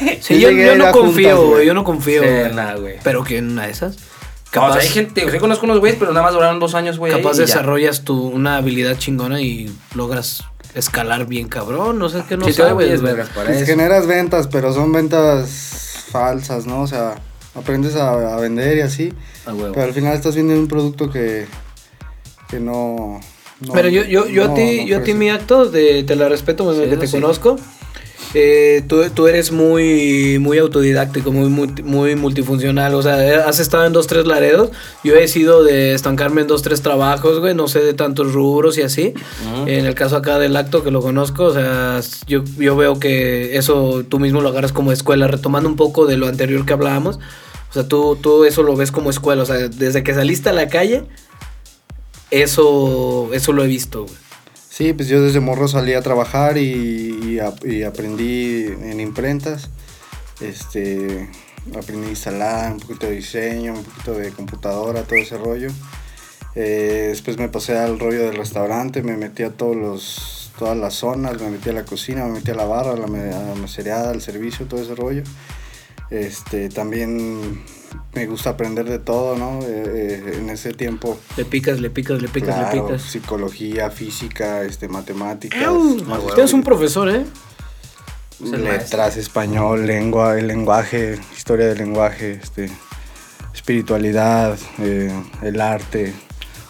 Sí, 0.00 0.18
Sí, 0.20 0.40
yo, 0.40 0.50
no 0.76 0.90
confío, 0.92 1.02
juntas, 1.28 1.36
güey. 1.36 1.50
güey. 1.50 1.66
Yo 1.66 1.74
no 1.74 1.84
confío. 1.84 2.22
Sí, 2.22 2.28
güey. 2.28 2.52
nada, 2.54 2.74
güey. 2.76 2.94
Pero 3.04 3.22
que 3.22 3.36
en 3.38 3.50
una 3.52 3.66
de 3.66 3.72
esas. 3.72 3.96
O 3.96 4.50
Capaz, 4.50 4.72
sea, 4.74 4.82
hay 4.82 4.88
gente, 4.88 5.30
sí 5.30 5.38
conozco 5.38 5.64
unos 5.64 5.78
güeyes, 5.80 5.98
pero 5.98 6.12
nada 6.12 6.24
más 6.26 6.34
duraron 6.34 6.58
dos 6.58 6.74
años, 6.74 6.98
güey. 6.98 7.12
capaz 7.12 7.36
ya. 7.36 7.42
desarrollas 7.42 8.04
tu, 8.04 8.28
una 8.28 8.56
habilidad 8.58 8.96
chingona 8.98 9.40
y 9.40 9.70
logras 9.94 10.44
escalar 10.74 11.26
bien 11.26 11.48
cabrón. 11.48 11.98
No 11.98 12.08
sé 12.08 12.22
qué 12.28 12.36
no 12.36 12.46
Sí, 12.46 12.52
sabes, 12.54 13.00
güey. 13.00 13.14
Pues 13.34 13.64
generas 13.66 14.06
ventas, 14.06 14.46
pero 14.48 14.72
son 14.72 14.92
ventas 14.92 16.06
falsas, 16.10 16.66
¿no? 16.66 16.82
O 16.82 16.86
sea, 16.86 17.14
aprendes 17.54 17.96
a, 17.96 18.34
a 18.34 18.40
vender 18.40 18.78
y 18.78 18.80
así, 18.80 19.12
A 19.46 19.52
huevo. 19.54 19.72
pero 19.72 19.86
al 19.86 19.92
final 19.94 20.14
estás 20.14 20.34
vendiendo 20.34 20.62
un 20.62 20.68
producto 20.68 21.10
que, 21.10 21.46
que 22.48 22.60
no, 22.60 23.20
no- 23.60 23.72
Pero 23.72 23.88
yo, 23.88 24.02
yo, 24.04 24.26
yo 24.26 24.46
no- 24.46 24.52
a 24.52 24.54
ti, 24.54 24.80
no 24.82 24.86
yo 24.86 24.98
a 24.98 25.02
ti 25.02 25.14
mi 25.14 25.30
acto, 25.30 25.66
de, 25.66 26.02
te 26.04 26.16
la 26.16 26.28
respeto, 26.28 26.70
desde 26.72 26.84
Sí, 26.84 26.90
que 26.90 26.96
te 26.96 27.06
sí. 27.06 27.12
conozco. 27.20 27.56
Eh, 28.34 28.82
tú, 28.88 29.02
tú 29.10 29.26
eres 29.26 29.52
muy, 29.52 30.38
muy 30.38 30.56
autodidáctico, 30.56 31.30
muy, 31.32 31.50
multi- 31.50 31.82
muy 31.82 32.16
multifuncional. 32.16 32.94
O 32.94 33.02
sea, 33.02 33.22
eh, 33.26 33.34
has 33.36 33.58
estado 33.60 33.84
en 33.84 33.92
dos, 33.92 34.06
tres 34.06 34.26
laredos. 34.26 34.70
Yo 35.04 35.14
he 35.16 35.28
sido 35.28 35.62
de 35.62 35.92
estancarme 35.92 36.40
en 36.40 36.46
dos, 36.46 36.62
tres 36.62 36.80
trabajos, 36.80 37.40
güey. 37.40 37.54
No 37.54 37.68
sé 37.68 37.80
de 37.80 37.92
tantos 37.92 38.32
rubros 38.32 38.78
y 38.78 38.82
así. 38.82 39.12
Ujú. 39.54 39.68
En 39.68 39.84
el 39.84 39.94
caso 39.94 40.16
acá 40.16 40.38
del 40.38 40.56
acto 40.56 40.82
que 40.82 40.90
lo 40.90 41.02
conozco, 41.02 41.44
o 41.44 41.52
sea, 41.52 42.00
yo, 42.26 42.42
yo 42.58 42.74
veo 42.74 42.98
que 42.98 43.56
eso 43.58 44.02
tú 44.08 44.18
mismo 44.18 44.40
lo 44.40 44.48
agarras 44.48 44.72
como 44.72 44.92
escuela, 44.92 45.26
retomando 45.28 45.68
un 45.68 45.76
poco 45.76 46.06
de 46.06 46.16
lo 46.16 46.26
anterior 46.26 46.64
que 46.64 46.72
hablábamos. 46.72 47.16
O 47.70 47.72
sea, 47.74 47.86
tú, 47.86 48.16
tú 48.16 48.44
eso 48.44 48.62
lo 48.62 48.76
ves 48.76 48.92
como 48.92 49.10
escuela. 49.10 49.42
O 49.42 49.46
sea, 49.46 49.56
desde 49.68 50.02
que 50.02 50.14
saliste 50.14 50.48
a 50.48 50.52
la 50.54 50.68
calle, 50.68 51.04
eso, 52.30 53.28
eso 53.32 53.52
lo 53.52 53.62
he 53.64 53.66
visto, 53.66 54.04
güey. 54.04 54.14
Sí, 54.74 54.94
pues 54.94 55.06
yo 55.06 55.20
desde 55.20 55.38
morro 55.40 55.68
salí 55.68 55.92
a 55.92 56.00
trabajar 56.00 56.56
y, 56.56 57.34
y 57.34 57.38
ap- 57.40 57.62
y 57.66 57.82
aprendí 57.82 58.64
en 58.68 59.00
imprentas. 59.00 59.68
Este, 60.40 61.28
aprendí 61.78 62.06
a 62.06 62.10
instalar 62.10 62.72
un 62.72 62.80
poquito 62.80 63.06
de 63.06 63.16
diseño, 63.16 63.74
un 63.74 63.84
poquito 63.84 64.14
de 64.14 64.30
computadora, 64.30 65.02
todo 65.02 65.18
ese 65.18 65.36
rollo. 65.36 65.68
Eh, 66.54 67.08
después 67.10 67.36
me 67.36 67.50
pasé 67.50 67.76
al 67.76 67.98
rollo 67.98 68.20
del 68.20 68.34
restaurante, 68.36 69.02
me 69.02 69.14
metí 69.18 69.42
a 69.42 69.50
todos 69.50 69.76
los, 69.76 70.52
todas 70.58 70.78
las 70.78 70.94
zonas, 70.94 71.38
me 71.38 71.50
metí 71.50 71.68
a 71.68 71.74
la 71.74 71.84
cocina, 71.84 72.24
me 72.24 72.32
metí 72.32 72.50
a 72.50 72.54
la 72.54 72.64
barra, 72.64 72.92
a 72.92 72.96
la, 72.96 73.04
a 73.04 73.44
la 73.50 73.54
mesereada, 73.56 74.10
al 74.10 74.22
servicio, 74.22 74.64
todo 74.64 74.80
ese 74.80 74.94
rollo. 74.94 75.22
Este, 76.08 76.70
también 76.70 77.62
me 78.14 78.26
gusta 78.26 78.50
aprender 78.50 78.84
de 78.88 78.98
todo, 78.98 79.36
¿no? 79.36 79.60
Eh, 79.62 79.84
eh, 79.86 80.38
en 80.38 80.50
ese 80.50 80.72
tiempo 80.72 81.18
Le 81.36 81.44
picas, 81.44 81.80
le 81.80 81.90
picas, 81.90 82.20
le 82.20 82.28
picas, 82.28 82.54
Claro, 82.54 82.76
le 82.76 82.82
picas. 82.82 83.02
psicología, 83.02 83.90
física, 83.90 84.62
este, 84.62 84.88
matemáticas. 84.88 85.62
Usted 85.68 86.42
es 86.42 86.52
un 86.52 86.62
profesor, 86.62 87.08
¿eh? 87.08 87.24
Letras, 88.40 89.16
español, 89.16 89.86
lengua, 89.86 90.38
el 90.38 90.48
lenguaje, 90.48 91.18
historia 91.36 91.68
del 91.68 91.78
lenguaje, 91.78 92.40
este, 92.42 92.70
espiritualidad, 93.54 94.58
eh, 94.78 95.12
el 95.42 95.60
arte. 95.60 96.12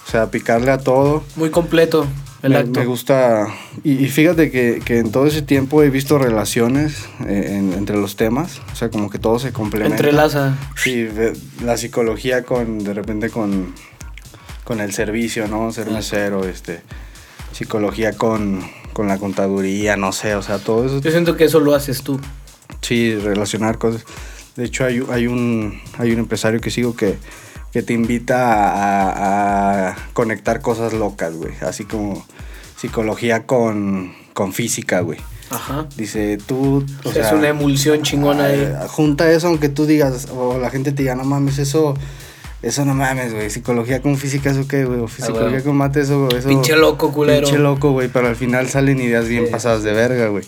O 0.07 0.11
sea, 0.11 0.31
picarle 0.31 0.71
a 0.71 0.79
todo. 0.79 1.25
Muy 1.37 1.51
completo 1.51 2.07
el 2.43 2.51
me, 2.51 2.57
acto. 2.59 2.81
me 2.81 2.87
gusta. 2.87 3.47
Y, 3.85 3.93
y 4.05 4.09
fíjate 4.09 4.51
que, 4.51 4.81
que 4.85 4.99
en 4.99 5.13
todo 5.13 5.27
ese 5.27 5.43
tiempo 5.43 5.83
he 5.83 5.91
visto 5.91 6.19
relaciones 6.19 7.05
eh, 7.27 7.57
en- 7.59 7.73
entre 7.73 7.97
los 7.97 8.17
temas. 8.17 8.61
O 8.73 8.77
sea, 8.77 8.91
como 8.91 9.11
que 9.11 9.19
todo 9.19 9.39
se 9.39 9.53
complementa. 9.53 9.97
Entrelaza. 9.97 10.57
Sí, 10.77 11.09
la 11.65 11.77
psicología 11.77 12.43
con, 12.43 12.79
de 12.85 12.95
repente 12.95 13.31
con, 13.31 13.75
con 14.65 14.81
el 14.81 14.93
servicio, 14.93 15.47
¿no? 15.49 15.71
Ser 15.73 15.91
mesero, 15.91 16.45
este, 16.49 16.81
psicología 17.53 18.13
con, 18.13 18.61
con 18.93 19.09
la 19.09 19.19
contaduría, 19.19 19.97
no 19.97 20.13
sé, 20.13 20.35
o 20.35 20.43
sea, 20.43 20.59
todo 20.59 20.87
eso. 20.87 21.01
Yo 21.01 21.11
siento 21.11 21.37
que 21.37 21.45
eso 21.45 21.61
lo 21.61 21.75
haces 21.75 22.03
tú. 22.03 22.21
Sí, 22.81 23.15
relacionar 23.17 23.79
cosas. 23.79 24.05
De 24.57 24.65
hecho, 24.65 24.85
hay, 24.85 25.03
hay, 25.11 25.27
un, 25.27 25.81
hay 25.99 26.13
un 26.13 26.19
empresario 26.19 26.61
que 26.61 26.71
sigo 26.71 26.95
que, 26.97 27.17
que 27.73 27.83
te 27.83 27.93
invita 27.95 28.37
a, 28.71 29.89
a 29.91 29.97
conectar 30.13 30.61
cosas 30.61 30.93
locas, 30.93 31.35
güey. 31.35 31.53
Así 31.63 31.85
como 31.85 32.25
psicología 32.77 33.47
con, 33.47 34.13
con 34.35 34.53
física, 34.53 35.01
güey. 35.01 35.19
Ajá. 35.51 35.87
Dice, 35.97 36.39
tú... 36.47 36.85
o 37.05 37.09
es 37.09 37.15
sea, 37.15 37.35
una 37.35 37.49
emulsión 37.49 38.03
chingona 38.03 38.47
ahí. 38.47 38.73
Ah, 38.79 38.87
Junta 38.89 39.31
eso, 39.31 39.49
aunque 39.49 39.69
tú 39.69 39.87
digas, 39.87 40.29
o 40.35 40.59
la 40.59 40.71
gente 40.71 40.93
te 40.93 41.03
diga, 41.03 41.15
no 41.15 41.25
mames, 41.25 41.59
eso, 41.59 41.95
eso 42.63 42.85
no 42.85 42.95
mames, 42.95 43.35
güey. 43.35 43.51
Psicología 43.51 44.01
con 44.03 44.17
física, 44.17 44.51
eso 44.51 44.67
qué, 44.67 44.85
güey. 44.85 45.01
O 45.01 45.09
Psicología 45.09 45.63
con 45.63 45.77
mate, 45.77 46.01
eso, 46.01 46.29
eso. 46.31 46.49
Pinche 46.49 46.77
loco, 46.77 47.13
culero. 47.13 47.47
Pinche 47.47 47.59
loco, 47.59 47.93
güey. 47.93 48.09
Pero 48.09 48.29
al 48.29 48.37
final 48.37 48.69
salen 48.69 49.01
ideas 49.01 49.29
bien 49.29 49.47
Sí. 49.47 49.53
pasadas 49.53 49.83
de 49.83 49.93
verga, 49.93 50.29
güey. 50.29 50.45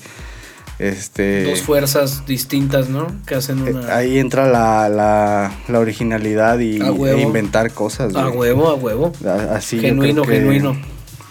Este. 0.79 1.45
Dos 1.45 1.63
fuerzas 1.63 2.27
distintas, 2.27 2.89
¿no? 2.89 3.07
Que 3.27 3.37
hacen 3.37 3.67
eh, 3.67 3.71
una. 3.73 3.95
Ahí 3.97 4.19
entra 4.19 4.49
la, 4.49 4.89
la, 4.89 5.53
la 5.69 5.79
originalidad 5.79 6.59
y, 6.59 6.81
A 6.83 6.91
huevo. 6.93 7.19
e 7.19 7.23
inventar 7.23 7.71
cosas, 7.73 8.13
güey. 8.13 8.25
A 8.25 8.29
huevo, 8.31 8.69
a 8.69 8.75
huevo. 8.75 9.13
Así 9.51 9.79
genuino, 9.81 10.23
que- 10.23 10.33
genuino. 10.35 10.77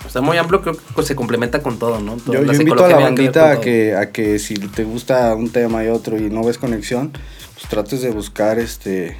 Está 0.05 0.21
muy 0.21 0.37
amplio, 0.37 0.61
creo 0.61 0.75
que 0.95 1.03
se 1.03 1.15
complementa 1.15 1.63
con 1.63 1.79
todo, 1.79 1.99
¿no? 1.99 2.17
Yo, 2.27 2.41
la 2.43 2.53
yo 2.53 2.59
invito 2.61 2.85
a 2.85 2.87
la 2.87 2.99
bandita 2.99 3.51
a 3.53 3.59
que, 3.59 3.95
a 3.95 4.11
que 4.11 4.37
si 4.37 4.53
te 4.53 4.83
gusta 4.83 5.33
un 5.33 5.49
tema 5.49 5.83
y 5.83 5.87
otro 5.87 6.17
y 6.19 6.29
no 6.29 6.43
ves 6.43 6.59
conexión, 6.59 7.11
pues 7.55 7.67
trates 7.67 8.01
de 8.03 8.11
buscar 8.11 8.59
este 8.59 9.17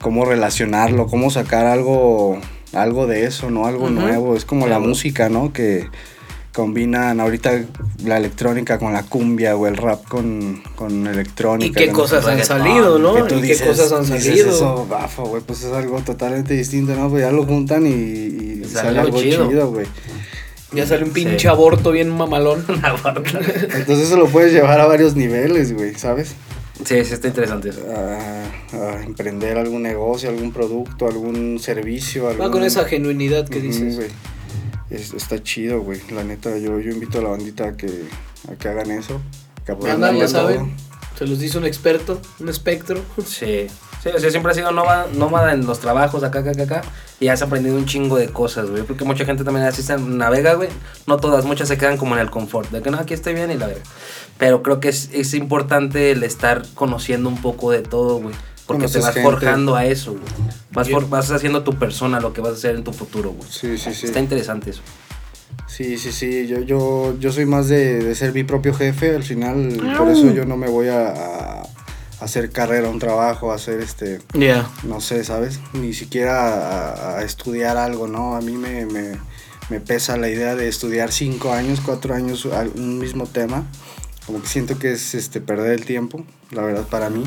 cómo 0.00 0.24
relacionarlo, 0.24 1.08
cómo 1.08 1.30
sacar 1.30 1.66
algo, 1.66 2.40
algo 2.72 3.06
de 3.06 3.26
eso, 3.26 3.50
¿no? 3.50 3.66
Algo 3.66 3.90
nuevo. 3.90 4.34
Es 4.34 4.46
como 4.46 4.66
la 4.66 4.78
música, 4.78 5.28
¿no? 5.28 5.52
Que 5.52 5.88
combinan 6.58 7.20
ahorita 7.20 7.52
la 8.04 8.16
electrónica 8.16 8.80
con 8.80 8.92
la 8.92 9.04
cumbia 9.04 9.54
o 9.54 9.68
el 9.68 9.76
rap 9.76 10.04
con, 10.08 10.60
con 10.74 11.06
electrónica. 11.06 11.80
¿Y 11.80 11.86
qué 11.86 11.92
con- 11.92 12.02
cosas 12.02 12.26
han 12.26 12.44
salido, 12.44 12.98
no? 12.98 13.16
¿Y 13.28 13.42
qué 13.42 13.56
cosas 13.64 13.92
han 13.92 14.04
salido? 14.04 14.50
eso, 14.50 14.84
bafo, 14.90 15.22
güey, 15.26 15.40
pues 15.46 15.62
es 15.62 15.72
algo 15.72 16.00
totalmente 16.00 16.54
distinto, 16.54 16.96
¿no? 16.96 17.08
Pues 17.10 17.22
ya 17.22 17.30
lo 17.30 17.44
juntan 17.44 17.86
y, 17.86 18.64
sale, 18.64 18.66
sale 18.88 18.98
algo 18.98 19.22
chido. 19.22 19.70
güey. 19.70 19.86
Ya 20.72 20.84
sale 20.84 21.04
un 21.04 21.10
pinche 21.12 21.38
Sí. 21.38 21.46
aborto 21.46 21.92
bien 21.92 22.10
mamalón. 22.10 22.64
Entonces 22.68 23.98
eso 24.08 24.16
lo 24.16 24.26
puedes 24.26 24.52
llevar 24.52 24.80
a 24.80 24.86
varios 24.86 25.14
niveles, 25.14 25.72
güey, 25.72 25.94
¿sabes? 25.94 26.34
Sí, 26.84 27.04
sí, 27.04 27.14
está 27.14 27.28
interesante 27.28 27.68
eso. 27.68 27.82
a, 27.96 28.76
a 28.96 29.02
emprender 29.04 29.58
algún 29.58 29.82
negocio, 29.84 30.28
algún 30.28 30.50
producto, 30.52 31.06
algún 31.06 31.60
servicio. 31.60 32.24
Va 32.36 32.50
con 32.50 32.64
esa 32.64 32.84
genuinidad 32.84 33.48
que 33.48 33.60
dices. 33.60 33.94
güey. 33.94 34.08
Es- 34.90 35.12
está 35.14 35.42
chido, 35.42 35.80
güey. 35.80 36.00
La 36.10 36.24
neta, 36.24 36.56
yo, 36.58 36.78
yo 36.80 36.90
invito 36.92 37.18
a 37.18 37.22
la 37.22 37.28
bandita 37.30 37.68
a 37.68 37.76
que, 37.76 38.04
a 38.50 38.54
que 38.56 38.68
hagan 38.68 38.90
eso. 38.90 39.20
Que 39.66 39.72
aprendan 39.72 40.16
ya 40.16 40.28
saben. 40.28 40.74
Se 41.18 41.26
los 41.26 41.38
dice 41.40 41.58
un 41.58 41.66
experto, 41.66 42.20
un 42.40 42.48
espectro. 42.48 43.00
Sí. 43.26 43.66
Sí, 44.00 44.10
o 44.14 44.18
sea, 44.20 44.30
siempre 44.30 44.52
ha 44.52 44.54
sido 44.54 44.70
nómada, 44.70 45.08
nómada 45.12 45.52
en 45.52 45.66
los 45.66 45.80
trabajos, 45.80 46.22
acá, 46.22 46.38
acá, 46.38 46.52
acá, 46.52 46.62
acá. 46.62 46.82
Y 47.18 47.26
has 47.26 47.42
aprendido 47.42 47.74
un 47.74 47.84
chingo 47.84 48.16
de 48.16 48.28
cosas, 48.28 48.70
güey. 48.70 48.84
Porque 48.84 49.02
mucha 49.04 49.24
gente 49.24 49.42
también 49.42 49.66
así 49.66 49.82
se 49.82 49.98
navega, 49.98 50.54
güey. 50.54 50.68
No 51.08 51.16
todas, 51.16 51.44
muchas 51.44 51.66
se 51.66 51.76
quedan 51.76 51.96
como 51.96 52.14
en 52.14 52.20
el 52.20 52.30
confort. 52.30 52.70
De 52.70 52.80
que 52.80 52.92
no, 52.92 52.98
aquí 52.98 53.12
estoy 53.12 53.34
bien 53.34 53.50
y 53.50 53.54
la 53.56 53.66
verga. 53.66 53.82
Pero 54.38 54.62
creo 54.62 54.78
que 54.78 54.88
es, 54.90 55.10
es 55.12 55.34
importante 55.34 56.12
el 56.12 56.22
estar 56.22 56.62
conociendo 56.74 57.28
un 57.28 57.42
poco 57.42 57.72
de 57.72 57.80
todo, 57.82 58.20
güey. 58.20 58.36
Porque 58.68 58.82
Conoces 58.82 59.00
te 59.00 59.06
vas 59.06 59.14
gente. 59.14 59.30
forjando 59.30 59.74
a 59.74 59.86
eso, 59.86 60.12
güey. 60.12 60.24
Vas, 60.72 61.10
vas 61.10 61.30
haciendo 61.30 61.64
tu 61.64 61.76
persona, 61.78 62.20
lo 62.20 62.32
que 62.34 62.42
vas 62.42 62.50
a 62.52 62.54
hacer 62.56 62.76
en 62.76 62.84
tu 62.84 62.92
futuro, 62.92 63.30
güey. 63.30 63.50
Sí, 63.50 63.78
sí, 63.78 63.94
sí. 63.94 64.06
Está 64.06 64.20
interesante 64.20 64.70
eso. 64.70 64.82
Sí, 65.66 65.96
sí, 65.96 66.12
sí. 66.12 66.46
Yo, 66.46 66.60
yo, 66.60 67.16
yo 67.18 67.32
soy 67.32 67.46
más 67.46 67.68
de, 67.68 68.04
de 68.04 68.14
ser 68.14 68.34
mi 68.34 68.44
propio 68.44 68.74
jefe. 68.74 69.16
Al 69.16 69.22
final, 69.24 69.94
por 69.96 70.10
eso 70.10 70.30
yo 70.32 70.44
no 70.44 70.58
me 70.58 70.68
voy 70.68 70.88
a, 70.88 71.08
a 71.08 71.62
hacer 72.20 72.50
carrera, 72.50 72.90
un 72.90 72.98
trabajo, 72.98 73.52
a 73.52 73.54
hacer 73.54 73.80
este. 73.80 74.20
Ya. 74.34 74.68
no 74.84 75.00
sé, 75.00 75.24
¿sabes? 75.24 75.60
Ni 75.72 75.94
siquiera 75.94 76.92
a, 76.92 77.18
a 77.18 77.22
estudiar 77.24 77.78
algo, 77.78 78.06
¿no? 78.06 78.36
A 78.36 78.42
mí 78.42 78.52
me, 78.52 78.84
me, 78.84 79.16
me 79.70 79.80
pesa 79.80 80.18
la 80.18 80.28
idea 80.28 80.54
de 80.56 80.68
estudiar 80.68 81.10
cinco 81.10 81.54
años, 81.54 81.80
cuatro 81.82 82.14
años 82.14 82.44
un 82.44 82.98
mismo 82.98 83.26
tema. 83.26 83.64
Como 84.26 84.42
que 84.42 84.46
siento 84.48 84.78
que 84.78 84.92
es 84.92 85.14
este 85.14 85.40
perder 85.40 85.72
el 85.72 85.86
tiempo, 85.86 86.22
la 86.50 86.60
verdad, 86.60 86.84
para 86.86 87.08
mí. 87.08 87.24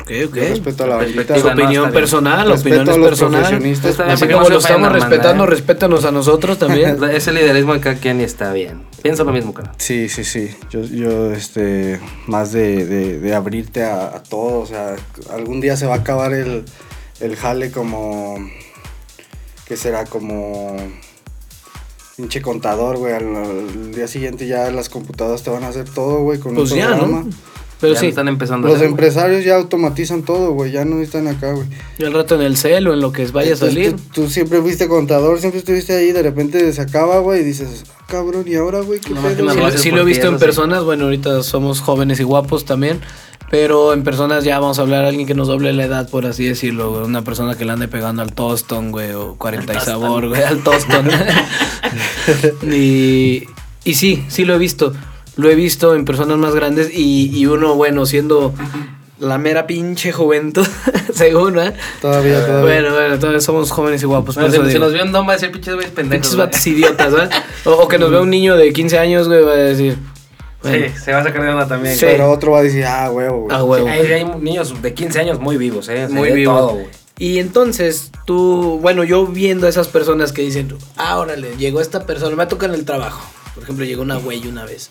Ok, 0.00 0.10
Yo 0.10 0.28
ok. 0.28 0.34
respeto 0.36 0.84
a 0.84 0.86
la 0.86 0.96
bandita. 0.96 1.36
No, 1.36 1.46
opinión 1.52 1.82
bien. 1.84 1.92
personal, 1.92 2.50
opinión 2.50 2.88
a 2.88 2.96
los 2.96 3.08
personal. 3.08 3.40
profesionistas. 3.42 4.00
Así 4.00 4.26
como 4.26 4.42
no 4.44 4.48
lo 4.48 4.58
estamos 4.58 4.90
respetando, 4.90 5.44
¿eh? 5.44 5.46
respétanos 5.48 6.04
a 6.06 6.10
nosotros 6.12 6.58
también. 6.58 6.96
Es 7.12 7.26
el 7.26 7.34
liderazgo 7.34 7.74
de 7.74 7.80
cada 7.80 7.96
quien 7.96 8.20
está 8.20 8.52
bien. 8.54 8.84
Pienso 9.02 9.24
lo 9.24 9.32
mismo, 9.32 9.52
cara. 9.52 9.72
Sí, 9.76 10.08
sí, 10.08 10.24
sí. 10.24 10.50
Yo, 10.70 10.80
yo 10.82 11.32
este, 11.32 12.00
más 12.26 12.52
de, 12.52 12.86
de, 12.86 13.18
de 13.20 13.34
abrirte 13.34 13.84
a, 13.84 14.06
a 14.16 14.22
todo. 14.22 14.60
O 14.60 14.66
sea, 14.66 14.96
algún 15.30 15.60
día 15.60 15.76
se 15.76 15.84
va 15.86 15.96
a 15.96 15.98
acabar 15.98 16.32
el, 16.32 16.64
el 17.20 17.36
jale 17.36 17.70
como. 17.70 18.36
¿Qué 19.66 19.76
será? 19.76 20.04
Como. 20.06 20.74
Pinche 22.16 22.40
contador, 22.40 22.96
güey. 22.96 23.12
Al, 23.12 23.36
al 23.36 23.94
día 23.94 24.08
siguiente 24.08 24.46
ya 24.46 24.70
las 24.70 24.88
computadoras 24.88 25.42
te 25.42 25.50
van 25.50 25.64
a 25.64 25.68
hacer 25.68 25.84
todo, 25.88 26.22
güey, 26.22 26.38
con 26.38 26.54
Pues 26.54 26.70
un 26.72 26.78
ya, 26.78 26.88
programa. 26.88 27.20
¿no? 27.24 27.30
Pero 27.82 27.92
ya 27.94 28.00
sí, 28.00 28.06
están 28.06 28.28
empezando 28.28 28.66
a 28.66 28.70
Los 28.70 28.76
hacer, 28.78 28.88
güey. 28.88 28.92
empresarios 28.92 29.44
ya 29.44 29.56
automatizan 29.56 30.22
todo, 30.22 30.52
güey. 30.52 30.72
Ya 30.72 30.86
no 30.86 31.00
están 31.02 31.28
acá, 31.28 31.52
güey. 31.52 31.66
y 31.98 32.04
al 32.04 32.14
rato 32.14 32.36
en 32.36 32.40
el 32.42 32.56
cel 32.56 32.88
o 32.88 32.94
en 32.94 33.00
lo 33.00 33.12
que 33.12 33.26
vaya 33.26 33.52
a 33.52 33.56
salir. 33.56 33.92
Tú, 33.96 34.22
tú 34.22 34.30
siempre 34.30 34.62
fuiste 34.62 34.88
contador, 34.88 35.38
siempre 35.40 35.58
estuviste 35.58 35.92
ahí, 35.94 36.12
de 36.12 36.22
repente 36.22 36.72
se 36.72 36.80
acaba, 36.80 37.18
güey, 37.18 37.42
y 37.42 37.44
dices, 37.44 37.84
"Ah, 37.98 38.04
cabrón, 38.08 38.44
¿y 38.46 38.54
ahora, 38.54 38.80
güey? 38.80 39.00
¿Qué 39.00 39.10
No 39.10 39.20
pedo, 39.20 39.36
Sí, 39.36 39.42
güey?" 39.42 39.56
lo- 39.58 39.70
sí 39.78 39.88
he 39.90 40.04
visto 40.04 40.28
en 40.28 40.38
sí. 40.38 40.44
personas, 40.44 40.84
bueno, 40.84 41.04
ahorita 41.04 41.42
somos 41.42 41.80
jóvenes 41.80 42.18
y 42.20 42.22
guapos 42.22 42.64
también, 42.64 43.00
pero 43.50 43.92
en 43.92 44.02
personas 44.04 44.44
ya 44.44 44.58
vamos 44.60 44.78
a 44.78 44.82
hablar 44.82 45.02
de 45.02 45.08
alguien 45.08 45.26
que 45.26 45.34
nos 45.34 45.48
doble 45.48 45.72
la 45.72 45.84
edad, 45.84 46.08
por 46.08 46.24
así 46.24 46.44
decirlo, 46.46 46.90
güey, 46.92 47.02
una 47.04 47.22
persona 47.22 47.56
que 47.56 47.64
le 47.64 47.72
ande 47.72 47.88
pegando 47.88 48.22
al 48.22 48.32
Toston, 48.32 48.92
güey, 48.92 49.10
o 49.12 49.34
40 49.36 49.74
y 49.74 49.80
sabor, 49.80 50.28
güey, 50.28 50.42
al 50.42 50.62
Toston. 50.62 51.06
y, 52.72 53.44
y 53.84 53.94
sí, 53.94 54.24
sí 54.28 54.44
lo 54.44 54.54
he 54.54 54.58
visto, 54.58 54.92
lo 55.36 55.50
he 55.50 55.54
visto 55.54 55.94
en 55.94 56.04
personas 56.04 56.38
más 56.38 56.54
grandes 56.54 56.90
y, 56.92 57.30
y 57.36 57.46
uno, 57.46 57.74
bueno, 57.74 58.06
siendo 58.06 58.54
la 59.18 59.38
mera 59.38 59.66
pinche 59.66 60.12
juventud, 60.12 60.66
según, 61.14 61.58
¿eh? 61.58 61.72
Todavía, 62.00 62.44
todavía. 62.44 62.62
Bueno, 62.62 62.94
bueno, 62.94 63.18
todavía 63.18 63.40
somos 63.40 63.70
jóvenes 63.70 64.02
y 64.02 64.06
guapos. 64.06 64.34
Bueno, 64.34 64.50
si, 64.68 64.78
nos 64.78 64.92
vio 64.92 65.04
un 65.04 65.12
don 65.12 65.26
va 65.26 65.32
a 65.32 65.36
decir 65.36 65.52
pinches 65.52 65.74
güeyes 65.74 65.92
pendejos. 65.92 66.26
Pinches 66.26 66.36
güey". 66.36 66.46
vatos 66.46 66.66
idiotas, 66.66 67.12
¿verdad? 67.12 67.44
O, 67.64 67.70
o 67.72 67.88
que 67.88 67.98
nos 67.98 68.10
vea 68.10 68.20
un 68.20 68.30
niño 68.30 68.56
de 68.56 68.72
15 68.72 68.98
años, 68.98 69.28
güey, 69.28 69.42
va 69.42 69.52
a 69.52 69.56
decir. 69.56 69.96
bueno, 70.62 70.86
Sí, 70.88 70.92
se 71.04 71.12
va 71.12 71.20
a 71.20 71.22
sacar 71.22 71.42
de 71.42 71.48
onda 71.50 71.68
también. 71.68 71.94
Sí. 71.94 72.04
Pero 72.04 72.30
otro 72.30 72.52
va 72.52 72.58
a 72.58 72.62
decir, 72.62 72.84
ah, 72.84 73.10
huevo, 73.10 73.42
güey. 73.42 73.56
Ah, 73.56 73.62
huevo. 73.62 73.86
Sí, 73.86 73.92
hay, 73.92 74.12
hay 74.12 74.24
niños 74.24 74.82
de 74.82 74.92
15 74.92 75.20
años 75.20 75.40
muy 75.40 75.56
vivos, 75.56 75.88
¿eh? 75.88 76.08
Muy 76.10 76.30
de 76.30 76.34
vivo. 76.34 76.56
todo, 76.56 76.72
güey. 76.74 76.86
Y 77.18 77.38
entonces 77.38 78.10
tú, 78.26 78.80
bueno, 78.82 79.04
yo 79.04 79.26
viendo 79.26 79.66
a 79.66 79.70
esas 79.70 79.86
personas 79.86 80.32
que 80.32 80.42
dicen, 80.42 80.74
ah, 80.96 81.18
órale, 81.20 81.56
llegó 81.56 81.80
esta 81.80 82.04
persona, 82.06 82.34
me 82.34 82.46
toca 82.46 82.66
en 82.66 82.74
el 82.74 82.84
trabajo. 82.84 83.22
Por 83.54 83.64
ejemplo, 83.64 83.84
llegó 83.84 84.02
una 84.02 84.16
güey 84.16 84.46
una 84.46 84.64
vez. 84.64 84.88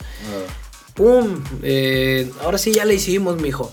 ¡Pum! 0.94 1.44
Eh, 1.64 2.30
ahora 2.44 2.58
sí 2.58 2.74
ya 2.74 2.86
le 2.86 2.96
hicimos, 2.96 3.42
mijo. 3.42 3.72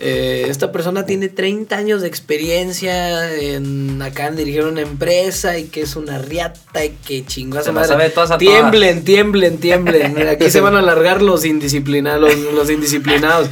Eh, 0.00 0.46
esta 0.48 0.70
persona 0.70 1.04
tiene 1.06 1.28
30 1.28 1.76
años 1.76 2.02
de 2.02 2.06
experiencia 2.06 3.34
en 3.34 4.00
acá 4.00 4.28
en 4.28 4.36
dirigir 4.36 4.64
una 4.64 4.80
empresa 4.80 5.58
y 5.58 5.64
que 5.64 5.80
es 5.80 5.96
una 5.96 6.18
riata 6.18 6.84
y 6.84 6.90
que 6.90 7.26
chingó 7.26 7.60
Se 7.62 7.72
madre. 7.72 7.88
sabe 7.88 8.10
todas 8.10 8.30
a 8.30 8.38
tiemblen, 8.38 9.02
tiemblen, 9.02 9.58
tiemblen. 9.58 10.28
Aquí 10.28 10.50
se 10.50 10.60
van 10.60 10.76
a 10.76 10.78
alargar 10.78 11.20
los 11.20 11.44
indisciplinados, 11.44 12.32
los, 12.38 12.54
los 12.54 12.70
indisciplinados. 12.70 13.48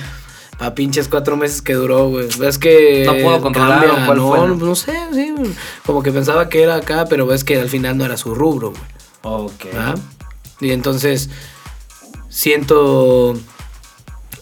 Pa' 0.58 0.74
pinches 0.74 1.08
cuatro 1.08 1.36
meses 1.36 1.62
que 1.62 1.74
duró, 1.74 2.08
güey. 2.08 2.28
Ves 2.38 2.58
que. 2.58 3.02
No 3.04 3.14
pudo 3.16 3.40
controlar, 3.42 3.84
cambia, 3.84 4.02
¿o 4.04 4.06
cuál 4.06 4.18
no, 4.18 4.56
fue? 4.56 4.66
no 4.66 4.74
sé, 4.76 4.92
sí. 5.12 5.34
Como 5.84 6.02
que 6.02 6.12
pensaba 6.12 6.48
que 6.48 6.62
era 6.62 6.76
acá, 6.76 7.06
pero 7.10 7.26
ves 7.26 7.42
que 7.44 7.60
al 7.60 7.68
final 7.68 7.98
no 7.98 8.04
era 8.04 8.16
su 8.16 8.34
rubro, 8.34 8.70
güey. 8.70 8.82
Ok. 9.22 9.64
¿verdad? 9.64 9.98
Y 10.60 10.70
entonces 10.70 11.30
siento 12.28 13.38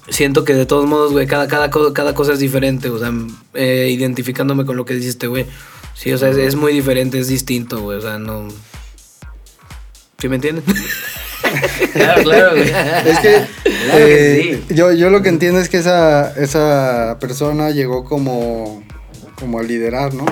siento 0.08 0.44
que 0.44 0.54
de 0.54 0.66
todos 0.66 0.86
modos, 0.86 1.12
güey, 1.12 1.26
cada, 1.26 1.48
cada, 1.48 1.70
cada 1.92 2.14
cosa 2.14 2.32
es 2.32 2.38
diferente, 2.38 2.90
o 2.90 2.98
sea, 2.98 3.12
eh, 3.54 3.88
identificándome 3.90 4.64
con 4.64 4.76
lo 4.76 4.84
que 4.84 4.94
dijiste, 4.94 5.26
güey. 5.26 5.46
Sí, 5.94 6.12
o 6.12 6.18
sea, 6.18 6.28
es, 6.30 6.36
es 6.36 6.56
muy 6.56 6.72
diferente, 6.72 7.18
es 7.18 7.28
distinto, 7.28 7.80
güey, 7.80 7.98
o 7.98 8.00
sea, 8.00 8.18
no... 8.18 8.48
¿Sí 10.18 10.28
me 10.28 10.36
entienden? 10.36 10.64
Claro, 11.92 12.22
claro, 12.22 12.50
güey. 12.52 12.68
Es 12.68 13.18
que, 13.20 13.46
Claro 13.84 14.06
que 14.06 14.40
eh, 14.40 14.62
sí. 14.66 14.74
yo, 14.74 14.92
yo 14.92 15.10
lo 15.10 15.22
que 15.22 15.28
entiendo 15.28 15.60
es 15.60 15.68
que 15.68 15.76
esa, 15.76 16.32
esa 16.40 17.18
persona 17.20 17.70
llegó 17.70 18.04
como, 18.04 18.82
como 19.38 19.60
a 19.60 19.62
liderar, 19.62 20.14
¿no? 20.14 20.24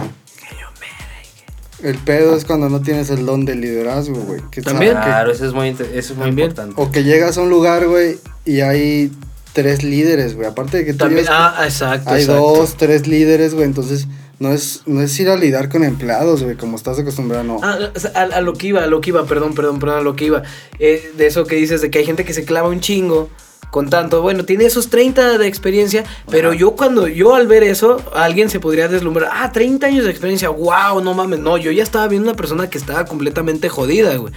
El 1.82 1.98
pedo 1.98 2.36
es 2.36 2.44
cuando 2.44 2.68
no 2.68 2.80
tienes 2.80 3.10
el 3.10 3.26
don 3.26 3.44
del 3.44 3.60
liderazgo, 3.60 4.14
güey. 4.20 4.40
También. 4.62 4.92
que- 4.94 5.00
Claro, 5.00 5.32
eso 5.32 5.46
es 5.46 5.52
muy, 5.52 5.68
eso 5.70 5.82
es 5.92 6.10
muy 6.16 6.26
También. 6.26 6.50
importante. 6.50 6.74
o 6.80 6.90
que 6.90 7.02
llegas 7.04 7.38
a 7.38 7.42
un 7.42 7.50
lugar, 7.50 7.86
güey, 7.88 8.18
y 8.44 8.60
hay 8.60 9.10
tres 9.52 9.82
líderes, 9.82 10.34
güey. 10.34 10.46
Aparte 10.48 10.78
de 10.78 10.84
que 10.84 10.92
tú 10.92 10.98
También, 10.98 11.24
llegas- 11.24 11.54
ah, 11.56 11.64
exacto, 11.64 12.10
hay 12.10 12.22
exacto. 12.22 12.40
dos, 12.42 12.76
tres 12.76 13.06
líderes, 13.06 13.54
güey. 13.54 13.66
Entonces, 13.66 14.06
no 14.38 14.52
es, 14.52 14.82
no 14.86 15.02
es 15.02 15.18
ir 15.20 15.28
a 15.28 15.36
lidiar 15.36 15.68
con 15.68 15.84
empleados, 15.84 16.42
güey, 16.42 16.56
como 16.56 16.76
estás 16.76 16.98
acostumbrado, 16.98 17.44
no. 17.44 17.60
Ah, 17.62 17.78
a 18.14 18.40
lo 18.40 18.54
que 18.54 18.68
iba, 18.68 18.82
a 18.82 18.86
lo 18.86 19.00
que 19.00 19.10
iba, 19.10 19.24
perdón, 19.26 19.54
perdón, 19.54 19.78
perdón, 19.78 19.98
a 19.98 20.02
lo 20.02 20.16
que 20.16 20.24
iba. 20.26 20.42
Eh, 20.78 21.12
de 21.16 21.26
eso 21.26 21.44
que 21.46 21.56
dices, 21.56 21.80
de 21.80 21.90
que 21.90 21.98
hay 22.00 22.04
gente 22.06 22.24
que 22.24 22.32
se 22.32 22.44
clava 22.44 22.68
un 22.68 22.80
chingo 22.80 23.28
con 23.72 23.88
tanto. 23.90 24.20
Bueno, 24.22 24.44
tiene 24.44 24.66
esos 24.66 24.88
30 24.90 25.38
de 25.38 25.46
experiencia, 25.48 26.04
pero 26.30 26.50
Ajá. 26.50 26.58
yo 26.58 26.72
cuando, 26.72 27.08
yo 27.08 27.34
al 27.34 27.46
ver 27.48 27.62
eso, 27.64 28.00
alguien 28.14 28.50
se 28.50 28.60
podría 28.60 28.86
deslumbrar. 28.86 29.30
Ah, 29.32 29.50
30 29.50 29.86
años 29.88 30.04
de 30.04 30.10
experiencia, 30.10 30.50
wow, 30.50 31.00
no 31.02 31.14
mames. 31.14 31.40
No, 31.40 31.56
yo 31.56 31.72
ya 31.72 31.82
estaba 31.82 32.06
viendo 32.06 32.28
una 32.28 32.36
persona 32.36 32.68
que 32.68 32.76
estaba 32.78 33.06
completamente 33.06 33.68
jodida, 33.70 34.14
güey. 34.16 34.32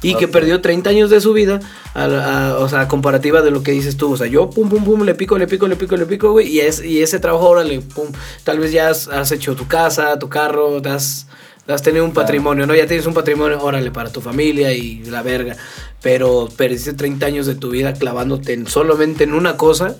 Y 0.00 0.14
que 0.14 0.28
perdió 0.28 0.60
30 0.60 0.90
años 0.90 1.10
de 1.10 1.20
su 1.20 1.32
vida, 1.32 1.58
a, 1.92 2.06
la- 2.06 2.50
a- 2.50 2.58
o 2.60 2.68
sea, 2.68 2.86
comparativa 2.88 3.42
de 3.42 3.50
lo 3.50 3.62
que 3.64 3.72
dices 3.72 3.96
tú. 3.96 4.12
O 4.12 4.16
sea, 4.16 4.26
yo 4.28 4.48
pum, 4.48 4.68
pum, 4.68 4.84
pum, 4.84 5.02
le 5.02 5.14
pico, 5.16 5.36
le 5.38 5.46
pico, 5.48 5.66
le 5.68 5.74
pico, 5.76 5.96
le 5.96 6.06
pico, 6.06 6.30
güey. 6.30 6.46
Y, 6.48 6.60
es, 6.60 6.82
y 6.84 7.02
ese 7.02 7.18
trabajo, 7.18 7.48
órale, 7.48 7.80
pum. 7.80 8.06
Tal 8.44 8.58
vez 8.60 8.70
ya 8.72 8.88
has, 8.90 9.08
has 9.08 9.32
hecho 9.32 9.54
tu 9.56 9.66
casa, 9.66 10.16
tu 10.18 10.28
carro, 10.28 10.80
te 10.80 10.88
has, 10.90 11.26
has 11.68 11.82
tenido 11.82 12.04
un 12.04 12.12
Claro. 12.12 12.26
patrimonio, 12.26 12.66
¿no? 12.66 12.74
Ya 12.74 12.86
tienes 12.86 13.06
un 13.06 13.14
patrimonio, 13.14 13.60
órale, 13.62 13.90
para 13.90 14.10
tu 14.10 14.20
familia 14.20 14.72
y 14.72 15.04
la 15.04 15.22
verga. 15.22 15.56
Pero 16.02 16.48
perdiste 16.56 16.92
30 16.94 17.26
años 17.26 17.46
de 17.46 17.54
tu 17.54 17.70
vida 17.70 17.92
clavándote 17.92 18.52
en- 18.54 18.66
solamente 18.66 19.24
en 19.24 19.34
una 19.34 19.56
cosa. 19.56 19.96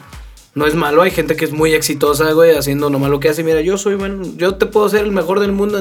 No 0.55 0.67
es 0.67 0.75
malo, 0.75 1.03
hay 1.03 1.11
gente 1.11 1.37
que 1.37 1.45
es 1.45 1.53
muy 1.53 1.73
exitosa, 1.75 2.33
güey, 2.33 2.57
haciendo 2.57 2.91
nomás 2.91 3.11
lo 3.11 3.21
que 3.21 3.29
hace. 3.29 3.45
Mira, 3.45 3.61
yo 3.61 3.77
soy, 3.79 3.95
bueno, 3.95 4.25
yo 4.37 4.55
te 4.57 4.67
puedo 4.67 4.89
ser 4.89 5.05
el 5.05 5.13
mejor 5.13 5.39
del 5.41 5.53
mundo, 5.53 5.79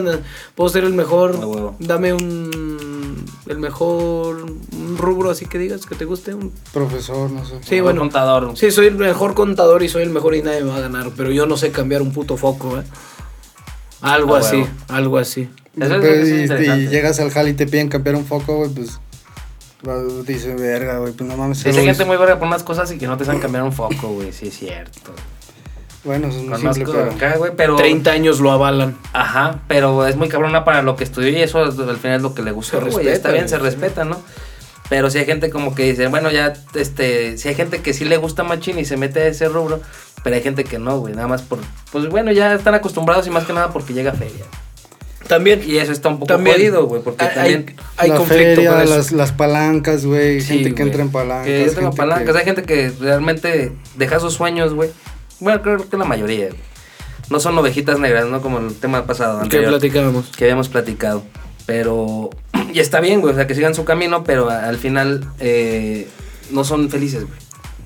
puedo 0.55 0.69
ser 0.69 0.83
el 0.83 0.93
mejor. 0.93 1.73
Dame 1.79 2.13
un. 2.13 3.25
El 3.47 3.57
mejor. 3.59 4.41
Un 4.43 4.97
rubro 4.97 5.29
así 5.31 5.45
que 5.45 5.57
digas 5.57 5.85
que 5.85 5.95
te 5.95 6.03
guste. 6.05 6.33
un- 6.33 6.51
Profesor, 6.73 7.31
no 7.31 7.45
sé. 7.45 7.55
Sí, 7.61 7.77
Un 7.77 7.83
bueno. 7.83 8.01
contador. 8.01 8.51
Sí, 8.55 8.71
soy 8.71 8.87
el 8.87 8.95
mejor 8.95 9.33
contador 9.35 9.81
y 9.83 9.89
soy 9.89 10.03
el 10.03 10.09
mejor 10.09 10.35
y 10.35 10.41
nadie 10.41 10.61
me 10.63 10.69
va 10.71 10.77
a 10.77 10.81
ganar. 10.81 11.11
Pero 11.15 11.31
yo 11.31 11.45
no 11.47 11.55
sé 11.57 11.71
cambiar 11.71 12.01
un 12.01 12.11
puto 12.11 12.35
foco, 12.37 12.77
¿eh? 12.79 12.83
Algo 14.01 14.35
Ah, 14.35 14.39
así, 14.39 14.63
algo 14.89 15.17
así. 15.17 15.49
Eso 15.79 15.95
es, 15.95 16.01
Pero 16.01 16.13
eso 16.13 16.55
es 16.55 16.77
y- 16.79 16.87
llegas 16.87 17.19
al 17.19 17.29
jale 17.31 17.51
y 17.51 17.53
te 17.53 17.65
piden 17.67 17.87
cambiar 17.89 18.15
un 18.15 18.25
foco, 18.25 18.57
güey, 18.57 18.69
pues. 18.71 18.99
Dice, 20.25 20.55
verga, 20.55 20.97
güey, 20.97 21.13
pues 21.13 21.29
no 21.29 21.37
mames. 21.37 21.65
Hay 21.65 21.73
gente 21.73 22.03
muy 22.03 22.17
verga 22.17 22.39
por 22.39 22.47
unas 22.47 22.63
cosas 22.63 22.91
y 22.91 22.97
que 22.97 23.05
no 23.07 23.15
te 23.15 23.25
saben 23.25 23.39
cambiar 23.39 23.63
un 23.63 23.71
foco, 23.71 24.09
güey. 24.09 24.33
Sí, 24.33 24.47
es 24.47 24.57
cierto. 24.57 25.11
Bueno, 26.03 26.27
eso 26.29 26.39
es 26.39 26.45
muy 26.45 26.73
simple, 26.73 26.93
pero. 26.93 27.11
acá, 27.11 27.37
güey, 27.37 27.51
pero... 27.55 27.75
30 27.75 28.11
años 28.11 28.39
lo 28.39 28.51
avalan. 28.51 28.97
Ajá, 29.13 29.59
pero 29.67 30.07
es 30.07 30.15
muy 30.15 30.29
cabrona 30.29 30.63
para 30.65 30.81
lo 30.81 30.95
que 30.95 31.03
estudió 31.03 31.29
y 31.29 31.41
eso 31.41 31.65
es- 31.67 31.77
al 31.77 31.97
final 31.97 32.17
es 32.17 32.21
lo 32.21 32.33
que 32.33 32.41
le 32.41 32.51
gusta, 32.51 32.79
güey. 32.79 33.07
Está 33.07 33.31
bien, 33.31 33.47
se 33.49 33.57
sí. 33.57 33.61
respeta, 33.61 34.03
¿no? 34.05 34.19
Pero 34.89 35.09
si 35.09 35.17
hay 35.19 35.25
gente 35.25 35.49
como 35.49 35.75
que 35.75 35.83
dice, 35.83 36.07
bueno, 36.07 36.31
ya, 36.31 36.53
este, 36.73 37.37
si 37.37 37.49
hay 37.49 37.55
gente 37.55 37.81
que 37.81 37.93
sí 37.93 38.05
le 38.05 38.15
gusta 38.17 38.43
machín 38.43 38.79
y 38.79 38.85
se 38.85 38.95
mete 38.95 39.21
a 39.21 39.27
ese 39.27 39.49
rubro, 39.49 39.81
pero 40.23 40.35
hay 40.37 40.41
gente 40.41 40.63
que 40.63 40.79
no, 40.79 40.97
güey, 40.99 41.13
nada 41.13 41.27
más 41.27 41.41
por, 41.41 41.59
pues 41.91 42.07
bueno, 42.07 42.31
ya 42.31 42.53
están 42.55 42.73
acostumbrados 42.73 43.27
y 43.27 43.29
más 43.29 43.43
que 43.43 43.51
nada 43.53 43.69
porque 43.71 43.93
llega 43.93 44.13
feria. 44.13 44.45
También. 45.27 45.61
Y 45.65 45.77
eso 45.77 45.91
está 45.91 46.09
un 46.09 46.15
poco 46.19 46.27
También. 46.27 46.55
jodido, 46.55 46.85
güey, 46.85 47.01
porque 47.01 47.25
hay, 47.25 47.33
también... 47.35 47.75
hay 47.97 48.09
la 48.09 48.15
conflicto 48.17 48.55
feria, 48.55 48.71
con 48.71 48.81
eso. 48.81 48.95
las, 48.95 49.11
las 49.11 49.31
palancas, 49.31 50.05
güey. 50.05 50.41
Sí, 50.41 50.59
gente 50.59 50.75
que 50.75 50.81
entra 50.83 51.01
en 51.01 51.09
palancas. 51.11 51.45
Que 51.47 51.63
tengo 51.65 51.81
gente 51.81 51.97
palancas, 51.97 52.33
que- 52.33 52.39
hay 52.39 52.45
gente 52.45 52.63
que 52.63 52.91
realmente 52.99 53.71
deja 53.95 54.19
sus 54.19 54.33
sueños, 54.33 54.73
güey. 54.73 54.89
Bueno, 55.39 55.61
creo 55.61 55.89
que 55.89 55.97
la 55.97 56.05
mayoría. 56.05 56.49
No 57.29 57.39
son 57.41 57.57
ovejitas 57.57 57.99
negras, 57.99 58.25
¿no? 58.27 58.41
Como 58.41 58.59
el 58.59 58.73
tema 58.75 59.05
pasado 59.05 59.37
que 59.39 59.43
anterior. 59.43 59.69
platicábamos. 59.71 60.27
que 60.35 60.45
habíamos 60.45 60.69
platicado. 60.69 61.23
Pero, 61.65 62.29
y 62.73 62.79
está 62.79 63.01
bien, 63.01 63.19
güey, 63.21 63.33
o 63.33 63.35
sea, 63.35 63.45
que 63.47 63.53
sigan 63.55 63.75
su 63.75 63.83
camino, 63.83 64.23
pero 64.23 64.49
al 64.49 64.77
final 64.77 65.29
eh, 65.39 66.07
no 66.51 66.63
son 66.63 66.89
felices, 66.89 67.25
güey. 67.27 67.39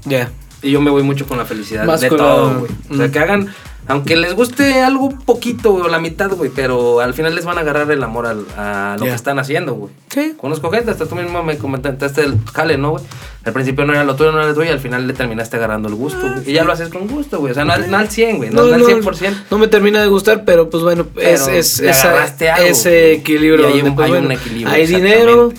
Ya. 0.05 0.31
Y 0.61 0.69
yo 0.71 0.79
me 0.79 0.91
voy 0.91 1.01
mucho 1.01 1.25
con 1.25 1.39
la 1.39 1.45
felicidad 1.45 1.85
Más 1.85 2.01
de 2.01 2.09
con 2.09 2.19
todo, 2.19 2.51
la- 2.53 2.59
güey. 2.59 2.71
O 2.91 2.95
sea, 2.95 3.07
Mm. 3.07 3.11
que 3.11 3.19
hagan, 3.19 3.47
aunque 3.88 4.15
les 4.15 4.34
guste 4.36 4.82
algo 4.82 5.09
poquito, 5.25 5.71
güey, 5.71 5.84
o 5.86 5.88
la 5.89 5.99
mitad, 5.99 6.29
güey, 6.32 6.49
pero 6.53 6.99
al 7.01 7.13
final 7.13 7.36
les 7.36 7.45
van 7.45 7.57
a 7.57 7.61
agarrar 7.61 7.91
el 7.91 8.01
amor 8.03 8.25
al- 8.27 8.45
a 8.57 8.95
lo 8.99 9.05
que 9.05 9.13
están 9.13 9.39
haciendo, 9.39 9.73
güey. 9.73 9.91
Sí. 10.09 10.34
Conozco 10.38 10.69
gente, 10.71 10.91
hasta 10.91 11.05
tú 11.05 11.15
mismo 11.15 11.43
me 11.43 11.57
comentaste 11.57 12.21
el 12.23 12.38
jale, 12.53 12.77
¿no, 12.77 12.91
güey? 12.91 13.03
Al 13.43 13.53
principio 13.53 13.84
no 13.86 13.93
era 13.93 14.03
lo 14.03 14.15
tuyo, 14.15 14.32
no 14.32 14.38
era 14.38 14.47
lo 14.47 14.53
tuyo, 14.53 14.67
y 14.69 14.71
al 14.71 14.79
final 14.79 15.07
le 15.07 15.13
terminaste 15.13 15.57
agarrando 15.57 15.89
el 15.89 15.95
gusto, 15.95 16.19
güey. 16.21 16.49
Y 16.49 16.53
ya 16.53 16.63
lo 16.63 16.71
haces 16.73 16.89
con 16.89 17.07
gusto, 17.07 17.39
güey. 17.39 17.51
O 17.51 17.55
sea, 17.55 17.65
no, 17.65 17.73
al- 17.73 17.89
no 17.89 17.97
al 17.97 18.07
100, 18.09 18.38
güey, 18.38 18.49
no, 18.51 18.63
no 18.63 18.73
al 18.75 18.84
100%. 18.84 19.36
no 19.49 19.57
me 19.57 19.67
termina 19.67 19.99
de 20.01 20.07
gustar, 20.07 20.43
pero 20.45 20.69
pues 20.69 20.84
bueno, 20.84 21.07
es, 21.17 21.41
Pero 21.41 21.57
es 21.57 21.79
le 21.82 21.89
esa- 21.89 22.09
agarraste 22.11 22.49
algo, 22.51 22.67
ese 22.67 23.13
equilibrio. 23.13 23.69
Y 23.69 23.73
hay 23.73 23.82
un- 23.82 23.95
pues, 23.95 24.05
hay 24.05 24.11
un 24.13 24.27
bueno, 24.27 24.39
equilibrio, 24.39 24.69
Hay 24.73 24.86
dinero, 24.86 25.51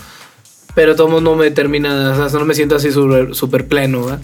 pero 0.74 0.94
todo 0.96 1.20
no 1.20 1.34
me 1.34 1.50
termina, 1.50 2.24
o 2.24 2.28
sea, 2.28 2.38
no 2.38 2.46
me 2.46 2.54
siento 2.54 2.76
así 2.76 2.90
súper 2.92 3.66
pleno, 3.66 4.04
¿verdad? 4.06 4.20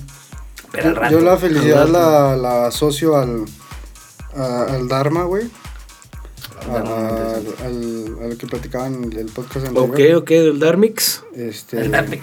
Pero 0.70 0.88
al 0.88 0.94
Yo- 0.94 1.01
rato. 1.01 1.18
Yo 1.18 1.20
la 1.24 1.36
felicidad 1.36 1.82
al 1.82 1.92
la, 1.92 2.36
la 2.36 2.66
asocio 2.66 3.16
al, 3.16 3.44
a- 4.37 4.64
al 4.74 4.89
Dharma, 4.89 5.24
güey. 5.24 5.49
Al 6.70 6.87
Al, 6.87 8.16
al 8.24 8.37
que 8.37 8.47
platicaban 8.47 9.05
en 9.05 9.12
el 9.16 9.26
podcast 9.26 9.68
Ok, 9.74 9.91
anterior. 9.91 10.16
ok, 10.22 10.29
del 10.29 10.59
Darmix. 10.59 11.22
Este, 11.35 11.81
El 11.81 11.91
Darmix. 11.93 12.22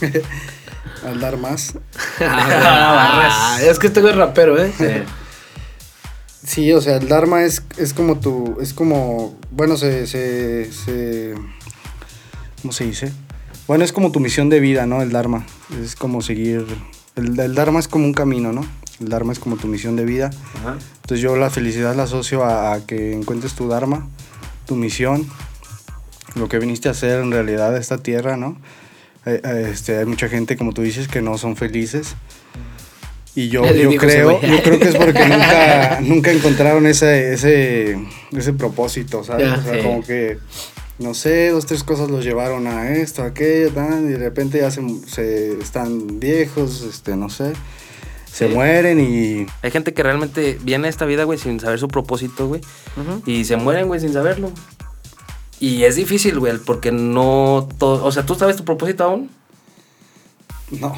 al 1.06 1.20
Dharmas. 1.20 1.74
Ah, 2.20 3.58
es 3.62 3.78
que 3.78 3.86
este 3.88 4.00
güey 4.00 4.12
es 4.12 4.18
rapero, 4.18 4.56
¿eh? 4.62 4.72
Sí. 4.76 4.84
Sí, 6.46 6.72
o 6.72 6.80
sea, 6.82 6.96
el 6.96 7.08
Dharma 7.08 7.44
es, 7.44 7.62
es 7.78 7.94
como 7.94 8.20
tu. 8.20 8.58
Es 8.60 8.74
como. 8.74 9.38
Bueno, 9.50 9.76
se, 9.76 10.06
se, 10.06 10.70
se. 10.72 11.34
¿Cómo 12.60 12.72
se 12.72 12.84
dice? 12.84 13.12
Bueno, 13.66 13.82
es 13.84 13.92
como 13.92 14.12
tu 14.12 14.20
misión 14.20 14.50
de 14.50 14.60
vida, 14.60 14.84
¿no? 14.84 15.00
El 15.00 15.10
Dharma. 15.10 15.46
Es 15.82 15.96
como 15.96 16.20
seguir. 16.20 16.66
El, 17.16 17.38
el 17.38 17.54
Dharma 17.54 17.78
es 17.80 17.88
como 17.88 18.04
un 18.04 18.12
camino, 18.12 18.52
¿no? 18.52 18.66
El 19.04 19.10
Dharma 19.10 19.32
es 19.32 19.38
como 19.38 19.56
tu 19.56 19.68
misión 19.68 19.96
de 19.96 20.04
vida. 20.04 20.30
Ajá. 20.60 20.78
Entonces 20.96 21.20
yo 21.20 21.36
la 21.36 21.50
felicidad 21.50 21.94
la 21.94 22.04
asocio 22.04 22.44
a, 22.44 22.72
a 22.72 22.86
que 22.86 23.12
encuentres 23.12 23.54
tu 23.54 23.68
Dharma, 23.68 24.08
tu 24.66 24.76
misión, 24.76 25.26
lo 26.34 26.48
que 26.48 26.58
viniste 26.58 26.88
a 26.88 26.92
hacer 26.92 27.20
en 27.20 27.30
realidad 27.30 27.74
a 27.74 27.78
esta 27.78 27.98
tierra, 27.98 28.36
¿no? 28.36 28.56
Eh, 29.26 29.40
eh, 29.44 29.68
Este, 29.72 29.98
hay 29.98 30.06
mucha 30.06 30.28
gente, 30.28 30.56
como 30.56 30.72
tú 30.72 30.82
dices, 30.82 31.08
que 31.08 31.22
no 31.22 31.38
son 31.38 31.56
felices. 31.56 32.16
Y 33.36 33.48
yo, 33.48 33.64
yo 33.74 33.96
creo, 33.96 34.40
yo 34.40 34.62
creo 34.62 34.78
que 34.78 34.88
es 34.88 34.96
porque 34.96 35.18
nunca, 35.28 36.00
nunca 36.00 36.30
encontraron 36.30 36.86
ese, 36.86 37.32
ese, 37.32 37.98
ese 38.32 38.52
propósito, 38.52 39.24
¿sabes? 39.24 39.48
Ya, 39.48 39.54
o 39.58 39.62
sea, 39.62 39.74
sí. 39.74 39.80
como 39.82 40.02
que, 40.04 40.38
no 41.00 41.14
sé, 41.14 41.48
dos, 41.48 41.66
tres 41.66 41.82
cosas 41.82 42.10
los 42.10 42.24
llevaron 42.24 42.68
a 42.68 42.90
esto, 42.92 43.22
a 43.22 43.26
aquello, 43.26 43.70
tan, 43.72 44.08
y 44.08 44.12
de 44.12 44.18
repente 44.18 44.58
ya 44.58 44.70
se, 44.70 44.82
se 45.08 45.58
están 45.58 46.20
viejos, 46.20 46.82
este, 46.82 47.16
no 47.16 47.28
sé, 47.28 47.54
se 48.34 48.48
Sí. 48.48 48.52
mueren 48.54 48.98
y 48.98 49.46
Hay 49.62 49.70
gente 49.70 49.94
que 49.94 50.02
realmente 50.02 50.58
viene 50.62 50.88
a 50.88 50.90
esta 50.90 51.04
vida, 51.04 51.22
güey, 51.22 51.38
sin 51.38 51.60
saber 51.60 51.78
su 51.78 51.86
propósito, 51.86 52.48
güey. 52.48 52.60
Y 53.26 53.44
se 53.44 53.56
mueren, 53.56 53.86
güey, 53.86 54.00
sin 54.00 54.12
saberlo. 54.12 54.50
Y 55.60 55.84
es 55.84 55.94
difícil, 55.94 56.40
güey, 56.40 56.58
porque 56.58 56.90
no 56.90 57.68
todo... 57.78 58.04
O 58.04 58.10
sea, 58.10 58.26
¿tú 58.26 58.34
sabes 58.34 58.56
tu 58.56 58.64
propósito 58.64 59.04
aún? 59.04 59.30
no. 60.72 60.92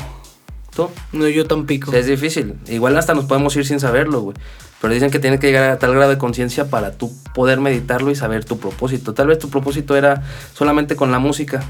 ¿Tú? 0.74 0.88
No, 1.12 1.26
yo 1.28 1.46
tampoco. 1.46 1.92
Es 1.94 2.06
difícil. 2.06 2.54
Igual 2.68 2.96
hasta 2.98 3.14
nos 3.14 3.24
podemos 3.24 3.54
ir 3.56 3.66
sin 3.66 3.80
saberlo, 3.80 4.20
güey. 4.20 4.36
Pero 4.80 4.92
dicen 4.92 5.10
que 5.10 5.18
tienes 5.18 5.40
que 5.40 5.46
llegar 5.46 5.70
a 5.70 5.78
tal 5.78 5.94
grado 5.94 6.10
de 6.10 6.18
conciencia 6.18 6.68
para 6.68 6.92
tú 6.92 7.10
poder 7.34 7.60
meditarlo 7.60 8.10
y 8.10 8.14
saber 8.14 8.44
tu 8.44 8.58
propósito. 8.58 9.14
Tal 9.14 9.26
vez 9.26 9.38
tu 9.38 9.48
propósito 9.48 9.96
era 9.96 10.22
solamente 10.54 10.94
con 10.96 11.10
la 11.10 11.18
música. 11.18 11.62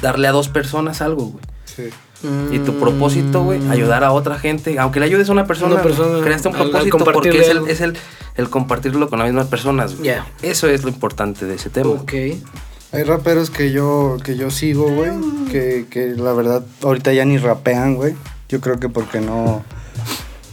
Darle 0.00 0.28
a 0.28 0.32
dos 0.32 0.48
personas 0.48 1.02
algo, 1.02 1.26
güey. 1.26 1.44
Sí. 1.76 1.90
Y 2.50 2.58
tu 2.60 2.74
propósito, 2.80 3.44
güey, 3.44 3.60
ayudar 3.68 4.02
a 4.02 4.12
otra 4.12 4.38
gente. 4.38 4.78
Aunque 4.78 4.98
le 5.00 5.06
ayudes 5.06 5.28
a 5.28 5.32
una 5.32 5.46
persona, 5.46 5.74
Una 5.74 5.82
persona, 5.82 6.24
creaste 6.24 6.48
un 6.48 6.54
propósito 6.54 6.98
porque 6.98 7.38
es, 7.38 7.48
el, 7.50 7.68
es 7.68 7.80
el, 7.82 7.96
el 8.36 8.48
compartirlo 8.48 9.08
con 9.10 9.18
las 9.18 9.28
mismas 9.28 9.48
personas. 9.48 9.94
güey. 9.94 10.06
Ya. 10.06 10.26
Eso 10.42 10.66
es 10.68 10.82
lo 10.82 10.88
importante 10.88 11.44
de 11.44 11.54
ese 11.56 11.68
tema. 11.68 11.90
Ok. 11.90 12.12
Hay 12.92 13.02
raperos 13.02 13.50
que 13.50 13.70
yo, 13.72 14.16
que 14.24 14.36
yo 14.36 14.50
sigo, 14.50 14.88
güey, 14.88 15.10
que, 15.52 15.86
que 15.90 16.14
la 16.16 16.32
verdad 16.32 16.64
ahorita 16.82 17.12
ya 17.12 17.24
ni 17.26 17.36
rapean, 17.36 17.96
güey. 17.96 18.14
Yo 18.48 18.60
creo 18.60 18.80
que 18.80 18.88
porque 18.88 19.20
no, 19.20 19.62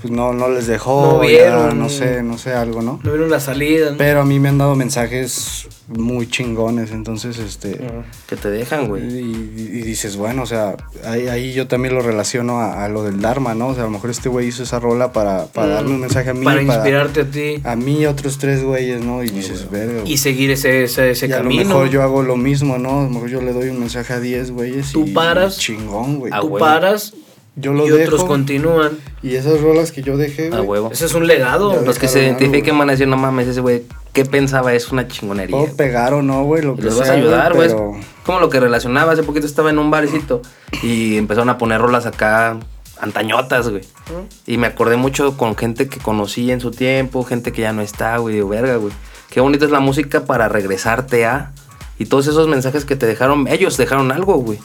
pues 0.04 0.12
no, 0.14 0.34
no 0.34 0.50
les 0.50 0.68
dejó, 0.68 1.14
No 1.14 1.24
ya, 1.24 1.30
vieron. 1.30 1.80
no 1.80 1.88
sé, 1.90 2.22
no 2.24 2.38
sé, 2.38 2.52
algo, 2.54 2.82
¿no? 2.82 3.00
No 3.04 3.12
vieron 3.12 3.30
la 3.32 3.40
salida. 3.40 3.92
¿no? 3.92 3.98
Pero 3.98 4.20
a 4.22 4.26
mí 4.26 4.38
me 4.40 4.50
han 4.50 4.58
dado 4.58 4.76
mensajes 4.76 5.68
muy 5.88 6.28
chingones, 6.28 6.92
entonces, 6.92 7.40
este... 7.40 7.80
Que 8.28 8.36
te 8.36 8.50
dejan, 8.50 8.88
güey. 8.90 9.02
y 9.04 9.82
dices, 9.82 10.16
bueno, 10.18 10.44
o 10.44 10.46
sea, 10.46 10.76
ahí, 11.06 11.28
ahí 11.30 11.54
yo 11.54 11.68
también 11.68 11.94
lo 11.96 12.02
relaciono 12.02 12.60
a, 12.60 12.84
a 12.86 12.90
lo 12.90 13.04
del 13.04 13.22
Dharma, 13.22 13.56
¿no? 13.56 13.70
O 13.70 13.74
sea, 13.74 13.84
a 13.84 13.86
lo 13.86 13.92
mejor 13.92 14.10
este 14.10 14.28
güey 14.30 14.48
hizo 14.48 14.64
esa 14.64 14.80
rola 14.80 15.14
para, 15.14 15.46
para 15.48 15.68
Mm, 15.68 15.76
darme 15.76 15.92
un 15.92 16.00
mensaje 16.02 16.30
a 16.30 16.34
mí. 16.34 16.44
Para 16.46 16.62
inspirarte 16.62 17.22
a 17.22 17.26
ti. 17.32 17.62
A 17.64 17.76
mí 17.78 18.02
y 18.02 18.06
otros 18.06 18.38
tres 18.38 18.62
güeyes, 18.64 19.02
¿no? 19.04 19.24
Y 19.24 19.30
dices, 19.30 19.70
verga. 19.72 20.02
Y 20.06 20.18
seguir 20.18 20.52
ese, 20.52 20.84
ese, 20.84 21.12
ese 21.12 21.28
Y 21.28 21.32
a 21.32 21.38
camino. 21.38 21.62
lo 21.64 21.68
mejor 21.70 21.90
yo 21.90 22.04
hago 22.04 22.24
lo 22.24 22.36
mismo, 22.36 22.78
¿no? 22.78 23.00
A 23.00 23.04
lo 23.04 23.10
mejor 23.10 23.30
yo 23.30 23.42
le 23.42 23.54
doy 23.54 23.70
un 23.70 23.80
mensaje 23.80 24.12
a 24.14 24.20
10 24.20 24.52
güeyes 24.52 24.92
Tú 24.92 25.06
y 25.06 25.12
paras. 25.12 25.58
chingón, 25.60 26.20
güey. 26.20 26.32
Ah, 26.36 26.42
Tú 26.42 26.58
paras 26.58 27.14
Yo 27.56 27.72
lo 27.74 27.86
y 27.86 27.90
dejo 27.92 28.16
otros 28.16 28.24
continúan. 28.26 28.98
y 29.22 29.36
esas 29.36 29.62
rolas 29.62 29.92
que 29.92 30.02
yo 30.02 30.18
dejé, 30.18 30.48
A 30.54 30.62
huevo. 30.62 30.90
Ese 30.92 31.06
es 31.06 31.14
un 31.14 31.28
legado. 31.28 31.74
Ya 31.74 31.82
Los 31.82 32.00
que 32.00 32.08
se 32.08 32.24
identifiquen 32.24 32.78
van 32.78 32.90
a 32.90 32.94
decir, 32.94 33.08
no 33.08 33.16
mames, 33.18 33.48
ese 33.48 33.62
güey, 33.62 33.84
¿qué 34.12 34.26
pensaba? 34.26 34.74
Es 34.74 34.92
una 34.92 35.08
chingonería. 35.08 35.56
Puedo 35.56 35.76
pegar 35.76 36.14
o 36.16 36.22
no, 36.24 36.44
güey, 36.44 36.64
lo 36.64 36.76
que 36.76 36.82
les 36.84 36.98
vas 36.98 37.10
a 37.10 37.14
ayudar, 37.14 37.54
güey. 37.54 37.68
pero- 37.68 37.92
Como 38.26 38.40
lo 38.40 38.50
que 38.50 38.60
relacionaba. 38.60 39.12
Hace 39.12 39.22
poquito 39.24 39.46
estaba 39.46 39.70
en 39.70 39.78
un 39.78 39.92
barecito 39.92 40.42
y 40.82 41.18
empezaron 41.18 41.50
a 41.50 41.58
poner 41.58 41.80
rolas 41.80 42.06
acá 42.08 42.58
antañotas, 43.00 43.70
güey. 43.70 43.84
Y 44.48 44.58
me 44.58 44.68
acordé 44.68 44.96
mucho 44.98 45.38
con 45.38 45.56
gente 45.56 45.88
que 45.88 46.00
conocí 46.00 46.52
en 46.52 46.60
su 46.62 46.72
tiempo, 46.72 47.24
gente 47.24 47.52
que 47.52 47.62
ya 47.62 47.74
no 47.74 47.82
está, 47.82 48.18
güey. 48.18 48.36
Digo, 48.36 48.48
verga, 48.50 48.78
güey. 48.78 48.94
Qué 49.30 49.42
bonita 49.42 49.66
es 49.66 49.72
la 49.72 49.80
música 49.80 50.26
para 50.26 50.48
regresarte 50.50 51.26
a. 51.26 51.52
Y 52.00 52.06
todos 52.06 52.28
esos 52.28 52.48
mensajes 52.48 52.86
que 52.86 52.96
te 52.96 53.06
dejaron, 53.06 53.48
ellos 53.48 53.78
dejaron 53.78 54.12
algo, 54.12 54.36
güey. 54.38 54.60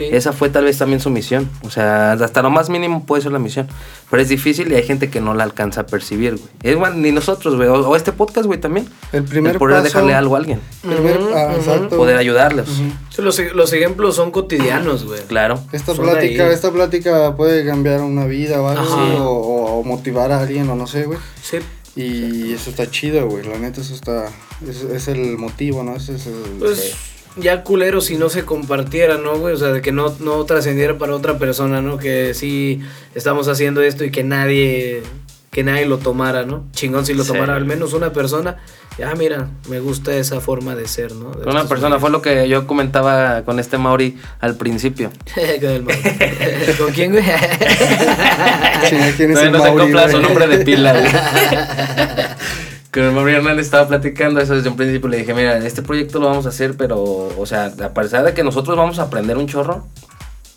Esa 0.00 0.32
fue 0.32 0.48
tal 0.50 0.64
vez 0.64 0.78
también 0.78 1.00
su 1.00 1.10
misión. 1.10 1.48
O 1.62 1.70
sea, 1.70 2.12
hasta 2.12 2.42
lo 2.42 2.50
más 2.50 2.68
mínimo 2.70 3.04
puede 3.06 3.22
ser 3.22 3.32
la 3.32 3.38
misión. 3.38 3.68
Pero 4.10 4.22
es 4.22 4.28
difícil 4.28 4.72
y 4.72 4.74
hay 4.74 4.82
gente 4.82 5.10
que 5.10 5.20
no 5.20 5.34
la 5.34 5.44
alcanza 5.44 5.82
a 5.82 5.86
percibir, 5.86 6.32
güey. 6.36 6.48
Es 6.62 6.76
bueno, 6.76 6.96
ni 6.96 7.12
nosotros, 7.12 7.56
güey. 7.56 7.68
O, 7.68 7.88
o 7.88 7.96
este 7.96 8.12
podcast, 8.12 8.46
güey, 8.46 8.60
también. 8.60 8.88
El 9.12 9.24
primer 9.24 9.52
el 9.52 9.58
poder 9.58 9.76
paso- 9.76 9.84
dejarle 9.84 10.14
algo 10.14 10.34
a 10.34 10.38
alguien. 10.38 10.60
Primer- 10.82 11.20
ah, 11.34 11.54
exacto. 11.56 11.96
Poder 11.96 12.16
ayudarles. 12.16 12.66
Sí, 12.68 13.22
los, 13.22 13.38
los 13.54 13.72
ejemplos 13.72 14.16
son 14.16 14.30
cotidianos, 14.30 15.04
güey. 15.04 15.20
Claro. 15.28 15.60
Esta 15.72 15.94
Son 15.94 16.04
plática, 16.04 16.50
esta 16.50 16.70
plática 16.70 17.36
puede 17.36 17.66
cambiar 17.66 18.00
una 18.02 18.24
vida 18.26 18.60
o 18.62 18.68
algo, 18.68 18.84
güey, 18.96 19.16
o, 19.16 19.24
o- 19.30 19.78
o 19.80 19.84
motivar 19.84 20.32
a 20.32 20.40
alguien, 20.40 20.68
o 20.70 20.74
no 20.74 20.86
sé, 20.86 21.04
güey. 21.04 21.18
Sí. 21.42 21.58
Y 21.96 22.52
eso 22.52 22.70
está 22.70 22.88
chido, 22.90 23.26
güey. 23.28 23.44
La 23.44 23.58
neta, 23.58 23.80
eso 23.80 23.92
está. 23.94 24.26
Es, 24.66 24.82
es 24.82 25.08
el 25.08 25.36
motivo, 25.36 25.82
¿no? 25.82 25.96
Ese 25.96 26.14
es 26.14 26.26
el. 26.28 26.34
Pues 26.60 26.94
ya 27.36 27.62
culero 27.62 28.00
si 28.00 28.16
no 28.16 28.28
se 28.30 28.44
compartiera, 28.44 29.16
¿no, 29.18 29.38
güey? 29.38 29.54
O 29.54 29.58
sea, 29.58 29.68
de 29.68 29.80
que 29.82 29.92
no, 29.92 30.14
no 30.20 30.44
trascendiera 30.44 30.98
para 30.98 31.14
otra 31.14 31.38
persona, 31.38 31.80
¿no? 31.80 31.98
Que 31.98 32.34
sí 32.34 32.80
estamos 33.14 33.48
haciendo 33.48 33.82
esto 33.82 34.04
y 34.04 34.10
que 34.10 34.24
nadie 34.24 35.02
que 35.50 35.64
nadie 35.64 35.86
lo 35.86 35.96
tomara, 35.98 36.44
¿no? 36.44 36.66
Chingón 36.72 37.06
si 37.06 37.14
lo 37.14 37.24
Sí. 37.24 37.32
tomara 37.32 37.56
al 37.56 37.64
menos 37.64 37.94
una 37.94 38.12
persona. 38.12 38.58
Ya, 38.98 39.14
mira, 39.14 39.48
me 39.70 39.80
gusta 39.80 40.14
esa 40.14 40.40
forma 40.40 40.74
de 40.74 40.86
ser, 40.86 41.12
¿no? 41.12 41.30
De 41.30 41.48
Una 41.48 41.64
persona 41.66 41.98
fue 41.98 42.10
lo 42.10 42.20
que 42.20 42.48
yo 42.48 42.66
comentaba 42.66 43.42
con 43.44 43.58
este 43.58 43.78
Mauri 43.78 44.18
al 44.40 44.56
principio. 44.56 45.10
Con 45.60 45.70
el 45.70 45.82
Mau. 45.84 45.94
¿Con 46.78 46.92
quién, 46.92 47.12
güey? 47.12 47.24
Sí, 47.24 48.96
¿quién 49.16 49.30
es 49.30 49.36
Todavía 49.36 49.42
el 49.46 49.52
no 49.52 49.62
se 49.62 49.70
Mauri, 49.72 49.92
güey? 49.92 50.10
su 50.10 50.20
nombre 50.20 50.46
de 50.48 50.58
pila, 50.64 50.92
güey. 50.92 51.10
Con 52.92 53.02
el 53.02 53.12
Mauri 53.12 53.34
Hernández 53.34 53.66
estaba 53.66 53.86
platicando 53.86 54.40
eso 54.40 54.54
desde 54.54 54.68
un 54.70 54.76
principio. 54.76 55.08
Le 55.08 55.18
dije, 55.18 55.34
mira, 55.34 55.58
este 55.58 55.82
proyecto 55.82 56.18
lo 56.20 56.26
vamos 56.26 56.46
a 56.46 56.48
hacer, 56.48 56.76
pero, 56.76 56.98
o 57.36 57.46
sea, 57.46 57.66
a 57.82 57.92
pesar 57.94 58.24
de 58.24 58.32
que 58.32 58.42
nosotros 58.42 58.76
vamos 58.76 58.98
a 58.98 59.02
aprender 59.02 59.36
un 59.36 59.46
chorro, 59.46 59.86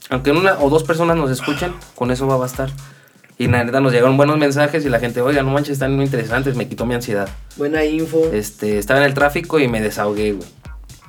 aunque 0.10 0.32
una 0.32 0.58
o 0.60 0.70
dos 0.70 0.84
personas 0.84 1.18
nos 1.18 1.30
escuchen, 1.30 1.74
con 1.96 2.10
eso 2.12 2.28
va 2.28 2.36
a 2.36 2.38
bastar. 2.38 2.70
Y 3.38 3.48
la 3.48 3.64
neta 3.64 3.80
nos 3.82 3.92
llegaron 3.92 4.18
buenos 4.18 4.38
mensajes 4.38 4.86
y 4.86 4.90
la 4.90 5.00
gente, 5.00 5.20
oiga, 5.22 5.42
no 5.42 5.50
manches, 5.52 5.74
están 5.74 5.96
muy 5.96 6.06
interesantes, 6.06 6.56
me 6.56 6.70
quitó 6.70 6.86
mi 6.86 6.94
ansiedad. 6.94 7.28
Buena 7.58 7.84
info. 7.84 8.30
Este, 8.32 8.78
estaba 8.78 9.00
en 9.02 9.08
el 9.08 9.14
tráfico 9.14 9.60
y 9.60 9.68
me 9.68 9.82
desahogué, 9.82 10.34
güey. 10.34 10.48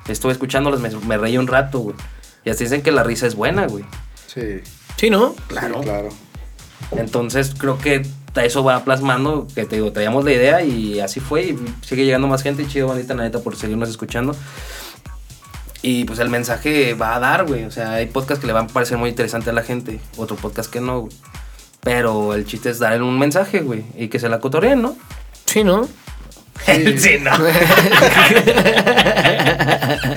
Estuve 0.07 0.31
escuchándolos, 0.33 0.81
me, 0.81 0.89
me 0.89 1.17
reí 1.17 1.37
un 1.37 1.47
rato, 1.47 1.79
güey. 1.79 1.95
Y 2.43 2.49
así 2.49 2.63
dicen 2.65 2.81
que 2.81 2.91
la 2.91 3.03
risa 3.03 3.27
es 3.27 3.35
buena, 3.35 3.67
güey. 3.67 3.85
Sí, 4.27 4.61
Sí, 4.97 5.09
¿no? 5.09 5.35
claro. 5.47 5.79
claro. 5.81 6.09
Entonces 6.97 7.53
creo 7.57 7.77
que 7.77 8.05
eso 8.35 8.63
va 8.63 8.83
plasmando, 8.83 9.47
que 9.53 9.65
te 9.65 9.75
digo, 9.75 9.91
traíamos 9.91 10.25
la 10.25 10.31
idea 10.31 10.63
y 10.63 10.99
así 10.99 11.19
fue 11.19 11.43
y 11.43 11.59
sigue 11.81 12.05
llegando 12.05 12.27
más 12.27 12.41
gente 12.41 12.63
y 12.63 12.67
chido, 12.67 12.87
bandita, 12.87 13.13
la 13.13 13.23
neta, 13.23 13.39
por 13.39 13.55
seguirnos 13.55 13.89
escuchando. 13.89 14.35
Y 15.81 16.05
pues 16.05 16.19
el 16.19 16.29
mensaje 16.29 16.93
va 16.93 17.15
a 17.15 17.19
dar, 17.19 17.45
güey. 17.45 17.65
O 17.65 17.71
sea, 17.71 17.93
hay 17.93 18.05
podcasts 18.05 18.39
que 18.41 18.47
le 18.47 18.53
van 18.53 18.65
a 18.65 18.69
parecer 18.69 18.97
muy 18.97 19.09
interesante 19.09 19.49
a 19.49 19.53
la 19.53 19.63
gente, 19.63 19.99
otro 20.17 20.37
podcast 20.37 20.71
que 20.71 20.79
no, 20.79 21.01
güey. 21.01 21.13
Pero 21.81 22.33
el 22.33 22.45
chiste 22.45 22.69
es 22.69 22.79
dar 22.79 23.03
un 23.03 23.19
mensaje, 23.19 23.59
güey, 23.59 23.83
y 23.97 24.07
que 24.07 24.17
se 24.17 24.29
la 24.29 24.39
cotorreen, 24.39 24.81
¿no? 24.81 24.95
Sí, 25.45 25.63
¿no? 25.63 25.87
Sí, 26.97 27.17
no. 27.21 27.31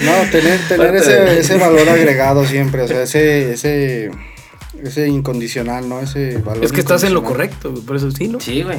No, 0.01 0.13
tener, 0.31 0.61
tener 0.69 0.97
ese, 0.97 1.41
ese 1.41 1.59
valor 1.59 1.89
agregado 1.89 2.45
siempre, 2.45 2.83
o 2.83 2.89
sea, 2.89 3.03
ese, 3.03 3.53
ese, 3.53 4.11
ese 4.83 5.09
incondicional, 5.09 5.89
¿no? 5.89 6.01
Ese 6.01 6.39
valor 6.39 6.65
Es 6.65 6.73
que 6.73 6.81
estás 6.81 7.05
en 7.05 7.15
lo 7.15 7.23
correcto, 7.23 7.71
güey, 7.71 7.83
por 7.83 7.97
eso 7.97 8.11
sí, 8.11 8.29
¿no? 8.29 8.41
Sí, 8.41 8.63
güey. 8.63 8.79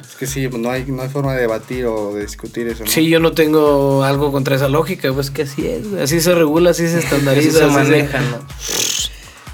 Es 0.00 0.16
que 0.16 0.26
sí, 0.26 0.48
pues 0.48 0.62
no 0.62 0.70
hay, 0.70 0.84
no 0.86 1.02
hay 1.02 1.08
forma 1.08 1.34
de 1.34 1.42
debatir 1.42 1.86
o 1.86 2.14
de 2.14 2.22
discutir 2.22 2.68
eso, 2.68 2.84
¿no? 2.84 2.90
Sí, 2.90 3.08
yo 3.08 3.20
no 3.20 3.32
tengo 3.32 4.04
algo 4.04 4.32
contra 4.32 4.56
esa 4.56 4.68
lógica, 4.68 5.12
pues 5.12 5.30
que 5.30 5.42
así 5.42 5.66
es, 5.66 5.88
güey. 5.90 6.02
Así 6.02 6.20
se 6.20 6.34
regula, 6.34 6.70
así 6.70 6.88
se 6.88 6.96
Así 6.98 7.06
estandariza. 7.06 7.58
se 7.58 7.64
así 7.64 7.74
manejan, 7.74 8.30
¿no? 8.30 8.38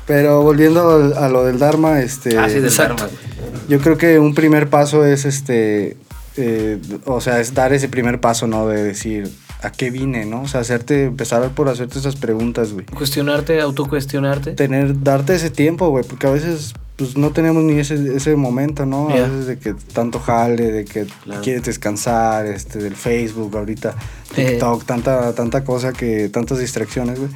Pero 0.06 0.42
volviendo 0.42 1.14
a 1.16 1.28
lo 1.28 1.44
del 1.44 1.58
Dharma, 1.58 2.00
este... 2.00 2.38
Así 2.38 2.56
del 2.56 2.66
exacto. 2.66 3.04
Dharma, 3.04 3.18
güey. 3.40 3.62
Yo 3.68 3.80
creo 3.80 3.98
que 3.98 4.18
un 4.20 4.34
primer 4.34 4.70
paso 4.70 5.04
es 5.04 5.24
este, 5.24 5.96
eh, 6.36 6.78
o 7.06 7.20
sea, 7.20 7.40
es 7.40 7.54
dar 7.54 7.72
ese 7.72 7.88
primer 7.88 8.20
paso, 8.20 8.46
¿no? 8.46 8.68
De 8.68 8.82
decir, 8.82 9.28
¿a 9.62 9.70
qué 9.70 9.90
vine, 9.90 10.24
no? 10.26 10.42
O 10.42 10.48
sea, 10.48 10.60
hacerte, 10.60 11.04
empezar 11.04 11.48
por 11.50 11.68
hacerte 11.68 11.98
esas 11.98 12.16
preguntas, 12.16 12.72
güey. 12.72 12.86
Cuestionarte, 12.86 13.60
autocuestionarte. 13.60 14.52
Tener, 14.52 15.02
darte 15.02 15.34
ese 15.34 15.50
tiempo, 15.50 15.88
güey, 15.90 16.04
porque 16.04 16.26
a 16.26 16.30
veces, 16.30 16.74
pues, 16.96 17.16
no 17.16 17.30
tenemos 17.32 17.62
ni 17.64 17.78
ese, 17.78 18.16
ese 18.16 18.36
momento, 18.36 18.86
¿no? 18.86 19.08
A 19.08 19.16
Ya. 19.16 19.22
veces 19.24 19.46
de 19.46 19.58
que 19.58 19.74
tanto 19.74 20.18
jale, 20.20 20.70
de 20.72 20.84
que 20.84 21.06
Claro. 21.24 21.42
quieres 21.42 21.64
descansar, 21.64 22.46
este, 22.46 22.78
del 22.78 22.94
Facebook 22.96 23.56
ahorita, 23.56 23.94
Eh. 24.36 24.50
TikTok, 24.50 24.84
tanta, 24.84 25.34
tanta 25.34 25.64
cosa 25.64 25.92
que, 25.92 26.28
tantas 26.28 26.58
distracciones, 26.58 27.18
güey. 27.18 27.30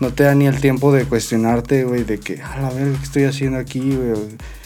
No 0.00 0.12
te 0.12 0.24
da 0.24 0.34
ni 0.34 0.46
el 0.46 0.60
tiempo 0.60 0.92
de 0.92 1.04
cuestionarte, 1.04 1.84
güey, 1.84 2.02
de 2.02 2.18
que, 2.18 2.42
a 2.42 2.60
la 2.60 2.70
verga, 2.70 2.96
¿qué 2.98 3.04
estoy 3.04 3.24
haciendo 3.24 3.58
aquí, 3.58 3.78
güey? 3.94 4.12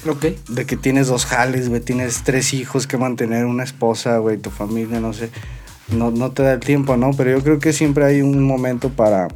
Ok. 0.09 0.25
De 0.49 0.65
que 0.65 0.77
tienes 0.77 1.09
dos 1.09 1.27
jales, 1.27 1.69
güey, 1.69 1.83
tienes 1.83 2.23
tres 2.25 2.55
hijos 2.55 2.87
que 2.87 2.97
mantener, 2.97 3.45
una 3.45 3.63
esposa, 3.65 4.17
güey, 4.19 4.39
tu 4.39 4.51
familia, 4.51 4.99
no 4.99 5.13
sé. 5.13 5.29
No, 5.89 6.11
no 6.11 6.33
te 6.33 6.43
da 6.43 6.55
el 6.55 6.61
tiempo, 6.61 6.97
¿no? 6.97 7.11
Pero 7.17 7.31
yo 7.31 7.43
creo 7.43 7.59
que 7.59 7.73
siempre 7.73 8.05
hay 8.05 8.21
un 8.21 8.43
momento 8.43 8.91
para, 8.91 9.29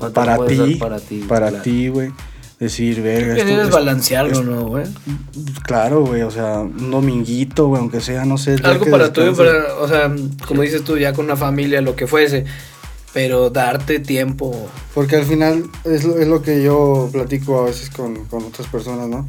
No 0.00 0.10
para 0.12 0.44
ti, 0.46 0.76
para 0.76 0.98
ti, 0.98 1.24
para 1.28 1.48
claro. 1.48 1.62
ti, 1.62 1.88
güey. 1.88 2.10
decir, 2.58 3.02
verga. 3.02 3.34
Que 3.34 3.44
debes 3.44 3.70
balancearlo, 3.70 4.42
¿no, 4.42 4.66
güey? 4.66 4.86
Claro, 5.64 6.06
güey, 6.06 6.22
o 6.22 6.30
sea, 6.30 6.60
un 6.60 6.90
dominguito, 6.90 7.66
güey, 7.68 7.80
aunque 7.80 8.00
sea, 8.00 8.24
no 8.24 8.38
sé. 8.38 8.56
Algo 8.62 8.86
para 8.86 9.12
tú, 9.12 9.34
para, 9.36 9.74
o 9.78 9.88
sea, 9.88 10.10
como 10.46 10.62
dices 10.62 10.82
tú, 10.84 10.96
ya 10.96 11.12
con 11.12 11.26
una 11.26 11.36
familia, 11.36 11.80
lo 11.80 11.96
que 11.96 12.06
fuese. 12.06 12.44
Pero 13.12 13.48
darte 13.48 13.98
tiempo. 13.98 14.68
Porque 14.94 15.16
al 15.16 15.24
final 15.24 15.64
es 15.84 16.04
lo, 16.04 16.18
es 16.18 16.28
lo 16.28 16.42
que 16.42 16.62
yo 16.62 17.08
platico 17.12 17.60
a 17.60 17.64
veces 17.64 17.88
con, 17.90 18.26
con 18.26 18.44
otras 18.44 18.68
personas, 18.68 19.08
¿no? 19.08 19.26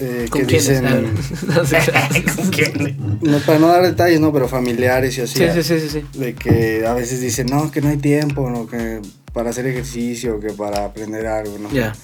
Eh, 0.00 0.26
¿Con 0.30 0.46
que 0.46 0.56
dicen, 0.56 0.84
qué. 2.52 2.96
no, 3.20 3.38
para 3.40 3.58
no 3.58 3.66
dar 3.66 3.82
detalles, 3.82 4.20
no, 4.20 4.32
pero 4.32 4.48
familiares 4.48 5.18
y 5.18 5.22
así. 5.22 5.38
Sí, 5.38 5.44
sí, 5.54 5.62
sí, 5.62 5.80
sí, 5.80 5.88
sí. 5.88 6.18
De 6.18 6.34
que 6.34 6.86
a 6.86 6.94
veces 6.94 7.20
dicen, 7.20 7.48
no, 7.48 7.70
que 7.72 7.80
no 7.80 7.88
hay 7.88 7.96
tiempo, 7.96 8.48
no, 8.48 8.68
que 8.68 9.00
para 9.32 9.50
hacer 9.50 9.66
ejercicio, 9.66 10.38
que 10.38 10.52
para 10.52 10.84
aprender 10.84 11.26
algo, 11.26 11.58
¿no? 11.58 11.70
Ya. 11.72 11.94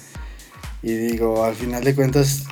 Y 0.83 0.93
digo, 0.93 1.45
al 1.45 1.55
final 1.55 1.83
de 1.83 1.95
cuentas, 1.95 2.43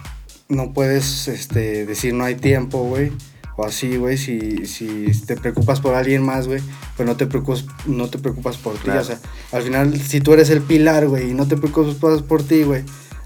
no 0.47 0.73
puedes 0.73 1.27
este, 1.27 1.85
decir 1.85 2.13
no 2.13 2.23
hay 2.23 2.35
tiempo, 2.35 2.83
güey. 2.83 3.11
O 3.55 3.65
así, 3.65 3.97
güey, 3.97 4.17
si, 4.17 4.65
si 4.65 5.07
te 5.27 5.35
preocupas 5.35 5.79
por 5.79 5.93
alguien 5.93 6.23
más, 6.23 6.47
güey, 6.47 6.59
pues 6.97 7.07
no 7.07 7.15
te 7.15 7.27
preocupas, 7.27 7.65
no 7.85 8.09
te 8.09 8.17
preocupas 8.17 8.57
por 8.57 8.73
ti. 8.73 8.85
Claro. 8.85 9.01
O 9.01 9.03
sea, 9.03 9.19
al 9.51 9.61
final, 9.61 10.01
si 10.01 10.21
tú 10.21 10.33
eres 10.33 10.49
el 10.49 10.61
pilar, 10.61 11.07
güey, 11.07 11.29
y 11.29 11.33
no 11.35 11.47
te 11.47 11.55
preocupas 11.55 12.23
por 12.23 12.41
ti, 12.41 12.63
güey, 12.63 12.83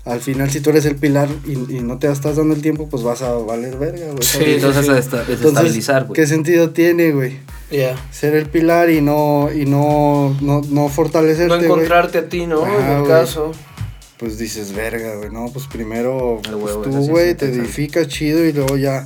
al 0.07 0.21
final, 0.21 0.49
si 0.49 0.61
tú 0.61 0.69
eres 0.69 0.85
el 0.85 0.95
pilar 0.95 1.27
y, 1.45 1.51
y 1.53 1.81
no 1.81 1.99
te 1.99 2.11
estás 2.11 2.35
dando 2.37 2.53
el 2.55 2.61
tiempo, 2.61 2.87
pues 2.89 3.03
vas 3.03 3.21
a 3.21 3.33
valer 3.33 3.77
verga, 3.77 4.05
güey. 4.07 4.21
Sí, 4.23 4.43
entonces 4.45 4.87
a 4.89 4.93
desestabilizar, 5.23 6.05
güey. 6.05 6.13
¿qué 6.15 6.27
sentido 6.27 6.69
tiene, 6.71 7.11
güey? 7.11 7.39
Ya. 7.71 7.95
Ser 8.11 8.35
el 8.35 8.47
pilar 8.47 8.89
y 8.89 9.01
no, 9.01 9.49
y 9.53 9.65
no, 9.65 10.35
no, 10.41 10.61
no 10.69 10.89
fortalecerte, 10.89 11.47
No 11.57 11.61
encontrarte 11.61 12.19
a 12.19 12.29
ti, 12.29 12.47
¿no? 12.47 12.63
Ajá, 12.63 12.91
en 12.93 12.97
el 13.01 13.07
caso. 13.07 13.51
pues 14.17 14.37
dices, 14.37 14.73
verga, 14.73 15.15
güey, 15.15 15.29
no, 15.29 15.49
pues 15.51 15.67
primero 15.67 16.39
pues 16.43 16.55
huevo, 16.55 16.81
tú, 16.83 17.07
güey, 17.07 17.35
te 17.35 17.45
edificas 17.47 18.07
chido 18.07 18.45
y 18.45 18.53
luego 18.53 18.77
ya, 18.77 19.05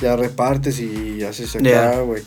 ya 0.00 0.16
repartes 0.16 0.80
y 0.80 1.22
haces 1.24 1.54
acá, 1.56 2.00
güey. 2.00 2.22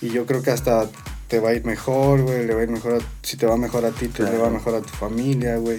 Y 0.00 0.08
yo 0.10 0.24
creo 0.26 0.42
que 0.42 0.50
hasta 0.50 0.88
te 1.28 1.40
va 1.40 1.50
a 1.50 1.54
ir 1.54 1.64
mejor, 1.66 2.22
güey, 2.22 2.46
le 2.46 2.54
va 2.54 2.60
a 2.60 2.64
ir 2.64 2.70
mejor, 2.70 2.94
a- 2.94 2.98
si 3.22 3.36
te 3.36 3.44
va 3.46 3.56
mejor 3.58 3.84
a 3.84 3.90
ti, 3.90 4.08
te 4.08 4.22
le 4.22 4.38
va 4.38 4.48
mejor 4.48 4.74
a 4.76 4.80
tu 4.80 4.88
familia, 4.88 5.56
güey. 5.56 5.78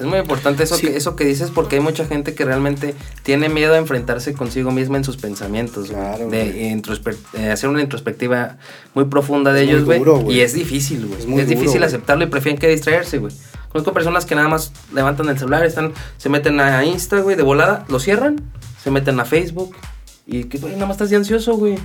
Es 0.00 0.06
muy 0.06 0.18
importante 0.18 0.62
eso, 0.62 0.76
Sí. 0.76 0.86
que, 0.86 0.96
eso 0.96 1.14
que 1.14 1.24
dices 1.24 1.50
porque 1.50 1.76
hay 1.76 1.82
mucha 1.82 2.06
gente 2.06 2.34
que 2.34 2.44
realmente 2.44 2.94
tiene 3.22 3.48
miedo 3.48 3.74
a 3.74 3.76
enfrentarse 3.76 4.32
consigo 4.32 4.70
misma 4.70 4.96
en 4.96 5.04
sus 5.04 5.16
pensamientos. 5.18 5.90
Claro, 5.90 6.28
de 6.30 6.72
eh, 6.72 7.50
hacer 7.50 7.68
una 7.68 7.82
introspectiva 7.82 8.56
muy 8.94 9.04
profunda 9.04 9.52
de 9.52 9.64
Es 9.64 9.68
ellos, 9.68 9.84
güey. 9.84 10.34
Y 10.34 10.40
es 10.40 10.54
difícil, 10.54 11.06
güey. 11.06 11.18
Es 11.18 11.20
Es, 11.20 11.26
muy 11.26 11.42
duro, 11.42 11.60
difícil 11.60 11.82
aceptarlo 11.82 12.24
y 12.24 12.28
prefieren 12.28 12.58
que 12.58 12.66
distraerse, 12.68 13.18
güey. 13.18 13.32
Conozco 13.70 13.92
personas 13.92 14.24
que 14.24 14.34
nada 14.34 14.48
más 14.48 14.72
levantan 14.92 15.28
el 15.28 15.38
celular, 15.38 15.64
están, 15.64 15.92
se 16.16 16.28
meten 16.28 16.58
a 16.58 16.84
Insta, 16.84 17.20
güey, 17.20 17.36
de 17.36 17.42
volada, 17.42 17.84
lo 17.88 18.00
cierran, 18.00 18.40
se 18.82 18.90
meten 18.90 19.20
a 19.20 19.24
Facebook 19.24 19.76
y 20.26 20.44
que, 20.44 20.58
güey, 20.58 20.72
nada 20.74 20.86
más 20.86 20.96
estás 20.96 21.10
de 21.10 21.16
ansioso, 21.16 21.56
güey. 21.56 21.76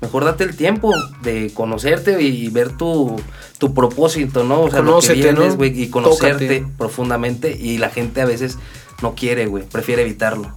Mejor 0.00 0.24
date 0.24 0.44
el 0.44 0.54
tiempo 0.56 0.92
de 1.22 1.50
conocerte 1.54 2.20
y 2.20 2.48
ver 2.48 2.76
tu, 2.76 3.16
tu 3.58 3.72
propósito, 3.72 4.44
¿no? 4.44 4.62
O 4.62 4.70
sea, 4.70 4.80
Conócete, 4.80 5.16
lo 5.16 5.22
que 5.22 5.32
vienes, 5.32 5.52
¿no? 5.52 5.56
güey, 5.56 5.82
y 5.82 5.88
conocerte 5.88 6.58
Tócate. 6.60 6.72
profundamente 6.76 7.56
y 7.58 7.78
la 7.78 7.88
gente 7.90 8.20
a 8.20 8.26
veces 8.26 8.58
no 9.02 9.14
quiere, 9.14 9.46
güey, 9.46 9.64
prefiere 9.64 10.02
evitarlo. 10.02 10.56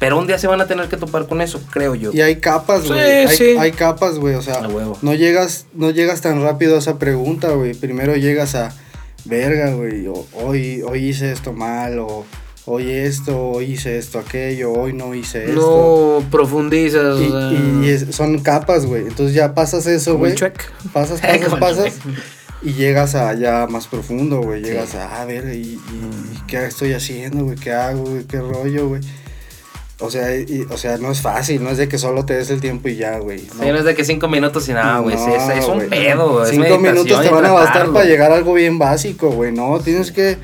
Pero 0.00 0.16
un 0.18 0.26
día 0.26 0.38
se 0.38 0.46
van 0.46 0.60
a 0.60 0.66
tener 0.66 0.88
que 0.88 0.96
topar 0.96 1.26
con 1.26 1.40
eso, 1.40 1.60
creo 1.70 1.94
yo. 1.96 2.10
Y 2.12 2.20
hay 2.20 2.36
capas, 2.36 2.82
Sí, 2.82 2.88
güey. 2.88 3.00
hay, 3.00 3.36
sí. 3.36 3.56
hay 3.58 3.72
capas, 3.72 4.18
güey. 4.18 4.34
O 4.36 4.42
sea, 4.42 4.60
no 5.02 5.14
llegas, 5.14 5.66
no 5.74 5.90
llegas 5.90 6.20
tan 6.20 6.40
rápido 6.42 6.76
a 6.76 6.78
esa 6.78 6.98
pregunta, 6.98 7.50
güey. 7.50 7.74
Primero 7.74 8.14
llegas 8.16 8.54
a 8.54 8.74
verga, 9.24 9.72
güey. 9.74 10.06
o- 10.06 10.26
Hoy, 10.34 10.82
hoy 10.82 11.04
hice 11.08 11.32
esto 11.32 11.52
mal, 11.52 11.98
o 11.98 12.24
hoy 12.68 12.90
esto, 12.90 13.38
hoy 13.50 13.72
hice 13.72 13.98
esto, 13.98 14.18
aquello, 14.18 14.72
hoy 14.72 14.92
no 14.92 15.14
hice 15.14 15.46
esto. 15.50 16.20
No 16.22 16.30
profundizas. 16.30 17.20
Y, 17.20 17.26
o 17.28 17.30
sea, 17.30 17.52
y- 17.82 17.88
es- 17.88 18.14
son 18.14 18.38
capas, 18.40 18.86
güey. 18.86 19.02
Entonces 19.06 19.34
ya 19.34 19.54
pasas 19.54 19.86
eso, 19.86 20.16
güey. 20.18 20.34
Pasas, 20.92 21.20
pasas, 21.22 21.54
pasas. 21.58 21.94
Y 22.62 22.72
llegas 22.72 23.14
a 23.14 23.34
ya 23.34 23.66
más 23.68 23.86
profundo, 23.86 24.40
güey. 24.42 24.62
Llegas 24.62 24.90
Sí. 24.90 24.96
a, 24.96 25.22
a 25.22 25.24
ver, 25.24 25.46
¿y, 25.54 25.58
y- 25.58 25.80
y 26.34 26.38
qué 26.46 26.64
estoy 26.66 26.92
haciendo, 26.92 27.44
güey? 27.44 27.56
¿Qué 27.56 27.72
hago, 27.72 28.02
güey? 28.04 28.24
¿Qué 28.24 28.40
rollo, 28.40 28.88
güey? 28.88 29.00
O 30.00 30.10
sea, 30.10 30.34
y- 30.36 30.64
o 30.70 30.76
sea, 30.76 30.96
no 30.98 31.10
es 31.10 31.20
fácil, 31.20 31.62
no 31.64 31.70
es 31.70 31.78
de 31.78 31.88
que 31.88 31.98
solo 31.98 32.24
te 32.24 32.34
des 32.34 32.50
el 32.50 32.60
tiempo 32.60 32.88
y 32.88 32.96
ya, 32.96 33.18
güey. 33.18 33.40
Sí, 33.40 33.48
no 33.60 33.76
es 33.78 33.84
de 33.84 33.94
que 33.96 34.04
cinco 34.04 34.28
minutos 34.28 34.68
y 34.68 34.72
nada, 34.72 35.00
güey. 35.00 35.16
sí, 35.16 35.24
es, 35.36 35.58
es 35.58 35.66
un 35.68 35.80
pedo, 35.88 36.34
güey. 36.38 36.50
Cinco 36.50 36.78
minutos 36.78 37.20
te 37.22 37.28
van 37.30 37.46
a 37.46 37.52
bastar 37.52 37.92
para 37.92 38.04
llegar 38.04 38.30
a 38.30 38.36
algo 38.36 38.54
bien 38.54 38.78
básico, 38.78 39.30
güey. 39.30 39.50
No, 39.52 39.80
tienes 39.80 40.12
que 40.12 40.36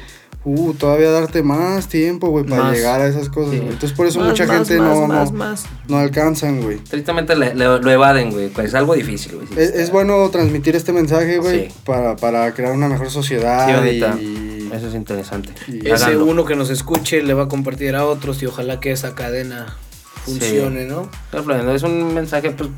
uh, 0.45 0.75
todavía 0.75 1.11
darte 1.11 1.43
más 1.43 1.89
tiempo, 1.89 2.29
güey, 2.29 2.45
para 2.45 2.65
Más. 2.65 2.77
llegar 2.77 3.01
a 3.01 3.07
esas 3.07 3.29
cosas, 3.29 3.53
Sí. 3.53 3.59
Entonces 3.63 3.93
por 3.93 4.07
eso 4.07 4.21
Más, 4.21 4.29
mucha 4.29 4.47
más, 4.47 4.57
gente 4.69 4.79
más, 4.79 4.99
no, 4.99 5.07
más, 5.07 5.33
no, 5.33 5.39
más. 5.39 5.65
no 5.89 5.99
alcanzan, 5.99 6.63
güey. 6.63 6.79
Tristemente 6.79 7.35
le- 7.37 7.55
le- 7.55 7.79
lo 7.79 7.91
evaden, 7.91 8.31
güey. 8.31 8.49
pues 8.51 8.69
Es 8.69 8.75
algo 8.75 8.95
difícil, 8.95 9.37
güey. 9.37 9.47
Es, 9.53 9.69
está- 9.71 9.81
es 9.83 9.91
bueno 9.91 10.29
transmitir 10.31 10.77
este 10.77 10.93
mensaje, 10.93 11.39
güey, 11.39 11.69
Sí. 11.69 11.75
para, 11.85 12.17
para 12.17 12.53
crear 12.55 12.73
una 12.73 12.89
mejor 12.89 13.11
sociedad 13.11 13.83
Sí, 13.83 14.01
y, 14.21 14.71
Eso 14.75 14.89
es 14.89 14.95
interesante. 14.95 15.51
y- 15.69 15.79
Ese 15.89 16.05
Háganlo. 16.07 16.25
uno 16.27 16.45
que 16.45 16.57
nos 16.57 16.69
escuche 16.71 17.23
le 17.23 17.33
va 17.35 17.45
a 17.45 17.49
compartir 17.49 17.95
a 17.95 18.05
otros 18.07 18.43
y 18.43 18.47
ojalá 18.47 18.81
que 18.81 18.91
esa 18.93 19.15
cadena 19.15 19.77
funcione, 20.25 20.85
¿no? 20.87 21.09
Claro, 21.31 21.45
pero 21.47 21.73
es 21.75 21.83
un 21.83 22.13
mensaje, 22.15 22.51
pues, 22.51 22.71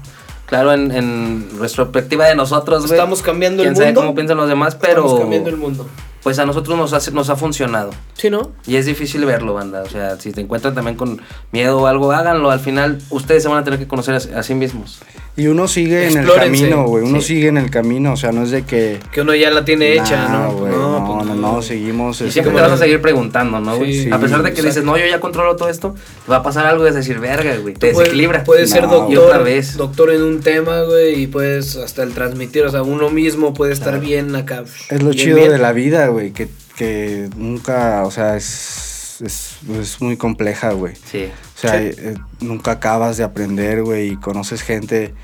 claro, 0.46 0.72
en, 0.72 0.90
en 0.92 1.48
retrospectiva 1.58 2.26
de 2.26 2.34
nosotros, 2.34 2.82
güey. 2.86 2.98
Estamos 2.98 3.22
cambiando 3.22 3.62
el 3.62 3.68
Quién 3.68 3.76
sabe 3.76 3.86
mundo. 3.88 4.00
cómo 4.02 4.14
piensan 4.14 4.36
los 4.36 4.48
demás, 4.48 4.74
Estamos 4.74 4.94
pero 5.12 5.18
cambiando 5.20 5.50
el 5.50 5.56
mundo. 5.56 5.88
Pues 6.26 6.40
a 6.40 6.44
nosotros 6.44 6.76
nos, 6.76 6.92
hace- 6.92 7.12
nos 7.12 7.30
ha 7.30 7.36
funcionado. 7.36 7.90
¿Sí, 8.14 8.30
no? 8.30 8.50
Y 8.66 8.74
es 8.74 8.84
difícil 8.86 9.24
verlo, 9.24 9.54
banda. 9.54 9.84
O 9.84 9.88
sea, 9.88 10.18
si 10.18 10.32
te 10.32 10.40
encuentran 10.40 10.74
también 10.74 10.96
con 10.96 11.20
miedo 11.52 11.78
o 11.78 11.86
algo, 11.86 12.10
háganlo. 12.10 12.50
Al 12.50 12.58
final, 12.58 12.98
ustedes 13.10 13.44
se 13.44 13.48
van 13.48 13.58
a 13.58 13.62
tener 13.64 13.78
que 13.78 13.86
conocer 13.86 14.14
a, 14.14 14.40
a 14.40 14.42
sí 14.42 14.54
mismos. 14.56 14.98
y 15.36 15.46
uno 15.48 15.68
sigue 15.68 16.08
en 16.08 16.16
el 16.18 16.32
camino, 16.32 16.84
güey. 16.86 17.04
Uno 17.04 17.20
Sí. 17.20 17.26
sigue 17.34 17.46
en 17.48 17.58
el 17.58 17.70
camino, 17.70 18.14
o 18.14 18.16
sea, 18.16 18.32
no 18.32 18.42
es 18.42 18.50
de 18.50 18.62
que... 18.64 18.98
Que 19.12 19.20
uno 19.20 19.34
ya 19.36 19.50
la 19.50 19.64
tiene 19.66 19.92
hecha, 19.92 20.28
¿no? 20.30 20.50
güey, 20.52 20.72
no, 20.72 21.04
pues 21.14 21.26
no, 21.28 21.34
no, 21.36 21.60
seguimos... 21.62 22.20
Y 22.22 22.24
este, 22.24 22.32
siempre 22.32 22.54
te 22.54 22.60
vas 22.62 22.72
a 22.72 22.76
seguir 22.78 23.00
preguntando, 23.02 23.60
¿no, 23.60 23.76
güey? 23.76 23.92
Sí, 24.04 24.10
a 24.10 24.18
pesar 24.18 24.38
de 24.38 24.44
que 24.54 24.60
exacto. 24.62 24.68
dices, 24.68 24.84
no, 24.84 24.96
yo 24.96 25.04
ya 25.06 25.20
controlo 25.20 25.54
todo 25.54 25.68
esto, 25.68 25.94
te 26.24 26.30
va 26.32 26.38
a 26.38 26.42
pasar 26.42 26.64
algo 26.66 26.84
de 26.84 26.92
decir, 26.92 27.18
verga, 27.20 27.54
güey. 27.58 27.74
Te 27.74 27.92
Puedes- 27.92 27.98
desequilibra. 27.98 28.44
Puedes 28.44 28.70
ser 28.70 28.84
No, 28.84 28.88
doctor, 28.90 29.12
y 29.12 29.16
otra 29.18 29.38
vez. 29.38 29.76
doctor 29.76 30.10
en 30.10 30.22
un 30.22 30.40
tema, 30.40 30.80
güey, 30.84 31.20
y 31.24 31.26
puedes 31.26 31.76
hasta 31.76 32.02
el 32.02 32.14
transmitir, 32.14 32.64
o 32.64 32.70
sea, 32.70 32.82
uno 32.82 33.10
mismo 33.10 33.52
puede 33.52 33.74
estar 33.74 33.90
Claro. 33.92 34.06
bien 34.06 34.34
acá. 34.36 34.64
Es 34.88 35.02
lo 35.02 35.12
chido 35.12 35.36
bien. 35.36 35.50
de 35.52 35.58
la 35.58 35.72
vida, 35.72 36.06
güey, 36.08 36.15
que, 36.32 36.48
que 36.76 37.28
nunca, 37.36 38.04
o 38.04 38.10
sea, 38.10 38.36
es, 38.36 39.18
es, 39.24 39.56
es 39.80 40.00
muy 40.00 40.16
compleja, 40.16 40.72
güey. 40.72 40.94
Sí. 41.10 41.28
O 41.56 41.58
sea, 41.58 41.72
Sí. 41.78 41.90
eh, 41.98 42.14
nunca 42.40 42.72
acabas 42.72 43.16
de 43.16 43.24
aprender, 43.24 43.82
güey, 43.82 44.12
y 44.12 44.16
conoces 44.16 44.62
gente, 44.62 45.14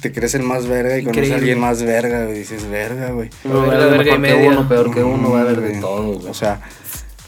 te 0.00 0.12
crees 0.12 0.34
el 0.34 0.42
más 0.42 0.66
verga 0.66 0.98
y 0.98 1.04
conoces 1.04 1.30
a 1.32 1.34
alguien 1.36 1.58
más 1.60 1.82
verga, 1.82 2.24
güey, 2.24 2.36
y 2.36 2.38
dices, 2.40 2.68
verga, 2.68 3.10
güey. 3.10 3.30
No 3.44 3.66
va 3.66 3.74
a 3.74 3.82
haber 3.84 4.18
mejor 4.20 4.22
que 4.22 4.48
uno, 4.48 4.68
peor 4.68 4.94
que 4.94 5.02
uno, 5.02 5.30
va 5.30 5.38
a 5.38 5.42
haber 5.42 5.60
de 5.60 5.80
todo, 5.80 6.14
güey. 6.18 6.28
O 6.28 6.34
sea, 6.34 6.60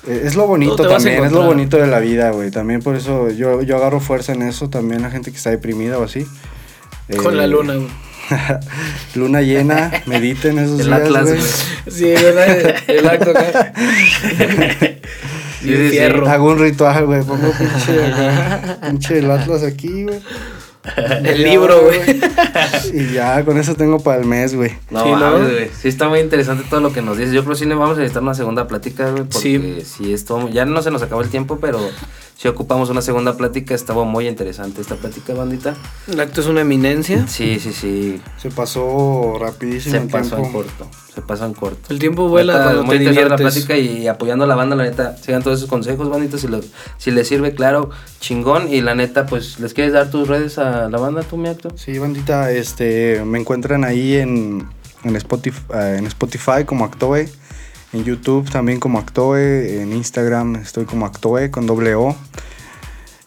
eh, 0.07 0.23
es 0.25 0.35
lo 0.35 0.47
bonito 0.47 0.77
también, 0.89 1.25
es 1.25 1.33
lo 1.33 1.45
bonito 1.45 1.77
de 1.77 1.87
la 1.87 2.01
vida, 2.01 2.31
güey. 2.31 2.51
También 2.51 2.81
por 2.83 2.97
eso 2.97 3.31
yo, 3.31 3.63
yo 3.63 3.77
agarro 3.77 4.01
fuerza 4.01 4.33
en 4.33 4.43
eso, 4.43 4.69
también 4.71 5.03
la 5.03 5.11
gente 5.11 5.31
que 5.31 5.37
está 5.37 5.51
deprimida 5.51 5.99
o 5.99 6.05
así. 6.05 6.27
Con 7.23 7.35
Eh, 7.35 7.37
la 7.37 7.47
luna, 7.47 7.75
güey. 7.75 7.89
luna 9.15 9.43
llena, 9.43 9.91
mediten 10.07 10.59
esos 10.59 10.81
El 10.81 10.87
días, 10.87 11.01
Atlas, 11.01 11.25
güey. 11.29 11.41
Sí, 11.89 12.05
¿verdad? 12.05 12.75
El 12.87 13.09
acto 13.09 13.31
acá. 13.31 13.73
Sí, 15.61 15.69
Y 15.69 15.75
sí, 15.77 15.77
sí. 15.77 15.91
fierro. 15.91 16.29
Hago 16.29 16.51
un 16.51 16.59
ritual, 16.59 17.07
güey, 17.07 17.23
pongo 17.23 17.53
pinche, 17.59 18.05
acá, 18.07 18.79
pinche 18.89 19.19
el 19.19 19.31
Atlas 19.31 19.63
aquí, 19.63 20.05
güey. 20.05 20.21
El 21.23 21.45
libro, 21.45 21.81
güey. 21.85 22.01
Y 22.93 23.13
ya, 23.13 23.45
con 23.45 23.57
eso 23.57 23.77
tengo 23.77 24.01
para 24.01 24.21
el 24.21 24.27
mes, 24.27 24.57
güey. 24.57 24.73
No, 24.91 25.05
Sí, 25.05 25.11
¿no? 25.11 25.39
güey. 25.39 25.71
Sí, 25.81 25.87
está 25.89 26.09
muy 26.09 26.19
interesante 26.19 26.65
todo 26.69 26.81
lo 26.81 26.93
que 26.93 27.03
nos 27.03 27.17
dices. 27.19 27.33
Yo 27.33 27.43
creo 27.45 27.55
que 27.55 27.61
sí 27.61 27.67
le 27.67 27.77
vamos 27.77 27.97
a 27.97 28.01
necesitar 28.01 28.23
una 28.25 28.35
segunda 28.35 28.67
plática, 28.67 29.09
güey. 29.11 29.23
Porque 29.23 29.85
sí. 29.85 30.13
esto, 30.13 30.49
ya 30.49 30.65
no 30.65 30.83
se 30.83 30.91
nos 30.91 31.01
acabó 31.03 31.23
el 31.23 31.29
tiempo, 31.29 31.59
pero 31.61 31.79
si 32.43 32.49
ocupamos 32.49 32.91
una 32.91 33.03
segunda 33.03 33.37
plática, 33.37 33.73
estaba 33.73 34.03
muy 34.03 34.27
interesante 34.27 34.81
esta 34.81 34.97
plática, 34.97 35.33
bandita. 35.33 35.77
El 36.09 36.19
acto 36.19 36.41
es 36.41 36.49
una 36.49 36.63
eminencia. 36.63 37.29
Sí, 37.29 37.61
sí, 37.61 37.73
sí. 37.73 38.21
Se 38.37 38.51
pasó 38.51 39.37
rapidísimo 39.39 39.95
Se 39.95 40.03
el 40.03 40.09
pasó 40.09 40.39
en 40.39 40.51
corto. 40.51 40.89
Se 41.15 41.23
pasó 41.23 41.47
en 41.47 41.55
corto. 41.55 41.79
El 41.91 42.01
tiempo 42.01 42.27
vuela 42.29 42.55
Neta, 42.55 42.65
cuando 42.65 42.83
muy 42.83 42.99
te 42.99 43.13
la 43.13 43.37
plática 43.37 43.77
y 43.77 44.09
apoyando 44.09 44.45
a 44.45 44.49
la 44.49 44.57
banda, 44.57 44.75
la 44.75 44.83
neta. 44.83 45.17
Sigan 45.19 45.45
todos 45.45 45.59
esos 45.59 45.71
consejos, 45.71 46.11
bandita. 46.11 46.37
Si, 46.37 46.49
lo- 46.49 46.63
si 46.99 47.13
les 47.13 47.29
sirve, 47.29 47.55
claro, 47.55 47.91
chingón. 48.19 48.73
Y 48.73 48.81
la 48.81 48.97
neta, 48.97 49.25
pues, 49.27 49.61
¿les 49.61 49.73
quieres 49.73 49.93
dar 49.93 50.11
tus 50.11 50.27
redes 50.27 50.59
a 50.59 50.89
la 50.89 50.99
banda, 50.99 51.23
tú, 51.23 51.37
mi 51.37 51.49
acto? 51.49 51.69
Sí, 51.77 51.97
bandita, 52.01 52.51
este, 52.51 53.23
me 53.25 53.39
encuentran 53.39 53.85
ahí 53.85 54.17
en, 54.17 54.67
en, 55.05 55.15
Spotify, 55.15 55.63
eh, 55.75 55.95
en 56.01 56.07
Spotify 56.09 56.65
como 56.67 56.87
Actoe, 56.87 57.29
en 57.93 58.05
YouTube 58.05 58.51
también 58.51 58.81
como 58.81 58.99
Actoe, 58.99 59.83
en 59.83 59.93
Instagram 59.93 60.57
estoy 60.57 60.85
como 60.85 61.07
Actoe 61.07 61.51
con 61.51 61.67
doble 61.67 61.95
O. 61.95 62.17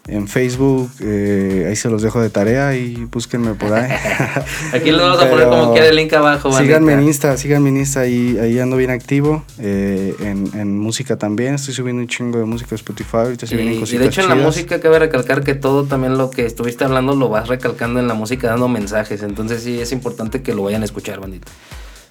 en 0.08 0.28
Facebook, 0.28 0.88
eh, 1.00 1.66
ahí 1.68 1.74
se 1.74 1.88
los 1.90 2.00
dejo 2.00 2.20
de 2.20 2.30
tarea 2.30 2.76
y 2.76 2.94
búsquenme 3.06 3.54
por 3.54 3.72
ahí. 3.72 3.90
Aquí 4.72 4.92
lo 4.92 5.02
vamos 5.02 5.20
a 5.20 5.28
poner 5.28 5.48
como 5.48 5.72
quiera 5.72 5.88
el 5.88 5.96
link 5.96 6.12
abajo. 6.12 6.52
Síganme 6.52 6.92
en 6.92 6.98
bandita. 6.98 7.08
Insta, 7.08 7.36
síganme 7.36 7.70
en 7.70 7.76
Insta, 7.78 8.00
ahí, 8.00 8.38
ahí 8.40 8.58
ando 8.60 8.76
bien 8.76 8.90
activo. 8.90 9.44
eh, 9.58 10.14
en, 10.20 10.48
en 10.54 10.78
música 10.78 11.16
también, 11.16 11.54
estoy 11.56 11.74
subiendo 11.74 12.02
un 12.02 12.08
chingo 12.08 12.38
de 12.38 12.44
música 12.44 12.74
a 12.74 12.76
Spotify, 12.76 13.16
ahorita 13.16 13.46
se 13.48 13.56
vienen 13.56 13.74
Y, 13.84 13.96
de 13.98 14.06
hecho 14.06 14.20
en 14.20 14.28
la 14.28 14.36
música 14.36 14.80
cabe 14.80 15.00
recalcar 15.00 15.42
que 15.42 15.54
todo 15.54 15.84
también 15.84 16.16
lo 16.18 16.30
que 16.30 16.46
estuviste 16.46 16.84
hablando 16.84 17.16
lo 17.16 17.28
vas 17.28 17.48
recalcando 17.48 17.98
en 17.98 18.06
la 18.06 18.14
música 18.14 18.48
dando 18.48 18.68
mensajes. 18.68 19.22
Entonces 19.22 19.62
sí 19.64 19.80
es 19.80 19.90
importante 19.90 20.40
que 20.42 20.54
lo 20.54 20.62
vayan 20.62 20.82
a 20.82 20.84
escuchar, 20.84 21.18
bandito. 21.20 21.50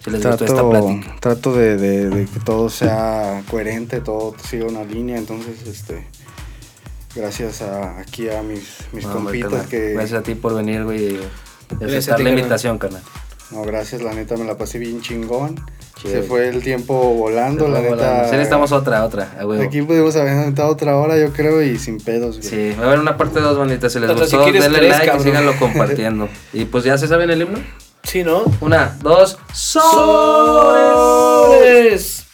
Si 0.06 0.12
les 0.12 0.24
gustó 0.26 0.46
esta 0.46 0.56
Trato, 0.56 0.70
plática. 0.70 1.16
trato 1.20 1.54
de, 1.56 1.78
de- 1.78 2.10
de 2.10 2.26
que 2.26 2.40
todo 2.40 2.70
sea 2.70 3.42
coherente, 3.50 4.00
todo 4.02 4.36
siga 4.42 4.66
una 4.68 4.84
línea, 4.84 5.18
entonces 5.18 5.68
este 5.68 6.06
gracias 7.16 7.62
a, 7.62 8.00
aquí 8.00 8.30
a 8.30 8.42
mis, 8.44 8.78
mis 8.94 9.04
No, 9.06 9.16
hombre, 9.16 9.40
compitas 9.40 9.52
carnal. 9.52 9.68
que 9.70 9.94
Gracias 9.94 10.20
a 10.20 10.24
ti 10.24 10.36
por 10.36 10.54
venir, 10.56 10.84
güey. 10.84 11.16
y 11.80 11.84
aceptar 11.84 12.20
la 12.22 12.30
invitación, 12.30 12.78
carnal. 12.78 13.02
no 13.52 13.64
gracias, 13.64 14.02
la 14.02 14.14
neta 14.14 14.38
me 14.38 14.46
la 14.46 14.58
pasé 14.58 14.80
bien 14.80 15.02
chingón. 15.02 15.60
Se 16.02 16.22
fue 16.22 16.50
el 16.50 16.62
tiempo 16.62 16.94
volando, 17.16 17.68
la 17.68 17.80
neta. 17.82 18.26
Sí, 18.26 18.32
necesitamos 18.34 18.72
otra, 18.74 19.04
otra. 19.06 19.32
a 19.40 19.46
huevo. 19.48 19.64
Aquí 19.64 19.82
pudimos 19.82 20.16
haber 20.18 20.34
aventado 20.34 20.70
otra 20.70 20.98
hora, 20.98 21.18
yo 21.18 21.32
creo, 21.34 21.64
y 21.64 21.80
sin 21.80 21.98
pedos. 22.00 22.38
güey. 22.38 22.48
Sí, 22.48 22.76
va 22.78 22.84
a 22.84 22.88
haber 22.90 23.00
una 23.00 23.18
parte 23.18 23.40
2, 23.40 23.58
bandita. 23.58 23.90
Si 23.90 24.00
les 24.00 24.12
si 24.12 24.16
gustó, 24.16 24.44
quieres 24.44 24.62
denle 24.66 24.78
tres, 24.80 24.92
like 24.92 25.06
cabrón. 25.08 25.22
y 25.22 25.30
síganlo 25.32 25.56
compartiendo. 25.58 26.30
y 26.54 26.66
pues 26.66 26.84
ya 26.84 26.98
se 27.00 27.08
saben 27.08 27.32
el 27.32 27.42
himno. 27.42 27.58
Sí, 28.06 28.24
¿no? 28.24 28.44
Una, 28.62 28.96
dos, 29.02 29.38
¡Sol! 29.52 29.84
¡Soles! 31.60 32.25